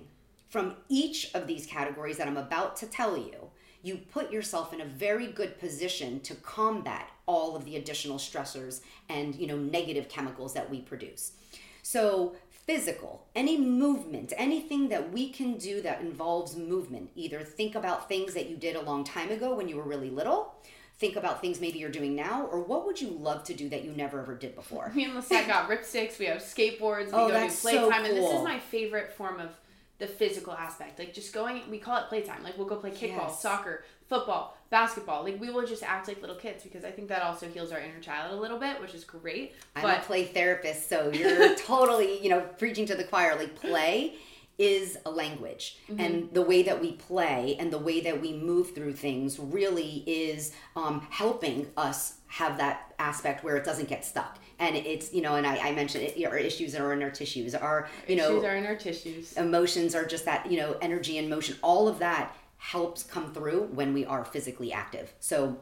from 0.49 0.75
each 0.89 1.33
of 1.33 1.47
these 1.47 1.65
categories 1.65 2.17
that 2.17 2.27
I'm 2.27 2.37
about 2.37 2.75
to 2.77 2.85
tell 2.85 3.17
you, 3.17 3.49
you 3.81 3.97
put 4.11 4.31
yourself 4.31 4.73
in 4.73 4.81
a 4.81 4.85
very 4.85 5.27
good 5.27 5.59
position 5.59 6.19
to 6.21 6.35
combat 6.35 7.09
all 7.25 7.55
of 7.55 7.65
the 7.65 7.75
additional 7.75 8.17
stressors 8.17 8.81
and 9.09 9.35
you 9.35 9.45
know 9.45 9.57
negative 9.57 10.07
chemicals 10.09 10.53
that 10.53 10.69
we 10.69 10.81
produce. 10.81 11.33
So 11.81 12.35
physical, 12.65 13.25
any 13.35 13.57
movement, 13.57 14.33
anything 14.37 14.89
that 14.89 15.11
we 15.11 15.29
can 15.29 15.57
do 15.57 15.81
that 15.81 16.01
involves 16.01 16.55
movement. 16.55 17.09
Either 17.15 17.41
think 17.41 17.75
about 17.75 18.07
things 18.07 18.33
that 18.33 18.49
you 18.49 18.55
did 18.55 18.75
a 18.75 18.81
long 18.81 19.03
time 19.03 19.31
ago 19.31 19.55
when 19.55 19.67
you 19.67 19.75
were 19.75 19.83
really 19.83 20.09
little. 20.09 20.55
Think 20.99 21.15
about 21.15 21.41
things 21.41 21.59
maybe 21.59 21.79
you're 21.79 21.91
doing 21.91 22.15
now, 22.15 22.45
or 22.45 22.61
what 22.61 22.85
would 22.85 23.01
you 23.01 23.09
love 23.09 23.43
to 23.45 23.53
do 23.53 23.67
that 23.69 23.83
you 23.83 23.91
never 23.91 24.21
ever 24.21 24.35
did 24.35 24.55
before? 24.55 24.89
Me 24.95 25.03
and 25.03 25.15
Lisette 25.15 25.47
got 25.47 25.69
ripsticks. 25.69 26.19
We 26.19 26.25
have 26.25 26.37
skateboards. 26.37 27.07
We 27.07 27.13
oh, 27.13 27.27
go 27.27 27.31
that's 27.31 27.55
to 27.57 27.61
playtime, 27.61 27.83
so 27.83 27.89
cool. 27.89 28.05
and 28.05 28.17
this 28.17 28.33
is 28.33 28.43
my 28.43 28.59
favorite 28.59 29.13
form 29.13 29.39
of 29.39 29.49
the 29.97 30.07
physical 30.07 30.53
aspect. 30.53 30.99
Like 30.99 31.13
just 31.13 31.33
going, 31.33 31.61
we 31.69 31.79
call 31.79 31.97
it 31.97 32.07
playtime. 32.07 32.43
Like 32.43 32.57
we'll 32.57 32.67
go 32.67 32.75
play 32.75 32.91
kickball, 32.91 33.27
yes. 33.27 33.41
soccer, 33.41 33.83
football, 34.07 34.55
basketball. 34.73 35.23
Like 35.23 35.39
we 35.39 35.51
will 35.51 35.65
just 35.65 35.83
act 35.83 36.07
like 36.07 36.19
little 36.19 36.35
kids 36.35 36.63
because 36.63 36.83
I 36.83 36.89
think 36.89 37.07
that 37.09 37.21
also 37.21 37.47
heals 37.47 37.71
our 37.71 37.79
inner 37.79 37.99
child 37.99 38.33
a 38.33 38.41
little 38.41 38.57
bit, 38.57 38.81
which 38.81 38.95
is 38.95 39.03
great. 39.03 39.53
I'm 39.75 39.83
but, 39.83 39.99
a 39.99 40.01
play 40.01 40.25
therapist, 40.25 40.89
so 40.89 41.11
you're 41.11 41.55
totally, 41.57 42.21
you 42.23 42.29
know, 42.29 42.41
preaching 42.57 42.87
to 42.87 42.95
the 42.95 43.03
choir. 43.03 43.35
Like 43.35 43.53
play 43.53 44.15
is 44.57 44.97
a 45.05 45.11
language 45.11 45.77
mm-hmm. 45.89 45.99
and 45.99 46.33
the 46.33 46.41
way 46.41 46.61
that 46.61 46.79
we 46.79 46.91
play 46.93 47.55
and 47.59 47.71
the 47.71 47.77
way 47.77 48.01
that 48.01 48.21
we 48.21 48.33
move 48.33 48.75
through 48.75 48.93
things 48.93 49.39
really 49.39 50.03
is 50.05 50.51
um, 50.75 51.05
helping 51.09 51.67
us 51.75 52.17
have 52.27 52.57
that 52.57 52.93
aspect 52.99 53.43
where 53.43 53.57
it 53.57 53.65
doesn't 53.65 53.89
get 53.89 54.05
stuck 54.05 54.37
and 54.59 54.75
it's 54.75 55.11
you 55.11 55.23
know 55.23 55.35
and 55.35 55.47
i, 55.47 55.57
I 55.57 55.71
mentioned 55.73 56.03
it, 56.03 56.23
our 56.25 56.37
issues 56.37 56.75
are 56.75 56.93
in 56.93 57.01
our 57.01 57.09
tissues 57.09 57.55
our 57.55 57.89
you 58.07 58.15
know 58.15 58.29
issues 58.29 58.43
are 58.43 58.55
in 58.55 58.65
our 58.67 58.75
tissues 58.75 59.33
emotions 59.33 59.95
are 59.95 60.05
just 60.05 60.25
that 60.25 60.49
you 60.51 60.57
know 60.57 60.77
energy 60.81 61.17
and 61.17 61.27
motion 61.27 61.55
all 61.63 61.87
of 61.87 61.97
that 61.99 62.35
helps 62.63 63.03
come 63.03 63.33
through 63.33 63.63
when 63.73 63.93
we 63.93 64.05
are 64.05 64.23
physically 64.23 64.71
active. 64.71 65.11
So 65.19 65.59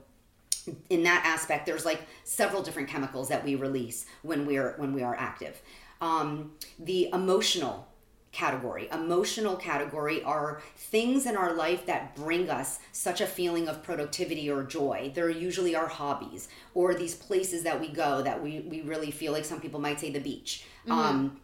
in 0.91 1.01
that 1.01 1.25
aspect, 1.25 1.65
there's 1.65 1.83
like 1.83 2.01
several 2.23 2.61
different 2.61 2.89
chemicals 2.89 3.27
that 3.29 3.43
we 3.43 3.55
release 3.55 4.05
when 4.21 4.45
we're 4.45 4.75
when 4.77 4.93
we 4.93 5.01
are 5.01 5.15
active. 5.15 5.59
Um, 5.99 6.51
the 6.77 7.09
emotional 7.11 7.87
category 8.31 8.87
emotional 8.93 9.57
category 9.57 10.23
are 10.23 10.61
things 10.77 11.25
in 11.25 11.35
our 11.35 11.53
life 11.53 11.85
that 11.85 12.15
bring 12.15 12.49
us 12.49 12.79
such 12.93 13.19
a 13.19 13.27
feeling 13.27 13.67
of 13.67 13.83
productivity 13.83 14.49
or 14.49 14.63
joy 14.63 15.11
they're 15.13 15.29
usually 15.29 15.75
our 15.75 15.87
hobbies 15.87 16.47
or 16.73 16.93
these 16.93 17.13
places 17.13 17.63
that 17.63 17.77
we 17.77 17.89
go 17.89 18.21
that 18.21 18.41
we, 18.41 18.61
we 18.69 18.79
really 18.83 19.11
feel 19.11 19.33
like 19.33 19.43
some 19.43 19.59
people 19.59 19.81
might 19.81 19.99
say 19.99 20.09
the 20.09 20.19
beach 20.19 20.63
mm-hmm. 20.87 20.97
um, 20.97 21.41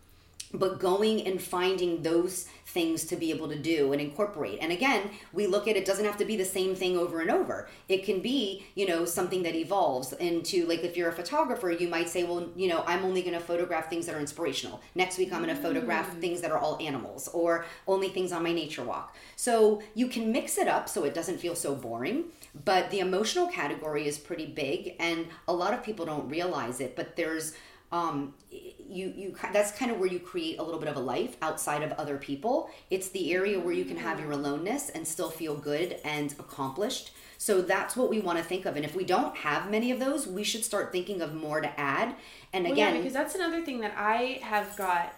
but 0.53 0.79
going 0.79 1.25
and 1.27 1.41
finding 1.41 2.01
those 2.01 2.45
things 2.65 3.05
to 3.05 3.15
be 3.15 3.31
able 3.31 3.47
to 3.47 3.57
do 3.57 3.93
and 3.93 4.01
incorporate. 4.01 4.59
And 4.61 4.71
again 4.71 5.09
we 5.33 5.47
look 5.47 5.67
at 5.67 5.75
it 5.75 5.85
doesn't 5.85 6.05
have 6.05 6.17
to 6.17 6.25
be 6.25 6.35
the 6.35 6.45
same 6.45 6.75
thing 6.75 6.97
over 6.97 7.21
and 7.21 7.31
over. 7.31 7.67
It 7.87 8.03
can 8.03 8.21
be 8.21 8.65
you 8.75 8.85
know 8.87 9.05
something 9.05 9.43
that 9.43 9.55
evolves 9.55 10.13
into 10.13 10.65
like 10.65 10.83
if 10.83 10.97
you're 10.97 11.09
a 11.09 11.13
photographer 11.13 11.71
you 11.71 11.87
might 11.87 12.09
say 12.09 12.23
well 12.23 12.49
you 12.55 12.67
know 12.67 12.83
i'm 12.85 13.03
only 13.03 13.21
going 13.21 13.33
to 13.33 13.39
photograph 13.39 13.89
things 13.89 14.05
that 14.05 14.15
are 14.15 14.19
inspirational. 14.19 14.81
Next 14.95 15.17
week 15.17 15.31
i'm 15.33 15.43
going 15.43 15.55
to 15.55 15.61
photograph 15.61 16.15
mm. 16.15 16.21
things 16.21 16.41
that 16.41 16.51
are 16.51 16.57
all 16.57 16.77
animals 16.81 17.29
or 17.29 17.65
only 17.87 18.09
things 18.09 18.31
on 18.31 18.43
my 18.43 18.53
nature 18.53 18.83
walk. 18.83 19.15
So 19.35 19.81
you 19.95 20.07
can 20.07 20.31
mix 20.31 20.57
it 20.57 20.67
up 20.67 20.89
so 20.89 21.03
it 21.03 21.13
doesn't 21.13 21.39
feel 21.39 21.55
so 21.55 21.75
boring 21.75 22.25
but 22.65 22.89
the 22.91 22.99
emotional 22.99 23.47
category 23.47 24.07
is 24.07 24.17
pretty 24.17 24.45
big 24.45 24.95
and 24.99 25.27
a 25.47 25.53
lot 25.53 25.73
of 25.73 25.83
people 25.83 26.05
don't 26.05 26.29
realize 26.29 26.79
it 26.79 26.95
but 26.95 27.15
there's 27.15 27.53
um, 27.91 28.33
you 28.51 29.13
you 29.15 29.35
that's 29.53 29.71
kind 29.71 29.91
of 29.91 29.99
where 29.99 30.09
you 30.09 30.19
create 30.19 30.59
a 30.59 30.63
little 30.63 30.79
bit 30.79 30.89
of 30.89 30.95
a 30.95 30.99
life 30.99 31.37
outside 31.41 31.83
of 31.83 31.91
other 31.93 32.17
people. 32.17 32.69
It's 32.89 33.09
the 33.09 33.33
area 33.33 33.59
where 33.59 33.73
you 33.73 33.85
can 33.85 33.97
have 33.97 34.19
your 34.19 34.31
aloneness 34.31 34.89
and 34.89 35.07
still 35.07 35.29
feel 35.29 35.55
good 35.55 35.99
and 36.03 36.33
accomplished. 36.33 37.11
So 37.37 37.61
that's 37.61 37.95
what 37.95 38.09
we 38.09 38.19
want 38.19 38.39
to 38.39 38.43
think 38.43 38.65
of. 38.65 38.75
And 38.75 38.83
if 38.83 38.95
we 38.95 39.03
don't 39.03 39.35
have 39.37 39.69
many 39.69 39.91
of 39.91 39.99
those, 39.99 40.27
we 40.27 40.43
should 40.43 40.65
start 40.65 40.91
thinking 40.91 41.21
of 41.21 41.35
more 41.35 41.61
to 41.61 41.79
add. 41.79 42.15
And 42.51 42.63
well, 42.63 42.73
again, 42.73 42.95
yeah, 42.95 42.99
because 42.99 43.13
that's 43.13 43.35
another 43.35 43.61
thing 43.63 43.79
that 43.81 43.93
I 43.95 44.39
have 44.41 44.75
got 44.75 45.13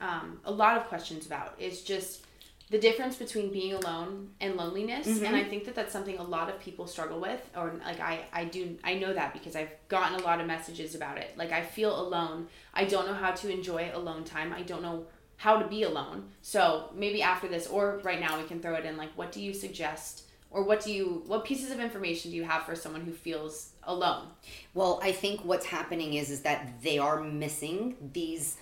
um, 0.00 0.40
a 0.44 0.52
lot 0.52 0.76
of 0.76 0.84
questions 0.88 1.24
about 1.26 1.54
is 1.58 1.82
just 1.82 2.26
the 2.72 2.78
difference 2.78 3.16
between 3.16 3.52
being 3.52 3.74
alone 3.74 4.30
and 4.40 4.56
loneliness 4.56 5.06
mm-hmm. 5.06 5.26
and 5.26 5.36
i 5.36 5.44
think 5.44 5.64
that 5.64 5.74
that's 5.74 5.92
something 5.92 6.18
a 6.18 6.22
lot 6.22 6.48
of 6.48 6.58
people 6.58 6.86
struggle 6.86 7.20
with 7.20 7.40
or 7.54 7.74
like 7.84 8.00
i 8.00 8.24
i 8.32 8.44
do 8.44 8.76
i 8.82 8.94
know 8.94 9.12
that 9.12 9.32
because 9.32 9.54
i've 9.54 9.70
gotten 9.88 10.18
a 10.18 10.24
lot 10.24 10.40
of 10.40 10.46
messages 10.46 10.94
about 10.94 11.18
it. 11.18 11.36
Like 11.36 11.52
i 11.52 11.62
feel 11.62 11.98
alone. 12.00 12.48
I 12.74 12.84
don't 12.84 13.06
know 13.06 13.14
how 13.14 13.32
to 13.32 13.50
enjoy 13.50 13.90
alone 13.92 14.24
time. 14.24 14.52
I 14.52 14.62
don't 14.62 14.82
know 14.82 15.06
how 15.36 15.58
to 15.58 15.66
be 15.68 15.82
alone. 15.82 16.28
So 16.40 16.90
maybe 16.94 17.22
after 17.22 17.48
this 17.48 17.66
or 17.66 18.00
right 18.04 18.20
now 18.20 18.38
we 18.38 18.44
can 18.44 18.60
throw 18.60 18.74
it 18.74 18.84
in 18.84 18.96
like 18.96 19.10
what 19.16 19.32
do 19.32 19.42
you 19.42 19.52
suggest 19.52 20.24
or 20.50 20.62
what 20.64 20.82
do 20.84 20.92
you 20.92 21.22
what 21.26 21.44
pieces 21.44 21.70
of 21.70 21.80
information 21.80 22.30
do 22.30 22.36
you 22.36 22.44
have 22.44 22.62
for 22.64 22.74
someone 22.74 23.02
who 23.02 23.12
feels 23.12 23.72
alone? 23.82 24.28
Well 24.74 25.00
i 25.02 25.12
think 25.12 25.44
what's 25.44 25.66
happening 25.66 26.14
is 26.14 26.30
is 26.30 26.42
that 26.42 26.82
they 26.82 26.98
are 26.98 27.20
missing 27.22 27.96
these 28.12 28.56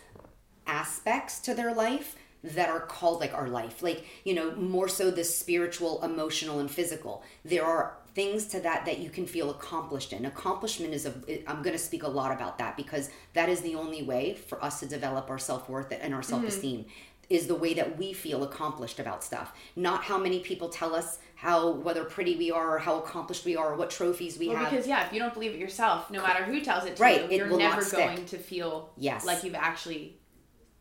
aspects 0.66 1.40
to 1.40 1.54
their 1.54 1.74
life 1.74 2.16
that 2.42 2.68
are 2.68 2.80
called 2.80 3.20
like 3.20 3.34
our 3.34 3.48
life. 3.48 3.82
Like 3.82 4.04
you 4.24 4.34
know 4.34 4.52
more 4.52 4.88
so 4.88 5.10
the 5.10 5.24
spiritual 5.24 6.02
emotional 6.02 6.60
and 6.60 6.70
physical. 6.70 7.22
There 7.44 7.64
are 7.64 7.96
things 8.14 8.46
to 8.46 8.60
that 8.60 8.86
that 8.86 8.98
you 8.98 9.10
can 9.10 9.26
feel 9.26 9.50
accomplished 9.50 10.12
in. 10.12 10.26
Accomplishment 10.26 10.94
is 10.94 11.06
a 11.06 11.14
i'm 11.48 11.62
going 11.62 11.76
to 11.76 11.82
speak 11.82 12.02
a 12.02 12.08
lot 12.08 12.32
about 12.32 12.58
that 12.58 12.76
because 12.76 13.10
that 13.34 13.48
is 13.48 13.60
the 13.60 13.74
only 13.74 14.02
way 14.02 14.34
for 14.34 14.62
us 14.64 14.80
to 14.80 14.86
develop 14.86 15.30
our 15.30 15.38
self-worth 15.38 15.92
and 15.92 16.14
our 16.14 16.22
self-esteem 16.22 16.80
mm-hmm. 16.80 16.90
is 17.28 17.46
the 17.46 17.54
way 17.54 17.74
that 17.74 17.96
we 17.98 18.12
feel 18.12 18.42
accomplished 18.42 18.98
about 18.98 19.22
stuff. 19.22 19.52
Not 19.76 20.04
how 20.04 20.18
many 20.18 20.40
people 20.40 20.68
tell 20.68 20.94
us 20.94 21.18
how 21.36 21.70
whether 21.70 22.04
pretty 22.04 22.36
we 22.36 22.50
are 22.50 22.76
or 22.76 22.78
how 22.78 22.98
accomplished 22.98 23.44
we 23.44 23.56
are 23.56 23.72
or 23.72 23.76
what 23.76 23.90
trophies 23.90 24.38
we 24.38 24.48
well, 24.48 24.58
have. 24.58 24.70
because 24.70 24.86
yeah 24.86 25.06
if 25.06 25.12
you 25.12 25.18
don't 25.18 25.32
believe 25.32 25.52
it 25.52 25.58
yourself 25.58 26.10
no 26.10 26.22
matter 26.22 26.44
who 26.44 26.60
tells 26.60 26.84
it 26.84 26.96
to 26.96 27.02
right, 27.02 27.30
you 27.30 27.38
you're 27.38 27.56
never 27.56 27.82
going 27.90 28.24
to 28.26 28.36
feel 28.38 28.90
yes. 28.96 29.24
like 29.24 29.42
you've 29.44 29.54
actually 29.54 30.18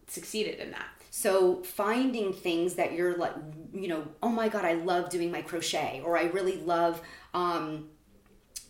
succeeded 0.07 0.60
in 0.60 0.72
that 0.72 0.88
so 1.10 1.64
finding 1.64 2.34
things 2.34 2.76
that 2.76 2.93
you're 2.93 3.18
like, 3.18 3.34
you 3.74 3.88
know, 3.88 4.07
oh 4.22 4.30
my 4.30 4.49
God, 4.49 4.66
I 4.66 4.74
love 4.74 5.10
doing 5.10 5.32
my 5.32 5.41
crochet, 5.41 6.01
or 6.05 6.18
I 6.18 6.24
really 6.24 6.57
love 6.57 7.01
um, 7.34 7.89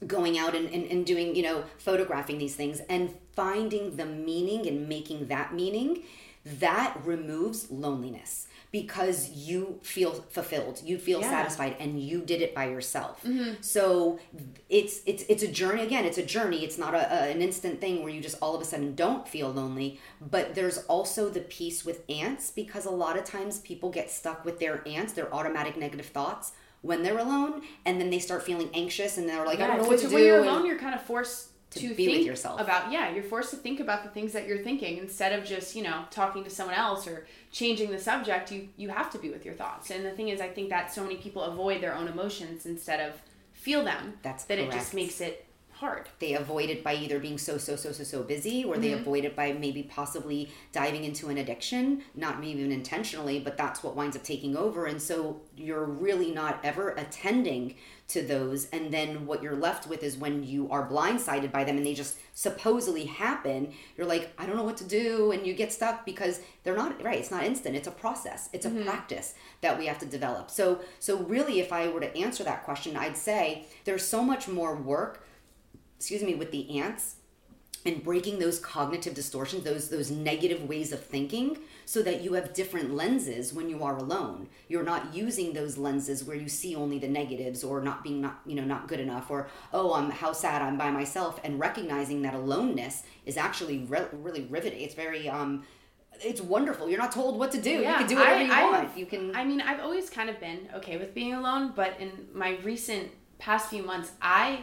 going 0.06 0.38
out 0.38 0.56
and, 0.56 0.70
and, 0.70 0.86
and 0.86 1.06
doing, 1.06 1.36
you 1.36 1.44
know, 1.44 1.64
photographing 1.78 2.38
these 2.38 2.56
things 2.56 2.80
and 2.90 3.14
finding 3.36 3.96
the 3.96 4.06
meaning 4.06 4.68
and 4.68 4.88
making 4.88 5.28
that 5.28 5.54
meaning, 5.54 6.04
that 6.46 6.98
removes 7.04 7.70
loneliness 7.70 8.48
because 8.72 9.32
you 9.32 9.80
feel 9.82 10.14
fulfilled 10.30 10.82
you 10.84 10.98
feel 10.98 11.22
yeah. 11.22 11.30
satisfied 11.30 11.76
and 11.80 12.02
you 12.02 12.22
did 12.22 12.42
it 12.42 12.54
by 12.54 12.70
yourself 12.70 13.24
mm-hmm. 13.24 13.54
so 13.62 14.20
it's 14.70 15.02
it's 15.06 15.24
it's 15.28 15.42
a 15.42 15.48
journey 15.48 15.82
again 15.82 16.06
it's 16.06 16.18
a 16.18 16.26
journey 16.26 16.64
it's 16.64 16.78
not 16.78 16.94
a, 16.94 17.14
a, 17.14 17.32
an 17.32 17.42
instant 17.42 17.82
thing 17.82 18.04
where 18.04 18.12
you 18.12 18.22
just 18.22 18.38
all 18.42 18.56
of 18.56 18.62
a 18.62 18.66
sudden 18.66 18.94
don't 18.94 19.28
feel 19.28 19.50
lonely 19.50 20.00
but 20.22 20.54
there's 20.54 20.80
also 20.86 21.30
the 21.30 21.42
piece 21.42 21.84
with 21.84 22.04
ants 22.10 22.52
because 22.52 22.86
a 22.86 22.92
lot 22.92 23.18
of 23.18 23.24
times 23.24 23.60
people 23.60 23.90
get 23.90 24.12
stuck 24.12 24.46
with 24.46 24.60
their 24.60 24.88
ants 24.88 25.14
their 25.14 25.34
automatic 25.34 25.76
negative 25.78 26.08
thoughts 26.08 26.52
when 26.82 27.04
they're 27.04 27.18
alone 27.18 27.62
and 27.86 28.00
then 28.00 28.10
they 28.10 28.20
start 28.20 28.44
feeling 28.44 28.70
anxious 28.74 29.18
and 29.18 29.28
they're 29.28 29.46
like 29.46 29.60
yeah, 29.60 29.66
i 29.66 29.68
don't 29.68 29.82
know 29.82 29.88
what 29.88 30.00
to 30.00 30.06
when 30.06 30.10
do 30.10 30.16
when 30.16 30.26
you're 30.26 30.44
alone 30.44 30.66
you're 30.66 30.80
kind 30.80 30.94
of 30.94 31.02
forced 31.02 31.50
to, 31.72 31.80
to 31.80 31.96
be 31.96 32.08
with 32.08 32.26
yourself 32.26 32.60
about 32.60 32.92
yeah 32.92 33.12
you're 33.12 33.24
forced 33.24 33.52
to 33.52 33.56
think 33.56 33.80
about 33.80 34.04
the 34.04 34.10
things 34.10 34.34
that 34.34 34.48
you're 34.48 34.64
thinking 34.64 34.98
instead 34.98 35.38
of 35.38 35.46
just 35.46 35.76
you 35.76 35.84
know 35.84 36.04
talking 36.10 36.44
to 36.44 36.50
someone 36.50 36.76
else 36.76 37.08
or 37.08 37.28
changing 37.52 37.92
the 37.92 38.00
subject 38.00 38.52
you 38.52 38.70
you 38.78 38.90
have 38.90 39.12
to 39.12 39.18
be 39.18 39.30
with 39.30 39.46
your 39.46 39.54
thoughts 39.54 39.92
and 39.92 40.06
the 40.06 40.12
thing 40.12 40.30
is 40.30 40.42
i 40.42 40.48
think 40.48 40.70
that 40.70 40.92
so 40.92 41.04
many 41.04 41.18
people 41.18 41.44
avoid 41.44 41.82
their 41.82 41.94
own 41.94 42.08
emotions 42.08 42.66
instead 42.66 43.00
of 43.00 43.16
feel 43.54 43.84
them 43.84 44.14
that's 44.24 44.46
that 44.46 44.58
correct. 44.58 44.74
it 44.74 44.78
just 44.78 44.94
makes 44.94 45.22
it 45.22 45.46
hard. 45.80 46.10
They 46.20 46.34
avoid 46.34 46.70
it 46.70 46.84
by 46.84 46.96
either 46.96 47.20
being 47.20 47.38
so, 47.38 47.58
so, 47.58 47.78
so, 47.78 47.94
so, 47.94 48.04
so 48.04 48.22
busy, 48.22 48.66
or 48.66 48.74
mm-hmm. 48.74 48.82
they 48.82 48.92
avoid 48.92 49.24
it 49.24 49.34
by 49.34 49.54
maybe 49.54 49.84
possibly 49.84 50.52
diving 50.74 51.06
into 51.06 51.30
an 51.30 51.38
addiction, 51.38 52.04
not 52.16 52.42
maybe 52.42 52.60
even 52.60 52.74
intentionally, 52.74 53.40
but 53.40 53.56
that's 53.56 53.82
what 53.82 53.96
winds 53.96 54.18
up 54.18 54.24
taking 54.24 54.58
over. 54.58 54.88
And 54.88 55.02
so 55.02 55.40
you're 55.56 55.86
really 55.86 56.32
not 56.32 56.60
ever 56.66 56.90
attending 56.90 57.76
to 58.10 58.22
those. 58.22 58.66
And 58.72 58.92
then 58.92 59.26
what 59.26 59.42
you're 59.42 59.56
left 59.56 59.88
with 59.88 60.04
is 60.04 60.18
when 60.18 60.44
you 60.44 60.70
are 60.70 60.88
blindsided 60.88 61.52
by 61.52 61.64
them 61.64 61.78
and 61.78 61.86
they 61.86 61.94
just 61.94 62.18
supposedly 62.34 63.06
happen, 63.06 63.74
you're 63.98 64.08
like, 64.08 64.34
I 64.38 64.46
don't 64.46 64.58
know 64.58 64.64
what 64.64 64.78
to 64.78 64.84
do. 64.84 65.32
And 65.32 65.46
you 65.48 65.54
get 65.54 65.72
stuck 65.72 66.06
because 66.06 66.42
they're 66.64 66.76
not 66.76 67.02
right. 67.04 67.20
It's 67.20 67.32
not 67.32 67.44
instant. 67.44 67.76
It's 67.76 67.88
a 67.88 67.92
process. 67.92 68.50
It's 68.52 68.66
a 68.66 68.70
mm-hmm. 68.70 68.84
practice 68.84 69.34
that 69.62 69.78
we 69.78 69.86
have 69.86 70.00
to 70.00 70.06
develop. 70.06 70.52
So, 70.52 70.82
so 71.00 71.18
really, 71.18 71.60
if 71.60 71.72
I 71.72 71.88
were 71.88 72.02
to 72.02 72.18
answer 72.18 72.44
that 72.44 72.66
question, 72.66 72.98
I'd 72.98 73.18
say 73.18 73.66
there's 73.86 74.06
so 74.06 74.24
much 74.24 74.48
more 74.48 74.76
work 74.76 75.26
excuse 76.00 76.24
me, 76.24 76.34
with 76.34 76.52
the 76.52 76.80
ants 76.80 77.16
and 77.86 78.02
breaking 78.04 78.40
those 78.40 78.60
cognitive 78.60 79.14
distortions, 79.14 79.64
those 79.64 79.90
those 79.90 80.10
negative 80.10 80.68
ways 80.68 80.92
of 80.92 81.04
thinking, 81.04 81.58
so 81.90 82.04
that 82.04 82.22
you 82.22 82.34
have 82.34 82.54
different 82.54 82.94
lenses 82.94 83.52
when 83.52 83.68
you 83.68 83.82
are 83.82 83.98
alone. 83.98 84.48
You're 84.68 84.84
not 84.84 85.12
using 85.12 85.54
those 85.54 85.76
lenses 85.76 86.24
where 86.24 86.38
you 86.38 86.48
see 86.48 86.76
only 86.76 87.00
the 87.00 87.08
negatives 87.08 87.64
or 87.64 87.82
not 87.82 88.04
being 88.04 88.22
not 88.22 88.42
you 88.46 88.54
know 88.54 88.64
not 88.64 88.88
good 88.88 89.00
enough 89.00 89.32
or 89.32 89.48
oh 89.74 89.96
I'm 89.96 90.12
how 90.12 90.32
sad 90.32 90.62
I'm 90.62 90.78
by 90.78 90.92
myself 90.92 91.40
and 91.44 91.60
recognizing 91.60 92.22
that 92.22 92.36
aloneness 92.36 93.02
is 93.26 93.38
actually 93.38 93.86
re- 93.86 94.06
really 94.12 94.44
riveting. 94.52 94.82
It's 94.82 94.94
very 94.94 95.28
um 95.28 95.64
it's 96.22 96.42
wonderful. 96.42 96.88
You're 96.88 97.00
not 97.00 97.12
told 97.12 97.40
what 97.40 97.52
to 97.54 97.60
do. 97.60 97.72
Yeah, 97.72 97.94
you 97.94 97.98
can 97.98 98.08
do 98.08 98.16
whatever 98.18 98.40
I, 98.40 98.44
you 98.44 98.52
I, 98.52 98.64
want. 98.72 98.96
You 98.96 99.08
can. 99.08 99.36
I 99.36 99.44
mean, 99.44 99.60
I've 99.60 99.80
always 99.80 100.12
kind 100.12 100.30
of 100.30 100.40
been 100.40 100.70
okay 100.76 100.98
with 100.98 101.16
being 101.16 101.34
alone, 101.34 101.74
but 101.76 102.00
in 102.00 102.12
my 102.36 102.58
recent 102.62 103.10
past 103.40 103.72
few 103.72 103.82
months, 103.82 104.12
I 104.22 104.60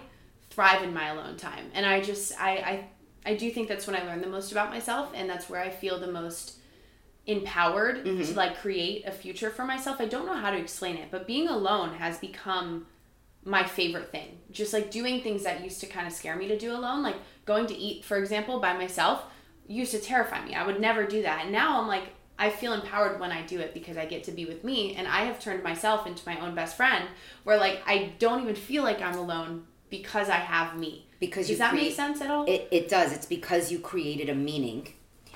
thrive 0.51 0.85
in 0.85 0.95
my 0.95 1.09
alone 1.09 1.39
time. 1.39 1.73
And 1.75 1.85
I 1.87 2.03
just 2.03 2.41
I 2.41 2.53
I 2.71 3.33
I 3.33 3.35
do 3.35 3.51
think 3.51 3.67
that's 3.67 3.89
when 3.89 3.97
I 3.97 4.05
learn 4.05 4.21
the 4.21 4.29
most 4.29 4.53
about 4.53 4.71
myself 4.71 5.11
and 5.13 5.29
that's 5.29 5.51
where 5.51 5.61
I 5.61 5.71
feel 5.71 5.99
the 5.99 6.13
most 6.13 6.56
empowered 7.27 8.05
mm-hmm. 8.05 8.23
to 8.23 8.35
like 8.35 8.59
create 8.59 9.07
a 9.07 9.11
future 9.11 9.51
for 9.51 9.65
myself. 9.65 10.01
I 10.01 10.07
don't 10.07 10.27
know 10.27 10.37
how 10.37 10.51
to 10.51 10.59
explain 10.59 10.97
it, 10.97 11.09
but 11.11 11.27
being 11.27 11.49
alone 11.49 11.95
has 11.95 12.19
become 12.19 12.87
my 13.45 13.65
favorite 13.65 14.11
thing. 14.11 14.39
Just 14.51 14.73
like 14.73 14.91
doing 14.91 15.23
things 15.23 15.45
that 15.45 15.63
used 15.63 15.81
to 15.81 15.87
kind 15.87 16.07
of 16.07 16.13
scare 16.13 16.37
me 16.37 16.49
to 16.49 16.59
do 16.59 16.73
alone, 16.73 17.03
like 17.03 17.17
going 17.45 17.67
to 17.67 17.75
eat, 17.75 18.05
for 18.05 18.17
example, 18.17 18.61
by 18.61 18.77
myself, 18.77 19.25
used 19.67 19.93
to 19.93 19.99
terrify 19.99 20.45
me. 20.45 20.55
I 20.55 20.67
would 20.67 20.81
never 20.81 21.07
do 21.07 21.23
that. 21.23 21.43
And 21.45 21.53
now 21.53 21.81
I'm 21.81 21.89
like, 21.89 22.05
I 22.39 22.51
feel 22.51 22.75
empowered 22.75 23.19
when 23.19 23.33
I 23.33 23.43
do 23.43 23.61
it 23.61 23.73
because 23.73 23.97
I 23.97 24.05
get 24.05 24.25
to 24.25 24.33
be 24.33 24.45
with 24.45 24.63
me. 24.63 24.95
And 24.95 25.09
I 25.09 25.25
have 25.25 25.41
turned 25.41 25.63
myself 25.63 26.07
into 26.07 26.23
my 26.27 26.39
own 26.41 26.55
best 26.55 26.77
friend 26.77 27.07
where 27.45 27.59
like 27.59 27.81
I 27.87 28.13
don't 28.19 28.43
even 28.43 28.55
feel 28.55 28.83
like 28.83 29.01
I'm 29.01 29.17
alone 29.17 29.67
because 29.91 30.29
I 30.29 30.37
have 30.37 30.79
me. 30.79 31.07
Because 31.19 31.49
does 31.49 31.59
that 31.59 31.71
create, 31.71 31.85
make 31.85 31.95
sense 31.95 32.21
at 32.21 32.31
all? 32.31 32.45
It, 32.45 32.69
it 32.71 32.89
does. 32.89 33.13
It's 33.13 33.27
because 33.27 33.73
you 33.73 33.79
created 33.79 34.29
a 34.29 34.35
meaning, 34.35 34.89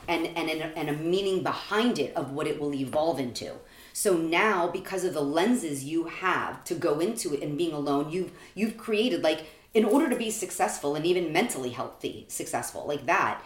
and 0.08 0.26
and 0.26 0.48
a, 0.48 0.78
and 0.78 0.88
a 0.88 0.92
meaning 0.92 1.42
behind 1.42 1.98
it 1.98 2.14
of 2.16 2.32
what 2.32 2.46
it 2.46 2.60
will 2.60 2.74
evolve 2.74 3.18
into. 3.18 3.54
So 3.92 4.16
now, 4.16 4.68
because 4.68 5.04
of 5.04 5.14
the 5.14 5.22
lenses 5.22 5.84
you 5.84 6.04
have 6.04 6.64
to 6.64 6.74
go 6.74 7.00
into 7.00 7.34
it 7.34 7.42
and 7.42 7.58
being 7.58 7.72
alone, 7.72 8.10
you've 8.10 8.32
you've 8.54 8.76
created 8.76 9.22
like 9.22 9.46
in 9.74 9.84
order 9.84 10.08
to 10.08 10.16
be 10.16 10.30
successful 10.30 10.94
and 10.94 11.06
even 11.06 11.32
mentally 11.32 11.70
healthy, 11.70 12.26
successful 12.28 12.86
like 12.86 13.06
that. 13.06 13.42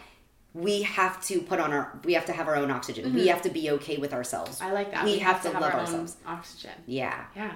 We 0.53 0.83
have 0.83 1.21
to 1.25 1.41
put 1.41 1.59
on 1.59 1.73
our. 1.73 1.99
We 2.05 2.15
have 2.15 2.27
to 2.27 2.33
have 2.33 2.47
our 2.47 2.55
own 2.55 2.71
oxygen. 2.71 3.07
Mm-hmm. 3.07 3.17
We 3.17 3.27
have 3.27 3.43
to 3.43 3.51
be 3.51 3.71
okay 3.73 3.97
with 3.97 4.13
ourselves. 4.13 4.61
I 4.61 4.71
like 4.71 4.93
that. 4.93 5.05
We, 5.05 5.15
we 5.15 5.19
have, 5.19 5.37
have, 5.37 5.43
to, 5.43 5.49
to 5.49 5.55
have 5.55 5.63
love 5.63 5.75
ourselves. 5.75 6.17
oxygen. 6.25 6.71
Yeah. 6.87 7.25
Yeah. 7.35 7.55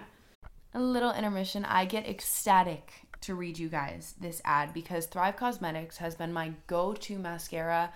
A 0.75 0.81
little 0.81 1.13
intermission. 1.13 1.65
I 1.65 1.85
get 1.85 2.09
ecstatic 2.09 2.93
to 3.21 3.35
read 3.35 3.59
you 3.59 3.69
guys 3.69 4.15
this 4.21 4.41
ad 4.45 4.73
because 4.75 5.07
Thrive 5.07 5.37
Causemetics 5.37 5.97
has 5.99 6.15
been 6.15 6.33
my 6.33 6.53
go 6.67 6.93
to 6.95 7.19
mascara 7.19 7.93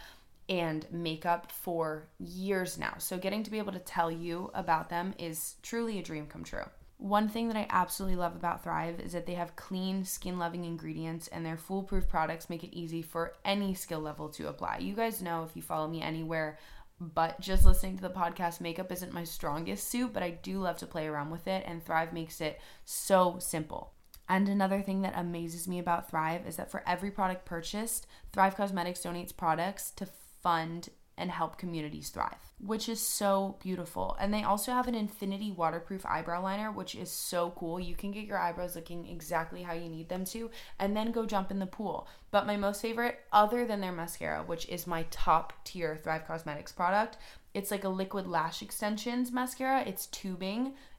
and 0.60 0.86
makeup 0.92 1.50
for 1.50 2.08
years 2.18 2.78
now. 2.78 2.94
So, 2.98 3.16
getting 3.16 3.42
to 3.42 3.50
be 3.50 3.56
able 3.56 3.72
to 3.72 3.78
tell 3.78 4.10
you 4.10 4.50
about 4.52 4.90
them 4.90 5.14
is 5.18 5.54
truly 5.62 5.98
a 5.98 6.02
dream 6.02 6.26
come 6.26 6.44
true. 6.44 6.64
One 6.98 7.28
thing 7.28 7.48
that 7.48 7.56
I 7.56 7.66
absolutely 7.70 8.16
love 8.16 8.36
about 8.36 8.62
Thrive 8.62 9.00
is 9.00 9.12
that 9.12 9.24
they 9.24 9.34
have 9.34 9.56
clean, 9.56 10.04
skin 10.04 10.38
loving 10.38 10.64
ingredients, 10.64 11.26
and 11.28 11.44
their 11.44 11.56
foolproof 11.56 12.06
products 12.06 12.50
make 12.50 12.64
it 12.64 12.76
easy 12.76 13.00
for 13.00 13.32
any 13.46 13.74
skill 13.74 14.00
level 14.00 14.28
to 14.30 14.48
apply. 14.48 14.78
You 14.78 14.94
guys 14.94 15.22
know 15.22 15.42
if 15.42 15.56
you 15.56 15.62
follow 15.62 15.88
me 15.88 16.02
anywhere, 16.02 16.58
but 17.00 17.40
just 17.40 17.64
listening 17.64 17.96
to 17.96 18.02
the 18.02 18.10
podcast, 18.10 18.60
makeup 18.60 18.92
isn't 18.92 19.12
my 19.12 19.24
strongest 19.24 19.88
suit, 19.88 20.12
but 20.12 20.22
I 20.22 20.30
do 20.30 20.58
love 20.58 20.76
to 20.78 20.86
play 20.86 21.06
around 21.06 21.30
with 21.30 21.48
it, 21.48 21.64
and 21.66 21.82
Thrive 21.82 22.12
makes 22.12 22.42
it 22.42 22.60
so 22.84 23.38
simple. 23.40 23.94
And 24.28 24.48
another 24.48 24.80
thing 24.80 25.02
that 25.02 25.18
amazes 25.18 25.66
me 25.66 25.78
about 25.78 26.08
Thrive 26.08 26.46
is 26.46 26.56
that 26.56 26.70
for 26.70 26.82
every 26.86 27.10
product 27.10 27.44
purchased, 27.44 28.06
Thrive 28.32 28.56
Causemetics 28.56 29.02
donates 29.02 29.36
products 29.36 29.90
to 29.92 30.06
fund 30.42 30.88
and 31.18 31.30
help 31.30 31.58
communities 31.58 32.08
thrive, 32.08 32.52
which 32.58 32.88
is 32.88 33.00
so 33.00 33.56
beautiful. 33.62 34.16
And 34.18 34.32
they 34.32 34.42
also 34.42 34.72
have 34.72 34.88
an 34.88 34.94
infinity 34.94 35.52
waterproof 35.52 36.06
eyebrow 36.06 36.42
liner, 36.42 36.72
which 36.72 36.94
is 36.94 37.10
so 37.10 37.52
cool. 37.56 37.78
You 37.78 37.94
can 37.94 38.12
get 38.12 38.24
your 38.24 38.38
eyebrows 38.38 38.74
looking 38.74 39.06
exactly 39.06 39.62
how 39.62 39.74
you 39.74 39.88
need 39.88 40.08
them 40.08 40.24
to 40.26 40.50
and 40.78 40.96
then 40.96 41.12
go 41.12 41.26
jump 41.26 41.50
in 41.50 41.58
the 41.58 41.66
pool. 41.66 42.08
But 42.30 42.46
my 42.46 42.56
most 42.56 42.80
favorite, 42.80 43.20
other 43.30 43.66
than 43.66 43.80
their 43.80 43.92
mascara, 43.92 44.42
which 44.42 44.68
is 44.68 44.86
my 44.86 45.04
top 45.10 45.52
tier 45.64 45.98
Thrive 46.02 46.26
Causemetics 46.26 46.74
product, 46.74 47.18
it's 47.52 47.70
like 47.70 47.84
a 47.84 47.90
liquid 47.90 48.26
lash 48.26 48.62
extensions 48.62 49.30
mascara. 49.30 49.82
It's 49.86 50.06
tubing, 50.06 50.74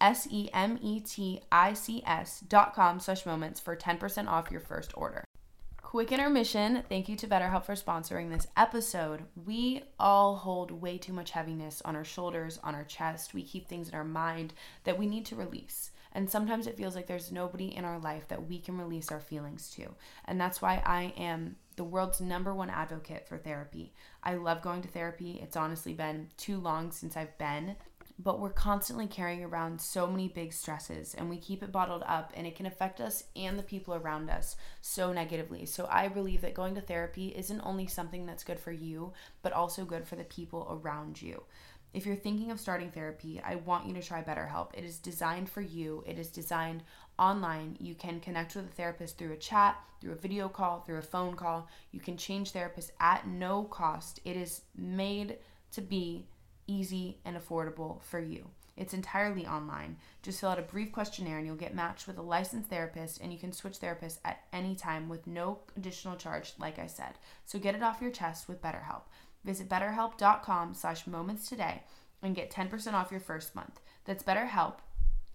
S-E-M-E-T-I-C-S 0.00 0.40
dot 2.40 2.74
com 2.74 3.00
slash 3.00 3.26
moments 3.26 3.60
for 3.60 3.76
10% 3.76 4.28
off 4.28 4.50
your 4.50 4.60
first 4.60 4.92
order. 4.96 5.24
Quick 5.88 6.12
intermission. 6.12 6.82
Thank 6.86 7.08
you 7.08 7.16
to 7.16 7.26
BetterHelp 7.26 7.64
for 7.64 7.74
sponsoring 7.74 8.30
this 8.30 8.46
episode. 8.58 9.22
We 9.46 9.84
all 9.98 10.36
hold 10.36 10.70
way 10.70 10.98
too 10.98 11.14
much 11.14 11.30
heaviness 11.30 11.80
on 11.82 11.96
our 11.96 12.04
shoulders, 12.04 12.60
on 12.62 12.74
our 12.74 12.84
chest. 12.84 13.32
We 13.32 13.42
keep 13.42 13.66
things 13.66 13.88
in 13.88 13.94
our 13.94 14.04
mind 14.04 14.52
that 14.84 14.98
we 14.98 15.06
need 15.06 15.24
to 15.26 15.34
release. 15.34 15.90
And 16.12 16.28
sometimes 16.28 16.66
it 16.66 16.76
feels 16.76 16.94
like 16.94 17.06
there's 17.06 17.32
nobody 17.32 17.74
in 17.74 17.86
our 17.86 17.98
life 17.98 18.28
that 18.28 18.46
we 18.46 18.58
can 18.58 18.76
release 18.76 19.10
our 19.10 19.20
feelings 19.20 19.70
to. 19.76 19.94
And 20.26 20.38
that's 20.38 20.60
why 20.60 20.82
I 20.84 21.14
am 21.16 21.56
the 21.76 21.84
world's 21.84 22.20
number 22.20 22.54
one 22.54 22.68
advocate 22.68 23.26
for 23.26 23.38
therapy. 23.38 23.94
I 24.22 24.34
love 24.34 24.60
going 24.60 24.82
to 24.82 24.88
therapy. 24.88 25.40
It's 25.42 25.56
honestly 25.56 25.94
been 25.94 26.28
too 26.36 26.58
long 26.58 26.90
since 26.90 27.16
I've 27.16 27.38
been 27.38 27.76
but 28.18 28.40
we're 28.40 28.50
constantly 28.50 29.06
carrying 29.06 29.44
around 29.44 29.80
so 29.80 30.06
many 30.06 30.26
big 30.26 30.52
stresses 30.52 31.14
and 31.14 31.30
we 31.30 31.38
keep 31.38 31.62
it 31.62 31.70
bottled 31.70 32.02
up 32.04 32.32
and 32.34 32.46
it 32.46 32.56
can 32.56 32.66
affect 32.66 33.00
us 33.00 33.24
and 33.36 33.56
the 33.56 33.62
people 33.62 33.94
around 33.94 34.28
us 34.28 34.56
so 34.80 35.12
negatively. 35.12 35.64
So 35.64 35.86
I 35.90 36.08
believe 36.08 36.40
that 36.40 36.54
going 36.54 36.74
to 36.74 36.80
therapy 36.80 37.28
isn't 37.36 37.60
only 37.60 37.86
something 37.86 38.26
that's 38.26 38.42
good 38.42 38.58
for 38.58 38.72
you, 38.72 39.12
but 39.42 39.52
also 39.52 39.84
good 39.84 40.06
for 40.06 40.16
the 40.16 40.24
people 40.24 40.80
around 40.82 41.22
you. 41.22 41.44
If 41.94 42.04
you're 42.04 42.16
thinking 42.16 42.50
of 42.50 42.60
starting 42.60 42.90
therapy, 42.90 43.40
I 43.42 43.54
want 43.54 43.86
you 43.86 43.94
to 43.94 44.02
try 44.02 44.22
BetterHelp. 44.22 44.70
It 44.74 44.84
is 44.84 44.98
designed 44.98 45.48
for 45.48 45.62
you. 45.62 46.04
It 46.06 46.18
is 46.18 46.28
designed 46.28 46.82
online. 47.18 47.76
You 47.80 47.94
can 47.94 48.20
connect 48.20 48.56
with 48.56 48.66
a 48.66 48.74
therapist 48.74 49.16
through 49.16 49.32
a 49.32 49.36
chat, 49.36 49.78
through 50.00 50.12
a 50.12 50.16
video 50.16 50.48
call, 50.48 50.80
through 50.80 50.98
a 50.98 51.02
phone 51.02 51.34
call. 51.34 51.68
You 51.92 52.00
can 52.00 52.16
change 52.16 52.52
therapists 52.52 52.90
at 53.00 53.26
no 53.26 53.64
cost. 53.64 54.20
It 54.24 54.36
is 54.36 54.62
made 54.76 55.38
to 55.72 55.80
be 55.80 56.26
easy, 56.68 57.18
and 57.24 57.36
affordable 57.36 58.00
for 58.02 58.20
you. 58.20 58.46
It's 58.76 58.94
entirely 58.94 59.44
online. 59.44 59.96
Just 60.22 60.40
fill 60.40 60.50
out 60.50 60.58
a 60.60 60.62
brief 60.62 60.92
questionnaire 60.92 61.38
and 61.38 61.46
you'll 61.46 61.56
get 61.56 61.74
matched 61.74 62.06
with 62.06 62.16
a 62.16 62.22
licensed 62.22 62.70
therapist 62.70 63.20
and 63.20 63.32
you 63.32 63.38
can 63.38 63.52
switch 63.52 63.80
therapists 63.80 64.18
at 64.24 64.44
any 64.52 64.76
time 64.76 65.08
with 65.08 65.26
no 65.26 65.58
additional 65.76 66.14
charge, 66.16 66.52
like 66.60 66.78
I 66.78 66.86
said. 66.86 67.14
So 67.44 67.58
get 67.58 67.74
it 67.74 67.82
off 67.82 68.00
your 68.00 68.12
chest 68.12 68.46
with 68.46 68.62
BetterHelp. 68.62 69.02
Visit 69.44 69.68
betterhelp.com 69.68 70.74
slash 70.74 71.08
moments 71.08 71.48
today 71.48 71.82
and 72.22 72.36
get 72.36 72.52
10% 72.52 72.92
off 72.92 73.10
your 73.10 73.20
first 73.20 73.56
month. 73.56 73.80
That's 74.04 74.22
BetterHelp, 74.22 74.74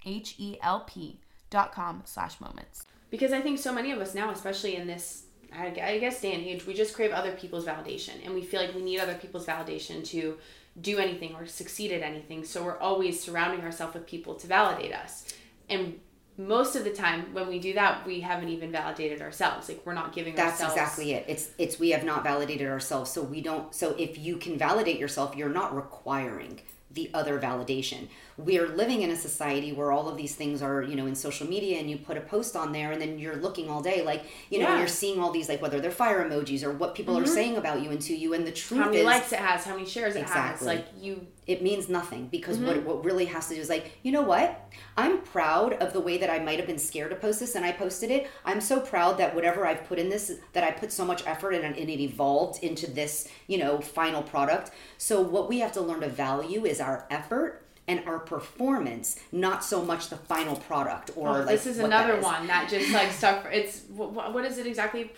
H-E-L-P 0.06 1.20
dot 1.50 1.72
com 1.74 2.02
slash 2.06 2.40
moments. 2.40 2.86
Because 3.10 3.34
I 3.34 3.42
think 3.42 3.60
so 3.60 3.74
many 3.74 3.92
of 3.92 4.00
us 4.00 4.16
now, 4.16 4.32
especially 4.32 4.76
in 4.78 4.88
this 4.88 5.24
I 5.56 5.70
guess 6.00 6.20
day 6.20 6.34
and 6.34 6.44
age, 6.44 6.66
we 6.66 6.74
just 6.74 6.96
crave 6.96 7.12
other 7.12 7.34
people's 7.34 7.66
validation 7.66 8.26
and 8.26 8.34
we 8.34 8.42
feel 8.42 8.60
like 8.60 8.74
we 8.74 8.82
need 8.82 9.00
other 9.00 9.14
people's 9.14 9.46
validation 9.46 10.04
to 10.06 10.38
do 10.80 10.98
anything 10.98 11.36
or 11.36 11.46
succeed 11.46 11.92
at 11.92 12.02
anything. 12.02 12.44
So 12.44 12.64
we're 12.64 12.80
always 12.80 13.22
surrounding 13.22 13.62
ourselves 13.62 13.94
with 13.94 14.08
people 14.08 14.36
to 14.36 14.48
validate 14.48 14.94
us. 14.94 15.34
And 15.70 16.00
most 16.38 16.76
of 16.76 16.84
the 16.84 16.90
time 16.90 17.32
when 17.32 17.48
we 17.48 17.60
do 17.60 17.74
that 17.76 18.04
we 18.08 18.20
haven't 18.20 18.50
even 18.50 18.72
validated 18.72 19.22
ourselves 19.22 19.70
like 19.70 19.80
we're 19.86 19.94
not 19.94 20.16
giving 20.16 20.34
that's 20.34 20.60
ourselves... 20.60 20.74
exactly 20.74 21.14
it 21.14 21.24
it's 21.28 21.50
it's 21.60 21.78
we 21.78 21.92
have 21.92 22.04
not 22.04 22.24
validated 22.24 22.68
ourselves 22.68 23.12
so 23.12 23.22
we 23.22 23.40
don't 23.40 23.76
so 23.76 23.96
if 24.00 24.18
you 24.18 24.36
can 24.38 24.58
validate 24.58 24.98
yourself 24.98 25.36
you're 25.36 25.48
not 25.48 25.76
requiring 25.76 26.60
the 26.94 27.10
other 27.14 27.40
validation. 27.40 28.08
We're 28.38 28.68
living 28.68 29.02
in 29.02 29.12
a 29.12 29.16
society 29.16 29.72
where 29.72 29.92
all 29.92 30.10
of 30.10 30.18
these 30.18 30.36
things 30.36 30.62
are, 30.62 30.82
you 30.82 30.96
know, 30.96 31.06
in 31.06 31.16
social 31.16 31.48
media 31.48 31.80
and 31.80 31.90
you 31.90 31.98
put 31.98 32.18
a 32.18 32.22
post 32.22 32.56
on 32.56 32.72
there 32.72 32.92
and 32.92 33.02
then 33.02 33.20
you're 33.20 33.36
looking 33.36 33.70
all 33.70 33.82
day 33.82 34.04
like, 34.04 34.26
you 34.50 34.60
know, 34.60 34.70
yeah. 34.70 34.80
you're 34.80 34.88
seeing 34.88 35.20
all 35.20 35.32
these 35.32 35.50
like 35.50 35.62
whether 35.62 35.80
they're 35.80 35.92
fire 35.92 36.28
emojis 36.28 36.64
or 36.64 36.72
what 36.72 36.96
people 36.96 37.16
mm-hmm. 37.16 37.24
are 37.24 37.28
saying 37.28 37.58
about 37.58 37.82
you 37.82 37.92
and 37.92 38.02
to 38.02 38.16
you 38.16 38.34
and 38.34 38.46
the 38.46 38.52
truth 38.52 38.82
how 38.82 38.88
many 38.88 39.00
is, 39.00 39.06
likes 39.06 39.32
it 39.32 39.40
has, 39.40 39.64
how 39.64 39.76
many 39.76 39.88
shares 39.88 40.16
it 40.16 40.22
exactly. 40.22 40.68
has. 40.68 40.78
Like 40.78 40.88
you 41.00 41.28
it 41.46 41.62
means 41.62 41.90
nothing 41.90 42.28
because 42.28 42.58
mm-hmm. 42.58 42.68
what 42.68 42.84
what 42.84 43.06
really 43.06 43.26
has 43.26 43.48
to 43.50 43.56
do 43.56 43.62
is 43.62 43.70
like, 43.70 43.92
you 44.02 44.12
know 44.12 44.22
what? 44.22 44.72
I'm 44.96 45.22
proud 45.22 45.74
of 45.74 45.94
the 45.94 46.00
way 46.00 46.18
that 46.18 46.30
I 46.30 46.40
might 46.40 46.58
have 46.58 46.68
been 46.68 46.80
scared 46.80 47.10
to 47.12 47.16
post 47.16 47.40
this 47.40 47.56
and 47.56 47.66
I 47.66 47.72
posted 47.72 48.12
it. 48.12 48.30
I'm 48.46 48.62
so 48.62 48.80
proud 48.80 49.18
that 49.18 49.36
whatever 49.36 49.66
I've 49.66 49.86
put 49.88 50.00
in 50.00 50.10
this 50.10 50.32
that 50.54 50.64
I 50.64 50.72
put 50.72 50.92
so 50.92 51.06
much 51.06 51.26
effort 51.26 51.52
in 51.52 51.64
and 51.64 51.76
it 51.76 52.00
evolved 52.00 52.64
into 52.64 52.90
this, 52.90 53.28
you 53.48 53.58
know, 53.58 53.80
final 53.80 54.22
product. 54.22 54.72
So 54.98 55.22
what 55.22 55.50
we 55.50 55.60
have 55.60 55.72
to 55.74 55.82
learn 55.82 56.02
to 56.02 56.10
value 56.10 56.66
is 56.66 56.80
our 56.80 57.06
effort 57.10 57.63
and 57.88 58.02
our 58.06 58.20
performance, 58.20 59.20
not 59.32 59.64
so 59.64 59.84
much 59.84 60.10
the 60.10 60.16
final 60.16 60.56
product 60.56 61.12
or 61.16 61.30
oh, 61.30 61.32
like. 61.40 61.48
This 61.48 61.66
is 61.66 61.80
another 61.80 62.18
is. 62.18 62.24
one 62.24 62.48
that 62.48 62.70
just 62.70 62.92
like 62.92 63.12
stuff. 63.12 63.46
It's 63.52 63.82
what, 63.90 64.34
what 64.34 64.46
is 64.46 64.58
it 64.58 64.68
exactly? 64.68 65.12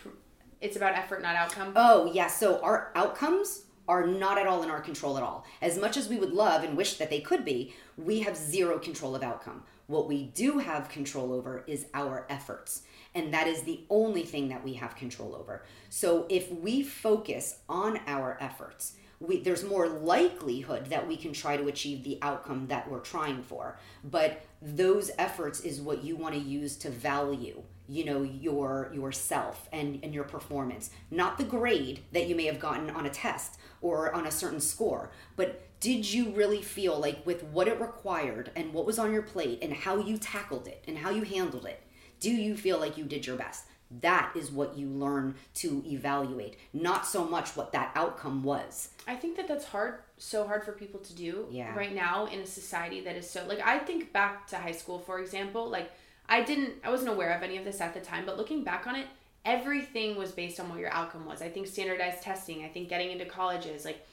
It's 0.61 0.75
about 0.75 0.95
effort, 0.95 1.21
not 1.21 1.35
outcome. 1.35 1.73
Oh 1.75 2.11
yeah, 2.11 2.27
so 2.27 2.59
our 2.61 2.91
outcomes 2.95 3.65
are 3.87 4.07
not 4.07 4.37
at 4.37 4.47
all 4.47 4.63
in 4.63 4.69
our 4.69 4.81
control 4.81 5.17
at 5.17 5.23
all. 5.23 5.45
As 5.61 5.77
much 5.77 5.95
as 5.95 6.09
we 6.09 6.17
would 6.17 6.31
love 6.31 6.63
and 6.63 6.75
wish 6.75 6.97
that 6.97 7.09
they 7.09 7.21
could 7.21 7.45
be, 7.45 7.73
we 7.97 8.21
have 8.21 8.35
zero 8.35 8.79
control 8.79 9.15
of 9.15 9.21
outcome. 9.21 9.63
What 9.87 10.07
we 10.07 10.23
do 10.23 10.57
have 10.57 10.89
control 10.89 11.31
over 11.31 11.63
is 11.67 11.85
our 11.93 12.25
efforts. 12.27 12.81
And 13.13 13.33
that 13.33 13.47
is 13.47 13.61
the 13.61 13.83
only 13.89 14.23
thing 14.23 14.49
that 14.49 14.63
we 14.63 14.73
have 14.73 14.95
control 14.95 15.35
over. 15.35 15.63
So 15.89 16.25
if 16.29 16.51
we 16.51 16.81
focus 16.81 17.59
on 17.69 17.99
our 18.07 18.37
efforts, 18.41 18.95
we, 19.19 19.41
there's 19.41 19.63
more 19.63 19.87
likelihood 19.87 20.87
that 20.87 21.07
we 21.07 21.17
can 21.17 21.33
try 21.33 21.57
to 21.57 21.67
achieve 21.67 22.03
the 22.03 22.19
outcome 22.21 22.67
that 22.67 22.89
we're 22.89 22.99
trying 22.99 23.43
for. 23.43 23.77
But 24.03 24.43
those 24.61 25.11
efforts 25.17 25.61
is 25.61 25.81
what 25.81 26.03
you 26.03 26.15
want 26.15 26.35
to 26.35 26.41
use 26.41 26.75
to 26.77 26.89
value 26.89 27.61
you 27.87 28.03
know 28.03 28.23
your 28.23 28.89
yourself 28.93 29.69
and 29.71 29.99
and 30.03 30.13
your 30.13 30.23
performance 30.23 30.89
not 31.11 31.37
the 31.37 31.43
grade 31.43 31.99
that 32.11 32.27
you 32.27 32.35
may 32.35 32.45
have 32.45 32.59
gotten 32.59 32.89
on 32.89 33.05
a 33.05 33.09
test 33.09 33.59
or 33.81 34.13
on 34.13 34.25
a 34.25 34.31
certain 34.31 34.59
score 34.59 35.11
but 35.35 35.61
did 35.79 36.11
you 36.11 36.31
really 36.31 36.61
feel 36.61 36.99
like 36.99 37.23
with 37.25 37.43
what 37.43 37.67
it 37.67 37.79
required 37.79 38.49
and 38.55 38.73
what 38.73 38.85
was 38.85 38.97
on 38.97 39.13
your 39.13 39.21
plate 39.21 39.59
and 39.61 39.73
how 39.73 39.97
you 39.97 40.17
tackled 40.17 40.67
it 40.67 40.83
and 40.87 40.97
how 40.97 41.11
you 41.11 41.21
handled 41.23 41.65
it 41.65 41.83
do 42.19 42.31
you 42.31 42.57
feel 42.57 42.79
like 42.79 42.97
you 42.97 43.05
did 43.05 43.25
your 43.25 43.35
best 43.35 43.65
that 44.01 44.31
is 44.35 44.51
what 44.51 44.77
you 44.77 44.87
learn 44.87 45.35
to 45.53 45.83
evaluate 45.85 46.57
not 46.73 47.05
so 47.05 47.23
much 47.23 47.55
what 47.55 47.71
that 47.71 47.91
outcome 47.95 48.43
was. 48.43 48.89
I 49.07 49.15
think 49.15 49.37
that 49.37 49.47
that's 49.47 49.65
hard 49.65 49.99
so 50.17 50.47
hard 50.47 50.63
for 50.63 50.71
people 50.71 50.99
to 51.01 51.13
do 51.13 51.45
yeah. 51.51 51.75
right 51.75 51.93
now 51.93 52.25
in 52.27 52.39
a 52.39 52.45
society 52.45 53.01
that 53.01 53.15
is 53.15 53.29
so 53.29 53.45
like 53.47 53.59
i 53.65 53.77
think 53.77 54.13
back 54.13 54.47
to 54.47 54.55
high 54.55 54.71
school 54.71 54.97
for 54.97 55.19
example 55.19 55.69
like 55.69 55.91
i 56.29 56.41
didn't 56.41 56.73
i 56.85 56.89
wasn't 56.89 57.09
aware 57.09 57.35
of 57.35 57.43
any 57.43 57.57
of 57.57 57.65
this 57.65 57.81
at 57.81 57.93
the 57.93 57.99
time 57.99 58.25
but 58.25 58.37
looking 58.37 58.63
back 58.63 58.87
on 58.87 58.95
it 58.95 59.07
everything 59.43 60.15
was 60.15 60.31
based 60.31 60.59
on 60.59 60.69
what 60.69 60.79
your 60.79 60.91
outcome 60.91 61.25
was. 61.25 61.41
I 61.41 61.49
think 61.49 61.67
standardized 61.67 62.21
testing 62.21 62.63
i 62.63 62.67
think 62.69 62.89
getting 62.89 63.11
into 63.11 63.25
colleges 63.25 63.83
like 63.85 64.05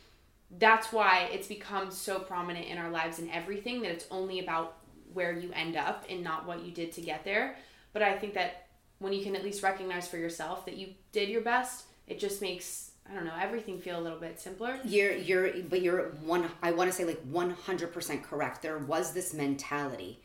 that's 0.58 0.92
why 0.92 1.30
it's 1.32 1.46
become 1.46 1.90
so 1.90 2.18
prominent 2.18 2.66
in 2.66 2.76
our 2.76 2.90
lives 2.90 3.18
and 3.18 3.30
everything 3.30 3.80
that 3.82 3.90
it's 3.90 4.06
only 4.10 4.40
about 4.40 4.76
where 5.14 5.32
you 5.32 5.50
end 5.54 5.76
up 5.76 6.04
and 6.10 6.22
not 6.22 6.46
what 6.46 6.62
you 6.64 6.70
did 6.72 6.92
to 6.92 7.00
get 7.00 7.24
there. 7.24 7.56
But 7.92 8.02
i 8.02 8.18
think 8.18 8.34
that 8.34 8.61
when 9.02 9.12
you 9.12 9.22
can 9.22 9.36
at 9.36 9.44
least 9.44 9.62
recognize 9.62 10.08
for 10.08 10.16
yourself 10.16 10.64
that 10.66 10.76
you 10.76 10.88
did 11.12 11.28
your 11.28 11.42
best, 11.42 11.84
it 12.06 12.18
just 12.18 12.40
makes 12.40 12.92
I 13.10 13.14
don't 13.14 13.24
know 13.24 13.34
everything 13.38 13.80
feel 13.80 13.98
a 13.98 14.00
little 14.00 14.18
bit 14.18 14.40
simpler. 14.40 14.78
You're 14.84 15.12
you're 15.12 15.62
but 15.68 15.82
you're 15.82 16.10
one. 16.24 16.48
I 16.62 16.72
want 16.72 16.90
to 16.90 16.96
say 16.96 17.04
like 17.04 17.20
one 17.22 17.50
hundred 17.50 17.92
percent 17.92 18.22
correct. 18.22 18.62
There 18.62 18.78
was 18.78 19.12
this 19.12 19.34
mentality 19.34 20.20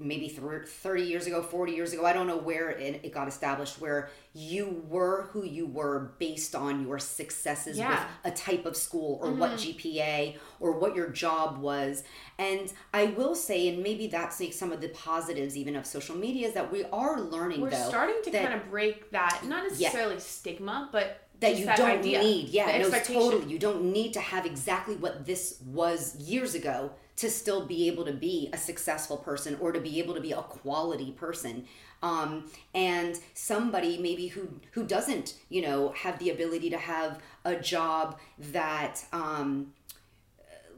maybe 0.00 0.28
30 0.28 1.02
years 1.02 1.28
ago 1.28 1.40
40 1.40 1.72
years 1.72 1.92
ago 1.92 2.04
i 2.04 2.12
don't 2.12 2.26
know 2.26 2.36
where 2.36 2.70
it, 2.70 3.12
got 3.14 3.28
established 3.28 3.80
where 3.80 4.10
you 4.32 4.82
were 4.88 5.28
who 5.30 5.44
you 5.44 5.66
were 5.66 6.14
based 6.18 6.56
on 6.56 6.84
your 6.84 6.98
successes 6.98 7.78
yeah. 7.78 7.90
with 8.24 8.32
a 8.32 8.36
type 8.36 8.66
of 8.66 8.76
school 8.76 9.20
or 9.22 9.28
mm-hmm. 9.28 9.38
what 9.38 9.52
gpa 9.52 10.36
or 10.58 10.72
what 10.72 10.96
your 10.96 11.08
job 11.10 11.58
was 11.58 12.02
and 12.38 12.72
i 12.92 13.04
will 13.04 13.36
say 13.36 13.68
and 13.68 13.84
maybe 13.84 14.08
that's 14.08 14.40
like 14.40 14.52
some 14.52 14.72
of 14.72 14.80
the 14.80 14.88
positives 14.88 15.56
even 15.56 15.76
of 15.76 15.86
social 15.86 16.16
media 16.16 16.48
is 16.48 16.54
that 16.54 16.72
we 16.72 16.82
are 16.86 17.20
learning 17.20 17.60
we're 17.60 17.70
though, 17.70 17.88
starting 17.88 18.16
to 18.24 18.32
kind 18.32 18.52
of 18.52 18.68
break 18.68 19.08
that 19.12 19.42
not 19.44 19.62
necessarily 19.62 20.14
yeah. 20.14 20.20
stigma 20.20 20.88
but 20.90 21.28
that 21.38 21.56
you 21.56 21.66
that 21.66 21.76
don't 21.76 21.98
idea, 21.98 22.20
need 22.20 22.48
yeah 22.48 22.78
no 22.78 22.90
totally 22.98 23.46
you 23.46 23.60
don't 23.60 23.84
need 23.84 24.12
to 24.12 24.20
have 24.20 24.44
exactly 24.44 24.96
what 24.96 25.24
this 25.24 25.60
was 25.64 26.16
years 26.16 26.56
ago 26.56 26.90
to 27.16 27.30
still 27.30 27.64
be 27.66 27.86
able 27.88 28.04
to 28.04 28.12
be 28.12 28.50
a 28.52 28.58
successful 28.58 29.16
person 29.16 29.56
or 29.60 29.72
to 29.72 29.80
be 29.80 29.98
able 30.00 30.14
to 30.14 30.20
be 30.20 30.32
a 30.32 30.42
quality 30.42 31.12
person. 31.12 31.66
Um, 32.02 32.50
and 32.74 33.18
somebody 33.32 33.98
maybe 33.98 34.26
who 34.26 34.48
who 34.72 34.84
doesn't 34.84 35.34
you 35.48 35.62
know 35.62 35.92
have 35.92 36.18
the 36.18 36.30
ability 36.30 36.70
to 36.70 36.78
have 36.78 37.20
a 37.44 37.56
job 37.56 38.18
that 38.52 39.04
um, 39.12 39.72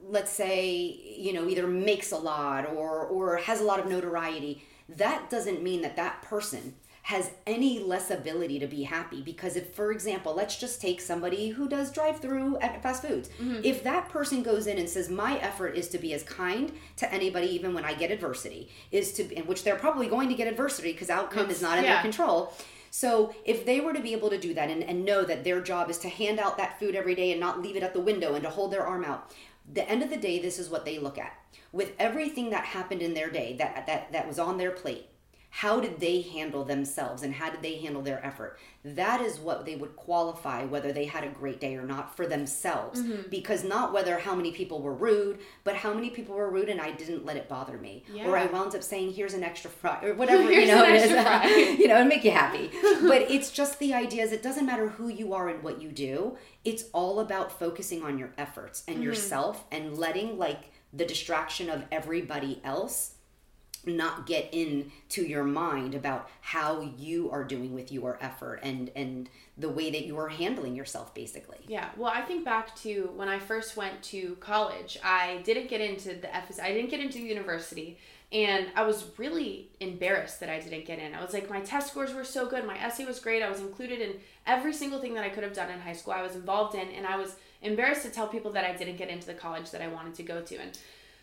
let's 0.09 0.30
say 0.30 1.01
you 1.18 1.32
know 1.32 1.49
either 1.49 1.66
makes 1.66 2.12
a 2.12 2.16
lot 2.16 2.66
or 2.68 3.07
or 3.07 3.37
has 3.39 3.61
a 3.61 3.64
lot 3.64 3.80
of 3.80 3.87
notoriety 3.87 4.62
that 4.89 5.28
doesn't 5.30 5.62
mean 5.62 5.82
that 5.82 5.97
that 5.97 6.22
person 6.22 6.74
has 7.07 7.31
any 7.47 7.79
less 7.79 8.11
ability 8.11 8.59
to 8.59 8.67
be 8.67 8.83
happy 8.83 9.23
because 9.23 9.55
if 9.55 9.73
for 9.73 9.93
example 9.93 10.35
let's 10.35 10.59
just 10.59 10.81
take 10.81 11.01
somebody 11.01 11.51
who 11.51 11.69
does 11.69 11.93
drive 11.93 12.19
through 12.19 12.57
at 12.59 12.83
fast 12.83 13.03
foods 13.03 13.29
mm-hmm. 13.41 13.61
if 13.63 13.85
that 13.85 14.09
person 14.09 14.43
goes 14.43 14.67
in 14.67 14.77
and 14.77 14.89
says 14.89 15.09
my 15.09 15.39
effort 15.39 15.77
is 15.77 15.87
to 15.87 15.99
be 15.99 16.13
as 16.13 16.25
kind 16.25 16.73
to 16.97 17.13
anybody 17.15 17.47
even 17.47 17.73
when 17.73 17.85
i 17.85 17.95
get 17.95 18.11
adversity 18.11 18.69
is 18.91 19.13
to 19.13 19.23
in 19.39 19.47
which 19.47 19.63
they're 19.63 19.77
probably 19.77 20.09
going 20.09 20.29
to 20.29 20.35
get 20.35 20.49
adversity 20.49 20.91
because 20.91 21.09
outcome 21.09 21.45
it's, 21.45 21.59
is 21.59 21.63
not 21.63 21.79
in 21.79 21.85
yeah. 21.85 21.93
their 21.93 22.03
control 22.03 22.53
so 22.91 23.33
if 23.45 23.65
they 23.65 23.79
were 23.79 23.93
to 23.93 24.01
be 24.01 24.13
able 24.13 24.31
to 24.31 24.39
do 24.39 24.53
that 24.53 24.69
and, 24.69 24.83
and 24.83 25.05
know 25.05 25.23
that 25.23 25.45
their 25.45 25.61
job 25.61 25.89
is 25.89 25.99
to 25.99 26.09
hand 26.09 26.41
out 26.41 26.57
that 26.57 26.77
food 26.81 26.97
every 26.97 27.15
day 27.15 27.31
and 27.31 27.39
not 27.39 27.63
leave 27.63 27.77
it 27.77 27.85
at 27.85 27.95
the 27.95 28.01
window 28.01 28.35
and 28.35 28.43
to 28.43 28.51
hold 28.51 28.73
their 28.73 28.85
arm 28.85 29.05
out 29.05 29.33
the 29.73 29.89
end 29.89 30.03
of 30.03 30.11
the 30.11 30.17
day 30.17 30.41
this 30.41 30.59
is 30.59 30.69
what 30.69 30.85
they 30.85 30.99
look 30.99 31.19
at 31.19 31.35
with 31.71 31.93
everything 32.01 32.51
that 32.51 32.65
happened 32.65 33.01
in 33.01 33.15
their 33.15 33.31
day 33.31 33.55
that 33.57 33.87
that 33.87 34.11
that 34.11 34.27
was 34.27 34.41
on 34.41 34.59
their 34.59 34.73
plate 34.73 35.07
how 35.51 35.81
did 35.81 36.01
they 36.01 36.21
handle 36.21 36.65
themselves 36.65 37.23
and 37.23 37.33
how 37.33 37.49
did 37.51 37.63
they 37.63 37.77
handle 37.79 38.03
their 38.03 38.25
effort? 38.25 38.59
That 38.85 39.21
is 39.21 39.39
what 39.39 39.65
they 39.65 39.75
would 39.75 39.97
qualify 39.97 40.65
whether 40.65 40.93
they 40.93 41.07
had 41.07 41.25
a 41.25 41.29
great 41.29 41.61
day 41.61 41.77
or 41.77 41.85
not 41.85 42.15
for 42.17 42.27
themselves. 42.27 43.01
Mm-hmm. 43.01 43.31
because 43.31 43.65
not 43.65 43.93
whether 43.93 44.19
how 44.19 44.35
many 44.35 44.53
people 44.53 44.81
were 44.81 44.95
rude 44.95 45.39
but 45.65 45.77
how 45.77 45.93
many 45.93 46.11
people 46.11 46.35
were 46.35 46.51
rude 46.51 46.69
and 46.69 46.81
i 46.81 46.91
didn't 46.91 47.25
let 47.25 47.37
it 47.37 47.49
bother 47.49 47.79
me. 47.79 48.05
Yeah. 48.13 48.27
or 48.27 48.37
i 48.37 48.47
wound 48.47 48.75
up 48.75 48.83
saying 48.83 49.13
here's 49.13 49.35
an 49.35 49.43
extra 49.43 49.71
fry 49.71 50.05
or 50.05 50.15
whatever 50.21 50.51
you 50.51 50.67
know 50.67 50.85
it 50.85 50.95
is. 50.95 51.79
you 51.79 51.89
know 51.89 51.97
and 51.97 52.09
make 52.09 52.25
you 52.25 52.31
happy. 52.31 52.71
But 53.07 53.31
it's 53.31 53.51
just 53.51 53.79
the 53.79 53.95
idea 53.95 54.23
is 54.25 54.33
it 54.33 54.43
doesn't 54.43 54.67
matter 54.67 54.89
who 54.89 55.09
you 55.09 55.33
are 55.35 55.49
and 55.49 55.63
what 55.63 55.81
you 55.81 55.91
do. 55.91 56.37
It's 56.65 56.85
all 56.93 57.21
about 57.21 57.57
focusing 57.59 58.03
on 58.03 58.19
your 58.19 58.33
efforts 58.37 58.83
and 58.89 58.97
mm-hmm. 58.97 59.05
yourself 59.05 59.65
and 59.71 59.97
letting 59.97 60.39
like 60.39 60.71
the 60.93 61.05
distraction 61.05 61.69
of 61.69 61.85
everybody 61.93 62.61
else 62.65 63.16
not 63.87 64.26
get 64.26 64.53
into 64.53 65.22
your 65.22 65.45
mind 65.45 65.95
about 65.95 66.28
how 66.41 66.80
you 66.99 67.30
are 67.30 67.45
doing 67.45 67.72
with 67.72 67.93
your 67.93 68.18
effort 68.20 68.61
and 68.62 68.91
and 68.97 69.28
the 69.57 69.68
way 69.68 69.91
that 69.91 70.05
you 70.05 70.18
are 70.18 70.28
handling 70.28 70.74
yourself 70.74 71.14
basically. 71.14 71.59
Yeah 71.68 71.89
well 71.97 72.11
i 72.12 72.22
think 72.22 72.45
back 72.45 72.74
to 72.76 73.11
when 73.14 73.28
i 73.28 73.39
first 73.39 73.76
went 73.76 74.03
to 74.05 74.37
college 74.41 74.99
i 75.05 75.41
didn't 75.45 75.68
get 75.68 75.80
into 75.80 76.14
the 76.14 76.34
FS, 76.34 76.59
i 76.59 76.72
didn't 76.72 76.91
get 76.91 77.01
into 77.01 77.18
university 77.20 77.99
and 78.32 78.66
i 78.74 78.82
was 78.82 79.07
really 79.16 79.68
embarrassed 79.80 80.41
that 80.41 80.49
i 80.49 80.59
didn't 80.59 80.84
get 80.84 80.99
in. 80.99 81.14
I 81.14 81.22
was 81.22 81.32
like 81.32 81.49
my 81.49 81.61
test 81.61 81.89
scores 81.89 82.12
were 82.12 82.24
so 82.24 82.47
good 82.47 82.66
my 82.66 82.78
essay 82.78 83.05
was 83.05 83.20
great 83.20 83.43
i 83.43 83.49
was 83.49 83.61
included 83.61 84.01
in 84.01 84.14
every 84.47 84.72
single 84.72 85.01
thing 85.01 85.14
that 85.14 85.24
i 85.24 85.28
could 85.28 85.45
have 85.45 85.55
done 85.55 85.70
in 85.70 85.80
high 85.80 85.93
school 85.93 86.12
i 86.12 86.22
was 86.22 86.34
involved 86.34 86.74
in 86.74 86.89
and 86.89 87.07
i 87.07 87.16
was 87.16 87.37
embarrassed 87.62 88.03
to 88.03 88.11
tell 88.11 88.26
people 88.28 88.51
that 88.53 88.64
i 88.64 88.74
didn't 88.74 88.97
get 88.97 89.09
into 89.09 89.26
the 89.26 89.34
college 89.34 89.70
that 89.70 89.82
i 89.82 89.89
wanted 89.89 90.14
to 90.14 90.22
go 90.22 90.41
to. 90.43 90.57
And 90.57 90.76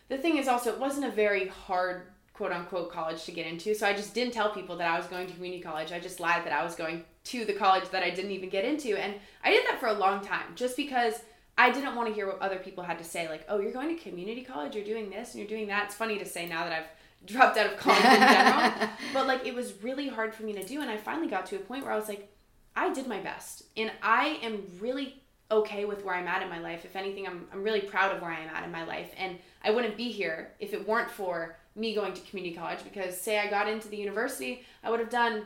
the 0.10 0.18
thing 0.18 0.38
is 0.38 0.48
also 0.48 0.72
it 0.72 0.80
wasn't 0.80 1.06
a 1.06 1.12
very 1.12 1.48
hard 1.48 2.04
quote 2.34 2.52
unquote 2.52 2.92
college 2.92 3.24
to 3.26 3.32
get 3.32 3.46
into. 3.46 3.74
So 3.76 3.88
I 3.88 3.94
just 3.94 4.14
didn't 4.14 4.34
tell 4.34 4.52
people 4.52 4.76
that 4.78 4.90
I 4.90 4.98
was 4.98 5.08
going 5.08 5.28
to 5.28 5.34
community 5.34 5.62
college. 5.62 5.92
I 5.92 6.00
just 6.00 6.20
lied 6.20 6.46
that 6.46 6.54
I 6.54 6.64
was 6.64 6.76
going 6.76 7.04
to 7.26 7.46
the 7.46 7.54
college 7.54 7.90
that 7.92 8.04
I 8.04 8.10
didn't 8.10 8.32
even 8.32 8.50
get 8.50 8.66
into. 8.66 8.96
And 9.00 9.16
I 9.44 9.52
did 9.52 9.66
that 9.68 9.80
for 9.80 9.88
a 9.88 9.94
long 9.94 10.24
time 10.24 10.56
just 10.56 10.76
because 10.76 11.22
I 11.58 11.72
didn't 11.72 11.96
want 11.96 12.10
to 12.10 12.14
hear 12.14 12.28
what 12.28 12.40
other 12.42 12.58
people 12.58 12.84
had 12.84 12.98
to 12.98 13.04
say. 13.04 13.30
Like, 13.30 13.46
oh, 13.48 13.60
you're 13.60 13.72
going 13.72 13.96
to 13.96 14.02
community 14.02 14.44
college, 14.44 14.76
you're 14.76 14.84
doing 14.84 15.10
this 15.10 15.32
and 15.32 15.40
you're 15.40 15.48
doing 15.48 15.68
that. 15.68 15.86
It's 15.86 15.96
funny 15.96 16.18
to 16.18 16.26
say 16.26 16.48
now 16.48 16.64
that 16.64 16.74
I've 16.74 16.88
dropped 17.26 17.58
out 17.58 17.72
of 17.72 17.78
college 17.78 18.04
in 18.04 18.20
general. 18.20 18.90
but 19.14 19.28
like, 19.28 19.46
it 19.46 19.54
was 19.54 19.82
really 19.84 20.10
hard 20.10 20.34
for 20.34 20.44
me 20.44 20.54
to 20.54 20.64
do. 20.64 20.82
And 20.82 20.90
I 20.90 20.98
finally 20.98 21.28
got 21.28 21.46
to 21.48 21.56
a 21.56 21.60
point 21.60 21.84
where 21.84 21.94
I 21.94 21.98
was 21.98 22.10
like, 22.10 22.30
I 22.76 22.92
did 22.92 23.08
my 23.08 23.20
best. 23.20 23.64
And 23.78 23.92
I 24.02 24.40
am 24.42 24.64
really 24.80 25.22
okay 25.52 25.86
with 25.86 26.04
where 26.04 26.16
I'm 26.16 26.28
at 26.28 26.42
in 26.42 26.50
my 26.50 26.60
life. 26.60 26.84
If 26.84 26.96
anything, 26.96 27.28
I'm, 27.28 27.48
I'm 27.54 27.64
really 27.64 27.82
proud 27.82 28.14
of 28.16 28.22
where 28.22 28.32
I 28.32 28.40
am 28.40 28.50
at 28.50 28.64
in 28.64 28.72
my 28.72 28.84
life. 28.84 29.12
And 29.18 29.38
I 29.64 29.70
wouldn't 29.70 29.96
be 29.96 30.12
here 30.12 30.52
if 30.60 30.74
it 30.74 30.88
weren't 30.88 31.12
for 31.12 31.56
me 31.76 31.96
going 31.96 32.14
to 32.14 32.22
community 32.22 32.56
college 32.56 32.80
because, 32.84 33.20
say, 33.20 33.40
I 33.40 33.50
got 33.50 33.68
into 33.68 33.88
the 33.88 33.98
university, 33.98 34.64
I 34.84 34.92
would 34.92 35.00
have 35.00 35.10
done 35.10 35.44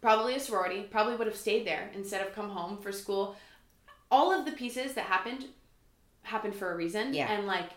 probably 0.00 0.34
a 0.34 0.40
sorority, 0.40 0.82
probably 0.82 1.16
would 1.16 1.26
have 1.26 1.36
stayed 1.36 1.66
there 1.66 1.90
instead 1.94 2.26
of 2.26 2.34
come 2.34 2.50
home 2.50 2.78
for 2.78 2.92
school. 2.92 3.36
All 4.10 4.32
of 4.32 4.44
the 4.44 4.52
pieces 4.52 4.94
that 4.94 5.04
happened 5.04 5.46
happened 6.22 6.54
for 6.54 6.72
a 6.72 6.76
reason. 6.76 7.14
Yeah. 7.14 7.30
And 7.30 7.46
like, 7.46 7.70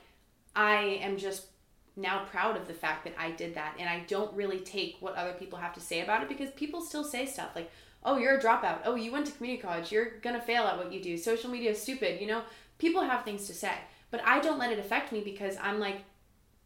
I 0.55 0.99
am 1.01 1.17
just 1.17 1.47
now 1.95 2.25
proud 2.25 2.57
of 2.57 2.67
the 2.67 2.73
fact 2.73 3.03
that 3.03 3.13
I 3.17 3.31
did 3.31 3.55
that. 3.55 3.75
And 3.79 3.89
I 3.89 3.99
don't 4.07 4.33
really 4.33 4.59
take 4.59 4.97
what 4.99 5.15
other 5.15 5.33
people 5.33 5.59
have 5.59 5.73
to 5.73 5.79
say 5.79 6.01
about 6.01 6.23
it 6.23 6.29
because 6.29 6.51
people 6.51 6.81
still 6.81 7.03
say 7.03 7.25
stuff 7.25 7.49
like, 7.55 7.69
oh, 8.03 8.17
you're 8.17 8.37
a 8.37 8.41
dropout. 8.41 8.79
Oh, 8.85 8.95
you 8.95 9.11
went 9.11 9.25
to 9.27 9.31
community 9.33 9.61
college. 9.61 9.91
You're 9.91 10.17
going 10.21 10.35
to 10.35 10.41
fail 10.41 10.63
at 10.63 10.77
what 10.77 10.91
you 10.91 11.01
do. 11.01 11.17
Social 11.17 11.49
media 11.49 11.71
is 11.71 11.81
stupid. 11.81 12.19
You 12.19 12.27
know, 12.27 12.41
people 12.77 13.01
have 13.01 13.23
things 13.23 13.47
to 13.47 13.53
say. 13.53 13.73
But 14.11 14.21
I 14.25 14.39
don't 14.39 14.59
let 14.59 14.71
it 14.71 14.79
affect 14.79 15.11
me 15.11 15.21
because 15.21 15.57
I'm 15.61 15.79
like, 15.79 16.03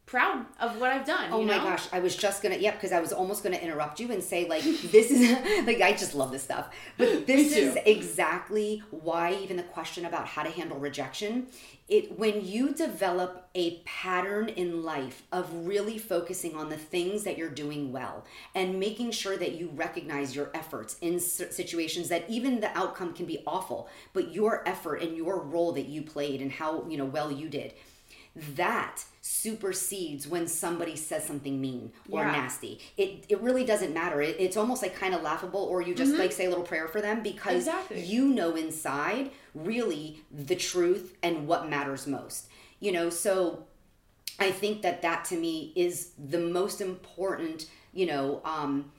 proud 0.08 0.46
of 0.58 0.80
what 0.80 0.90
I've 0.90 1.06
done. 1.06 1.30
Oh 1.30 1.44
my 1.44 1.58
know? 1.58 1.64
gosh, 1.64 1.86
I 1.92 2.00
was 2.00 2.16
just 2.16 2.42
gonna 2.42 2.56
yep, 2.56 2.74
because 2.74 2.92
I 2.92 3.00
was 3.00 3.12
almost 3.12 3.42
gonna 3.42 3.58
interrupt 3.58 4.00
you 4.00 4.10
and 4.10 4.22
say 4.22 4.48
like 4.48 4.62
this 4.62 5.10
is 5.10 5.30
like 5.66 5.80
I 5.80 5.92
just 5.92 6.14
love 6.14 6.32
this 6.32 6.42
stuff. 6.42 6.74
But 6.96 7.26
this 7.26 7.56
is 7.56 7.76
exactly 7.84 8.82
why 8.90 9.34
even 9.34 9.56
the 9.56 9.62
question 9.62 10.04
about 10.04 10.26
how 10.26 10.42
to 10.42 10.50
handle 10.50 10.78
rejection 10.78 11.48
it 11.88 12.18
when 12.18 12.44
you 12.44 12.74
develop 12.74 13.48
a 13.54 13.78
pattern 13.78 14.50
in 14.50 14.82
life 14.82 15.22
of 15.32 15.66
really 15.66 15.98
focusing 15.98 16.54
on 16.54 16.68
the 16.68 16.76
things 16.76 17.24
that 17.24 17.38
you're 17.38 17.48
doing 17.48 17.90
well 17.90 18.26
and 18.54 18.78
making 18.78 19.10
sure 19.10 19.38
that 19.38 19.52
you 19.52 19.70
recognize 19.74 20.36
your 20.36 20.50
efforts 20.52 20.96
in 21.00 21.18
situations 21.18 22.10
that 22.10 22.28
even 22.28 22.60
the 22.60 22.76
outcome 22.76 23.14
can 23.14 23.24
be 23.24 23.42
awful 23.46 23.88
but 24.12 24.32
your 24.32 24.68
effort 24.68 24.96
and 24.96 25.16
your 25.16 25.40
role 25.40 25.72
that 25.72 25.86
you 25.86 26.02
played 26.02 26.42
and 26.42 26.52
how 26.52 26.84
you 26.88 26.98
know 26.98 27.06
well 27.06 27.32
you 27.32 27.48
did 27.48 27.72
that 28.56 29.04
supersedes 29.20 30.26
when 30.26 30.46
somebody 30.46 30.96
says 30.96 31.24
something 31.24 31.60
mean 31.60 31.92
or 32.10 32.22
yeah. 32.22 32.32
nasty. 32.32 32.80
It 32.96 33.24
it 33.28 33.40
really 33.40 33.64
doesn't 33.64 33.92
matter. 33.92 34.20
It, 34.20 34.36
it's 34.38 34.56
almost 34.56 34.82
like 34.82 34.94
kind 34.94 35.14
of 35.14 35.22
laughable, 35.22 35.60
or 35.60 35.82
you 35.82 35.94
just 35.94 36.12
mm-hmm. 36.12 36.20
like 36.20 36.32
say 36.32 36.46
a 36.46 36.48
little 36.48 36.64
prayer 36.64 36.88
for 36.88 37.00
them 37.00 37.22
because 37.22 37.66
exactly. 37.66 38.04
you 38.04 38.28
know 38.28 38.56
inside 38.56 39.30
really 39.54 40.20
the 40.32 40.56
truth 40.56 41.16
and 41.22 41.46
what 41.46 41.68
matters 41.68 42.06
most. 42.06 42.48
You 42.80 42.92
know, 42.92 43.10
so 43.10 43.64
I 44.38 44.50
think 44.50 44.82
that 44.82 45.02
that 45.02 45.24
to 45.26 45.36
me 45.36 45.72
is 45.74 46.10
the 46.18 46.40
most 46.40 46.80
important. 46.80 47.66
You 47.92 48.06
know, 48.06 48.40
um, 48.44 48.92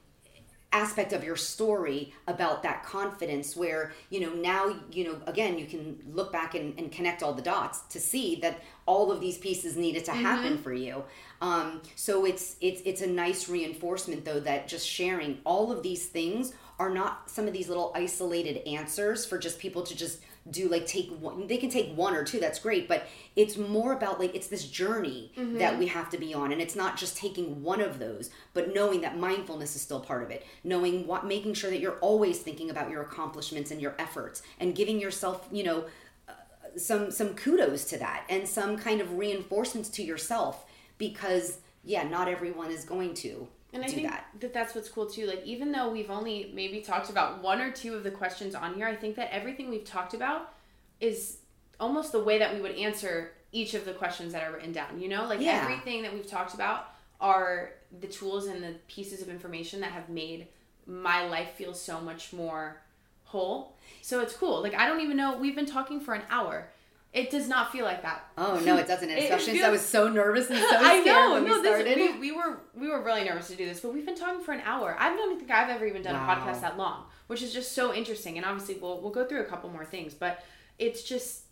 aspect 0.72 1.14
of 1.14 1.24
your 1.24 1.36
story 1.36 2.14
about 2.28 2.62
that 2.62 2.84
confidence 2.84 3.56
where 3.56 3.92
you 4.12 4.20
know 4.20 4.32
now 4.34 4.76
you 4.92 5.04
know 5.04 5.20
again 5.26 5.58
you 5.58 5.66
can 5.66 5.98
look 6.14 6.32
back 6.32 6.54
and, 6.54 6.78
and 6.78 6.92
connect 6.92 7.24
all 7.24 7.34
the 7.34 7.42
dots 7.42 7.82
to 7.90 8.00
see 8.00 8.36
that 8.36 8.62
all 8.86 9.12
of 9.12 9.20
these 9.20 9.38
pieces 9.38 9.76
needed 9.76 10.06
to 10.06 10.12
happen 10.12 10.54
mm-hmm. 10.54 10.62
for 10.62 10.74
you 10.74 11.04
um, 11.42 11.82
so 11.96 12.24
it's 12.24 12.56
it's 12.62 12.82
it's 12.86 13.02
a 13.02 13.08
nice 13.08 13.50
reinforcement 13.50 14.24
though 14.26 14.40
that 14.40 14.68
just 14.68 14.88
sharing 14.88 15.40
all 15.44 15.72
of 15.72 15.82
these 15.82 16.06
things 16.06 16.54
are 16.78 16.90
not 16.90 17.30
some 17.30 17.48
of 17.48 17.54
these 17.54 17.68
little 17.68 17.92
isolated 17.96 18.66
answers 18.68 19.26
for 19.26 19.38
just 19.38 19.60
people 19.60 19.82
to 19.82 19.96
just 19.96 20.20
do 20.50 20.68
like 20.68 20.86
take 20.86 21.10
one 21.20 21.48
they 21.48 21.58
can 21.58 21.70
take 21.70 21.94
one 21.96 22.16
or 22.16 22.24
two 22.24 22.40
that's 22.40 22.60
great 22.60 22.88
but 22.88 23.08
it's 23.36 23.58
more 23.58 23.94
about 23.94 24.20
like 24.20 24.34
it's 24.34 24.48
this 24.48 24.68
journey 24.68 25.32
mm-hmm. 25.38 25.58
that 25.58 25.78
we 25.78 25.88
have 25.88 26.10
to 26.10 26.18
be 26.18 26.34
on 26.34 26.52
and 26.52 26.62
it's 26.62 26.76
not 26.76 26.98
just 26.98 27.18
taking 27.18 27.62
one 27.62 27.82
of 27.82 28.00
those 28.00 28.30
but 28.54 28.74
knowing 28.74 29.02
that 29.02 29.18
mindfulness 29.18 29.76
is 29.76 29.82
still 29.82 30.00
part 30.00 30.24
of 30.24 30.32
it 30.32 30.46
knowing 30.64 31.06
what 31.06 31.26
making 31.26 31.54
sure 31.54 31.70
that 31.70 31.80
you're 31.80 32.00
always 32.00 32.40
thinking 32.40 32.70
about 32.70 32.90
your 32.90 33.02
accomplishments 33.02 33.72
and 33.72 33.82
your 33.82 33.96
efforts 34.00 34.42
and 34.60 34.76
giving 34.76 35.00
yourself 35.00 35.48
you 35.52 35.64
know 35.64 35.86
uh, 36.28 36.34
some 36.78 37.12
some 37.12 37.34
kudos 37.36 37.86
to 37.86 37.98
that 37.98 38.26
and 38.30 38.48
some 38.48 38.78
kind 38.78 39.02
of 39.02 39.18
reinforcements 39.18 39.90
to 39.90 40.04
yourself 40.04 40.66
because 40.98 41.60
yeah 41.84 42.04
not 42.04 42.28
everyone 42.28 42.72
is 42.72 42.84
going 42.84 43.14
to 43.14 43.48
and 43.74 43.84
I 43.84 43.88
think 43.88 44.08
that. 44.10 44.26
that 44.40 44.54
that's 44.54 44.74
what's 44.74 44.90
cool 44.90 45.06
too. 45.06 45.28
Like 45.28 45.44
even 45.46 45.72
though 45.72 45.90
we've 45.90 46.10
only 46.10 46.52
maybe 46.54 46.82
talked 46.82 47.10
about 47.10 47.44
one 47.44 47.62
or 47.62 47.72
two 47.72 47.94
of 47.96 48.04
the 48.04 48.12
questions 48.12 48.56
on 48.56 48.74
here, 48.74 48.88
I 48.88 48.96
think 48.96 49.16
that 49.16 49.34
everything 49.34 49.70
we've 49.70 49.86
talked 49.86 50.14
about 50.14 50.54
is 51.00 51.38
almost 51.80 52.12
the 52.12 52.24
way 52.24 52.40
that 52.40 52.54
we 52.54 52.62
would 52.62 52.76
answer 52.76 53.32
each 53.52 53.74
of 53.74 53.86
the 53.86 53.94
questions 53.94 54.34
that 54.34 54.44
are 54.44 54.52
written 54.52 54.72
down. 54.72 55.00
You 55.00 55.10
know, 55.10 55.26
like 55.26 55.40
yeah. 55.40 55.62
everything 55.62 56.02
that 56.02 56.14
we've 56.14 56.28
talked 56.28 56.54
about 56.54 56.88
are 57.22 57.72
the 58.00 58.08
tools 58.08 58.48
and 58.48 58.64
the 58.64 58.76
pieces 58.88 59.22
of 59.22 59.30
information 59.30 59.82
that 59.82 59.92
have 59.92 60.10
made 60.10 60.48
my 60.86 61.28
life 61.28 61.52
feel 61.52 61.74
so 61.74 62.02
much 62.02 62.34
more 62.34 62.82
whole. 63.26 63.76
So 64.02 64.22
it's 64.22 64.36
cool. 64.36 64.62
Like 64.64 64.74
I 64.74 64.88
don't 64.88 65.02
even 65.02 65.16
know. 65.16 65.38
We've 65.38 65.56
been 65.56 65.68
talking 65.68 66.00
for 66.00 66.16
an 66.16 66.24
hour 66.32 66.70
it 67.12 67.32
does 67.32 67.48
not 67.48 67.72
feel 67.72 67.86
like 67.86 68.04
that. 68.04 68.24
Oh 68.38 68.62
no, 68.64 68.78
it 68.78 68.88
doesn't. 68.88 69.10
Especially 69.10 69.54
since 69.54 69.64
I 69.64 69.70
was 69.70 69.82
so 69.82 70.10
nervous 70.10 70.50
and 70.50 70.60
so 70.60 70.68
scared 70.68 70.84
I 70.84 71.00
know, 71.00 71.34
when 71.34 71.46
no, 71.46 71.54
we 71.54 71.66
started. 71.66 71.88
This, 71.88 72.14
we, 72.14 72.20
we, 72.20 72.32
were 72.32 72.60
we 72.76 72.88
were 72.88 73.02
really 73.02 73.24
nervous 73.24 73.48
to 73.48 73.56
do 73.56 73.66
this, 73.66 73.80
but 73.80 73.94
we've 73.94 74.06
been 74.06 74.16
talking 74.16 74.42
for 74.42 74.52
an 74.52 74.62
hour. 74.62 74.96
I 75.00 75.10
don't 75.16 75.40
think 75.40 75.50
I've 75.50 75.70
ever 75.70 75.88
even 75.88 76.04
done 76.04 76.14
wow. 76.14 76.32
a 76.32 76.36
podcast 76.36 76.62
that 76.62 76.78
long, 76.78 77.06
which 77.28 77.42
is 77.42 77.52
just 77.52 77.72
so 77.72 77.94
interesting. 77.94 78.38
And 78.38 78.46
obviously, 78.46 78.76
we'll 78.76 79.02
we'll 79.02 79.12
go 79.12 79.26
through 79.26 79.42
a 79.42 79.46
couple 79.46 79.70
more 79.70 79.86
things, 79.86 80.14
but 80.14 80.44
it's 80.78 81.04
just. 81.04 81.46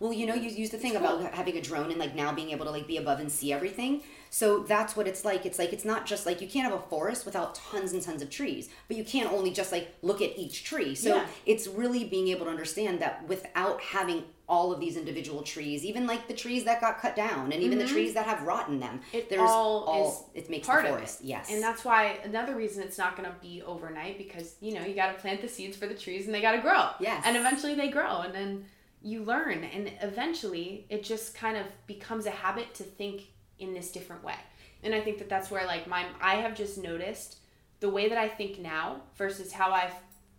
Well, 0.00 0.12
you 0.12 0.26
know, 0.26 0.34
you 0.34 0.48
use 0.48 0.70
the 0.70 0.78
thing 0.78 0.92
cool. 0.92 1.00
about 1.00 1.34
having 1.34 1.56
a 1.56 1.60
drone 1.60 1.90
and 1.90 1.98
like 1.98 2.14
now 2.14 2.32
being 2.32 2.50
able 2.50 2.64
to 2.66 2.70
like 2.70 2.86
be 2.86 2.98
above 2.98 3.18
and 3.18 3.32
see 3.32 3.52
everything. 3.52 4.02
So 4.30 4.60
that's 4.60 4.96
what 4.96 5.08
it's 5.08 5.24
like. 5.24 5.44
It's 5.44 5.58
like 5.58 5.72
it's 5.72 5.84
not 5.84 6.06
just 6.06 6.24
like 6.24 6.40
you 6.40 6.46
can't 6.46 6.70
have 6.70 6.78
a 6.78 6.82
forest 6.86 7.26
without 7.26 7.56
tons 7.56 7.92
and 7.92 8.00
tons 8.00 8.22
of 8.22 8.30
trees, 8.30 8.68
but 8.86 8.96
you 8.96 9.02
can't 9.02 9.32
only 9.32 9.50
just 9.50 9.72
like 9.72 9.92
look 10.02 10.22
at 10.22 10.38
each 10.38 10.62
tree. 10.62 10.94
So 10.94 11.16
yeah. 11.16 11.26
it's 11.46 11.66
really 11.66 12.04
being 12.04 12.28
able 12.28 12.44
to 12.44 12.50
understand 12.50 13.00
that 13.00 13.26
without 13.26 13.80
having 13.80 14.22
all 14.48 14.72
of 14.72 14.80
these 14.80 14.96
individual 14.96 15.42
trees, 15.42 15.84
even 15.84 16.06
like 16.06 16.26
the 16.26 16.34
trees 16.34 16.64
that 16.64 16.80
got 16.80 17.00
cut 17.00 17.14
down, 17.14 17.52
and 17.52 17.62
even 17.62 17.78
mm-hmm. 17.78 17.86
the 17.86 17.92
trees 17.92 18.14
that 18.14 18.24
have 18.24 18.42
rotten 18.42 18.80
them. 18.80 19.00
It 19.12 19.28
There's 19.28 19.42
all, 19.42 19.84
all 19.84 20.30
it 20.34 20.48
makes 20.48 20.66
part 20.66 20.84
the 20.84 20.90
forest. 20.90 21.20
Of 21.20 21.26
it. 21.26 21.28
Yes, 21.28 21.50
and 21.52 21.62
that's 21.62 21.84
why 21.84 22.18
another 22.24 22.54
reason 22.54 22.82
it's 22.82 22.96
not 22.96 23.16
going 23.16 23.28
to 23.28 23.34
be 23.40 23.62
overnight 23.62 24.16
because 24.16 24.54
you 24.60 24.74
know 24.74 24.82
you 24.82 24.94
got 24.94 25.14
to 25.14 25.20
plant 25.20 25.42
the 25.42 25.48
seeds 25.48 25.76
for 25.76 25.86
the 25.86 25.94
trees 25.94 26.26
and 26.26 26.34
they 26.34 26.40
got 26.40 26.52
to 26.52 26.62
grow. 26.62 26.88
Yes, 26.98 27.22
and 27.26 27.36
eventually 27.36 27.74
they 27.74 27.90
grow, 27.90 28.22
and 28.22 28.34
then 28.34 28.64
you 29.02 29.22
learn, 29.22 29.64
and 29.64 29.92
eventually 30.00 30.86
it 30.88 31.04
just 31.04 31.34
kind 31.34 31.56
of 31.56 31.66
becomes 31.86 32.24
a 32.24 32.30
habit 32.30 32.74
to 32.74 32.82
think 32.82 33.28
in 33.58 33.74
this 33.74 33.92
different 33.92 34.24
way. 34.24 34.36
And 34.82 34.94
I 34.94 35.00
think 35.00 35.18
that 35.18 35.28
that's 35.28 35.50
where 35.50 35.66
like 35.66 35.86
my 35.86 36.06
I 36.22 36.36
have 36.36 36.56
just 36.56 36.78
noticed 36.78 37.38
the 37.80 37.90
way 37.90 38.08
that 38.08 38.18
I 38.18 38.28
think 38.28 38.58
now 38.58 39.02
versus 39.16 39.52
how 39.52 39.72
I've 39.72 39.94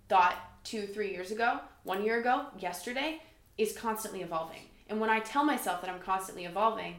thought 0.07 0.35
two, 0.63 0.87
three 0.87 1.11
years 1.11 1.31
ago, 1.31 1.59
one 1.83 2.03
year 2.03 2.19
ago, 2.19 2.47
yesterday 2.57 3.21
is 3.59 3.73
constantly 3.73 4.21
evolving. 4.21 4.61
And 4.87 4.99
when 4.99 5.09
I 5.09 5.19
tell 5.19 5.43
myself 5.43 5.81
that 5.81 5.89
I'm 5.89 5.99
constantly 5.99 6.45
evolving, 6.45 6.95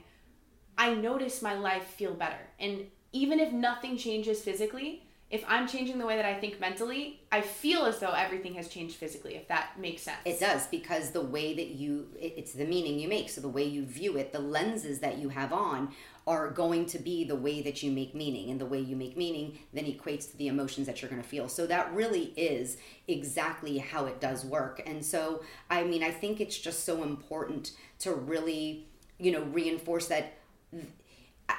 I 0.78 0.94
notice 0.94 1.42
my 1.42 1.54
life 1.54 1.84
feel 1.84 2.14
better. 2.14 2.38
And 2.60 2.86
even 3.12 3.40
if 3.40 3.52
nothing 3.52 3.96
changes 3.96 4.40
physically, 4.42 5.02
if 5.30 5.44
I'm 5.48 5.66
changing 5.66 5.98
the 5.98 6.06
way 6.06 6.16
that 6.16 6.24
I 6.24 6.34
think 6.34 6.60
mentally, 6.60 7.20
I 7.30 7.40
feel 7.40 7.84
as 7.84 8.00
though 8.00 8.12
everything 8.12 8.54
has 8.54 8.68
changed 8.68 8.96
physically, 8.96 9.36
if 9.36 9.48
that 9.48 9.78
makes 9.78 10.02
sense. 10.02 10.18
It 10.24 10.40
does, 10.40 10.66
because 10.66 11.12
the 11.12 11.20
way 11.20 11.54
that 11.54 11.68
you, 11.68 12.08
it's 12.18 12.52
the 12.52 12.64
meaning 12.64 12.98
you 12.98 13.08
make. 13.08 13.30
So 13.30 13.40
the 13.40 13.48
way 13.48 13.64
you 13.64 13.84
view 13.84 14.16
it, 14.16 14.32
the 14.32 14.40
lenses 14.40 14.98
that 15.00 15.18
you 15.18 15.28
have 15.28 15.52
on 15.52 15.92
are 16.30 16.48
going 16.48 16.86
to 16.86 16.98
be 17.00 17.24
the 17.24 17.34
way 17.34 17.60
that 17.60 17.82
you 17.82 17.90
make 17.90 18.14
meaning. 18.14 18.50
And 18.50 18.60
the 18.60 18.64
way 18.64 18.78
you 18.78 18.94
make 18.94 19.16
meaning 19.16 19.58
then 19.72 19.84
equates 19.84 20.30
to 20.30 20.36
the 20.36 20.46
emotions 20.46 20.86
that 20.86 21.02
you're 21.02 21.10
going 21.10 21.20
to 21.20 21.28
feel. 21.28 21.48
So 21.48 21.66
that 21.66 21.92
really 21.92 22.32
is 22.36 22.76
exactly 23.08 23.78
how 23.78 24.06
it 24.06 24.20
does 24.20 24.44
work. 24.44 24.80
And 24.86 25.04
so, 25.04 25.42
I 25.68 25.82
mean, 25.82 26.04
I 26.04 26.12
think 26.12 26.40
it's 26.40 26.56
just 26.56 26.84
so 26.84 27.02
important 27.02 27.72
to 27.98 28.14
really, 28.14 28.86
you 29.18 29.32
know, 29.32 29.42
reinforce 29.42 30.06
that. 30.06 30.38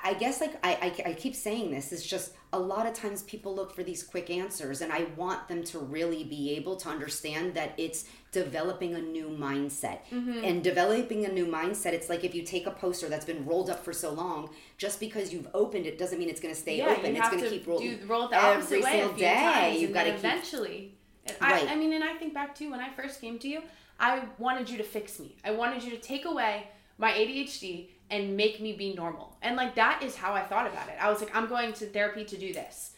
I 0.04 0.14
guess 0.14 0.42
like 0.42 0.54
I, 0.64 0.94
I, 1.06 1.10
I 1.10 1.14
keep 1.14 1.36
saying 1.36 1.72
this, 1.72 1.92
it's 1.92 2.06
just 2.06 2.34
a 2.54 2.60
lot 2.60 2.86
of 2.86 2.94
times 2.94 3.24
people 3.24 3.56
look 3.56 3.74
for 3.74 3.84
these 3.84 4.04
quick 4.04 4.30
answers 4.30 4.82
and 4.82 4.92
i 4.92 5.06
want 5.16 5.48
them 5.48 5.64
to 5.64 5.80
really 5.80 6.24
be 6.24 6.56
able 6.56 6.76
to 6.76 6.90
understand 6.90 7.54
that 7.54 7.74
it's 7.78 8.06
developing 8.32 8.96
a 8.96 9.02
new 9.02 9.28
mindset. 9.28 10.00
Mm-hmm. 10.12 10.44
and 10.44 10.64
developing 10.64 11.26
a 11.26 11.30
new 11.30 11.46
mindset 11.46 11.94
it's 11.94 12.10
like 12.10 12.24
if 12.24 12.36
you 12.36 12.44
take 12.44 12.66
a 12.66 12.72
poster 12.72 13.08
that's 13.10 13.26
been 13.26 13.46
rolled 13.46 13.70
up 13.70 13.84
for 13.84 13.94
so 13.94 14.12
long 14.12 14.50
just 14.78 15.00
because 15.00 15.32
you've 15.32 15.48
opened 15.54 15.86
it 15.86 15.98
doesn't 15.98 16.20
mean 16.20 16.30
it's 16.30 16.42
going 16.42 16.54
to 16.54 16.60
stay 16.60 16.78
yeah, 16.78 16.90
open. 16.90 17.16
it's 17.16 17.30
going 17.30 17.44
to 17.44 17.50
keep 17.50 17.68
rolling. 17.68 18.08
roll 18.08 18.26
it 18.26 18.32
the 18.32 18.38
every 18.38 18.82
single 18.82 19.14
day 19.14 19.78
you've 19.80 19.94
got 19.94 20.04
to 20.04 20.14
eventually. 20.14 20.94
Keep... 21.26 21.42
right. 21.42 21.68
I, 21.68 21.74
I 21.74 21.76
mean 21.76 21.94
and 21.94 22.04
i 22.04 22.14
think 22.16 22.34
back 22.34 22.56
to 22.56 22.70
when 22.70 22.80
i 22.80 22.90
first 22.90 23.22
came 23.22 23.40
to 23.40 23.48
you 23.48 23.62
i 24.00 24.24
wanted 24.38 24.70
you 24.70 24.78
to 24.78 24.84
fix 24.84 25.20
me. 25.20 25.36
I 25.44 25.52
wanted 25.52 25.84
you 25.84 25.92
to 25.92 25.98
take 25.98 26.26
away 26.26 26.68
my 26.98 27.12
adhd 27.12 27.88
and 28.12 28.36
make 28.36 28.62
me 28.62 28.74
be 28.74 28.94
normal. 28.94 29.36
And 29.42 29.56
like 29.56 29.76
that 29.76 30.04
is 30.04 30.16
how 30.16 30.34
I 30.34 30.44
thought 30.44 30.68
about 30.68 30.90
it. 30.90 30.96
I 31.00 31.10
was 31.10 31.22
like, 31.22 31.36
I'm 31.36 31.48
going 31.48 31.74
to 31.74 31.86
therapy 31.88 32.26
to 32.26 32.38
do 32.38 32.54
this. 32.54 32.92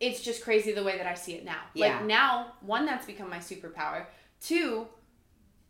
It's 0.00 0.22
just 0.22 0.42
crazy 0.42 0.72
the 0.72 0.82
way 0.82 0.96
that 0.96 1.06
I 1.06 1.14
see 1.14 1.34
it 1.34 1.44
now. 1.44 1.60
Yeah. 1.74 1.88
Like 1.88 2.04
now, 2.06 2.52
one, 2.60 2.86
that's 2.86 3.06
become 3.06 3.28
my 3.28 3.38
superpower. 3.38 4.06
Two, 4.40 4.86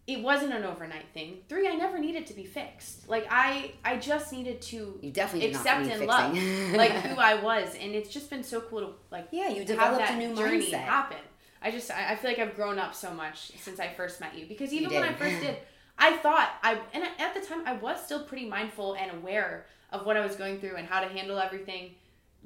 it 0.06 0.22
wasn't 0.22 0.54
an 0.54 0.64
overnight 0.64 1.06
thing. 1.12 1.38
Three, 1.48 1.68
I 1.68 1.74
never 1.74 1.98
needed 1.98 2.26
to 2.26 2.34
be 2.34 2.44
fixed. 2.44 3.08
Like 3.08 3.26
I, 3.30 3.72
I 3.84 3.96
just 3.96 4.32
needed 4.32 4.62
to 4.62 4.98
you 5.02 5.10
definitely 5.10 5.50
accept 5.50 5.80
and 5.80 5.88
fixing. 5.88 6.06
love 6.06 6.34
like 6.74 6.92
who 6.92 7.16
I 7.20 7.42
was, 7.42 7.74
and 7.74 7.94
it's 7.94 8.10
just 8.10 8.30
been 8.30 8.44
so 8.44 8.60
cool 8.60 8.80
to 8.80 8.92
like 9.10 9.28
yeah, 9.32 9.48
you 9.48 9.64
developed 9.64 10.08
a 10.08 10.16
new 10.16 10.34
journey 10.34 10.70
mindset. 10.70 10.80
happen. 10.80 11.18
I 11.60 11.70
just 11.70 11.90
I, 11.90 12.12
I 12.12 12.16
feel 12.16 12.30
like 12.30 12.38
I've 12.38 12.54
grown 12.54 12.78
up 12.78 12.94
so 12.94 13.12
much 13.12 13.52
since 13.58 13.80
I 13.80 13.88
first 13.88 14.20
met 14.20 14.38
you 14.38 14.46
because 14.46 14.72
even 14.72 14.94
when 14.94 15.02
I 15.02 15.12
first 15.12 15.40
did, 15.40 15.56
I 15.98 16.16
thought 16.16 16.50
I 16.62 16.78
and 16.92 17.04
at 17.18 17.34
the 17.34 17.40
time 17.40 17.62
I 17.66 17.74
was 17.74 18.02
still 18.04 18.22
pretty 18.22 18.46
mindful 18.46 18.94
and 18.94 19.10
aware 19.10 19.66
of 19.90 20.06
what 20.06 20.16
I 20.16 20.24
was 20.24 20.36
going 20.36 20.60
through 20.60 20.76
and 20.76 20.86
how 20.86 21.00
to 21.00 21.08
handle 21.08 21.38
everything, 21.38 21.92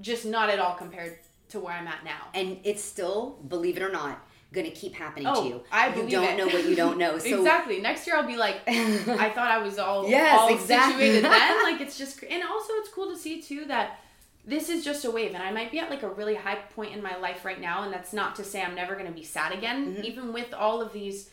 just 0.00 0.24
not 0.24 0.48
at 0.48 0.58
all 0.58 0.74
compared 0.74 1.18
to 1.50 1.60
where 1.60 1.74
I'm 1.74 1.86
at 1.86 2.04
now. 2.04 2.28
And 2.34 2.58
it's 2.64 2.82
still, 2.82 3.38
believe 3.48 3.76
it 3.76 3.82
or 3.82 3.90
not, 3.90 4.24
going 4.52 4.66
to 4.66 4.72
keep 4.72 4.94
happening 4.94 5.26
oh, 5.26 5.42
to 5.42 5.48
you. 5.48 5.62
I 5.70 5.94
you 5.94 6.08
don't 6.08 6.24
it. 6.24 6.36
know 6.36 6.46
what 6.46 6.64
you 6.68 6.76
don't 6.76 6.98
know. 6.98 7.18
So 7.22 7.38
exactly. 7.38 7.80
Next 7.80 8.06
year 8.06 8.16
I'll 8.16 8.26
be 8.26 8.36
like, 8.36 8.60
I 8.66 9.30
thought 9.30 9.50
I 9.50 9.58
was 9.58 9.78
all 9.78 10.08
yes, 10.08 10.38
all 10.38 10.54
exactly. 10.54 10.92
situated 10.92 11.24
then. 11.30 11.62
Like 11.62 11.80
it's 11.80 11.98
just, 11.98 12.22
and 12.22 12.42
also 12.42 12.72
it's 12.74 12.88
cool 12.90 13.10
to 13.10 13.16
see 13.16 13.40
too 13.40 13.64
that 13.66 13.98
this 14.44 14.68
is 14.68 14.84
just 14.84 15.04
a 15.04 15.10
wave, 15.10 15.34
and 15.34 15.42
I 15.42 15.52
might 15.52 15.70
be 15.70 15.78
at 15.78 15.88
like 15.88 16.02
a 16.02 16.08
really 16.08 16.34
high 16.34 16.56
point 16.56 16.94
in 16.94 17.02
my 17.02 17.16
life 17.16 17.44
right 17.44 17.60
now, 17.60 17.84
and 17.84 17.92
that's 17.92 18.12
not 18.12 18.34
to 18.36 18.44
say 18.44 18.60
I'm 18.60 18.74
never 18.74 18.94
going 18.94 19.06
to 19.06 19.12
be 19.12 19.22
sad 19.22 19.52
again. 19.52 19.94
Mm-hmm. 19.94 20.04
Even 20.04 20.32
with 20.32 20.52
all 20.52 20.82
of 20.82 20.92
these 20.92 21.30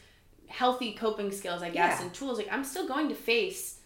healthy 0.49 0.93
coping 0.93 1.31
skills, 1.31 1.61
I 1.61 1.69
guess, 1.69 1.99
yeah. 1.99 2.05
and 2.05 2.13
tools, 2.13 2.37
like 2.37 2.49
I'm 2.51 2.63
still 2.63 2.87
going 2.87 3.09
to 3.09 3.15
face 3.15 3.79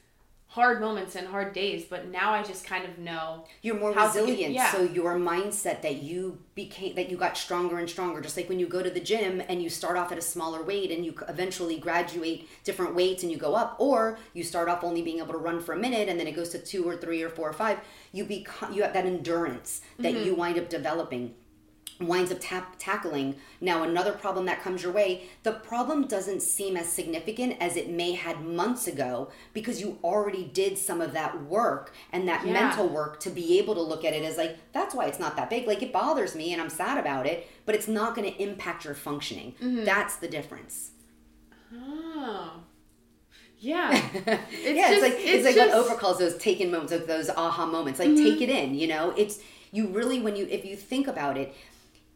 hard 0.54 0.80
moments 0.80 1.16
and 1.16 1.28
hard 1.28 1.52
days 1.52 1.84
but 1.90 2.10
now 2.10 2.32
i 2.32 2.44
just 2.44 2.64
kind 2.64 2.86
of 2.86 3.00
know 3.00 3.44
you're 3.64 3.80
more 3.80 3.92
resilient 3.92 4.38
get, 4.38 4.52
yeah. 4.52 4.72
so 4.72 4.84
your 4.84 5.16
mindset 5.16 5.82
that 5.82 6.04
you 6.04 6.38
became 6.54 6.94
that 6.94 7.10
you 7.10 7.18
got 7.18 7.36
stronger 7.36 7.80
and 7.80 7.90
stronger 7.90 8.22
just 8.22 8.38
like 8.38 8.48
when 8.48 8.60
you 8.60 8.68
go 8.68 8.84
to 8.84 8.92
the 8.92 9.00
gym 9.00 9.42
and 9.50 9.64
you 9.64 9.68
start 9.68 9.98
off 9.98 10.12
at 10.12 10.18
a 10.20 10.22
smaller 10.22 10.62
weight 10.62 10.92
and 10.92 11.04
you 11.04 11.16
eventually 11.28 11.80
graduate 11.80 12.48
different 12.64 12.94
weights 12.94 13.24
and 13.24 13.32
you 13.32 13.38
go 13.38 13.56
up 13.56 13.76
or 13.80 14.20
you 14.36 14.44
start 14.44 14.70
off 14.70 14.84
only 14.84 15.02
being 15.02 15.18
able 15.18 15.34
to 15.34 15.40
run 15.40 15.60
for 15.60 15.74
a 15.74 15.78
minute 15.78 16.08
and 16.08 16.20
then 16.20 16.28
it 16.28 16.36
goes 16.36 16.50
to 16.50 16.60
two 16.60 16.88
or 16.88 16.96
three 16.96 17.24
or 17.24 17.30
four 17.30 17.50
or 17.50 17.54
five 17.54 17.80
you 18.12 18.24
become 18.24 18.72
you 18.72 18.84
have 18.84 18.94
that 18.94 19.08
endurance 19.08 19.82
that 19.98 20.14
mm-hmm. 20.14 20.24
you 20.24 20.36
wind 20.36 20.60
up 20.60 20.70
developing 20.70 21.34
winds 22.00 22.32
up 22.32 22.38
tap- 22.42 22.76
tackling 22.80 23.36
now 23.62 23.84
another 23.84 24.12
problem 24.12 24.46
that 24.46 24.62
comes 24.62 24.84
your 24.84 24.92
way 24.92 25.24
the 25.44 25.52
problem 25.52 26.08
doesn't 26.08 26.42
seem 26.42 26.76
as 26.76 26.88
significant 26.88 27.56
as 27.60 27.76
it 27.76 27.90
may 27.90 28.14
had 28.14 28.42
months 28.42 28.88
ago 28.88 29.30
because 29.54 29.80
you 29.80 29.98
already 30.04 30.46
did 30.46 30.78
some 30.78 31.02
of 31.02 31.14
that 31.14 31.44
work 31.44 31.94
and 32.12 32.28
that 32.28 32.46
yeah. 32.46 32.54
mental 32.54 32.88
work 32.88 33.20
to 33.20 33.30
be 33.30 33.60
able 33.60 33.76
to 33.76 33.82
look 33.82 34.04
at 34.04 34.14
it 34.14 34.24
as 34.24 34.38
like 34.38 34.58
that's 34.72 34.96
why 34.96 35.06
it's 35.06 35.20
not 35.20 35.36
that 35.36 35.50
big 35.50 35.68
like 35.68 35.82
it 35.82 35.94
bothers 35.94 36.36
me 36.36 36.52
and 36.52 36.62
i'm 36.62 36.70
sad 36.70 36.98
about 36.98 37.26
it 37.26 37.48
but 37.66 37.76
it's 37.76 37.88
not 37.88 38.16
going 38.16 38.30
to 38.30 38.42
impact 38.42 38.86
your 38.86 38.96
functioning 38.96 39.54
mm-hmm. 39.62 39.84
that's 39.86 40.16
the 40.18 40.28
difference 40.28 40.92
oh 41.74 42.64
yeah. 43.64 43.92
It's 44.52 44.78
yeah, 44.78 44.90
just, 44.90 44.94
it's 44.94 45.02
like 45.02 45.14
it's, 45.14 45.24
it's 45.24 45.46
like 45.46 45.56
just... 45.56 45.74
what 45.74 45.98
Oprah 45.98 46.00
calls 46.00 46.20
those 46.20 46.38
taken 46.38 46.70
moments, 46.70 46.92
like 46.92 47.08
those 47.08 47.30
aha 47.30 47.66
moments. 47.66 48.00
Like 48.00 48.10
mm-hmm. 48.10 48.24
take 48.24 48.42
it 48.42 48.50
in, 48.50 48.76
you 48.76 48.88
know? 48.88 49.14
It's 49.16 49.40
you 49.72 49.88
really 49.88 50.20
when 50.20 50.36
you 50.36 50.48
if 50.50 50.66
you 50.66 50.76
think 50.76 51.08
about 51.08 51.38
it, 51.38 51.56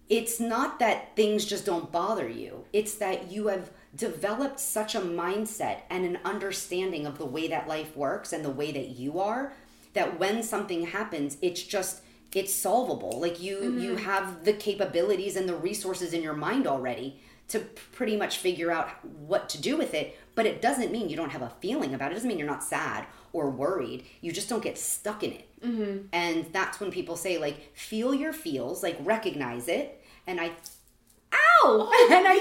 it's 0.09 0.39
not 0.39 0.79
that 0.79 1.15
things 1.15 1.45
just 1.45 1.65
don't 1.65 1.91
bother 1.91 2.29
you. 2.29 2.65
It's 2.71 2.95
that 2.95 3.31
you 3.31 3.47
have 3.47 3.71
developed 3.95 4.59
such 4.59 4.95
a 4.95 5.01
mindset 5.01 5.81
and 5.89 6.05
an 6.05 6.19
understanding 6.23 7.05
of 7.05 7.17
the 7.17 7.25
way 7.25 7.47
that 7.49 7.67
life 7.67 7.95
works 7.97 8.31
and 8.31 8.45
the 8.45 8.49
way 8.49 8.71
that 8.71 8.89
you 8.89 9.19
are 9.19 9.53
that 9.93 10.19
when 10.19 10.43
something 10.43 10.85
happens, 10.85 11.37
it's 11.41 11.61
just 11.63 12.01
it's 12.35 12.53
solvable. 12.53 13.19
Like 13.19 13.41
you 13.41 13.57
mm-hmm. 13.57 13.79
you 13.79 13.95
have 13.95 14.45
the 14.45 14.53
capabilities 14.53 15.35
and 15.35 15.49
the 15.49 15.55
resources 15.55 16.13
in 16.13 16.21
your 16.21 16.35
mind 16.35 16.67
already 16.67 17.19
to 17.47 17.59
pretty 17.59 18.17
much 18.17 18.37
figure 18.37 18.71
out 18.71 18.89
what 19.03 19.49
to 19.49 19.61
do 19.61 19.77
with 19.77 19.93
it, 19.93 20.17
but 20.35 20.45
it 20.45 20.61
doesn't 20.61 20.91
mean 20.91 21.09
you 21.09 21.15
don't 21.15 21.31
have 21.31 21.41
a 21.41 21.53
feeling 21.61 21.93
about 21.93 22.11
it. 22.11 22.11
It 22.11 22.15
doesn't 22.15 22.27
mean 22.27 22.37
you're 22.37 22.47
not 22.47 22.63
sad 22.63 23.05
or 23.33 23.49
worried. 23.49 24.05
You 24.21 24.31
just 24.31 24.49
don't 24.49 24.63
get 24.63 24.77
stuck 24.77 25.23
in 25.23 25.31
it. 25.33 25.47
Mm-hmm. 25.61 26.07
And 26.13 26.45
that's 26.51 26.79
when 26.79 26.91
people 26.91 27.15
say, 27.15 27.37
like, 27.37 27.75
feel 27.75 28.13
your 28.13 28.33
feels, 28.33 28.83
like, 28.83 28.97
recognize 29.01 29.67
it. 29.67 30.03
And 30.25 30.39
I, 30.39 30.47
ow! 30.47 31.37
Oh, 31.63 32.09
and 32.11 32.27
I 32.27 32.35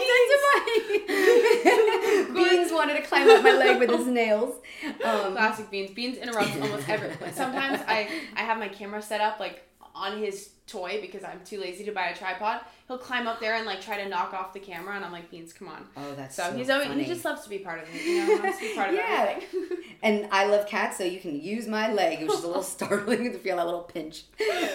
to 1.07 1.07
my 1.07 2.35
Beans 2.35 2.73
wanted 2.73 2.97
to 2.97 3.03
climb 3.03 3.29
up 3.29 3.43
my 3.43 3.53
leg 3.53 3.79
with 3.79 3.91
his 3.91 4.07
nails. 4.07 4.55
Um, 4.85 5.33
Classic 5.33 5.71
Beans. 5.71 5.91
Beans 5.91 6.19
interrupts 6.19 6.55
almost 6.61 6.89
everything. 6.89 7.33
Sometimes 7.33 7.81
I, 7.87 8.09
I 8.37 8.43
have 8.43 8.59
my 8.59 8.69
camera 8.69 9.03
set 9.03 9.21
up, 9.21 9.41
like, 9.41 9.63
on 9.95 10.19
his 10.19 10.51
toy 10.67 11.01
because 11.01 11.25
I'm 11.25 11.41
too 11.45 11.61
lazy 11.61 11.85
to 11.85 11.93
buy 11.93 12.07
a 12.07 12.17
tripod 12.17 12.61
he'll 12.89 12.99
climb 12.99 13.27
up 13.27 13.41
there 13.41 13.55
and 13.57 13.67
like 13.67 13.81
try 13.81 14.03
to 14.03 14.09
knock 14.09 14.33
off 14.33 14.53
the 14.53 14.61
camera, 14.61 14.95
and 14.95 15.05
I'm 15.05 15.13
like, 15.13 15.31
Beans, 15.31 15.53
come 15.53 15.69
on. 15.69 15.87
Oh, 15.97 16.15
that's 16.15 16.37
so, 16.37 16.51
so 16.51 16.57
he's 16.57 16.71
always, 16.71 16.89
he 16.93 17.05
just 17.05 17.25
loves 17.25 17.43
to 17.43 17.51
be 17.51 17.59
part 17.59 17.83
of 17.83 17.89
it. 17.93 18.05
You 18.05 18.27
know, 18.27 18.43
loves 18.43 18.59
to 18.59 18.63
be 18.63 18.75
part 18.75 18.91
of 18.91 18.95
yeah. 18.95 19.41
and 20.03 20.29
I 20.31 20.47
love 20.47 20.67
cats, 20.67 20.99
so 20.99 21.05
you 21.05 21.21
can 21.21 21.41
use 21.41 21.67
my 21.67 21.93
leg, 21.93 22.21
which 22.21 22.33
is 22.33 22.45
a 22.45 22.47
little 22.47 22.63
startling 22.77 23.33
to 23.33 23.39
feel 23.39 23.57
that 23.57 23.67
little 23.67 23.83
pinch. 23.83 24.25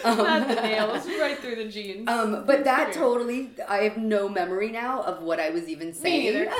Um, 0.03 0.17
Not 0.17 0.47
the 0.47 0.55
nails, 0.55 1.05
right 1.19 1.37
through 1.37 1.55
the 1.55 1.69
jeans. 1.69 2.07
Um, 2.07 2.43
but 2.45 2.63
that 2.65 2.93
totally, 2.93 3.51
I 3.67 3.77
have 3.77 3.97
no 3.97 4.27
memory 4.27 4.71
now 4.71 5.01
of 5.03 5.23
what 5.23 5.39
I 5.39 5.49
was 5.49 5.69
even 5.69 5.93
saying. 5.93 6.21
Me 6.21 6.29
either. 6.29 6.51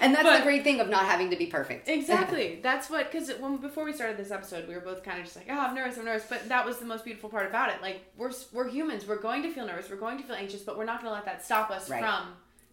and 0.00 0.14
that's 0.14 0.22
but, 0.22 0.38
the 0.38 0.44
great 0.44 0.64
thing 0.64 0.80
of 0.80 0.88
not 0.88 1.04
having 1.04 1.30
to 1.30 1.36
be 1.36 1.46
perfect. 1.46 1.88
Exactly. 1.88 2.60
That's 2.62 2.88
what 2.88 3.10
because 3.10 3.30
when 3.38 3.58
before 3.58 3.84
we 3.84 3.92
started 3.92 4.16
this 4.16 4.30
episode, 4.30 4.66
we 4.68 4.74
were 4.74 4.80
both 4.80 5.02
kind 5.02 5.18
of 5.18 5.24
just 5.24 5.36
like, 5.36 5.46
oh, 5.50 5.58
I'm 5.58 5.74
nervous, 5.74 5.98
I'm 5.98 6.04
nervous. 6.04 6.24
But 6.28 6.48
that 6.48 6.64
was 6.64 6.78
the 6.78 6.86
most 6.86 7.04
beautiful 7.04 7.28
part 7.28 7.46
about 7.46 7.70
it. 7.70 7.82
Like 7.82 7.93
we're 8.16 8.32
we're 8.52 8.68
humans. 8.68 9.06
We're 9.06 9.20
going 9.20 9.42
to 9.42 9.50
feel 9.50 9.66
nervous. 9.66 9.90
We're 9.90 9.96
going 9.96 10.18
to 10.18 10.24
feel 10.24 10.36
anxious, 10.36 10.62
but 10.62 10.78
we're 10.78 10.84
not 10.84 11.00
going 11.00 11.10
to 11.10 11.14
let 11.14 11.24
that 11.24 11.44
stop 11.44 11.70
us 11.70 11.88
right. 11.88 12.00
from 12.00 12.28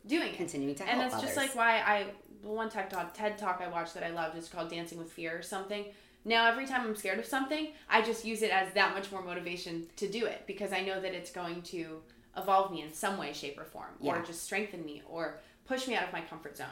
doing 0.08 0.30
it. 0.30 0.38
Continuing 0.38 0.76
to 0.76 0.84
help 0.84 0.94
And 0.94 1.02
that's 1.02 1.16
others. 1.16 1.26
just 1.26 1.38
like 1.38 1.56
why 1.56 1.80
I 1.80 2.06
one 2.42 2.70
TED 2.70 2.90
talk 2.90 3.14
TED 3.14 3.38
talk 3.38 3.62
I 3.64 3.68
watched 3.68 3.94
that 3.94 4.04
I 4.04 4.10
loved 4.10 4.38
is 4.38 4.50
called 4.50 4.70
Dancing 4.70 4.98
with 4.98 5.12
Fear 5.12 5.38
or 5.38 5.42
something. 5.42 5.86
Now 6.24 6.48
every 6.48 6.66
time 6.66 6.82
I'm 6.82 6.96
scared 6.96 7.20
of 7.20 7.26
something, 7.26 7.70
I 7.90 8.02
just 8.02 8.26
use 8.26 8.42
it 8.42 8.52
as 8.52 8.74
that 8.74 8.94
much 8.94 9.12
more 9.12 9.24
motivation 9.24 9.88
to 9.98 10.08
do 10.08 10.26
it 10.26 10.44
because 10.46 10.72
I 10.72 10.82
know 10.82 11.02
that 11.02 11.14
it's 11.14 11.32
going 11.32 11.62
to 11.64 12.02
evolve 12.38 12.72
me 12.72 12.82
in 12.82 12.94
some 12.94 13.18
way, 13.18 13.34
shape, 13.34 13.60
or 13.60 13.66
form, 13.66 13.90
yeah. 14.00 14.16
or 14.16 14.24
just 14.24 14.44
strengthen 14.44 14.86
me, 14.86 15.02
or 15.08 15.40
push 15.66 15.88
me 15.88 15.96
out 15.96 16.04
of 16.04 16.14
my 16.14 16.22
comfort 16.22 16.58
zone. 16.58 16.68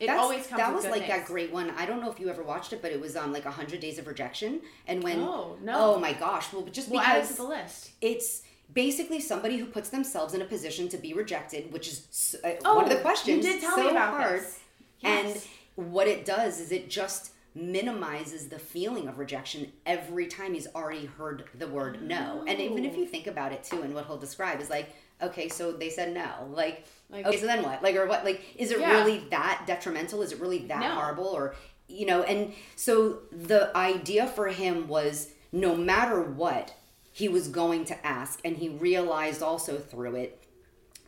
It 0.00 0.06
That's, 0.06 0.20
always 0.20 0.46
comes. 0.46 0.60
That 0.60 0.74
was 0.74 0.84
like 0.84 1.06
things. 1.06 1.08
that 1.08 1.26
great 1.26 1.52
one. 1.52 1.70
I 1.70 1.86
don't 1.86 2.00
know 2.00 2.10
if 2.10 2.20
you 2.20 2.28
ever 2.28 2.42
watched 2.42 2.72
it, 2.72 2.82
but 2.82 2.92
it 2.92 3.00
was 3.00 3.16
um 3.16 3.32
like 3.32 3.44
hundred 3.44 3.80
days 3.80 3.98
of 3.98 4.06
rejection. 4.06 4.60
And 4.86 5.02
when 5.02 5.20
oh 5.20 5.56
no, 5.62 5.94
oh 5.94 5.98
my 5.98 6.12
gosh, 6.12 6.52
well 6.52 6.64
just 6.64 6.90
we'll 6.90 7.00
because 7.00 7.16
add 7.16 7.24
it 7.24 7.28
to 7.28 7.34
the 7.34 7.48
list. 7.48 7.90
It's 8.00 8.42
basically 8.72 9.20
somebody 9.20 9.56
who 9.58 9.66
puts 9.66 9.90
themselves 9.90 10.34
in 10.34 10.42
a 10.42 10.44
position 10.44 10.88
to 10.88 10.98
be 10.98 11.12
rejected, 11.14 11.72
which 11.72 11.88
is 11.88 12.36
uh, 12.44 12.50
oh, 12.64 12.76
one 12.76 12.84
of 12.84 12.90
the 12.90 12.96
questions. 12.96 13.44
You 13.44 13.52
did 13.52 13.60
tell 13.60 13.76
so 13.76 13.84
me 13.84 13.90
about 13.90 14.10
hard. 14.10 14.40
This. 14.40 14.60
Yes. 15.00 15.48
And 15.76 15.90
what 15.90 16.08
it 16.08 16.24
does 16.24 16.60
is 16.60 16.72
it 16.72 16.90
just 16.90 17.32
minimizes 17.54 18.48
the 18.48 18.58
feeling 18.58 19.08
of 19.08 19.18
rejection 19.18 19.72
every 19.86 20.26
time 20.26 20.52
he's 20.52 20.66
already 20.74 21.06
heard 21.06 21.44
the 21.54 21.66
word 21.66 21.98
oh. 22.00 22.04
no. 22.04 22.44
And 22.46 22.60
even 22.60 22.84
if 22.84 22.96
you 22.96 23.04
oh. 23.04 23.08
think 23.08 23.26
about 23.26 23.52
it 23.52 23.64
too, 23.64 23.82
and 23.82 23.94
what 23.94 24.06
he'll 24.06 24.18
describe 24.18 24.60
is 24.60 24.70
like, 24.70 24.90
okay, 25.22 25.48
so 25.48 25.72
they 25.72 25.90
said 25.90 26.12
no. 26.12 26.48
Like, 26.50 26.86
like 27.08 27.26
okay, 27.26 27.38
so 27.38 27.46
then 27.46 27.62
what? 27.62 27.82
Like, 27.82 27.94
or 27.94 28.06
what? 28.06 28.24
Like, 28.24 28.42
is 28.56 28.70
it 28.70 28.80
yeah. 28.80 28.92
really 28.92 29.18
that 29.30 29.64
detrimental? 29.66 30.22
Is 30.22 30.32
it 30.32 30.40
really 30.40 30.66
that 30.66 30.80
no. 30.80 30.90
horrible? 30.90 31.26
Or, 31.26 31.54
you 31.88 32.06
know, 32.06 32.22
and 32.22 32.52
so 32.74 33.20
the 33.30 33.76
idea 33.76 34.26
for 34.26 34.48
him 34.48 34.88
was 34.88 35.30
no 35.52 35.76
matter 35.76 36.20
what, 36.20 36.74
he 37.12 37.28
was 37.28 37.48
going 37.48 37.84
to 37.86 38.06
ask. 38.06 38.40
And 38.44 38.56
he 38.56 38.68
realized 38.68 39.42
also 39.42 39.78
through 39.78 40.16
it 40.16 40.42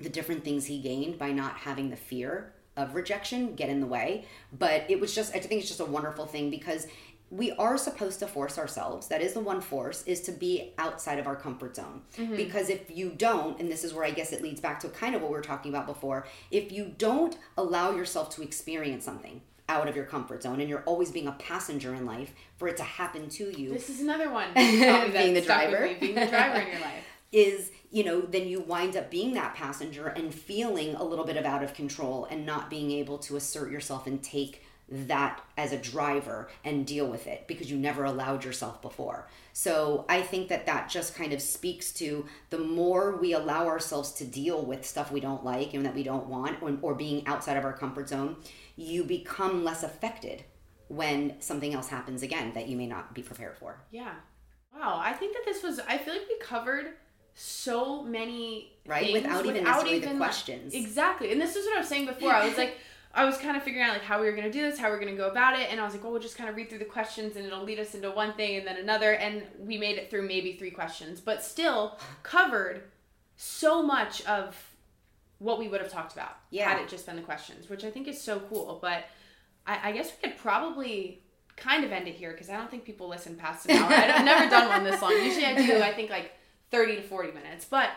the 0.01 0.09
different 0.09 0.45
things 0.45 0.67
he 0.67 0.81
gained 0.81 1.19
by 1.19 1.33
not 1.33 1.57
having 1.57 1.91
the 1.91 1.97
fear 1.97 2.53
of 2.77 2.95
rejection 2.95 3.57
get 3.57 3.69
in 3.69 3.81
the 3.81 3.87
way. 3.87 4.25
But 4.57 4.85
it 4.89 5.01
was 5.01 5.15
just, 5.15 5.35
I 5.35 5.41
think 5.41 5.61
it's 5.61 5.69
just 5.69 5.81
a 5.81 5.85
wonderful 5.85 6.27
thing 6.27 6.49
because 6.49 6.87
we 7.31 7.53
are 7.53 7.77
supposed 7.77 8.19
to 8.19 8.27
force 8.27 8.59
ourselves 8.59 9.09
that 9.09 9.21
is 9.21 9.33
the 9.33 9.41
one 9.41 9.61
force 9.61 10.03
is 10.05 10.21
to 10.21 10.33
be 10.33 10.73
outside 10.79 11.19
of 11.19 11.27
our 11.27 11.37
comfort 11.37 11.77
zone 11.77 12.01
mm-hmm. 12.17 12.37
because 12.37 12.69
if 12.71 12.91
you 12.91 13.11
don't 13.11 13.61
and 13.61 13.71
this 13.71 13.85
is 13.85 13.93
where 13.93 14.05
i 14.05 14.11
guess 14.11 14.33
it 14.33 14.43
leads 14.43 14.61
back 14.61 14.81
to 14.81 14.89
kind 14.89 15.15
of 15.15 15.21
what 15.21 15.31
we 15.31 15.37
were 15.37 15.43
talking 15.43 15.71
about 15.71 15.87
before 15.87 16.27
if 16.51 16.73
you 16.73 16.95
don't 16.97 17.37
allow 17.57 17.95
yourself 17.95 18.31
to 18.31 18.43
experience 18.43 19.05
something 19.05 19.41
out 19.69 19.89
of 19.89 19.95
your 19.95 20.05
comfort 20.05 20.43
zone 20.43 20.61
and 20.61 20.69
you're 20.69 20.83
always 20.83 21.11
being 21.11 21.27
a 21.27 21.33
passenger 21.33 21.95
in 21.95 22.07
life 22.07 22.33
for 22.57 22.69
it 22.69 22.77
to 22.79 22.83
happen 22.83 23.29
to 23.29 23.59
you. 23.59 23.71
This 23.71 23.91
is 23.91 24.01
another 24.01 24.31
one. 24.31 24.49
being 24.55 25.35
the 25.35 25.43
driver. 25.43 25.83
Me, 25.83 25.97
being 26.01 26.15
the 26.15 26.27
driver 26.27 26.61
in 26.61 26.69
your 26.69 26.81
life. 26.81 27.05
Is, 27.31 27.71
you 27.91 28.05
know, 28.05 28.23
then 28.23 28.49
you 28.49 28.61
wind 28.61 28.97
up 28.97 29.11
being 29.11 29.35
that 29.35 29.55
passenger 29.55 30.07
and 30.07 30.33
feeling 30.33 30.95
a 30.95 31.05
little 31.05 31.27
bit 31.27 31.37
of 31.37 31.45
out 31.45 31.63
of 31.63 31.75
control 31.75 32.27
and 32.31 32.47
not 32.47 32.71
being 32.71 32.91
able 32.91 33.19
to 33.19 33.37
assert 33.37 33.71
yourself 33.71 34.07
and 34.07 34.23
take 34.23 34.65
that 34.91 35.43
as 35.57 35.73
a 35.73 35.77
driver 35.77 36.49
and 36.65 36.87
deal 36.87 37.07
with 37.07 37.27
it 37.27 37.47
because 37.47 37.71
you 37.71 37.77
never 37.77 38.05
allowed 38.05 38.45
yourself 38.45 38.81
before. 38.81 39.29
So 39.53 40.07
I 40.09 40.23
think 40.23 40.49
that 40.49 40.67
that 40.67 40.89
just 40.89 41.15
kind 41.15 41.33
of 41.33 41.43
speaks 41.43 41.93
to 41.95 42.25
the 42.51 42.59
more 42.59 43.17
we 43.17 43.35
allow 43.35 43.67
ourselves 43.67 44.13
to 44.13 44.25
deal 44.25 44.65
with 44.65 44.87
stuff 44.87 45.13
we 45.13 45.21
don't 45.21 45.45
like 45.45 45.75
and 45.75 45.85
that 45.85 45.95
we 45.95 46.03
don't 46.03 46.27
want 46.27 46.63
or, 46.63 46.77
or 46.81 46.95
being 46.95 47.27
outside 47.27 47.57
of 47.57 47.65
our 47.65 47.73
comfort 47.73 48.09
zone, 48.09 48.37
you 48.77 49.05
become 49.05 49.65
less 49.65 49.83
affected 49.83 50.45
when 50.89 51.39
something 51.41 51.75
else 51.75 51.89
happens 51.89 52.23
again 52.23 52.53
that 52.55 52.69
you 52.69 52.77
may 52.77 52.87
not 52.87 53.15
be 53.15 53.23
prepared 53.23 53.57
for. 53.59 53.81
Yeah. 53.91 54.15
Wow. 54.75 55.01
I 55.03 55.13
think 55.13 55.35
that 55.35 55.45
this 55.45 55.63
was, 55.63 55.81
I 55.81 55.99
feel 55.99 56.15
like 56.15 56.29
we 56.29 56.39
covered 56.39 56.95
so 57.41 58.03
many 58.03 58.73
right 58.85 59.13
without 59.13 59.47
even 59.47 59.63
without 59.63 59.87
even 59.87 60.15
the 60.15 60.17
questions 60.17 60.75
exactly 60.75 61.31
and 61.31 61.41
this 61.41 61.55
is 61.55 61.65
what 61.67 61.77
i 61.77 61.79
was 61.79 61.89
saying 61.89 62.05
before 62.05 62.33
i 62.33 62.45
was 62.45 62.59
like 62.59 62.77
i 63.15 63.25
was 63.25 63.37
kind 63.39 63.57
of 63.57 63.63
figuring 63.63 63.85
out 63.85 63.93
like 63.93 64.03
how 64.03 64.21
we 64.21 64.27
were 64.27 64.33
going 64.33 64.45
to 64.45 64.53
do 64.53 64.63
this 64.63 64.79
how 64.79 64.89
we 64.89 64.95
are 64.95 65.01
going 65.01 65.11
to 65.11 65.17
go 65.17 65.29
about 65.29 65.59
it 65.59 65.71
and 65.71 65.81
i 65.81 65.85
was 65.85 65.93
like 65.95 66.03
well 66.03 66.13
we'll 66.13 66.21
just 66.21 66.37
kind 66.37 66.49
of 66.49 66.57
read 66.57 66.69
through 66.69 66.79
the 66.79 66.85
questions 66.85 67.37
and 67.37 67.47
it'll 67.47 67.65
lead 67.65 67.79
us 67.79 67.95
into 67.95 68.11
one 68.11 68.33
thing 68.35 68.57
and 68.57 68.67
then 68.67 68.77
another 68.77 69.15
and 69.15 69.43
we 69.59 69.79
made 69.79 69.97
it 69.97 70.11
through 70.11 70.27
maybe 70.27 70.55
three 70.55 70.71
questions 70.71 71.21
but 71.21 71.43
still 71.43 71.99
covered 72.23 72.83
so 73.37 73.83
much 73.83 74.25
of 74.27 74.57
what 75.39 75.59
we 75.59 75.69
would 75.69 75.81
have 75.81 75.91
talked 75.91 76.13
about 76.13 76.37
yeah. 76.51 76.69
had 76.69 76.81
it 76.81 76.89
just 76.89 77.07
been 77.07 77.17
the 77.17 77.23
questions, 77.23 77.69
which 77.71 77.85
I 77.85 77.91
think 77.91 78.09
is 78.09 78.21
so 78.21 78.41
cool. 78.41 78.79
But 78.81 79.05
I, 79.67 79.91
I 79.91 79.93
guess 79.93 80.11
we 80.11 80.29
could 80.29 80.39
probably 80.39 81.23
kind 81.57 81.85
of 81.85 81.93
end 81.93 82.09
it 82.09 82.15
here 82.15 82.33
because 82.33 82.51
I 82.51 82.57
don't 82.57 82.71
think 82.71 82.85
people 82.85 83.09
listen 83.09 83.37
past 83.37 83.67
an 83.69 83.77
hour. 83.77 83.93
I've 83.93 84.25
never 84.25 84.51
done 84.51 84.69
one 84.69 84.85
this 84.85 85.01
long. 85.01 85.13
Usually 85.13 85.47
I 85.47 85.55
do, 85.55 85.81
I 85.81 85.93
think, 85.93 86.11
like 86.11 86.33
30 86.71 86.97
to 86.97 87.03
40 87.03 87.33
minutes. 87.33 87.65
But 87.65 87.91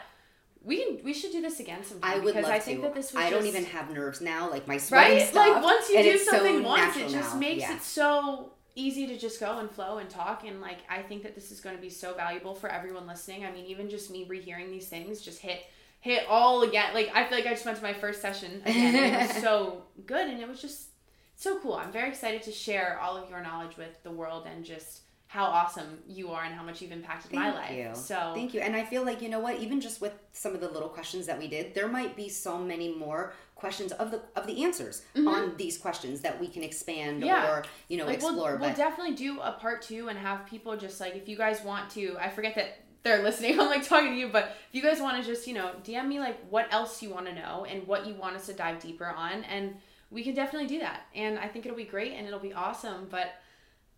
we 0.64 0.84
can 0.84 1.04
we 1.04 1.14
should 1.14 1.32
do 1.32 1.42
this 1.42 1.60
again 1.60 1.84
sometime. 1.84 2.12
I 2.12 2.16
would 2.16 2.26
because 2.36 2.44
love 2.44 2.52
I 2.52 2.60
think 2.60 2.80
to. 2.80 2.84
that 2.84 2.96
this 2.96 3.14
was 3.14 3.24
I 3.24 3.30
don't 3.30 3.46
even 3.46 3.66
have 3.66 3.92
nerves 3.92 4.22
now, 4.22 4.50
like 4.50 4.68
my 4.68 4.78
sweating 4.78 5.18
right? 5.18 5.28
Stuff, 5.28 5.48
like 5.48 5.64
once 5.64 5.90
you 5.90 6.04
do 6.04 6.18
something 6.18 6.62
so 6.62 6.68
once, 6.68 6.98
it 6.98 7.10
just 7.10 7.34
now. 7.34 7.40
makes 7.40 7.62
yeah. 7.62 7.76
it 7.76 7.82
so 7.82 8.54
easy 8.76 9.08
to 9.08 9.18
just 9.18 9.40
go 9.40 9.60
and 9.60 9.70
flow 9.70 9.98
and 9.98 10.10
talk 10.10 10.46
and 10.46 10.62
like 10.62 10.80
I 10.90 11.02
think 11.02 11.24
that 11.24 11.36
this 11.36 11.52
is 11.52 11.60
going 11.60 11.76
to 11.76 11.82
be 11.82 11.90
so 11.90 12.14
valuable 12.14 12.54
for 12.54 12.70
everyone 12.70 13.08
listening. 13.08 13.44
I 13.46 13.52
mean, 13.52 13.66
even 13.66 13.90
just 13.90 14.12
me 14.12 14.26
rehearing 14.30 14.72
these 14.72 14.88
things 14.88 15.22
just 15.22 15.40
hit 15.40 15.66
hit 16.00 16.26
all 16.30 16.62
again. 16.62 16.94
Like 16.94 17.12
I 17.14 17.26
feel 17.26 17.38
like 17.38 17.48
I 17.48 17.52
just 17.52 17.66
went 17.66 17.78
to 17.78 17.84
my 17.84 17.94
first 17.94 18.22
session 18.22 18.62
again. 18.66 18.96
it 18.96 19.28
was 19.34 19.42
so 19.42 19.84
good 20.06 20.28
and 20.28 20.40
it 20.40 20.48
was 20.48 20.62
just 20.62 20.90
so 21.36 21.58
cool. 21.60 21.74
I'm 21.74 21.92
very 21.92 22.10
excited 22.10 22.44
to 22.44 22.52
share 22.52 23.00
all 23.02 23.18
of 23.18 23.30
your 23.30 23.42
knowledge 23.42 23.78
with 23.78 24.04
the 24.04 24.12
world 24.12 24.46
and 24.46 24.64
just 24.64 25.02
how 25.32 25.46
awesome 25.46 26.00
you 26.10 26.30
are 26.30 26.44
and 26.44 26.54
how 26.54 26.62
much 26.62 26.82
you've 26.82 26.92
impacted 26.92 27.32
Thank 27.32 27.42
my 27.42 27.54
life. 27.54 27.72
You. 27.72 27.92
So 27.94 28.34
Thank 28.36 28.54
you. 28.54 28.60
And 28.60 28.76
I 28.76 28.84
feel 28.84 29.06
like 29.06 29.22
you 29.22 29.30
know 29.30 29.40
what, 29.40 29.62
even 29.62 29.80
just 29.80 30.02
with 30.02 30.12
some 30.34 30.54
of 30.54 30.60
the 30.60 30.68
little 30.68 30.90
questions 30.90 31.26
that 31.28 31.40
we 31.40 31.48
did, 31.48 31.74
there 31.74 31.88
might 31.88 32.18
be 32.18 32.28
so 32.28 32.58
many 32.58 32.94
more 32.94 33.32
questions 33.56 33.94
of 33.94 34.12
the 34.12 34.22
of 34.36 34.46
the 34.46 34.62
answers 34.62 35.04
mm-hmm. 35.16 35.30
on 35.30 35.56
these 35.56 35.78
questions 35.78 36.20
that 36.20 36.38
we 36.38 36.50
can 36.50 36.64
expand 36.64 37.24
yeah. 37.24 37.50
or 37.50 37.64
you 37.88 37.96
know 37.96 38.08
like 38.08 38.16
explore. 38.16 38.58
We'll, 38.58 38.68
we'll 38.68 38.76
definitely 38.76 39.16
do 39.16 39.40
a 39.40 39.54
part 39.54 39.82
two 39.82 40.10
and 40.10 40.20
have 40.20 40.46
people 40.48 40.76
just 40.76 41.00
like 41.00 41.16
if 41.16 41.30
you 41.30 41.38
guys 41.38 41.64
want 41.64 41.90
to. 41.92 42.18
I 42.20 42.28
forget 42.28 42.56
that 42.56 42.82
they're 43.04 43.24
listening. 43.30 43.58
I'm 43.58 43.68
like 43.68 43.88
talking 43.88 44.12
to 44.12 44.18
you, 44.18 44.28
but 44.28 44.58
if 44.68 44.76
you 44.76 44.82
guys 44.82 45.00
want 45.00 45.24
to 45.24 45.26
just 45.26 45.48
you 45.48 45.54
know 45.54 45.72
DM 45.86 46.10
me 46.10 46.20
like 46.20 46.46
what 46.50 46.68
else 46.74 47.02
you 47.02 47.10
want 47.10 47.28
to 47.28 47.34
know 47.34 47.66
and 47.70 47.88
what 47.88 48.06
you 48.06 48.16
want 48.16 48.36
us 48.36 48.48
to 48.48 48.54
dive 48.54 48.82
deeper 48.82 49.08
on, 49.08 49.46
and 49.46 49.76
we 50.10 50.26
can 50.26 50.36
definitely 50.36 50.68
do 50.68 50.80
that. 50.80 51.04
And 51.16 51.40
I 51.40 51.48
think 51.48 51.66
it'll 51.66 51.78
be 51.78 51.86
great 51.86 52.12
and 52.12 52.28
it'll 52.28 52.38
be 52.38 52.52
awesome. 52.52 53.08
But 53.10 53.30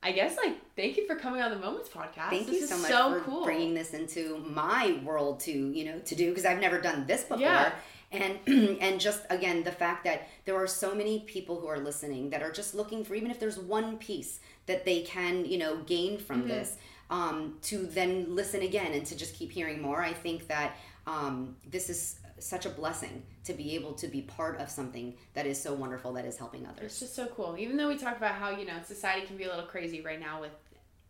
I 0.04 0.12
guess 0.12 0.38
like 0.38 0.56
thank 0.76 0.98
you 0.98 1.08
for 1.08 1.16
coming 1.16 1.42
on 1.42 1.52
the 1.52 1.58
Moments 1.58 1.90
podcast. 1.90 2.30
Thank 2.30 2.48
this 2.48 2.62
you 2.62 2.68
so 2.68 2.78
much 2.78 2.92
so 2.92 3.14
for 3.14 3.20
cool. 3.22 3.44
bringing 3.44 3.74
this 3.74 3.94
into 3.94 4.44
my 4.50 5.00
world 5.04 5.40
to 5.42 5.52
you 5.52 5.86
know 5.86 6.00
to 6.00 6.16
do 6.16 6.30
because 6.30 6.46
I've 6.46 6.60
never 6.60 6.80
done 6.82 7.06
this 7.08 7.24
before. 7.24 7.40
Yeah. 7.40 7.72
And 8.12 8.38
and 8.82 9.00
just 9.00 9.26
again 9.30 9.64
the 9.64 9.72
fact 9.72 10.04
that 10.04 10.28
there 10.46 10.56
are 10.56 10.68
so 10.68 10.94
many 10.94 11.22
people 11.22 11.60
who 11.60 11.68
are 11.68 11.80
listening 11.80 12.30
that 12.32 12.44
are 12.44 12.52
just 12.52 12.76
looking 12.76 13.04
for 13.04 13.16
even 13.16 13.32
if 13.32 13.40
there's 13.40 13.58
one 13.58 13.98
piece 13.98 14.40
that 14.66 14.86
they 14.86 15.02
can 15.02 15.46
you 15.46 15.58
know 15.58 15.78
gain 15.78 16.18
from 16.18 16.40
mm-hmm. 16.40 16.50
this 16.50 16.78
um, 17.10 17.58
to 17.64 17.86
then 17.86 18.36
listen 18.36 18.62
again 18.62 18.94
and 18.94 19.06
to 19.06 19.16
just 19.16 19.36
keep 19.36 19.52
hearing 19.52 19.82
more. 19.82 20.02
I 20.02 20.14
think 20.14 20.48
that 20.48 20.76
um, 21.08 21.56
this 21.70 21.90
is 21.90 22.20
such 22.40 22.66
a 22.66 22.70
blessing 22.70 23.24
to 23.46 23.54
be 23.54 23.76
able 23.76 23.94
to 23.94 24.08
be 24.08 24.22
part 24.22 24.60
of 24.60 24.70
something 24.70 25.14
that 25.34 25.46
is 25.46 25.62
so 25.62 25.74
wonderful 25.74 26.14
that 26.14 26.26
is 26.26 26.38
helping 26.38 26.66
others. 26.66 26.86
It's 26.86 27.00
just 27.00 27.16
so 27.16 27.28
cool. 27.28 27.56
Even 27.58 27.78
though 27.78 27.90
we 27.90 27.98
talk 27.98 28.18
about 28.18 28.36
how, 28.36 28.52
you 28.52 28.66
know, 28.66 28.76
society 28.86 29.26
can 29.26 29.38
be 29.38 29.44
a 29.44 29.50
little 29.50 29.66
crazy 29.66 30.02
right 30.02 30.20
now 30.20 30.40
with 30.40 30.52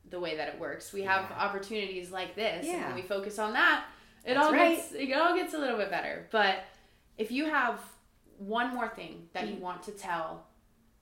the 0.09 0.19
way 0.19 0.35
that 0.37 0.47
it 0.47 0.59
works. 0.59 0.93
We 0.93 1.01
have 1.03 1.27
yeah. 1.29 1.37
opportunities 1.37 2.11
like 2.11 2.35
this 2.35 2.65
yeah. 2.65 2.73
and 2.73 2.85
when 2.85 2.95
we 2.95 3.01
focus 3.01 3.39
on 3.39 3.53
that, 3.53 3.85
it 4.25 4.35
That's 4.35 4.45
all 4.45 4.53
right. 4.53 4.77
gets 4.77 4.93
it 4.93 5.11
all 5.13 5.35
gets 5.35 5.53
a 5.53 5.57
little 5.57 5.77
bit 5.77 5.89
better. 5.89 6.27
But 6.31 6.63
if 7.17 7.31
you 7.31 7.45
have 7.45 7.79
one 8.37 8.73
more 8.73 8.87
thing 8.87 9.27
that 9.33 9.47
you 9.47 9.55
mm-hmm. 9.55 9.63
want 9.63 9.83
to 9.83 9.91
tell 9.91 10.45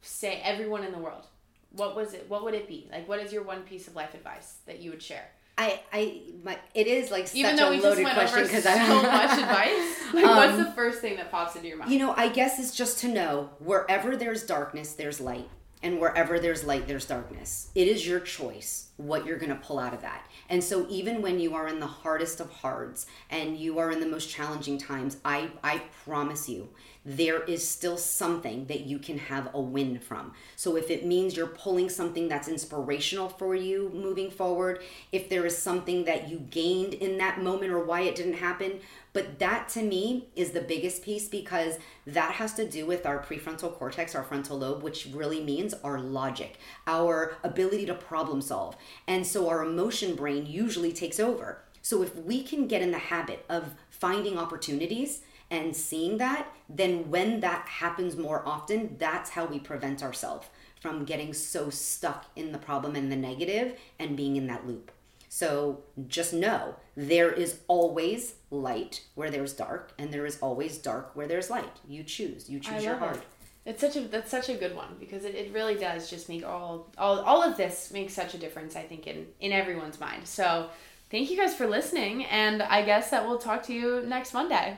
say 0.01 0.41
everyone 0.43 0.83
in 0.83 0.91
the 0.91 0.97
world, 0.97 1.27
what 1.71 1.95
was 1.95 2.13
it? 2.13 2.25
What 2.27 2.43
would 2.43 2.53
it 2.53 2.67
be? 2.67 2.87
Like 2.91 3.07
what 3.07 3.19
is 3.19 3.31
your 3.31 3.43
one 3.43 3.61
piece 3.61 3.87
of 3.87 3.95
life 3.95 4.13
advice 4.13 4.57
that 4.65 4.79
you 4.79 4.91
would 4.91 5.01
share? 5.01 5.29
I, 5.57 5.82
I, 5.91 6.22
my, 6.44 6.57
it 6.73 6.88
is 6.88 7.11
like 7.11 7.34
Even 7.36 7.57
such 7.57 7.80
a 7.80 7.82
loaded 7.82 8.07
question 8.07 8.44
because 8.44 8.65
I 8.65 8.88
so 8.88 9.02
much 9.02 9.40
advice. 9.40 9.98
Like, 10.14 10.26
um, 10.26 10.36
what's 10.36 10.57
the 10.57 10.73
first 10.73 10.99
thing 10.99 11.15
that 11.18 11.32
pops 11.32 11.56
into 11.56 11.69
your 11.69 11.78
mind? 11.78 11.90
You 11.90 11.99
know, 11.99 12.14
I 12.18 12.28
guess 12.28 12.60
it's 12.60 12.76
just 12.76 12.99
to 12.99 13.07
know 13.07 13.49
wherever 13.60 14.18
there's 14.18 14.44
darkness, 14.44 14.91
there's 14.91 15.22
light, 15.22 15.48
and 15.82 16.02
wherever 16.02 16.38
there's 16.38 16.65
light, 16.65 16.86
there's 16.86 17.06
darkness. 17.06 17.69
It 17.76 17.88
is 17.88 18.06
your 18.06 18.19
choice 18.19 18.90
what 18.98 19.26
you're 19.26 19.38
going 19.38 19.52
to 19.52 19.56
pull 19.56 19.80
out 19.80 19.94
of 19.94 20.02
that. 20.02 20.28
And 20.49 20.61
so, 20.61 20.86
even 20.90 21.22
when 21.22 21.40
you 21.40 21.56
are 21.56 21.68
in 21.69 21.80
the 21.80 21.88
hardest 21.88 22.41
of 22.41 22.52
hards 22.52 23.06
and 23.30 23.57
you 23.57 23.80
are 23.80 23.90
in 23.90 24.02
the 24.02 24.06
most 24.06 24.30
challenging 24.30 24.78
times, 24.78 25.15
I, 25.23 25.49
I 25.64 25.82
promise 26.03 26.49
you 26.49 26.69
there 27.03 27.44
is 27.44 27.68
still 27.68 27.98
something 27.98 28.65
that 28.65 28.82
you 28.82 28.99
can 28.99 29.18
have 29.18 29.49
a 29.53 29.61
win 29.61 29.99
from. 29.99 30.34
So 30.56 30.76
if 30.76 30.91
it 30.91 31.06
means 31.06 31.36
you're 31.36 31.48
pulling 31.48 31.90
something 31.90 32.28
that's 32.28 32.48
inspirational 32.48 33.28
for 33.28 33.56
you 33.56 33.90
moving 33.94 34.30
forward, 34.30 34.84
if 35.11 35.28
there 35.28 35.45
is 35.45 35.57
something 35.57 36.06
that 36.06 36.30
you 36.30 36.38
gained 36.38 36.94
in 36.94 37.18
that 37.18 37.41
moment 37.41 37.72
or 37.72 37.84
why 37.84 38.02
it 38.02 38.15
didn't 38.15 38.34
happen, 38.34 38.82
but 39.14 39.40
that 39.40 39.68
to 39.69 39.82
me 39.82 40.28
is 40.36 40.52
the 40.52 40.61
biggest 40.61 41.03
piece 41.03 41.28
because 41.28 41.80
that 42.06 42.34
has 42.34 42.53
to 42.53 42.69
do 42.69 42.86
with 42.86 43.06
our 43.06 43.19
prefrontal 43.19 43.73
cortex, 43.73 44.14
our 44.14 44.23
frontal 44.23 44.60
lobe, 44.60 44.84
which 44.84 45.07
really 45.11 45.44
means 45.44 45.73
our 45.84 45.99
logic, 45.99 46.60
our 46.86 47.36
ability 47.44 47.88
to 47.88 47.95
problem 47.95 48.41
solve. 48.41 48.78
And 49.07 49.26
so 49.26 49.49
our 49.49 49.64
emotion 49.64 50.15
brain 50.15 50.45
usually 50.45 50.94
takes 50.94 51.19
over. 51.19 51.64
So 51.82 52.03
if 52.03 52.15
we 52.15 52.44
can 52.44 52.68
get 52.68 52.84
in 52.84 52.91
the 52.91 52.99
habit 52.99 53.44
of 53.49 53.73
finding 53.90 54.38
opportunities 54.38 55.22
and 55.52 55.76
seeing 55.76 56.18
that, 56.18 56.48
then 56.69 57.11
when 57.11 57.41
that 57.41 57.68
happens 57.68 58.15
more 58.15 58.41
often, 58.48 58.95
that's 58.98 59.32
how 59.32 59.45
we 59.45 59.60
prevent 59.60 60.02
ourselves 60.02 60.48
from 60.80 61.06
getting 61.06 61.34
so 61.34 61.69
stuck 61.69 62.26
in 62.36 62.53
the 62.53 62.57
problem 62.57 62.95
and 62.95 63.11
the 63.11 63.15
negative 63.15 63.78
and 63.99 64.18
being 64.18 64.38
in 64.38 64.48
that 64.48 64.65
loop. 64.65 64.91
So 65.30 65.82
just 66.07 66.34
know 66.34 66.76
there 66.95 67.32
is 67.32 67.60
always 67.68 68.36
light 68.49 69.02
where 69.15 69.30
there's 69.30 69.53
dark, 69.53 69.94
and 69.98 70.11
there 70.11 70.26
is 70.26 70.38
always 70.41 70.78
dark 70.78 71.15
where 71.15 71.28
there's 71.28 71.49
light. 71.49 71.78
You 71.88 72.03
choose. 72.03 72.49
You 72.49 72.60
choose 72.60 72.84
your 72.84 72.98
heart. 72.98 73.18
It. 73.18 73.23
It's 73.64 73.82
such 73.82 73.95
a 73.95 74.02
that's 74.02 74.32
such 74.32 74.49
a 74.49 74.56
good 74.56 74.76
one 74.76 74.95
because 74.99 75.23
it, 75.23 75.36
it 75.36 75.53
really 75.53 75.76
does 75.76 76.10
just 76.10 76.28
make 76.28 76.44
all 76.45 76.91
all 76.98 77.19
all 77.22 77.44
of 77.44 77.57
this 77.57 77.91
makes 77.91 78.14
such 78.14 78.34
a 78.34 78.38
difference 78.38 78.76
I 78.76 78.82
think 78.82 79.06
in 79.06 79.28
in 79.40 79.52
everyone's 79.52 79.99
mind. 79.99 80.28
So 80.28 80.69
thank 81.11 81.30
you 81.30 81.38
guys 81.38 81.53
for 81.56 81.68
listening 81.68 82.26
and 82.26 82.64
I 82.64 82.82
guess 82.82 83.11
that 83.11 83.26
we'll 83.26 83.38
talk 83.38 83.64
to 83.68 83.73
you 83.73 84.02
next 84.02 84.34
Monday. 84.34 84.78